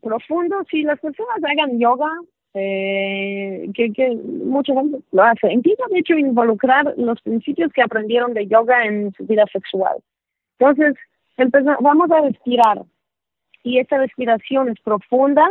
profundo. 0.02 0.64
Si 0.70 0.84
las 0.84 1.00
personas 1.00 1.38
hagan 1.44 1.80
yoga, 1.80 2.10
eh, 2.54 3.70
que, 3.74 3.92
que 3.92 4.16
mucha 4.16 4.74
lo 5.12 5.24
hace, 5.24 5.48
empieza 5.48 5.84
de 5.92 6.00
hecho 6.00 6.14
a 6.14 6.20
involucrar 6.20 6.94
los 6.98 7.22
principios 7.22 7.72
que 7.74 7.82
aprendieron 7.82 8.34
de 8.34 8.48
yoga 8.48 8.86
en 8.86 9.12
su 9.14 9.26
vida 9.26 9.46
sexual. 9.52 9.98
Entonces, 10.60 10.96
vamos 11.82 12.10
a 12.12 12.22
respirar 12.22 12.82
y 13.64 13.80
esta 13.80 13.98
respiración 13.98 14.70
es 14.70 14.80
profunda. 14.80 15.48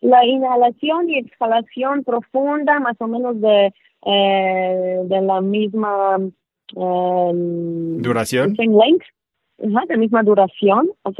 La 0.00 0.24
inhalación 0.24 1.08
y 1.08 1.18
exhalación 1.18 2.04
profunda, 2.04 2.78
más 2.78 2.96
o 3.00 3.06
menos 3.08 3.40
de 3.40 3.72
eh, 4.04 5.00
de 5.04 5.20
la 5.22 5.40
misma 5.40 6.18
eh, 6.76 7.30
duración. 7.32 8.54
Length, 8.58 9.06
de 9.58 9.96
misma 9.96 10.22
duración, 10.22 10.90
¿ok? 11.02 11.18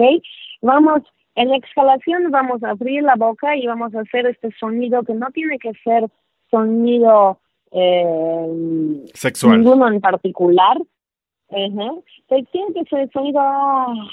Vamos, 0.62 1.02
en 1.34 1.48
la 1.48 1.56
exhalación 1.56 2.30
vamos 2.30 2.62
a 2.62 2.70
abrir 2.70 3.02
la 3.02 3.14
boca 3.16 3.56
y 3.56 3.66
vamos 3.66 3.94
a 3.94 4.00
hacer 4.00 4.26
este 4.26 4.50
sonido 4.58 5.02
que 5.02 5.14
no 5.14 5.30
tiene 5.30 5.58
que 5.58 5.72
ser 5.84 6.08
sonido 6.50 7.40
eh, 7.72 9.04
sexual. 9.14 9.58
Ninguno 9.58 9.88
en 9.88 10.00
particular. 10.00 10.76
Tiene 11.48 12.02
que 12.74 12.84
ser 12.90 13.08
sonido, 13.12 13.40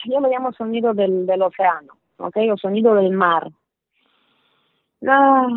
yo 0.05 0.19
lo 0.19 0.29
llamo 0.29 0.53
sonido 0.53 0.93
del, 0.93 1.25
del 1.25 1.41
océano, 1.41 1.93
¿ok? 2.17 2.37
O 2.53 2.57
sonido 2.57 2.93
del 2.93 3.11
mar. 3.11 3.49
Ah. 5.07 5.47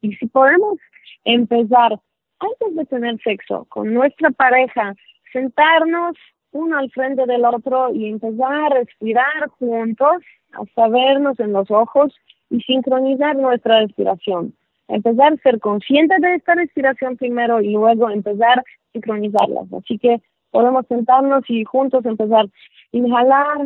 Y 0.00 0.14
si 0.14 0.26
podemos 0.26 0.78
empezar 1.24 1.98
antes 2.40 2.76
de 2.76 2.84
tener 2.86 3.18
sexo 3.22 3.66
con 3.68 3.92
nuestra 3.92 4.30
pareja, 4.30 4.94
sentarnos 5.32 6.16
uno 6.52 6.78
al 6.78 6.90
frente 6.90 7.26
del 7.26 7.44
otro 7.44 7.92
y 7.92 8.08
empezar 8.08 8.52
a 8.52 8.68
respirar 8.70 9.48
juntos, 9.58 10.22
hasta 10.52 10.88
vernos 10.88 11.38
en 11.40 11.52
los 11.52 11.70
ojos 11.70 12.14
y 12.50 12.60
sincronizar 12.60 13.36
nuestra 13.36 13.80
respiración. 13.80 14.54
Empezar 14.88 15.34
a 15.34 15.36
ser 15.38 15.60
consciente 15.60 16.14
de 16.18 16.36
esta 16.36 16.54
respiración 16.54 17.16
primero 17.16 17.60
y 17.60 17.72
luego 17.72 18.08
empezar 18.08 18.60
a 18.60 18.64
sincronizarlas. 18.92 19.70
Así 19.74 19.98
que 19.98 20.22
podemos 20.50 20.86
sentarnos 20.86 21.44
y 21.48 21.64
juntos 21.64 22.06
empezar 22.06 22.46
a 22.46 22.48
inhalar 22.92 23.58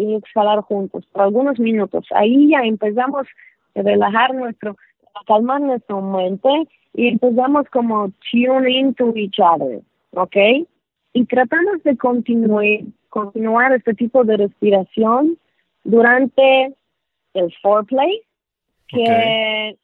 y 0.00 0.14
exhalar 0.14 0.60
juntos 0.62 1.04
por 1.12 1.22
algunos 1.22 1.58
minutos. 1.58 2.06
Ahí 2.14 2.50
ya 2.50 2.60
empezamos 2.60 3.26
a 3.74 3.82
relajar 3.82 4.34
nuestro 4.34 4.76
calmar 5.24 5.60
nuestra 5.60 6.00
mente 6.00 6.48
y 6.94 7.08
empezamos 7.08 7.66
como 7.70 8.10
tune 8.30 8.70
into 8.70 9.12
each 9.16 9.38
other, 9.38 9.82
¿ok? 10.12 10.36
Y 11.12 11.24
tratamos 11.26 11.82
de 11.84 11.96
continuar, 11.96 12.64
continuar 13.08 13.72
este 13.72 13.94
tipo 13.94 14.24
de 14.24 14.36
respiración 14.36 15.38
durante 15.84 16.74
el 17.34 17.54
foreplay, 17.62 18.22
que 18.88 19.76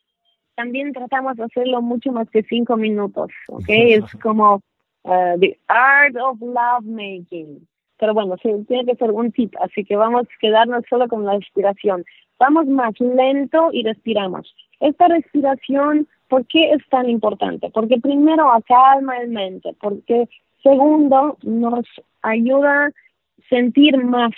también 0.54 0.92
tratamos 0.92 1.36
de 1.36 1.44
hacerlo 1.44 1.82
mucho 1.82 2.12
más 2.12 2.28
que 2.30 2.42
cinco 2.42 2.76
minutos, 2.76 3.30
¿ok? 3.48 3.64
es 3.68 4.12
como 4.22 4.62
uh, 5.04 5.38
the 5.38 5.59
art 5.68 6.16
of 6.16 6.40
love 6.40 6.84
making. 6.84 7.66
Pero 8.02 8.14
bueno, 8.14 8.34
sí, 8.42 8.50
tiene 8.66 8.84
que 8.84 8.96
ser 8.96 9.12
un 9.12 9.30
tip, 9.30 9.54
así 9.60 9.84
que 9.84 9.94
vamos 9.94 10.22
a 10.22 10.38
quedarnos 10.40 10.82
solo 10.90 11.06
con 11.06 11.24
la 11.24 11.34
respiración. 11.34 12.04
Vamos 12.36 12.66
más 12.66 12.98
lento 12.98 13.68
y 13.72 13.84
respiramos. 13.84 14.52
Esta 14.80 15.06
respiración, 15.06 16.08
¿por 16.26 16.44
qué 16.46 16.72
es 16.72 16.82
tan 16.88 17.08
importante? 17.08 17.70
Porque 17.70 18.00
primero 18.00 18.50
acalma 18.50 19.18
el 19.18 19.28
mente, 19.28 19.76
porque 19.80 20.28
segundo 20.64 21.38
nos 21.44 21.86
ayuda 22.22 22.86
a 22.86 22.90
sentir 23.48 23.96
más 23.98 24.32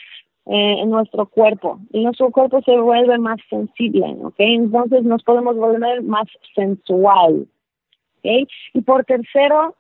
eh, 0.44 0.80
en 0.82 0.90
nuestro 0.90 1.24
cuerpo 1.24 1.78
y 1.90 2.04
nuestro 2.04 2.30
cuerpo 2.32 2.60
se 2.60 2.76
vuelve 2.76 3.16
más 3.16 3.38
sensible, 3.48 4.14
¿ok? 4.24 4.34
Entonces 4.40 5.04
nos 5.04 5.22
podemos 5.22 5.56
volver 5.56 6.02
más 6.02 6.26
sensual, 6.54 7.48
¿ok? 8.18 8.46
Y 8.74 8.82
por 8.82 9.06
tercero, 9.06 9.74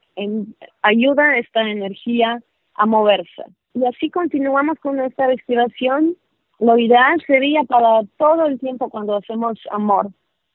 ayuda 0.80 1.36
esta 1.36 1.68
energía 1.68 2.40
a 2.76 2.86
moverse. 2.86 3.44
Y 3.74 3.84
así 3.86 4.10
continuamos 4.10 4.78
con 4.80 4.96
nuestra 4.96 5.26
respiración 5.26 6.16
lo 6.60 6.78
ideal 6.78 7.20
sería 7.26 7.62
para 7.64 8.02
todo 8.16 8.46
el 8.46 8.58
tiempo 8.60 8.88
cuando 8.88 9.16
hacemos 9.16 9.58
amor 9.70 10.08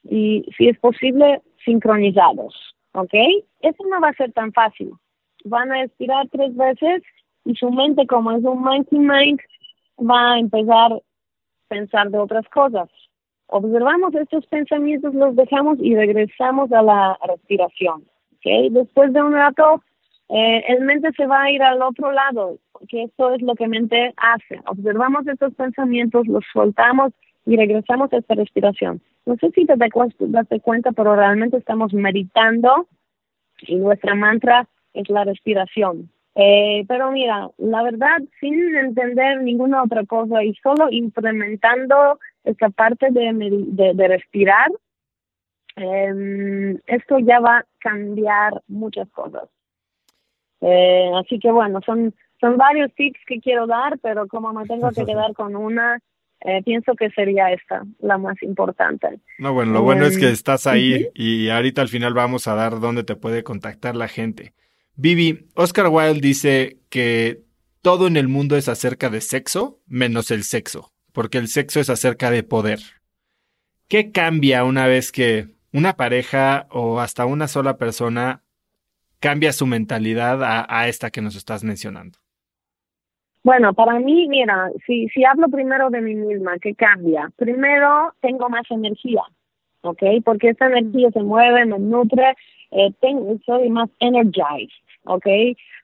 y 0.03 0.45
si 0.57 0.69
es 0.69 0.79
posible 0.79 1.41
sincronizados, 1.65 2.75
¿ok? 2.93 3.13
Eso 3.61 3.83
no 3.89 3.99
va 3.99 4.09
a 4.09 4.13
ser 4.13 4.31
tan 4.31 4.53
fácil. 4.53 4.91
Van 5.43 5.71
a 5.71 5.83
expirar 5.83 6.27
tres 6.29 6.55
veces 6.55 7.03
y 7.45 7.55
su 7.55 7.69
mente, 7.69 8.07
como 8.07 8.31
es 8.31 8.43
un 8.43 8.61
monkey 8.61 8.99
mind, 8.99 9.39
va 9.99 10.33
a 10.33 10.39
empezar 10.39 10.93
a 10.93 10.99
pensar 11.67 12.09
de 12.09 12.17
otras 12.17 12.47
cosas. 12.49 12.89
Observamos 13.47 14.15
estos 14.15 14.45
pensamientos, 14.47 15.13
los 15.13 15.35
dejamos 15.35 15.79
y 15.81 15.95
regresamos 15.95 16.71
a 16.71 16.81
la 16.81 17.19
respiración. 17.27 18.03
¿okay? 18.37 18.69
Después 18.69 19.11
de 19.11 19.21
un 19.21 19.33
rato, 19.33 19.83
eh, 20.29 20.63
el 20.69 20.81
mente 20.81 21.09
se 21.17 21.25
va 21.25 21.43
a 21.43 21.51
ir 21.51 21.61
al 21.61 21.81
otro 21.81 22.11
lado, 22.11 22.57
porque 22.79 23.03
esto 23.03 23.33
es 23.33 23.41
lo 23.41 23.55
que 23.55 23.67
mente 23.67 24.13
hace. 24.17 24.61
Observamos 24.65 25.27
estos 25.27 25.53
pensamientos, 25.55 26.27
los 26.27 26.43
soltamos 26.53 27.11
y 27.45 27.57
regresamos 27.57 28.11
a 28.13 28.17
esta 28.17 28.35
respiración. 28.35 29.01
No 29.25 29.35
sé 29.35 29.51
si 29.51 29.65
te 29.65 29.75
das 29.75 30.47
cuenta, 30.61 30.91
pero 30.93 31.15
realmente 31.15 31.57
estamos 31.57 31.93
meditando 31.93 32.87
y 33.61 33.75
nuestra 33.75 34.15
mantra 34.15 34.67
es 34.93 35.09
la 35.09 35.25
respiración. 35.25 36.09
Eh, 36.35 36.85
pero 36.87 37.11
mira, 37.11 37.49
la 37.57 37.83
verdad, 37.83 38.19
sin 38.39 38.75
entender 38.75 39.41
ninguna 39.41 39.83
otra 39.83 40.05
cosa 40.05 40.43
y 40.43 40.53
solo 40.55 40.87
implementando 40.89 42.19
esta 42.45 42.69
parte 42.69 43.07
de, 43.11 43.93
de, 43.93 44.07
respirar, 44.07 44.71
eh, 45.75 46.79
esto 46.85 47.19
ya 47.19 47.39
va 47.39 47.57
a 47.57 47.65
cambiar 47.79 48.61
muchas 48.67 49.09
cosas. 49.09 49.49
Eh, 50.61 51.11
así 51.15 51.39
que 51.39 51.51
bueno, 51.51 51.81
son, 51.85 52.13
son 52.39 52.57
varios 52.57 52.93
tips 52.95 53.19
que 53.27 53.39
quiero 53.39 53.67
dar, 53.67 53.99
pero 53.99 54.27
como 54.27 54.53
me 54.53 54.65
tengo 54.65 54.89
que 54.91 55.05
quedar 55.05 55.33
con 55.33 55.55
una, 55.55 55.99
eh, 56.41 56.61
pienso 56.63 56.95
que 56.95 57.09
sería 57.11 57.51
esta 57.51 57.83
la 57.99 58.17
más 58.17 58.41
importante. 58.41 59.19
No, 59.37 59.53
bueno, 59.53 59.73
lo 59.73 59.81
bueno 59.81 60.05
es 60.05 60.17
que 60.17 60.27
em, 60.27 60.33
estás 60.33 60.67
ahí 60.67 61.09
y 61.13 61.49
ahorita 61.49 61.81
al 61.81 61.89
final 61.89 62.13
vamos 62.13 62.47
a 62.47 62.55
dar 62.55 62.79
dónde 62.79 63.03
te 63.03 63.15
puede 63.15 63.43
contactar 63.43 63.95
la 63.95 64.07
gente. 64.07 64.53
Vivi, 64.95 65.47
Oscar 65.55 65.87
Wilde 65.87 66.19
dice 66.19 66.77
que 66.89 67.41
todo 67.81 68.07
en 68.07 68.17
el 68.17 68.27
mundo 68.27 68.57
es 68.57 68.67
acerca 68.67 69.09
de 69.09 69.21
sexo 69.21 69.79
menos 69.87 70.31
el 70.31 70.43
sexo, 70.43 70.91
porque 71.13 71.37
el 71.37 71.47
sexo 71.47 71.79
es 71.79 71.89
acerca 71.89 72.31
de 72.31 72.43
poder. 72.43 72.79
¿Qué 73.87 74.11
cambia 74.11 74.63
una 74.65 74.87
vez 74.87 75.11
que 75.11 75.47
una 75.71 75.95
pareja 75.95 76.67
o 76.69 76.99
hasta 76.99 77.25
una 77.25 77.47
sola 77.47 77.77
persona 77.77 78.43
cambia 79.19 79.53
su 79.53 79.65
mentalidad 79.65 80.41
a, 80.43 80.87
esta 80.87 81.09
que 81.11 81.21
nos 81.21 81.35
estás 81.35 81.63
mencionando? 81.63 82.18
Bueno, 83.43 83.73
para 83.73 83.99
mí, 83.99 84.27
mira, 84.27 84.69
si, 84.85 85.07
si 85.09 85.23
hablo 85.23 85.47
primero 85.47 85.89
de 85.89 86.01
mí 86.01 86.15
misma, 86.15 86.57
¿qué 86.59 86.75
cambia? 86.75 87.31
Primero, 87.37 88.13
tengo 88.21 88.49
más 88.49 88.69
energía, 88.69 89.21
¿ok? 89.81 90.03
Porque 90.25 90.49
esta 90.49 90.67
energía 90.67 91.09
se 91.11 91.23
mueve, 91.23 91.65
me 91.65 91.79
nutre, 91.79 92.35
eh, 92.71 92.91
tengo, 92.99 93.37
soy 93.45 93.69
más 93.69 93.89
energized, 93.99 94.73
¿ok? 95.05 95.25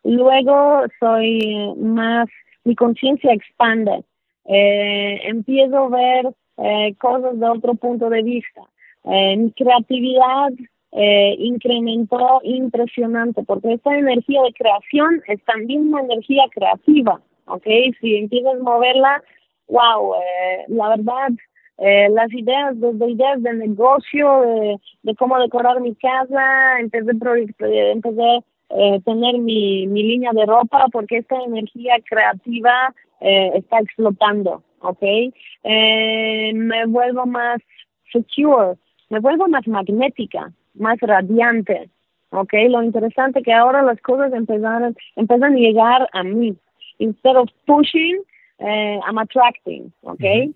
Luego 0.03 0.83
soy 0.99 1.73
más, 1.77 2.27
mi 2.65 2.75
conciencia 2.75 3.31
expande, 3.33 4.03
eh, 4.45 5.21
empiezo 5.23 5.77
a 5.77 5.89
ver 5.89 6.27
eh, 6.57 6.95
cosas 6.99 7.39
de 7.39 7.49
otro 7.49 7.75
punto 7.75 8.09
de 8.09 8.21
vista, 8.21 8.61
mi 9.03 9.51
creatividad 9.51 10.51
eh, 10.97 11.35
incrementó 11.39 12.39
impresionante, 12.43 13.43
porque 13.43 13.73
esta 13.73 13.97
energía 13.97 14.41
de 14.43 14.53
creación 14.53 15.21
es 15.27 15.43
también 15.43 15.89
una 15.89 16.01
energía 16.01 16.43
creativa, 16.53 17.19
¿ok? 17.47 17.65
Si 17.99 18.15
empiezas 18.17 18.55
a 18.55 18.63
moverla, 18.63 19.23
wow, 19.67 20.15
eh, 20.15 20.65
la 20.67 20.89
verdad, 20.89 21.29
eh, 21.77 22.09
las 22.09 22.31
ideas, 22.33 22.79
desde 22.79 23.11
ideas 23.11 23.43
de 23.43 23.53
negocio, 23.53 24.79
de, 25.03 25.15
cómo 25.15 25.39
decorar 25.39 25.81
mi 25.81 25.95
casa, 25.95 26.79
empecé, 26.79 27.11
empecé 27.11 28.43
eh, 28.69 28.99
tener 29.05 29.37
mi, 29.37 29.85
mi 29.87 30.03
línea 30.03 30.31
de 30.33 30.45
ropa, 30.45 30.85
porque 30.91 31.17
esta 31.17 31.35
energía 31.43 31.95
creativa 32.07 32.93
eh, 33.21 33.51
está 33.55 33.79
explotando, 33.79 34.63
¿ok? 34.79 35.03
Eh, 35.63 36.51
me 36.53 36.85
vuelvo 36.85 37.25
más 37.25 37.59
secure, 38.11 38.77
me 39.09 39.19
vuelvo 39.19 39.47
más 39.47 39.67
magnética, 39.67 40.51
más 40.73 40.97
radiante. 40.99 41.89
¿ok? 42.31 42.53
Lo 42.69 42.83
interesante 42.83 43.41
que 43.41 43.53
ahora 43.53 43.81
las 43.81 44.01
cosas 44.01 44.33
empezaron, 44.33 44.95
empiezan 45.15 45.53
a 45.53 45.57
llegar 45.57 46.09
a 46.11 46.23
mí. 46.23 46.57
Instead 46.99 47.35
of 47.35 47.49
pushing, 47.65 48.21
eh, 48.59 48.99
I'm 49.05 49.17
attracting, 49.17 49.91
¿ok? 50.01 50.53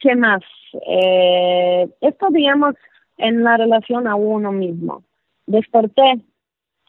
¿Qué 0.00 0.14
más? 0.14 0.42
Eh, 0.86 1.88
esto, 2.00 2.28
digamos, 2.30 2.74
en 3.16 3.42
la 3.42 3.56
relación 3.56 4.06
a 4.06 4.14
uno 4.14 4.52
mismo. 4.52 5.02
Desperté, 5.46 6.20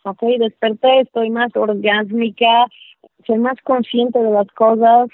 ¿ok? 0.03 0.22
Desperté, 0.40 1.02
estoy 1.02 1.30
más 1.30 1.56
orgásmica, 1.56 2.68
soy 3.26 3.40
más 3.40 3.60
consciente 3.64 4.19
de 4.19 4.31
las 4.31 4.48
cosas. 4.49 5.10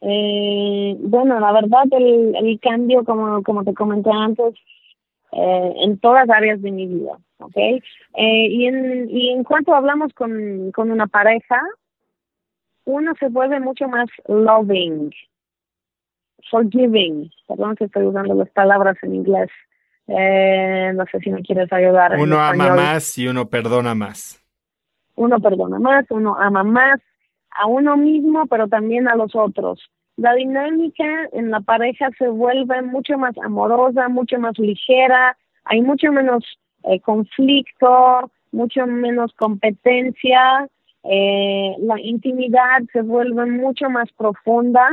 Eh, 0.00 0.96
bueno, 1.00 1.38
la 1.40 1.52
verdad, 1.52 1.84
el, 1.92 2.34
el 2.36 2.60
cambio, 2.60 3.04
como, 3.04 3.42
como 3.42 3.64
te 3.64 3.74
comenté 3.74 4.10
antes, 4.10 4.54
eh, 5.32 5.72
en 5.84 5.98
todas 5.98 6.28
áreas 6.28 6.60
de 6.60 6.70
mi 6.70 6.86
vida, 6.86 7.16
¿ok? 7.38 7.56
Eh, 7.56 8.46
y, 8.50 8.66
en, 8.66 9.08
y 9.08 9.30
en 9.30 9.44
cuanto 9.44 9.74
hablamos 9.74 10.12
con, 10.12 10.70
con 10.72 10.90
una 10.90 11.06
pareja, 11.06 11.60
uno 12.84 13.12
se 13.18 13.28
vuelve 13.28 13.60
mucho 13.60 13.88
más 13.88 14.08
loving, 14.26 15.10
forgiving, 16.50 17.30
perdón 17.46 17.76
que 17.76 17.84
estoy 17.84 18.06
usando 18.06 18.34
las 18.34 18.50
palabras 18.50 18.96
en 19.02 19.14
inglés, 19.14 19.50
eh, 20.08 20.92
no 20.94 21.04
sé 21.06 21.20
si 21.20 21.30
me 21.30 21.42
quieres 21.42 21.72
ayudar. 21.72 22.18
Uno 22.18 22.40
ama 22.40 22.74
más 22.74 23.16
y 23.18 23.28
uno 23.28 23.48
perdona 23.48 23.94
más. 23.94 24.42
Uno 25.14 25.40
perdona 25.40 25.78
más, 25.78 26.06
uno 26.10 26.36
ama 26.38 26.64
más 26.64 27.00
a 27.50 27.66
uno 27.66 27.96
mismo, 27.96 28.46
pero 28.46 28.68
también 28.68 29.08
a 29.08 29.14
los 29.14 29.34
otros. 29.34 29.80
La 30.16 30.34
dinámica 30.34 31.28
en 31.32 31.50
la 31.50 31.60
pareja 31.60 32.10
se 32.18 32.28
vuelve 32.28 32.82
mucho 32.82 33.16
más 33.18 33.36
amorosa, 33.38 34.08
mucho 34.08 34.38
más 34.38 34.58
ligera, 34.58 35.36
hay 35.64 35.80
mucho 35.80 36.12
menos 36.12 36.44
eh, 36.84 37.00
conflicto, 37.00 38.30
mucho 38.50 38.86
menos 38.86 39.32
competencia, 39.34 40.68
eh, 41.04 41.74
la 41.80 42.00
intimidad 42.00 42.82
se 42.92 43.02
vuelve 43.02 43.46
mucho 43.46 43.90
más 43.90 44.10
profunda. 44.12 44.88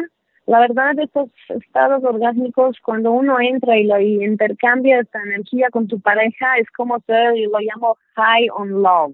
La 0.45 0.59
verdad, 0.59 0.97
estos 0.97 1.29
estados 1.49 2.03
orgásmicos, 2.03 2.77
cuando 2.83 3.11
uno 3.11 3.39
entra 3.39 3.77
y, 3.77 3.83
lo, 3.83 3.99
intercambia 3.99 4.99
esta 4.99 5.21
energía 5.21 5.69
con 5.69 5.87
tu 5.87 5.99
pareja, 5.99 6.57
es 6.57 6.69
como 6.71 6.99
ser, 7.01 7.37
y 7.37 7.45
lo 7.45 7.59
llamo 7.59 7.97
high 8.15 8.49
on 8.49 8.81
love, 8.81 9.13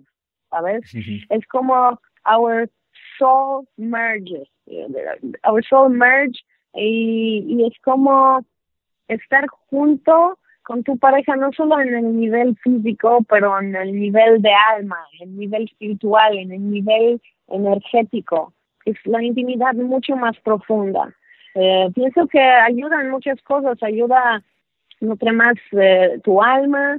¿sabes? 0.50 0.84
Es 1.30 1.46
como 1.48 2.00
our 2.26 2.70
soul 3.18 3.68
merges 3.78 4.50
our 5.44 5.64
soul 5.64 5.90
merge 5.90 6.40
y, 6.74 7.66
es 7.66 7.74
como 7.82 8.46
estar 9.08 9.46
junto 9.70 10.38
con 10.66 10.84
tu 10.84 10.98
pareja 10.98 11.36
no 11.36 11.52
solo 11.54 11.80
en 11.80 11.94
el 11.94 12.18
nivel 12.18 12.58
físico, 12.58 13.20
pero 13.30 13.60
en 13.60 13.76
el 13.76 13.94
nivel 13.94 14.42
de 14.42 14.52
alma, 14.76 14.98
en 15.14 15.30
el 15.30 15.38
nivel 15.38 15.64
espiritual, 15.66 16.38
en 16.38 16.52
el 16.52 16.72
nivel 16.72 17.22
energético. 17.48 18.52
Es 18.84 18.96
la 19.06 19.24
intimidad 19.24 19.74
mucho 19.76 20.16
más 20.16 20.36
profunda. 20.40 21.14
Eh, 21.54 21.88
pienso 21.94 22.28
que 22.28 22.42
ayuda 22.42 23.04
muchas 23.12 23.40
cosas, 23.44 23.78
ayuda 23.84 24.18
a 24.18 24.44
nutrir 25.02 25.34
más 25.34 25.54
eh, 25.72 26.20
tu 26.24 26.42
alma 26.42 26.98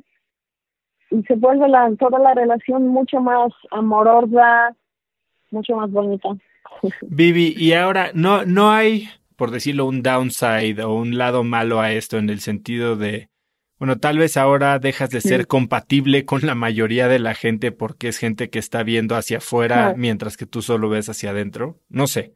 y 1.11 1.23
se 1.25 1.35
vuelve 1.35 1.69
la, 1.69 1.91
toda 1.99 2.21
la 2.21 2.35
relación 2.35 2.87
mucho 2.87 3.21
más 3.21 3.53
amorosa, 3.73 4.77
mucho 5.51 5.75
más 5.75 5.91
bonita. 5.91 6.29
Vivi, 7.03 7.53
y 7.57 7.73
ahora 7.73 8.11
no, 8.15 8.45
no 8.45 8.71
hay, 8.71 9.09
por 9.35 9.51
decirlo, 9.51 9.87
un 9.87 10.03
downside 10.03 10.81
o 10.85 10.95
un 10.95 11.19
lado 11.19 11.43
malo 11.43 11.81
a 11.81 11.91
esto 11.91 12.17
en 12.17 12.31
el 12.31 12.39
sentido 12.39 12.95
de, 12.95 13.29
bueno, 13.79 13.99
tal 13.99 14.19
vez 14.19 14.37
ahora 14.37 14.79
dejas 14.79 15.11
de 15.11 15.21
ser 15.21 15.47
compatible 15.47 16.25
con 16.25 16.41
la 16.43 16.55
mayoría 16.55 17.09
de 17.09 17.19
la 17.19 17.35
gente 17.35 17.73
porque 17.73 18.09
es 18.09 18.19
gente 18.19 18.49
que 18.49 18.59
está 18.59 18.83
viendo 18.83 19.17
hacia 19.17 19.39
afuera 19.39 19.95
mientras 19.97 20.37
que 20.37 20.47
tú 20.47 20.63
solo 20.63 20.89
ves 20.89 21.09
hacia 21.09 21.31
adentro. 21.31 21.77
No 21.89 22.07
sé. 22.07 22.33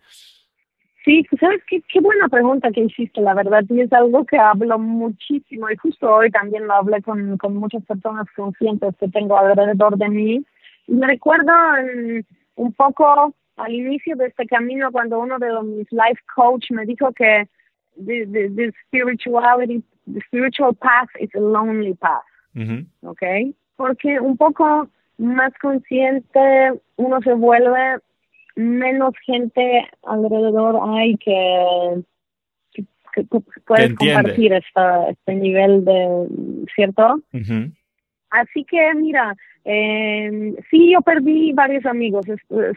Sí, 1.04 1.26
sabes 1.40 1.62
qué, 1.66 1.80
qué 1.90 2.00
buena 2.00 2.28
pregunta 2.28 2.70
que 2.70 2.82
hiciste, 2.82 3.22
la 3.22 3.32
verdad, 3.32 3.64
y 3.70 3.80
es 3.80 3.92
algo 3.92 4.26
que 4.26 4.36
hablo 4.36 4.78
muchísimo 4.78 5.70
y 5.70 5.76
justo 5.76 6.14
hoy 6.14 6.30
también 6.30 6.66
lo 6.66 6.74
hablé 6.74 7.00
con, 7.00 7.38
con 7.38 7.56
muchas 7.56 7.82
personas 7.86 8.26
conscientes 8.36 8.94
que 9.00 9.08
tengo 9.08 9.38
alrededor 9.38 9.96
de 9.96 10.08
mí. 10.10 10.44
Y 10.86 10.92
me 10.92 11.06
recuerdo 11.06 11.52
un 12.56 12.72
poco 12.74 13.34
al 13.56 13.72
inicio 13.72 14.14
de 14.16 14.26
este 14.26 14.46
camino 14.46 14.92
cuando 14.92 15.18
uno 15.20 15.38
de 15.38 15.48
mis 15.62 15.90
life 15.90 16.20
coach 16.34 16.70
me 16.70 16.84
dijo 16.84 17.12
que 17.12 17.48
the, 17.96 18.26
the, 18.26 18.72
spirituality, 18.86 19.82
the 20.12 20.20
spiritual 20.26 20.74
path 20.74 21.08
is 21.18 21.30
a 21.34 21.40
lonely 21.40 21.94
path, 21.94 22.22
¿ok? 23.02 23.22
Porque 23.76 24.20
un 24.20 24.36
poco 24.36 24.88
más 25.18 25.52
consciente 25.60 26.72
uno 26.96 27.20
se 27.22 27.34
vuelve, 27.34 27.98
menos 28.56 29.14
gente 29.24 29.88
alrededor 30.02 30.80
hay 30.98 31.16
que 31.16 32.02
puedes 33.64 33.94
compartir 33.94 34.52
este 34.52 35.34
nivel 35.34 35.84
de, 35.84 36.26
¿cierto? 36.74 37.20
Así 38.30 38.64
que 38.64 38.94
mira, 38.94 39.34
eh, 39.64 40.54
sí, 40.70 40.92
yo 40.92 41.00
perdí 41.02 41.52
varios 41.52 41.84
amigos, 41.86 42.24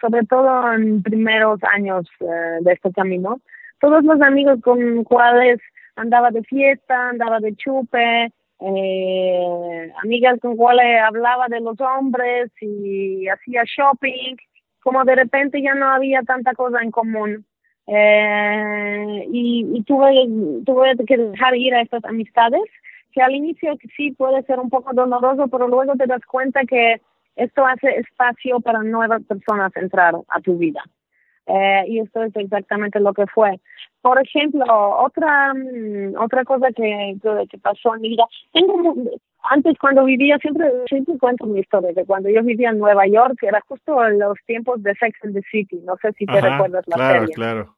sobre 0.01 0.26
todo 0.27 0.73
en 0.73 1.03
primeros 1.03 1.60
años 1.72 2.07
eh, 2.19 2.60
de 2.61 2.73
este 2.73 2.91
camino. 2.91 3.39
Todos 3.80 4.03
los 4.03 4.22
amigos 4.22 4.60
con 4.61 5.03
cuales 5.03 5.60
andaba 5.95 6.32
de 6.32 6.44
fiesta, 6.44 7.10
andaba 7.10 7.40
de 7.40 7.56
chupe, 7.56 8.32
eh, 8.60 9.91
amigas 10.03 10.40
con 10.41 10.56
cuales 10.56 11.02
hablaba 11.02 11.48
de 11.48 11.60
los 11.60 11.80
hombres 11.82 12.52
y 12.61 13.28
hacía 13.28 13.64
shopping, 13.65 14.36
como 14.82 15.03
de 15.03 15.15
repente 15.15 15.61
ya 15.61 15.74
no 15.76 15.90
había 15.90 16.22
tanta 16.24 16.53
cosa 16.53 16.82
en 16.82 16.91
común. 16.91 17.45
Eh, 17.88 19.26
y, 19.32 19.65
y 19.74 19.84
tuve, 19.84 20.14
tuve 20.65 20.95
que 21.06 21.18
dejar 21.18 21.56
ir 21.56 21.74
a 21.76 21.82
estas 21.82 22.06
amistades, 22.06 22.61
que 23.11 23.22
al 23.22 23.36
inicio 23.36 23.76
sí 23.95 24.11
puede 24.11 24.44
ser 24.44 24.60
un 24.60 24.70
poco 24.70 24.94
doloroso, 24.94 25.48
pero 25.48 25.68
luego 25.68 25.94
te 25.95 26.07
das 26.07 26.26
cuenta 26.26 26.64
que 26.64 27.02
esto 27.36 27.65
hace 27.65 27.99
espacio 27.99 28.60
para 28.60 28.82
nuevas 28.84 29.24
personas 29.24 29.76
entrar 29.76 30.15
a 30.28 30.41
tu 30.41 30.57
vida. 30.57 30.84
Eh, 31.45 31.84
y 31.88 31.99
esto 31.99 32.24
es 32.24 32.36
exactamente 32.36 32.99
lo 32.99 33.14
que 33.14 33.28
fue. 33.28 33.60
Por 34.03 34.21
ejemplo, 34.21 34.65
otra 34.99 35.53
mm, 35.53 36.17
otra 36.19 36.43
cosa 36.43 36.67
que, 36.75 37.15
que, 37.49 37.57
pasó 37.57 37.95
en 37.95 38.01
mi 38.01 38.09
vida, 38.09 38.25
tengo, 38.51 38.95
antes 39.43 39.77
cuando 39.80 40.03
vivía, 40.03 40.38
siempre, 40.39 40.69
siempre 40.89 41.17
cuento 41.17 41.45
mi 41.45 41.61
historia, 41.61 41.93
de 41.93 42.05
cuando 42.05 42.30
yo 42.30 42.43
vivía 42.43 42.71
en 42.71 42.80
Nueva 42.80 43.07
York, 43.07 43.41
era 43.41 43.61
justo 43.65 44.05
en 44.05 44.19
los 44.19 44.38
tiempos 44.45 44.84
de 44.84 44.93
Sex 44.95 45.17
and 45.23 45.35
the 45.35 45.41
City, 45.49 45.80
no 45.85 45.95
sé 46.01 46.11
si 46.17 46.25
te 46.25 46.41
recuerdas 46.41 46.84
la 46.88 46.95
claro, 46.95 47.19
serie. 47.21 47.34
Claro, 47.34 47.75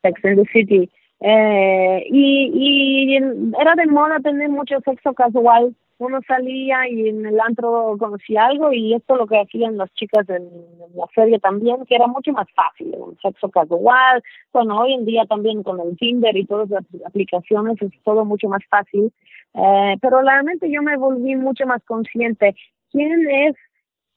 Sex 0.00 0.24
and 0.24 0.42
the 0.42 0.50
City. 0.54 0.90
Eh, 1.20 2.02
y, 2.08 2.50
y 2.54 3.16
era 3.60 3.74
de 3.74 3.86
moda 3.88 4.20
tener 4.20 4.48
mucho 4.48 4.80
sexo 4.80 5.12
casual 5.12 5.74
uno 5.98 6.20
salía 6.26 6.88
y 6.88 7.08
en 7.08 7.26
el 7.26 7.40
antro 7.40 7.96
conocía 7.98 8.46
algo 8.46 8.72
y 8.72 8.94
esto 8.94 9.16
lo 9.16 9.26
que 9.26 9.40
hacían 9.40 9.76
las 9.76 9.92
chicas 9.94 10.28
en, 10.28 10.48
la 10.94 11.06
serie 11.14 11.38
también, 11.38 11.84
que 11.86 11.96
era 11.96 12.06
mucho 12.06 12.32
más 12.32 12.46
fácil, 12.54 12.94
un 12.96 13.18
sexo 13.20 13.50
casual, 13.50 14.22
bueno, 14.52 14.80
hoy 14.80 14.94
en 14.94 15.04
día 15.04 15.24
también 15.26 15.62
con 15.62 15.80
el 15.80 15.96
Tinder 15.96 16.36
y 16.36 16.46
todas 16.46 16.70
las 16.70 16.84
aplicaciones 17.04 17.80
es 17.82 17.92
todo 18.04 18.24
mucho 18.24 18.48
más 18.48 18.62
fácil, 18.70 19.12
eh, 19.54 19.96
pero 20.00 20.22
realmente 20.22 20.70
yo 20.70 20.82
me 20.82 20.96
volví 20.96 21.34
mucho 21.36 21.66
más 21.66 21.82
consciente, 21.84 22.54
¿quién 22.90 23.28
es? 23.28 23.56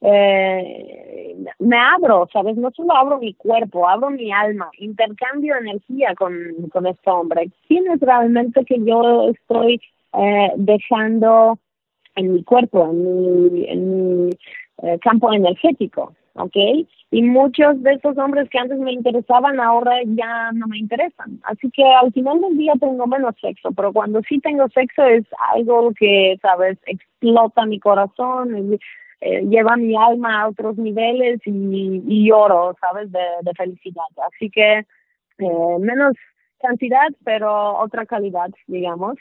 Eh, 0.04 1.36
me 1.60 1.78
abro, 1.78 2.28
¿sabes? 2.32 2.56
No 2.56 2.70
solo 2.72 2.94
abro 2.94 3.18
mi 3.18 3.34
cuerpo, 3.34 3.88
abro 3.88 4.10
mi 4.10 4.32
alma, 4.32 4.68
intercambio 4.78 5.56
energía 5.56 6.14
con, 6.16 6.34
con 6.72 6.86
este 6.86 7.08
hombre. 7.08 7.50
¿Quién 7.68 7.86
es 7.88 8.00
realmente 8.00 8.64
que 8.64 8.84
yo 8.84 9.28
estoy 9.30 9.80
eh, 10.14 10.52
dejando 10.56 11.58
en 12.16 12.34
mi 12.34 12.44
cuerpo, 12.44 12.90
en 12.90 13.52
mi, 13.52 13.64
en 13.68 14.26
mi 14.26 14.30
eh, 14.82 14.98
campo 15.00 15.32
energético, 15.32 16.14
¿ok? 16.34 16.56
Y 17.10 17.22
muchos 17.22 17.82
de 17.82 17.92
esos 17.92 18.16
hombres 18.16 18.48
que 18.48 18.58
antes 18.58 18.78
me 18.78 18.92
interesaban 18.92 19.60
ahora 19.60 19.96
ya 20.04 20.50
no 20.52 20.66
me 20.66 20.78
interesan. 20.78 21.40
Así 21.44 21.70
que 21.70 21.84
al 21.84 22.12
final 22.12 22.40
del 22.40 22.56
día 22.56 22.72
tengo 22.80 23.06
menos 23.06 23.34
sexo, 23.40 23.70
pero 23.72 23.92
cuando 23.92 24.22
sí 24.28 24.40
tengo 24.40 24.66
sexo 24.70 25.04
es 25.04 25.24
algo 25.52 25.92
que, 25.92 26.38
¿sabes? 26.40 26.78
Explota 26.86 27.66
mi 27.66 27.78
corazón, 27.78 28.78
eh, 29.20 29.42
lleva 29.48 29.76
mi 29.76 29.94
alma 29.94 30.42
a 30.42 30.48
otros 30.48 30.76
niveles 30.78 31.40
y, 31.44 32.02
y 32.06 32.28
lloro, 32.28 32.74
¿sabes? 32.80 33.12
De, 33.12 33.20
felicidad. 33.56 34.02
Así 34.26 34.50
que 34.50 34.86
eh, 35.38 35.78
menos 35.80 36.14
cantidad, 36.62 37.08
pero 37.24 37.78
otra 37.78 38.06
calidad, 38.06 38.50
digamos. 38.66 39.16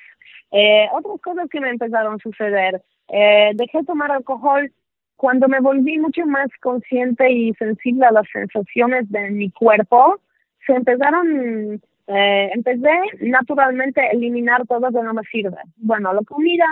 Eh, 0.51 0.87
otras 0.93 1.19
cosas 1.21 1.49
que 1.49 1.59
me 1.59 1.69
empezaron 1.69 2.15
a 2.15 2.19
suceder. 2.19 2.81
Eh, 3.09 3.51
dejé 3.55 3.83
tomar 3.83 4.11
alcohol 4.11 4.71
cuando 5.21 5.47
me 5.47 5.59
volví 5.59 5.99
mucho 5.99 6.25
más 6.25 6.47
consciente 6.61 7.29
y 7.31 7.53
sensible 7.53 8.05
a 8.05 8.11
las 8.11 8.27
sensaciones 8.31 9.09
de 9.11 9.29
mi 9.31 9.51
cuerpo. 9.51 10.19
Se 10.65 10.73
empezaron, 10.73 11.81
eh, 12.07 12.49
empecé 12.53 12.89
naturalmente 13.19 14.01
a 14.01 14.11
eliminar 14.11 14.65
todo 14.65 14.79
lo 14.79 14.91
que 14.91 15.05
no 15.05 15.13
me 15.13 15.23
sirve. 15.23 15.57
Bueno, 15.77 16.13
la 16.13 16.21
comida, 16.23 16.65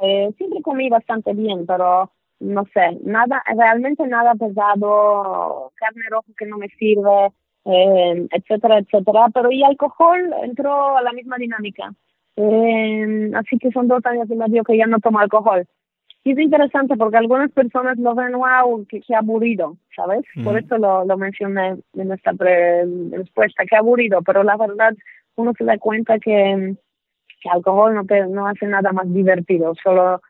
eh, 0.00 0.30
siempre 0.36 0.60
comí 0.62 0.88
bastante 0.88 1.32
bien, 1.32 1.66
pero 1.66 2.10
no 2.40 2.64
sé, 2.74 2.98
nada, 3.02 3.42
realmente 3.56 4.06
nada 4.06 4.34
pesado, 4.34 5.72
carne 5.76 6.02
roja 6.10 6.32
que 6.36 6.46
no 6.46 6.58
me 6.58 6.68
sirve, 6.68 7.30
eh, 7.66 8.26
etcétera, 8.30 8.78
etcétera. 8.78 9.26
Pero 9.34 9.50
y 9.50 9.62
alcohol 9.62 10.34
entró 10.42 10.96
a 10.96 11.02
la 11.02 11.12
misma 11.12 11.36
dinámica. 11.36 11.92
Eh, 12.36 13.30
así 13.34 13.58
que 13.58 13.70
son 13.72 13.88
dos 13.88 14.04
años 14.06 14.28
y 14.30 14.36
medio 14.36 14.62
que 14.62 14.76
ya 14.76 14.86
no 14.86 15.00
tomo 15.00 15.18
alcohol. 15.18 15.66
Y 16.22 16.32
es 16.32 16.38
interesante 16.40 16.96
porque 16.96 17.18
algunas 17.18 17.52
personas 17.52 17.98
lo 17.98 18.14
ven, 18.16 18.32
wow, 18.32 18.84
que, 18.88 19.00
aburrido, 19.14 19.76
¿sabes? 19.94 20.24
Por 20.42 20.58
eso 20.58 20.76
lo, 20.76 21.04
lo 21.04 21.16
mencioné 21.16 21.76
en 21.94 22.12
esta 22.12 22.32
respuesta, 22.32 23.64
que 23.64 23.76
aburrido, 23.76 24.22
pero 24.22 24.42
la 24.42 24.56
verdad 24.56 24.92
uno 25.36 25.52
se 25.56 25.62
da 25.62 25.78
cuenta 25.78 26.18
que, 26.18 26.74
que 27.40 27.48
alcohol 27.48 27.94
no, 27.94 28.04
te, 28.04 28.26
no 28.26 28.48
hace 28.48 28.66
nada 28.66 28.90
más 28.90 29.12
divertido, 29.12 29.72
solo, 29.80 30.20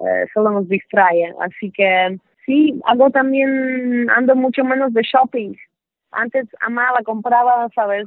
eh, 0.00 0.26
solo 0.34 0.50
nos 0.50 0.68
distrae. 0.68 1.32
Así 1.40 1.70
que 1.70 2.18
sí, 2.44 2.78
hago 2.84 3.08
también, 3.10 4.10
ando 4.10 4.36
mucho 4.36 4.64
menos 4.64 4.92
de 4.92 5.02
shopping. 5.02 5.54
Antes 6.10 6.48
amaba, 6.60 7.02
compraba, 7.04 7.68
¿sabes? 7.74 8.06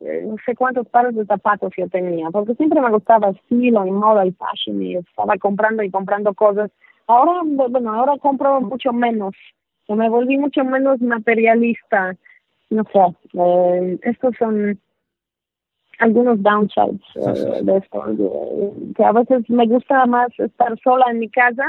Eh, 0.00 0.24
no 0.26 0.36
sé 0.46 0.54
cuántos 0.54 0.88
pares 0.88 1.14
de 1.14 1.26
zapatos 1.26 1.72
yo 1.76 1.88
tenía, 1.88 2.30
porque 2.30 2.54
siempre 2.54 2.80
me 2.80 2.90
gustaba 2.90 3.28
el 3.28 3.36
estilo 3.36 3.86
y 3.86 3.90
moda 3.90 4.24
y 4.24 4.32
fashion 4.32 4.82
y 4.82 4.96
estaba 4.96 5.36
comprando 5.36 5.82
y 5.82 5.90
comprando 5.90 6.32
cosas. 6.32 6.70
Ahora, 7.06 7.42
bueno, 7.44 7.92
ahora 7.92 8.16
compro 8.18 8.60
mucho 8.60 8.92
menos, 8.92 9.34
me 9.88 10.08
volví 10.08 10.38
mucho 10.38 10.64
menos 10.64 11.00
materialista. 11.00 12.16
No 12.70 12.84
sé, 12.84 13.00
eh, 13.34 13.98
estos 14.02 14.34
son 14.38 14.78
algunos 15.98 16.42
downsides 16.42 17.00
eh, 17.16 17.62
de 17.62 17.76
esto, 17.76 18.04
que 18.96 19.04
a 19.04 19.12
veces 19.12 19.50
me 19.50 19.66
gusta 19.66 20.06
más 20.06 20.28
estar 20.38 20.78
sola 20.80 21.06
en 21.10 21.18
mi 21.18 21.28
casa 21.28 21.66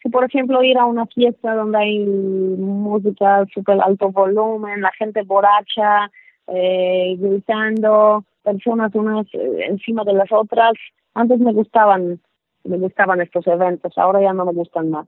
que 0.00 0.10
por 0.10 0.24
ejemplo 0.24 0.62
ir 0.62 0.78
a 0.78 0.86
una 0.86 1.06
fiesta 1.06 1.54
donde 1.54 1.78
hay 1.78 1.98
música 1.98 3.44
super 3.52 3.80
alto 3.80 4.10
volumen, 4.10 4.80
la 4.80 4.92
gente 4.92 5.22
borracha, 5.22 6.10
eh, 6.46 7.16
gritando, 7.18 8.24
personas 8.42 8.94
unas 8.94 9.26
eh, 9.34 9.66
encima 9.68 10.04
de 10.04 10.14
las 10.14 10.30
otras. 10.32 10.72
Antes 11.14 11.40
me 11.40 11.52
gustaban, 11.52 12.20
me 12.64 12.78
gustaban 12.78 13.20
estos 13.20 13.46
eventos, 13.46 13.96
ahora 13.98 14.22
ya 14.22 14.32
no 14.32 14.44
me 14.44 14.52
gustan 14.52 14.90
más. 14.90 15.06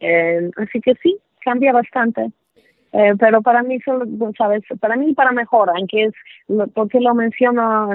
Eh, 0.00 0.50
así 0.56 0.80
que 0.80 0.94
sí, 1.02 1.18
cambia 1.40 1.72
bastante. 1.72 2.30
Eh, 2.94 3.14
pero 3.18 3.40
para 3.40 3.62
mí, 3.62 3.80
solo, 3.80 4.04
sabes, 4.36 4.62
para 4.78 4.96
mí 4.96 5.14
para 5.14 5.32
mejor, 5.32 5.70
aunque 5.70 6.04
es, 6.04 6.14
¿por 6.74 6.88
qué 6.88 7.00
lo 7.00 7.14
menciono 7.14 7.88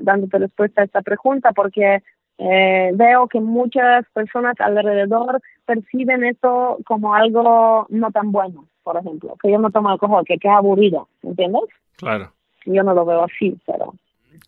dándote 0.00 0.38
respuesta 0.38 0.80
a 0.80 0.84
esta 0.84 1.02
pregunta? 1.02 1.52
Porque 1.52 2.02
eh, 2.38 2.90
veo 2.94 3.28
que 3.28 3.40
muchas 3.40 4.04
personas 4.12 4.56
alrededor 4.58 5.40
perciben 5.64 6.24
esto 6.24 6.78
como 6.86 7.14
algo 7.14 7.86
no 7.90 8.10
tan 8.10 8.32
bueno, 8.32 8.66
por 8.82 8.96
ejemplo, 8.96 9.36
que 9.40 9.50
yo 9.50 9.58
no 9.58 9.70
tomo 9.70 9.90
alcohol, 9.90 10.24
que 10.26 10.38
queda 10.38 10.56
aburrido, 10.56 11.08
¿entiendes? 11.22 11.62
Claro. 11.96 12.32
Yo 12.66 12.82
no 12.82 12.94
lo 12.94 13.04
veo 13.04 13.24
así, 13.24 13.56
pero... 13.66 13.94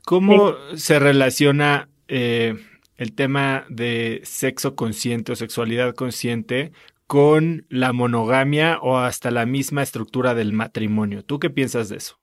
¿Cómo 0.04 0.52
se 0.74 0.98
relaciona 0.98 1.88
eh, 2.08 2.54
el 2.96 3.14
tema 3.14 3.64
de 3.68 4.20
sexo 4.24 4.74
consciente 4.74 5.32
o 5.32 5.36
sexualidad 5.36 5.94
consciente 5.94 6.72
con 7.06 7.66
la 7.68 7.92
monogamia 7.92 8.78
o 8.82 8.98
hasta 8.98 9.30
la 9.30 9.46
misma 9.46 9.82
estructura 9.82 10.34
del 10.34 10.52
matrimonio? 10.52 11.24
¿Tú 11.24 11.38
qué 11.38 11.50
piensas 11.50 11.88
de 11.88 11.96
eso? 11.96 12.18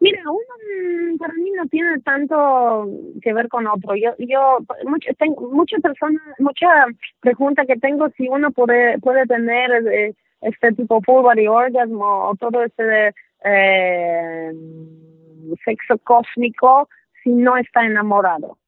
Mira, 0.00 0.22
mí 0.24 0.38
no 1.56 1.66
tiene 1.66 2.00
tanto 2.00 2.88
que 3.22 3.32
ver 3.32 3.48
con 3.48 3.66
otro. 3.66 3.94
Yo, 3.96 4.14
yo, 4.18 4.58
mucho, 4.84 5.10
tengo, 5.18 5.50
muchas 5.50 5.80
personas, 5.80 6.22
mucha 6.38 6.86
pregunta 7.20 7.66
que 7.66 7.76
tengo 7.76 8.08
si 8.10 8.28
uno 8.28 8.50
puede, 8.52 8.98
puede 9.00 9.26
tener 9.26 9.70
eh, 9.88 10.14
este 10.42 10.72
tipo 10.72 11.00
full 11.02 11.22
body 11.22 11.48
orgasmo 11.48 12.28
o 12.28 12.36
todo 12.36 12.62
este 12.62 13.14
eh, 13.44 14.52
sexo 15.64 15.98
cósmico 15.98 16.88
si 17.22 17.30
no 17.30 17.56
está 17.56 17.84
enamorado. 17.84 18.58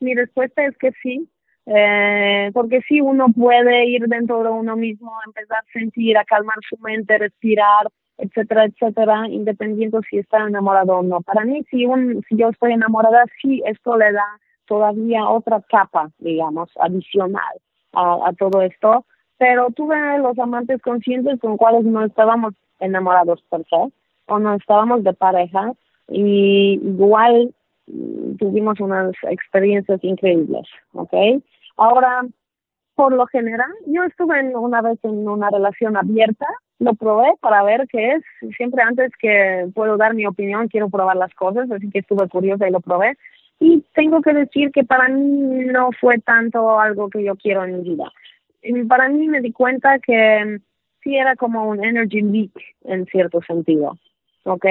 Mi 0.00 0.14
respuesta 0.14 0.64
es 0.64 0.76
que 0.78 0.92
sí, 1.02 1.28
eh, 1.66 2.50
porque 2.54 2.80
sí 2.88 3.00
uno 3.00 3.26
puede 3.28 3.86
ir 3.86 4.06
dentro 4.06 4.42
de 4.42 4.48
uno 4.48 4.76
mismo, 4.76 5.12
empezar 5.26 5.58
a 5.58 5.72
sentir, 5.72 6.16
a 6.18 6.24
calmar 6.24 6.56
su 6.68 6.76
mente, 6.78 7.18
respirar, 7.18 7.88
etcétera, 8.20 8.64
etcétera, 8.66 9.28
independiente 9.28 9.98
si 10.08 10.18
está 10.18 10.38
enamorado 10.46 10.98
o 10.98 11.02
no. 11.02 11.20
Para 11.20 11.44
mí, 11.44 11.62
si, 11.70 11.86
un, 11.86 12.22
si 12.28 12.36
yo 12.36 12.48
estoy 12.48 12.72
enamorada, 12.72 13.24
sí, 13.40 13.62
esto 13.66 13.96
le 13.96 14.12
da 14.12 14.26
todavía 14.66 15.28
otra 15.28 15.60
capa, 15.68 16.10
digamos, 16.18 16.70
adicional 16.78 17.56
a, 17.92 18.32
todo 18.38 18.62
esto. 18.62 19.04
Pero 19.38 19.68
tuve 19.74 20.18
los 20.18 20.38
amantes 20.38 20.80
conscientes 20.82 21.40
con 21.40 21.56
cuales 21.56 21.84
no 21.84 22.04
estábamos 22.04 22.54
enamorados 22.78 23.42
per 23.50 23.64
se, 23.64 23.92
o 24.26 24.38
no 24.38 24.54
estábamos 24.54 25.02
de 25.02 25.12
pareja, 25.12 25.72
y 26.08 26.80
igual 26.82 27.54
mm, 27.86 28.36
tuvimos 28.36 28.80
unas 28.80 29.12
experiencias 29.22 30.02
increíbles, 30.04 30.66
¿ok? 30.92 31.14
Ahora, 31.76 32.22
por 32.94 33.12
lo 33.12 33.26
general, 33.26 33.72
yo 33.86 34.04
estuve 34.04 34.54
una 34.54 34.82
vez 34.82 34.98
en 35.04 35.26
una 35.26 35.50
relación 35.50 35.96
abierta, 35.96 36.46
lo 36.80 36.94
probé 36.94 37.28
para 37.40 37.62
ver 37.62 37.86
qué 37.88 38.14
es. 38.14 38.24
Siempre 38.56 38.82
antes 38.82 39.12
que 39.20 39.68
puedo 39.74 39.96
dar 39.96 40.14
mi 40.14 40.26
opinión, 40.26 40.68
quiero 40.68 40.88
probar 40.88 41.16
las 41.16 41.32
cosas, 41.34 41.70
así 41.70 41.88
que 41.90 42.00
estuve 42.00 42.28
curiosa 42.28 42.66
y 42.66 42.72
lo 42.72 42.80
probé. 42.80 43.16
Y 43.60 43.84
tengo 43.94 44.22
que 44.22 44.32
decir 44.32 44.72
que 44.72 44.84
para 44.84 45.08
mí 45.08 45.66
no 45.66 45.90
fue 46.00 46.18
tanto 46.18 46.80
algo 46.80 47.10
que 47.10 47.22
yo 47.22 47.36
quiero 47.36 47.64
en 47.64 47.82
mi 47.82 47.90
vida. 47.90 48.10
para 48.88 49.08
mí 49.10 49.28
me 49.28 49.40
di 49.40 49.52
cuenta 49.52 49.98
que 49.98 50.60
sí 51.02 51.16
era 51.16 51.36
como 51.36 51.68
un 51.68 51.84
energy 51.84 52.22
leak 52.22 52.52
en 52.84 53.04
cierto 53.06 53.40
sentido. 53.42 53.98
¿ok? 54.44 54.64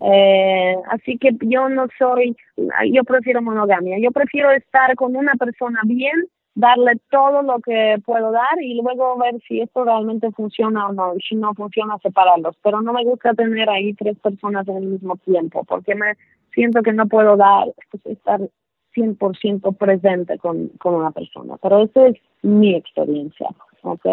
eh, 0.00 0.74
así 0.90 1.18
que 1.18 1.30
yo 1.42 1.68
no 1.68 1.86
soy, 1.98 2.34
yo 2.90 3.04
prefiero 3.04 3.42
monogamia, 3.42 3.98
yo 4.00 4.10
prefiero 4.10 4.50
estar 4.52 4.94
con 4.94 5.16
una 5.16 5.34
persona 5.34 5.80
bien 5.84 6.26
darle 6.56 6.98
todo 7.10 7.42
lo 7.42 7.60
que 7.60 7.96
puedo 8.04 8.32
dar 8.32 8.60
y 8.60 8.80
luego 8.80 9.16
ver 9.18 9.34
si 9.46 9.60
esto 9.60 9.84
realmente 9.84 10.32
funciona 10.32 10.88
o 10.88 10.92
no. 10.92 11.14
Y 11.14 11.20
si 11.20 11.36
no 11.36 11.54
funciona, 11.54 11.98
separarlos. 12.02 12.56
Pero 12.62 12.80
no 12.80 12.92
me 12.92 13.04
gusta 13.04 13.34
tener 13.34 13.68
ahí 13.70 13.94
tres 13.94 14.18
personas 14.18 14.66
en 14.66 14.78
el 14.78 14.86
mismo 14.86 15.16
tiempo 15.18 15.64
porque 15.64 15.94
me 15.94 16.14
siento 16.52 16.82
que 16.82 16.94
no 16.94 17.06
puedo 17.06 17.36
dar, 17.36 17.66
pues, 17.90 18.06
estar 18.06 18.40
100% 18.94 19.76
presente 19.76 20.38
con, 20.38 20.68
con 20.78 20.94
una 20.94 21.10
persona. 21.10 21.56
Pero 21.62 21.84
esa 21.84 22.06
es 22.08 22.16
mi 22.42 22.74
experiencia, 22.74 23.48
¿ok? 23.82 24.06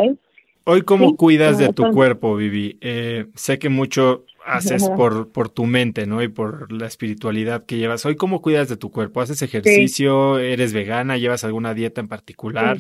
Hoy, 0.66 0.82
¿cómo 0.82 1.16
cuidas 1.16 1.58
de 1.58 1.72
tu 1.74 1.92
cuerpo, 1.92 2.36
Vivi? 2.36 2.78
Eh, 2.82 3.26
sé 3.36 3.60
que 3.60 3.70
mucho 3.70 4.26
haces 4.46 4.90
por, 4.90 5.32
por 5.32 5.50
tu 5.50 5.66
mente, 5.66 6.06
¿no? 6.06 6.22
Y 6.22 6.28
por 6.28 6.72
la 6.72 6.88
espiritualidad 6.88 7.66
que 7.66 7.78
llevas. 7.78 8.06
Hoy, 8.06 8.16
¿cómo 8.16 8.42
cuidas 8.42 8.70
de 8.70 8.78
tu 8.78 8.92
cuerpo? 8.92 9.22
¿Haces 9.22 9.42
ejercicio? 9.42 10.40
¿Eres 10.40 10.74
vegana? 10.74 11.18
¿Llevas 11.18 11.44
alguna 11.44 11.74
dieta 11.74 12.02
en 12.02 12.08
particular? 12.08 12.78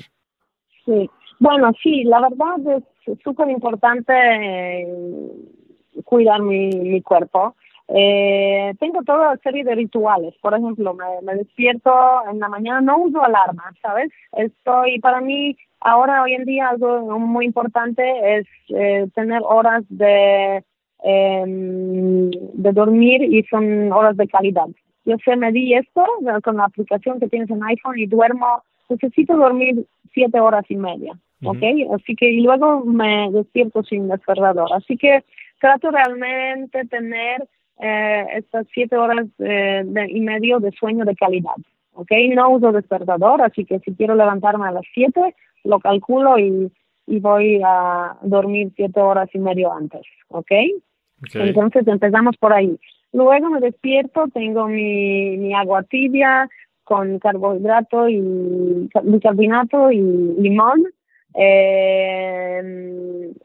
Sí. 0.85 1.10
Bueno, 1.40 1.72
sí, 1.81 2.03
la 2.03 2.22
verdad 2.22 2.84
es 3.06 3.19
súper 3.23 3.49
importante 3.49 4.14
eh, 4.14 4.88
cuidar 6.06 6.41
mi, 6.41 6.69
mi 6.69 7.02
cuerpo. 7.02 7.56
Eh, 7.88 8.73
tengo 8.80 9.03
toda 9.03 9.31
una 9.31 9.38
serie 9.38 9.64
de 9.64 9.76
rituales. 9.76 10.34
Por 10.41 10.53
ejemplo, 10.53 10.94
me, 10.94 11.06
me 11.22 11.35
despierto 11.35 11.91
en 12.31 12.40
la 12.40 12.48
mañana, 12.48 12.81
no 12.81 12.98
uso 12.98 13.23
alarma, 13.23 13.73
¿sabes? 13.81 14.11
Estoy, 14.31 14.99
para 14.99 15.22
mí, 15.22 15.57
ahora, 15.81 16.23
hoy 16.23 16.34
en 16.34 16.45
día, 16.45 16.69
algo 16.69 17.19
muy 17.19 17.45
importante 17.45 18.38
es 18.38 18.48
eh, 18.69 19.07
tener 19.14 19.41
horas 19.44 19.84
de 19.90 20.64
Em, 21.05 22.31
de 22.31 22.71
dormir 22.71 23.21
y 23.23 23.43
son 23.43 23.91
horas 23.91 24.15
de 24.15 24.25
calidad. 24.25 24.67
Yo 25.03 25.17
sé, 25.25 25.35
me 25.35 25.51
di 25.51 25.73
esto 25.73 26.01
con 26.45 26.55
la 26.55 26.63
aplicación 26.63 27.19
que 27.19 27.27
tienes 27.27 27.49
en 27.49 27.61
iPhone 27.61 27.99
y 27.99 28.05
duermo, 28.05 28.63
necesito 28.88 29.35
dormir 29.35 29.85
siete 30.13 30.39
horas 30.39 30.63
y 30.69 30.77
media, 30.77 31.11
¿ok? 31.43 31.61
Así 31.93 32.15
que 32.15 32.31
y 32.31 32.39
luego 32.39 32.85
me 32.85 33.30
despierto 33.31 33.84
sin 33.84 34.07
despertador. 34.07 34.71
Así 34.73 34.95
que 34.95 35.25
trato 35.59 35.91
realmente 35.91 36.85
tener 36.85 37.49
eh, 37.81 38.25
estas 38.38 38.65
siete 38.73 38.95
horas 38.95 39.27
eh, 39.39 39.84
y 40.07 40.21
medio 40.21 40.59
de 40.59 40.71
sueño 40.71 41.03
de 41.03 41.17
calidad, 41.17 41.57
¿ok? 41.95 42.11
No 42.34 42.51
uso 42.51 42.71
despertador, 42.71 43.41
así 43.41 43.65
que 43.65 43.80
si 43.80 43.93
quiero 43.93 44.15
levantarme 44.15 44.69
a 44.69 44.71
las 44.71 44.85
siete, 44.93 45.35
lo 45.65 45.81
calculo 45.81 46.39
y, 46.39 46.71
y 47.07 47.19
voy 47.19 47.61
a 47.61 48.15
dormir 48.21 48.71
siete 48.77 49.01
horas 49.01 49.27
y 49.34 49.39
medio 49.39 49.73
antes, 49.73 50.03
¿ok? 50.30 50.51
Entonces 51.34 51.88
empezamos 51.88 52.38
por 52.38 52.54
ahí. 52.54 52.78
Luego 53.12 53.50
me 53.50 53.60
despierto, 53.60 54.26
tengo 54.34 54.68
mi, 54.68 55.38
mi 55.38 55.54
agua 55.54 55.84
tibia 55.84 56.50
con 56.84 57.20
carbohidrato 57.20 58.10
y 58.10 58.90
bicarbonato 59.04 59.91
y 59.91 60.02
limón, 60.02 60.84
eh, 61.36 62.62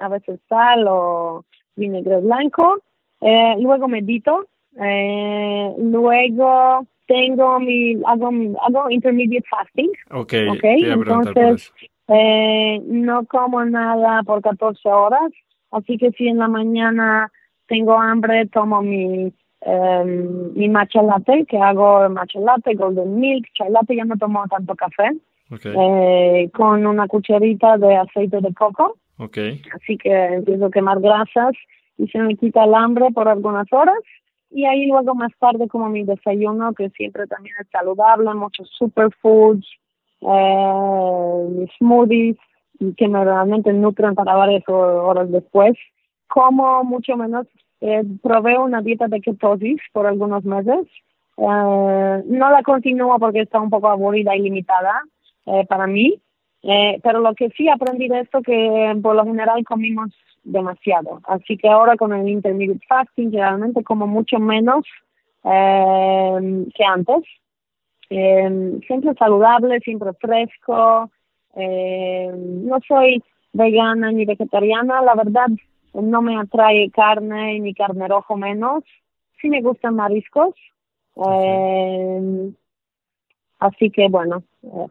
a 0.00 0.08
veces 0.08 0.40
sal 0.48 0.86
o 0.88 1.44
vinagre 1.76 2.20
blanco. 2.20 2.80
Eh, 3.20 3.54
luego 3.58 3.88
medito. 3.88 4.46
Eh, 4.80 5.74
luego 5.78 6.86
tengo 7.06 7.58
mi 7.58 7.94
hago, 8.04 8.30
hago 8.62 8.90
intermediate 8.90 9.46
fasting. 9.48 9.90
Okay, 10.10 10.48
okay. 10.48 10.84
entonces 10.84 11.72
no 12.08 13.24
como 13.26 13.64
nada 13.64 14.22
por 14.24 14.42
14 14.42 14.88
horas. 14.88 15.32
Así 15.70 15.98
que 15.98 16.10
si 16.12 16.28
en 16.28 16.38
la 16.38 16.48
mañana 16.48 17.30
tengo 17.68 17.96
hambre, 17.98 18.46
tomo 18.46 18.82
mi, 18.82 19.32
um, 19.60 20.52
mi 20.54 20.68
matcha 20.68 21.02
latte, 21.02 21.44
que 21.46 21.58
hago 21.58 22.08
matcha 22.08 22.40
latte, 22.40 22.74
golden 22.74 23.20
milk, 23.20 23.46
chai 23.54 23.70
latte, 23.70 23.94
ya 23.94 24.04
no 24.04 24.16
tomo 24.16 24.44
tanto 24.48 24.74
café, 24.74 25.10
eh, 25.64 26.50
con 26.52 26.86
una 26.86 27.06
cucharita 27.06 27.78
de 27.78 27.96
aceite 27.96 28.40
de 28.40 28.52
coco. 28.54 28.96
Okay. 29.18 29.62
Así 29.74 29.96
que 29.96 30.12
empiezo 30.12 30.66
a 30.66 30.70
quemar 30.70 31.00
grasas 31.00 31.54
y 31.96 32.06
se 32.08 32.18
me 32.18 32.36
quita 32.36 32.64
el 32.64 32.74
hambre 32.74 33.10
por 33.12 33.28
algunas 33.28 33.66
horas. 33.72 34.02
Y 34.50 34.64
ahí 34.64 34.86
luego 34.86 35.14
más 35.14 35.32
tarde 35.38 35.68
como 35.68 35.90
mi 35.90 36.04
desayuno, 36.04 36.72
que 36.72 36.88
siempre 36.90 37.26
también 37.26 37.54
es 37.60 37.66
saludable, 37.70 38.32
muchos 38.34 38.70
superfoods, 38.78 39.66
eh, 40.22 41.46
mis 41.50 41.70
smoothies, 41.78 42.36
que 42.96 43.08
me 43.08 43.24
realmente 43.24 43.72
nutren 43.72 44.14
para 44.14 44.34
varias 44.34 44.62
horas 44.68 45.30
después 45.30 45.76
como 46.28 46.84
mucho 46.84 47.16
menos, 47.16 47.46
eh, 47.80 48.02
probé 48.22 48.58
una 48.58 48.82
dieta 48.82 49.08
de 49.08 49.20
ketosis 49.20 49.80
por 49.92 50.06
algunos 50.06 50.44
meses. 50.44 50.86
Eh, 51.36 52.22
no 52.26 52.50
la 52.50 52.62
continúo 52.64 53.16
porque 53.18 53.42
está 53.42 53.60
un 53.60 53.70
poco 53.70 53.88
aburrida 53.88 54.34
y 54.34 54.40
limitada 54.40 55.02
eh, 55.46 55.64
para 55.68 55.86
mí, 55.86 56.20
eh, 56.62 56.98
pero 57.02 57.20
lo 57.20 57.34
que 57.34 57.50
sí 57.50 57.68
aprendí 57.68 58.08
de 58.08 58.20
esto 58.20 58.42
que 58.42 58.98
por 59.00 59.14
lo 59.14 59.24
general 59.24 59.64
comimos 59.64 60.10
demasiado. 60.42 61.20
Así 61.24 61.56
que 61.56 61.68
ahora 61.68 61.96
con 61.96 62.12
el 62.12 62.28
intermittent 62.28 62.82
fasting 62.88 63.32
realmente 63.32 63.84
como 63.84 64.06
mucho 64.06 64.38
menos 64.38 64.84
que 65.44 66.84
antes. 66.84 67.24
Siempre 68.08 69.14
saludable, 69.18 69.80
siempre 69.80 70.12
fresco. 70.14 71.10
No 71.56 72.78
soy 72.86 73.22
vegana 73.52 74.10
ni 74.12 74.26
vegetariana, 74.26 75.00
la 75.00 75.14
verdad 75.14 75.46
no 75.94 76.22
me 76.22 76.38
atrae 76.38 76.90
carne 76.90 77.58
ni 77.60 77.74
carne 77.74 78.08
rojo 78.08 78.36
menos. 78.36 78.84
Sí 79.40 79.48
me 79.48 79.62
gustan 79.62 79.94
mariscos. 79.96 80.54
Eh, 81.16 82.52
así 83.58 83.90
que 83.90 84.08
bueno, 84.08 84.42
eh, 84.62 84.86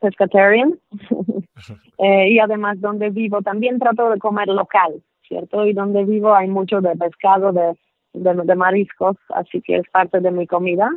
pescatarian. 0.00 0.78
eh, 1.98 2.28
y 2.30 2.38
además 2.38 2.80
donde 2.80 3.10
vivo 3.10 3.42
también 3.42 3.78
trato 3.78 4.10
de 4.10 4.18
comer 4.18 4.48
local, 4.48 5.02
¿cierto? 5.26 5.66
Y 5.66 5.72
donde 5.72 6.04
vivo 6.04 6.34
hay 6.34 6.48
mucho 6.48 6.80
de 6.80 6.96
pescado, 6.96 7.52
de, 7.52 7.76
de, 8.12 8.54
mariscos, 8.54 9.16
así 9.30 9.60
que 9.62 9.76
es 9.76 9.88
parte 9.90 10.20
de 10.20 10.30
mi 10.30 10.46
comida. 10.46 10.90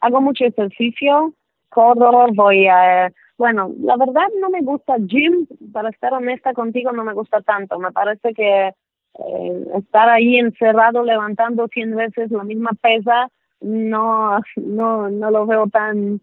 Hago 0.00 0.20
mucho 0.20 0.44
ejercicio, 0.44 1.34
corro, 1.68 2.26
voy 2.32 2.66
a... 2.66 3.12
Bueno, 3.36 3.72
la 3.80 3.96
verdad 3.96 4.28
no 4.38 4.50
me 4.50 4.60
gusta 4.60 4.96
gym, 4.98 5.46
para 5.72 5.88
estar 5.88 6.12
honesta 6.12 6.52
contigo 6.52 6.92
no 6.92 7.04
me 7.04 7.14
gusta 7.14 7.40
tanto. 7.40 7.78
Me 7.78 7.90
parece 7.90 8.34
que 8.34 8.74
eh, 9.18 9.66
estar 9.76 10.08
ahí 10.08 10.36
encerrado 10.36 11.02
levantando 11.02 11.68
100 11.68 11.96
veces 11.96 12.30
la 12.30 12.44
misma 12.44 12.70
pesa 12.80 13.28
no 13.60 14.40
no 14.56 15.10
no 15.10 15.30
lo 15.30 15.46
veo 15.46 15.66
tan 15.68 16.20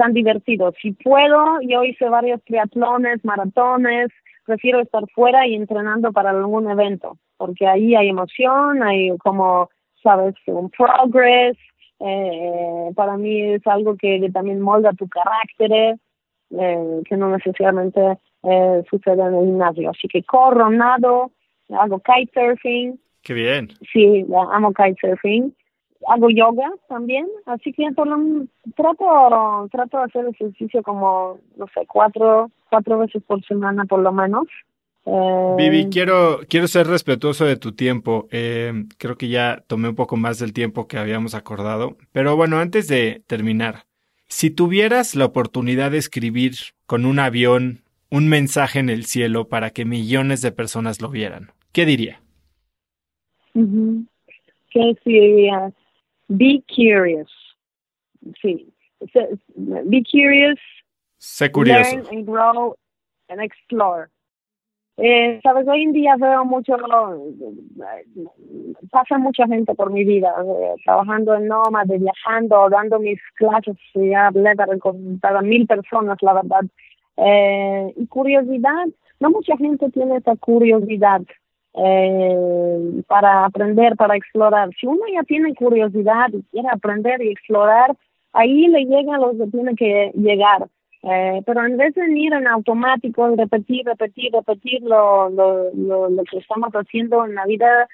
tan 0.00 0.12
divertido. 0.14 0.72
Si 0.80 0.92
puedo, 0.92 1.60
yo 1.60 1.84
hice 1.84 2.08
varios 2.08 2.42
triatlones, 2.44 3.22
maratones, 3.22 4.08
prefiero 4.46 4.80
estar 4.80 5.04
fuera 5.14 5.46
y 5.46 5.54
entrenando 5.54 6.10
para 6.10 6.30
algún 6.30 6.70
evento, 6.70 7.18
porque 7.36 7.66
ahí 7.66 7.94
hay 7.94 8.08
emoción, 8.08 8.82
hay 8.82 9.16
como, 9.18 9.68
sabes, 10.02 10.34
un 10.46 10.70
progress, 10.70 11.58
eh, 12.00 12.90
para 12.96 13.18
mí 13.18 13.42
es 13.42 13.66
algo 13.66 13.96
que, 13.96 14.26
también 14.32 14.60
molda 14.60 14.92
tu 14.94 15.06
carácter, 15.06 15.98
eh, 16.50 17.02
que 17.04 17.16
no 17.16 17.28
necesariamente 17.28 18.18
eh, 18.42 18.82
sucede 18.88 19.22
en 19.22 19.34
el 19.34 19.44
gimnasio. 19.44 19.90
Así 19.90 20.08
que 20.08 20.22
corro, 20.22 20.70
nado, 20.70 21.30
hago 21.78 22.00
kitesurfing. 22.00 22.98
Qué 23.22 23.34
bien. 23.34 23.68
Sí, 23.92 24.24
amo 24.52 24.72
kitesurfing. 24.72 25.54
Hago 26.08 26.30
yoga 26.30 26.70
también, 26.88 27.26
así 27.44 27.74
que 27.74 27.86
trato, 27.94 29.68
trato 29.70 29.98
de 29.98 30.04
hacer 30.04 30.26
ejercicio 30.28 30.82
como, 30.82 31.38
no 31.56 31.66
sé, 31.74 31.86
cuatro, 31.86 32.50
cuatro 32.70 32.98
veces 32.98 33.22
por 33.24 33.44
semana 33.44 33.84
por 33.84 34.00
lo 34.00 34.10
menos. 34.10 34.46
Eh, 35.04 35.54
Vivi, 35.58 35.88
quiero, 35.90 36.40
quiero 36.48 36.68
ser 36.68 36.86
respetuoso 36.86 37.44
de 37.44 37.56
tu 37.56 37.72
tiempo. 37.72 38.28
Eh, 38.30 38.84
creo 38.98 39.16
que 39.16 39.28
ya 39.28 39.62
tomé 39.66 39.88
un 39.88 39.94
poco 39.94 40.16
más 40.16 40.38
del 40.38 40.52
tiempo 40.52 40.88
que 40.88 40.98
habíamos 40.98 41.34
acordado. 41.34 41.96
Pero 42.12 42.36
bueno, 42.36 42.58
antes 42.58 42.88
de 42.88 43.22
terminar, 43.26 43.84
si 44.28 44.50
tuvieras 44.50 45.14
la 45.16 45.26
oportunidad 45.26 45.90
de 45.90 45.98
escribir 45.98 46.52
con 46.86 47.04
un 47.04 47.18
avión 47.18 47.82
un 48.10 48.28
mensaje 48.28 48.78
en 48.78 48.90
el 48.90 49.04
cielo 49.04 49.48
para 49.48 49.70
que 49.70 49.84
millones 49.84 50.42
de 50.42 50.52
personas 50.52 51.00
lo 51.00 51.10
vieran, 51.10 51.52
¿qué 51.72 51.86
diría? 51.86 52.20
¿Qué 53.54 54.96
diría? 55.04 55.72
Be 56.28 56.62
curious. 56.68 57.28
sí, 58.40 58.72
be 59.56 60.02
curious, 60.04 60.58
sé 61.18 61.50
curioso. 61.50 61.96
learn 61.96 62.06
and 62.10 62.26
grow 62.26 62.76
and 63.28 63.40
explore. 63.40 64.10
Eh, 65.02 65.40
Sabes, 65.42 65.66
hoy 65.66 65.84
en 65.84 65.92
día 65.92 66.14
veo 66.18 66.44
mucho, 66.44 66.76
pasa 68.90 69.16
mucha 69.16 69.46
gente 69.46 69.74
por 69.74 69.90
mi 69.90 70.04
vida, 70.04 70.30
eh, 70.44 70.74
trabajando 70.84 71.34
en 71.36 71.46
Nómade, 71.48 71.96
viajando, 71.96 72.68
dando 72.68 72.98
mis 72.98 73.18
clases, 73.36 73.76
ya 73.94 74.26
hablé 74.26 74.54
para, 74.54 75.40
mil 75.40 75.66
personas, 75.66 76.18
la 76.20 76.34
verdad. 76.34 76.64
Eh, 77.16 77.94
y 77.96 78.06
curiosidad, 78.08 78.88
no 79.20 79.30
mucha 79.30 79.56
gente 79.56 79.90
tiene 79.90 80.16
esa 80.16 80.36
curiosidad 80.36 81.22
eh, 81.74 83.02
para 83.06 83.44
aprender, 83.44 83.96
para 83.96 84.16
explorar. 84.16 84.70
Si 84.78 84.86
uno 84.86 85.02
ya 85.12 85.22
tiene 85.22 85.54
curiosidad 85.54 86.28
y 86.32 86.42
quiere 86.50 86.68
aprender 86.70 87.22
y 87.22 87.30
explorar, 87.30 87.96
ahí 88.32 88.68
le 88.68 88.84
llega 88.84 89.18
lo 89.18 89.36
que 89.36 89.50
tiene 89.50 89.74
que 89.74 90.12
llegar. 90.14 90.68
Eh, 91.02 91.42
pero 91.46 91.64
en 91.64 91.78
vez 91.78 91.94
de 91.94 92.10
ir 92.18 92.32
en 92.34 92.46
automático, 92.46 93.34
repetir, 93.34 93.86
repetir, 93.86 94.32
repetir 94.32 94.82
lo, 94.82 95.30
lo, 95.30 95.70
lo, 96.10 96.24
que 96.30 96.38
estamos 96.38 96.70
haciendo 96.72 97.24
en 97.24 97.34
la 97.34 97.46
vida, 97.46 97.88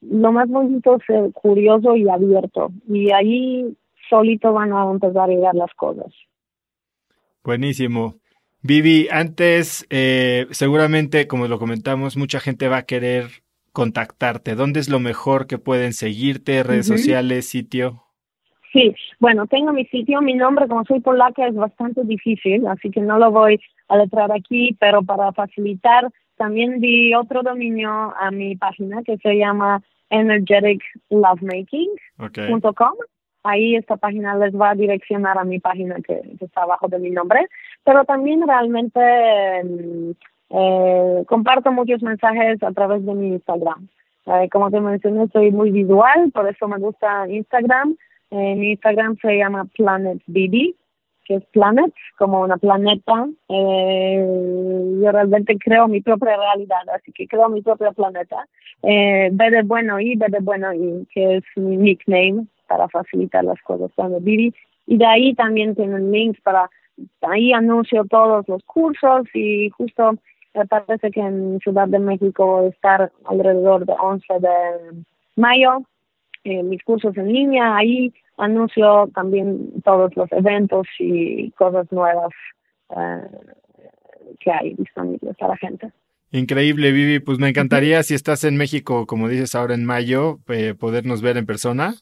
lo 0.00 0.32
más 0.32 0.48
bonito 0.48 0.96
es 0.96 1.04
ser 1.06 1.32
curioso 1.32 1.94
y 1.94 2.08
abierto. 2.08 2.72
Y 2.88 3.12
ahí 3.12 3.76
solito 4.10 4.52
van 4.52 4.72
a 4.72 4.90
empezar 4.90 5.30
a 5.30 5.32
llegar 5.32 5.54
las 5.54 5.72
cosas. 5.74 6.12
Buenísimo. 7.44 8.16
Vivi, 8.62 9.08
antes, 9.10 9.86
eh, 9.90 10.46
seguramente, 10.50 11.26
como 11.26 11.48
lo 11.48 11.58
comentamos, 11.58 12.16
mucha 12.16 12.38
gente 12.38 12.68
va 12.68 12.76
a 12.78 12.86
querer 12.86 13.42
contactarte. 13.72 14.54
¿Dónde 14.54 14.78
es 14.78 14.88
lo 14.88 15.00
mejor 15.00 15.48
que 15.48 15.58
pueden 15.58 15.92
seguirte? 15.92 16.62
¿Redes 16.62 16.86
sociales, 16.86 17.48
sitio? 17.48 18.04
Sí, 18.72 18.94
bueno, 19.18 19.48
tengo 19.48 19.72
mi 19.72 19.84
sitio, 19.86 20.22
mi 20.22 20.34
nombre, 20.34 20.68
como 20.68 20.84
soy 20.84 21.00
polaca, 21.00 21.44
es 21.46 21.54
bastante 21.54 22.04
difícil, 22.04 22.68
así 22.68 22.90
que 22.90 23.00
no 23.00 23.18
lo 23.18 23.32
voy 23.32 23.58
a 23.88 23.96
letrar 23.96 24.30
aquí, 24.32 24.76
pero 24.78 25.02
para 25.02 25.32
facilitar, 25.32 26.08
también 26.36 26.80
di 26.80 27.14
otro 27.14 27.42
dominio 27.42 28.14
a 28.18 28.30
mi 28.30 28.56
página 28.56 29.02
que 29.02 29.18
se 29.18 29.36
llama 29.36 29.82
energeticlovemaking.com. 30.08 32.94
Ahí 33.42 33.76
esta 33.76 33.96
página 33.96 34.36
les 34.36 34.54
va 34.54 34.70
a 34.70 34.74
direccionar 34.74 35.38
a 35.38 35.44
mi 35.44 35.58
página 35.58 35.96
que, 35.96 36.20
está 36.40 36.62
abajo 36.62 36.88
de 36.88 36.98
mi 36.98 37.10
nombre, 37.10 37.48
pero 37.84 38.04
también 38.04 38.46
realmente 38.46 39.00
mm, 39.64 40.10
eh, 40.50 41.24
comparto 41.26 41.72
muchos 41.72 42.02
mensajes 42.02 42.62
a 42.62 42.72
través 42.72 43.04
de 43.04 43.14
mi 43.14 43.28
Instagram. 43.28 43.88
Eh, 44.26 44.48
como 44.50 44.70
te 44.70 44.80
mencioné, 44.80 45.26
soy 45.32 45.50
muy 45.50 45.70
visual, 45.70 46.30
por 46.32 46.48
eso 46.48 46.68
me 46.68 46.78
gusta 46.78 47.28
Instagram 47.28 47.96
eh, 48.32 48.54
mi 48.56 48.70
Instagram 48.70 49.18
se 49.20 49.36
llama 49.36 49.66
Planet 49.76 50.22
BB, 50.26 50.74
que 51.26 51.34
es 51.34 51.44
Planet, 51.52 51.92
como 52.16 52.40
una 52.40 52.56
planeta. 52.56 53.26
Eh, 53.50 54.98
yo 55.02 55.12
realmente 55.12 55.58
creo 55.58 55.86
mi 55.86 56.00
propia 56.00 56.38
realidad, 56.38 56.80
así 56.94 57.12
que 57.12 57.28
creo 57.28 57.50
mi 57.50 57.60
propio 57.60 57.92
planeta. 57.92 58.48
Eh, 58.82 59.30
bueno 59.64 60.00
y 60.00 60.16
B 60.16 60.26
y, 60.26 61.06
que 61.12 61.36
es 61.36 61.44
mi 61.56 61.76
nickname 61.76 62.46
para 62.72 62.88
facilitar 62.88 63.44
las 63.44 63.60
cosas, 63.60 63.92
Planet 63.92 64.22
BB. 64.22 64.54
Y 64.86 64.96
de 64.96 65.04
ahí 65.04 65.34
también 65.34 65.74
tienen 65.74 66.10
links 66.10 66.40
para, 66.40 66.70
ahí 67.20 67.52
anuncio 67.52 68.04
todos 68.08 68.48
los 68.48 68.62
cursos 68.64 69.26
y 69.34 69.68
justo 69.70 70.14
me 70.54 70.64
parece 70.66 71.10
que 71.10 71.20
en 71.20 71.60
Ciudad 71.60 71.86
de 71.86 71.98
México 71.98 72.46
voy 72.46 72.66
a 72.66 72.68
estar 72.70 73.12
alrededor 73.26 73.84
de 73.84 73.92
11 73.92 74.26
de 74.40 75.04
mayo 75.36 75.82
eh, 76.44 76.62
mis 76.62 76.82
cursos 76.82 77.14
en 77.18 77.30
línea, 77.30 77.76
ahí 77.76 78.12
anuncio 78.38 79.08
también 79.14 79.82
todos 79.84 80.16
los 80.16 80.32
eventos 80.32 80.86
y 80.98 81.50
cosas 81.52 81.86
nuevas 81.92 82.32
eh, 82.96 83.28
que 84.40 84.50
hay 84.50 84.74
disponibles 84.74 85.36
para 85.36 85.52
la 85.52 85.56
gente. 85.58 85.92
Increíble, 86.30 86.90
Vivi. 86.90 87.20
Pues 87.20 87.38
me 87.38 87.50
encantaría, 87.50 88.02
si 88.02 88.14
estás 88.14 88.44
en 88.44 88.56
México, 88.56 89.06
como 89.06 89.28
dices 89.28 89.54
ahora 89.54 89.74
en 89.74 89.84
mayo, 89.84 90.38
eh, 90.48 90.74
podernos 90.74 91.20
ver 91.20 91.36
en 91.36 91.44
persona 91.44 91.94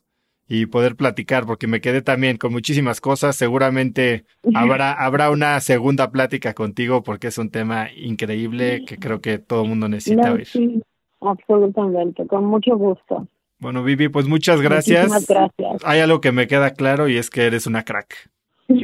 y 0.53 0.67
poder 0.67 0.97
platicar, 0.97 1.47
porque 1.47 1.69
me 1.69 1.81
quedé 1.81 2.03
también 2.03 2.37
con 2.37 2.51
muchísimas 2.51 3.01
cosas. 3.01 3.37
Seguramente 3.37 4.25
habrá, 4.53 4.93
habrá 4.93 5.31
una 5.31 5.61
segunda 5.61 6.11
plática 6.11 6.55
contigo, 6.55 7.05
porque 7.05 7.29
es 7.29 7.39
un 7.39 7.51
tema 7.51 7.87
increíble 7.97 8.85
que 8.85 8.97
creo 8.97 9.21
que 9.21 9.39
todo 9.39 9.63
el 9.63 9.69
mundo 9.69 9.89
necesita 9.89 10.33
oír. 10.33 10.47
Sí, 10.47 10.83
absolutamente, 11.21 12.27
con 12.27 12.47
mucho 12.47 12.77
gusto. 12.77 13.29
Bueno, 13.61 13.85
Vivi, 13.85 14.09
pues 14.09 14.27
muchas 14.27 14.61
gracias. 14.61 15.09
Muchísimas 15.09 15.29
gracias. 15.29 15.85
Hay 15.89 16.01
algo 16.01 16.21
que 16.21 16.33
me 16.33 16.49
queda 16.49 16.73
claro 16.73 17.09
y 17.09 17.17
es 17.17 17.31
que 17.31 17.47
eres 17.47 17.69
una 17.69 17.85
crack. 17.85 18.29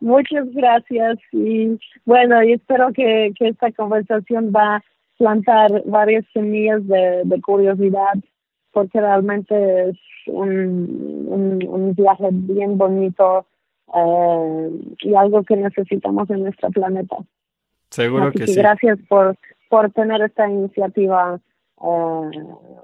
muchas 0.00 0.46
gracias 0.52 1.18
y 1.32 1.76
bueno, 2.04 2.40
y 2.44 2.52
espero 2.52 2.92
que, 2.92 3.32
que 3.36 3.48
esta 3.48 3.72
conversación 3.72 4.52
va 4.54 4.76
a 4.76 4.84
plantar 5.18 5.82
varias 5.86 6.24
semillas 6.32 6.86
de, 6.86 7.40
curiosidad 7.42 8.14
porque 8.72 9.00
realmente 9.00 9.90
es 9.90 9.98
un, 10.26 11.26
un, 11.68 11.94
viaje 11.94 12.28
bien 12.32 12.78
bonito 12.78 13.46
eh, 13.94 14.70
y 15.00 15.14
algo 15.14 15.42
que 15.42 15.56
necesitamos 15.56 16.28
en 16.30 16.44
nuestro 16.44 16.70
planeta. 16.70 17.16
Seguro 17.90 18.32
que, 18.32 18.46
sí. 18.46 18.54
Gracias 18.54 18.98
por, 19.08 19.36
por 19.68 19.90
tener 19.90 20.22
esta 20.22 20.48
iniciativa 20.48 21.38
eh, 21.82 22.30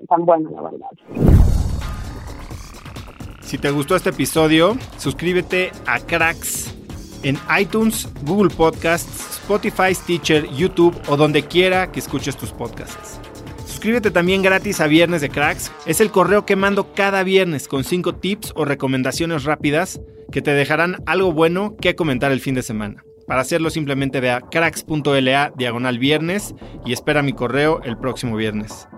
tan 0.09 0.27
bueno, 0.27 0.51
la 0.51 0.63
verdad. 0.63 0.89
Si 3.41 3.57
te 3.57 3.71
gustó 3.71 3.97
este 3.97 4.11
episodio, 4.11 4.75
suscríbete 4.99 5.71
a 5.87 6.01
Cracks 6.01 6.75
en 7.23 7.37
iTunes, 7.59 8.07
Google 8.25 8.55
Podcasts, 8.55 9.41
Spotify, 9.43 9.95
Stitcher, 9.95 10.47
YouTube 10.51 10.95
o 11.09 11.17
donde 11.17 11.43
quiera 11.43 11.91
que 11.91 12.01
escuches 12.01 12.37
tus 12.37 12.53
podcasts. 12.53 13.28
Suscríbete 13.79 14.11
también 14.11 14.43
gratis 14.43 14.81
a 14.81 14.89
Viernes 14.89 15.21
de 15.21 15.29
Cracks. 15.29 15.71
Es 15.87 16.01
el 16.01 16.11
correo 16.11 16.45
que 16.45 16.57
mando 16.57 16.93
cada 16.95 17.23
viernes 17.23 17.69
con 17.69 17.85
5 17.85 18.17
tips 18.17 18.53
o 18.57 18.65
recomendaciones 18.65 19.45
rápidas 19.45 20.01
que 20.33 20.43
te 20.43 20.51
dejarán 20.51 20.97
algo 21.07 21.33
bueno 21.33 21.77
que 21.81 21.95
comentar 21.95 22.33
el 22.33 22.41
fin 22.41 22.57
de 22.57 22.65
semana. 22.65 23.05
Para 23.29 23.43
hacerlo 23.43 23.71
simplemente 23.71 24.19
ve 24.19 24.33
a 24.33 24.41
cracks.la 24.41 25.53
diagonal 25.57 26.01
viernes 26.01 26.57
y 26.85 26.93
espera 26.93 27.23
mi 27.23 27.35
correo 27.35 27.81
el 27.85 27.97
próximo 27.97 28.35
viernes. 28.35 28.89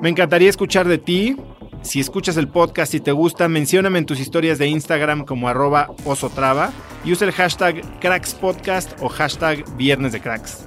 Me 0.00 0.08
encantaría 0.08 0.48
escuchar 0.48 0.88
de 0.88 0.96
ti. 0.96 1.36
Si 1.82 2.00
escuchas 2.00 2.38
el 2.38 2.48
podcast 2.48 2.94
y 2.94 3.00
te 3.00 3.12
gusta, 3.12 3.48
mencióname 3.48 3.98
en 3.98 4.06
tus 4.06 4.18
historias 4.18 4.58
de 4.58 4.66
Instagram 4.66 5.26
como 5.26 5.46
arroba 5.46 5.90
osotrava 6.06 6.72
y 7.04 7.12
usa 7.12 7.26
el 7.26 7.34
hashtag 7.34 7.82
crackspodcast 8.00 8.98
o 9.02 9.10
hashtag 9.10 9.62
viernes 9.76 10.12
de 10.12 10.20
cracks. 10.22 10.66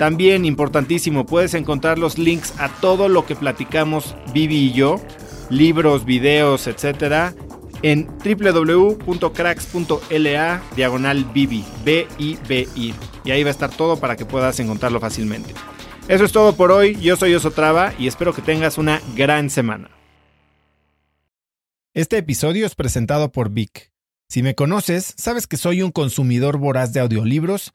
También, 0.00 0.46
importantísimo, 0.46 1.26
puedes 1.26 1.52
encontrar 1.52 1.98
los 1.98 2.16
links 2.16 2.54
a 2.58 2.70
todo 2.80 3.10
lo 3.10 3.26
que 3.26 3.36
platicamos 3.36 4.16
Vivi 4.32 4.56
y 4.56 4.72
yo, 4.72 4.98
libros, 5.50 6.06
videos, 6.06 6.66
etcétera, 6.66 7.34
en 7.82 8.06
www.cracks.la 8.24 9.02
diagonal 10.74 11.24
Bibi, 11.34 11.66
B-I-B-I. 11.84 12.94
Y 13.24 13.30
ahí 13.30 13.42
va 13.42 13.48
a 13.48 13.50
estar 13.50 13.68
todo 13.68 14.00
para 14.00 14.16
que 14.16 14.24
puedas 14.24 14.58
encontrarlo 14.58 15.00
fácilmente. 15.00 15.52
Eso 16.08 16.24
es 16.24 16.32
todo 16.32 16.56
por 16.56 16.72
hoy. 16.72 16.98
Yo 16.98 17.16
soy 17.16 17.34
Osotrava 17.34 17.92
y 17.98 18.06
espero 18.06 18.32
que 18.32 18.40
tengas 18.40 18.78
una 18.78 19.02
gran 19.14 19.50
semana. 19.50 19.90
Este 21.92 22.16
episodio 22.16 22.64
es 22.64 22.74
presentado 22.74 23.32
por 23.32 23.50
Vic. 23.50 23.92
Si 24.30 24.42
me 24.42 24.54
conoces, 24.54 25.12
sabes 25.18 25.46
que 25.46 25.58
soy 25.58 25.82
un 25.82 25.90
consumidor 25.90 26.56
voraz 26.56 26.94
de 26.94 27.00
audiolibros 27.00 27.74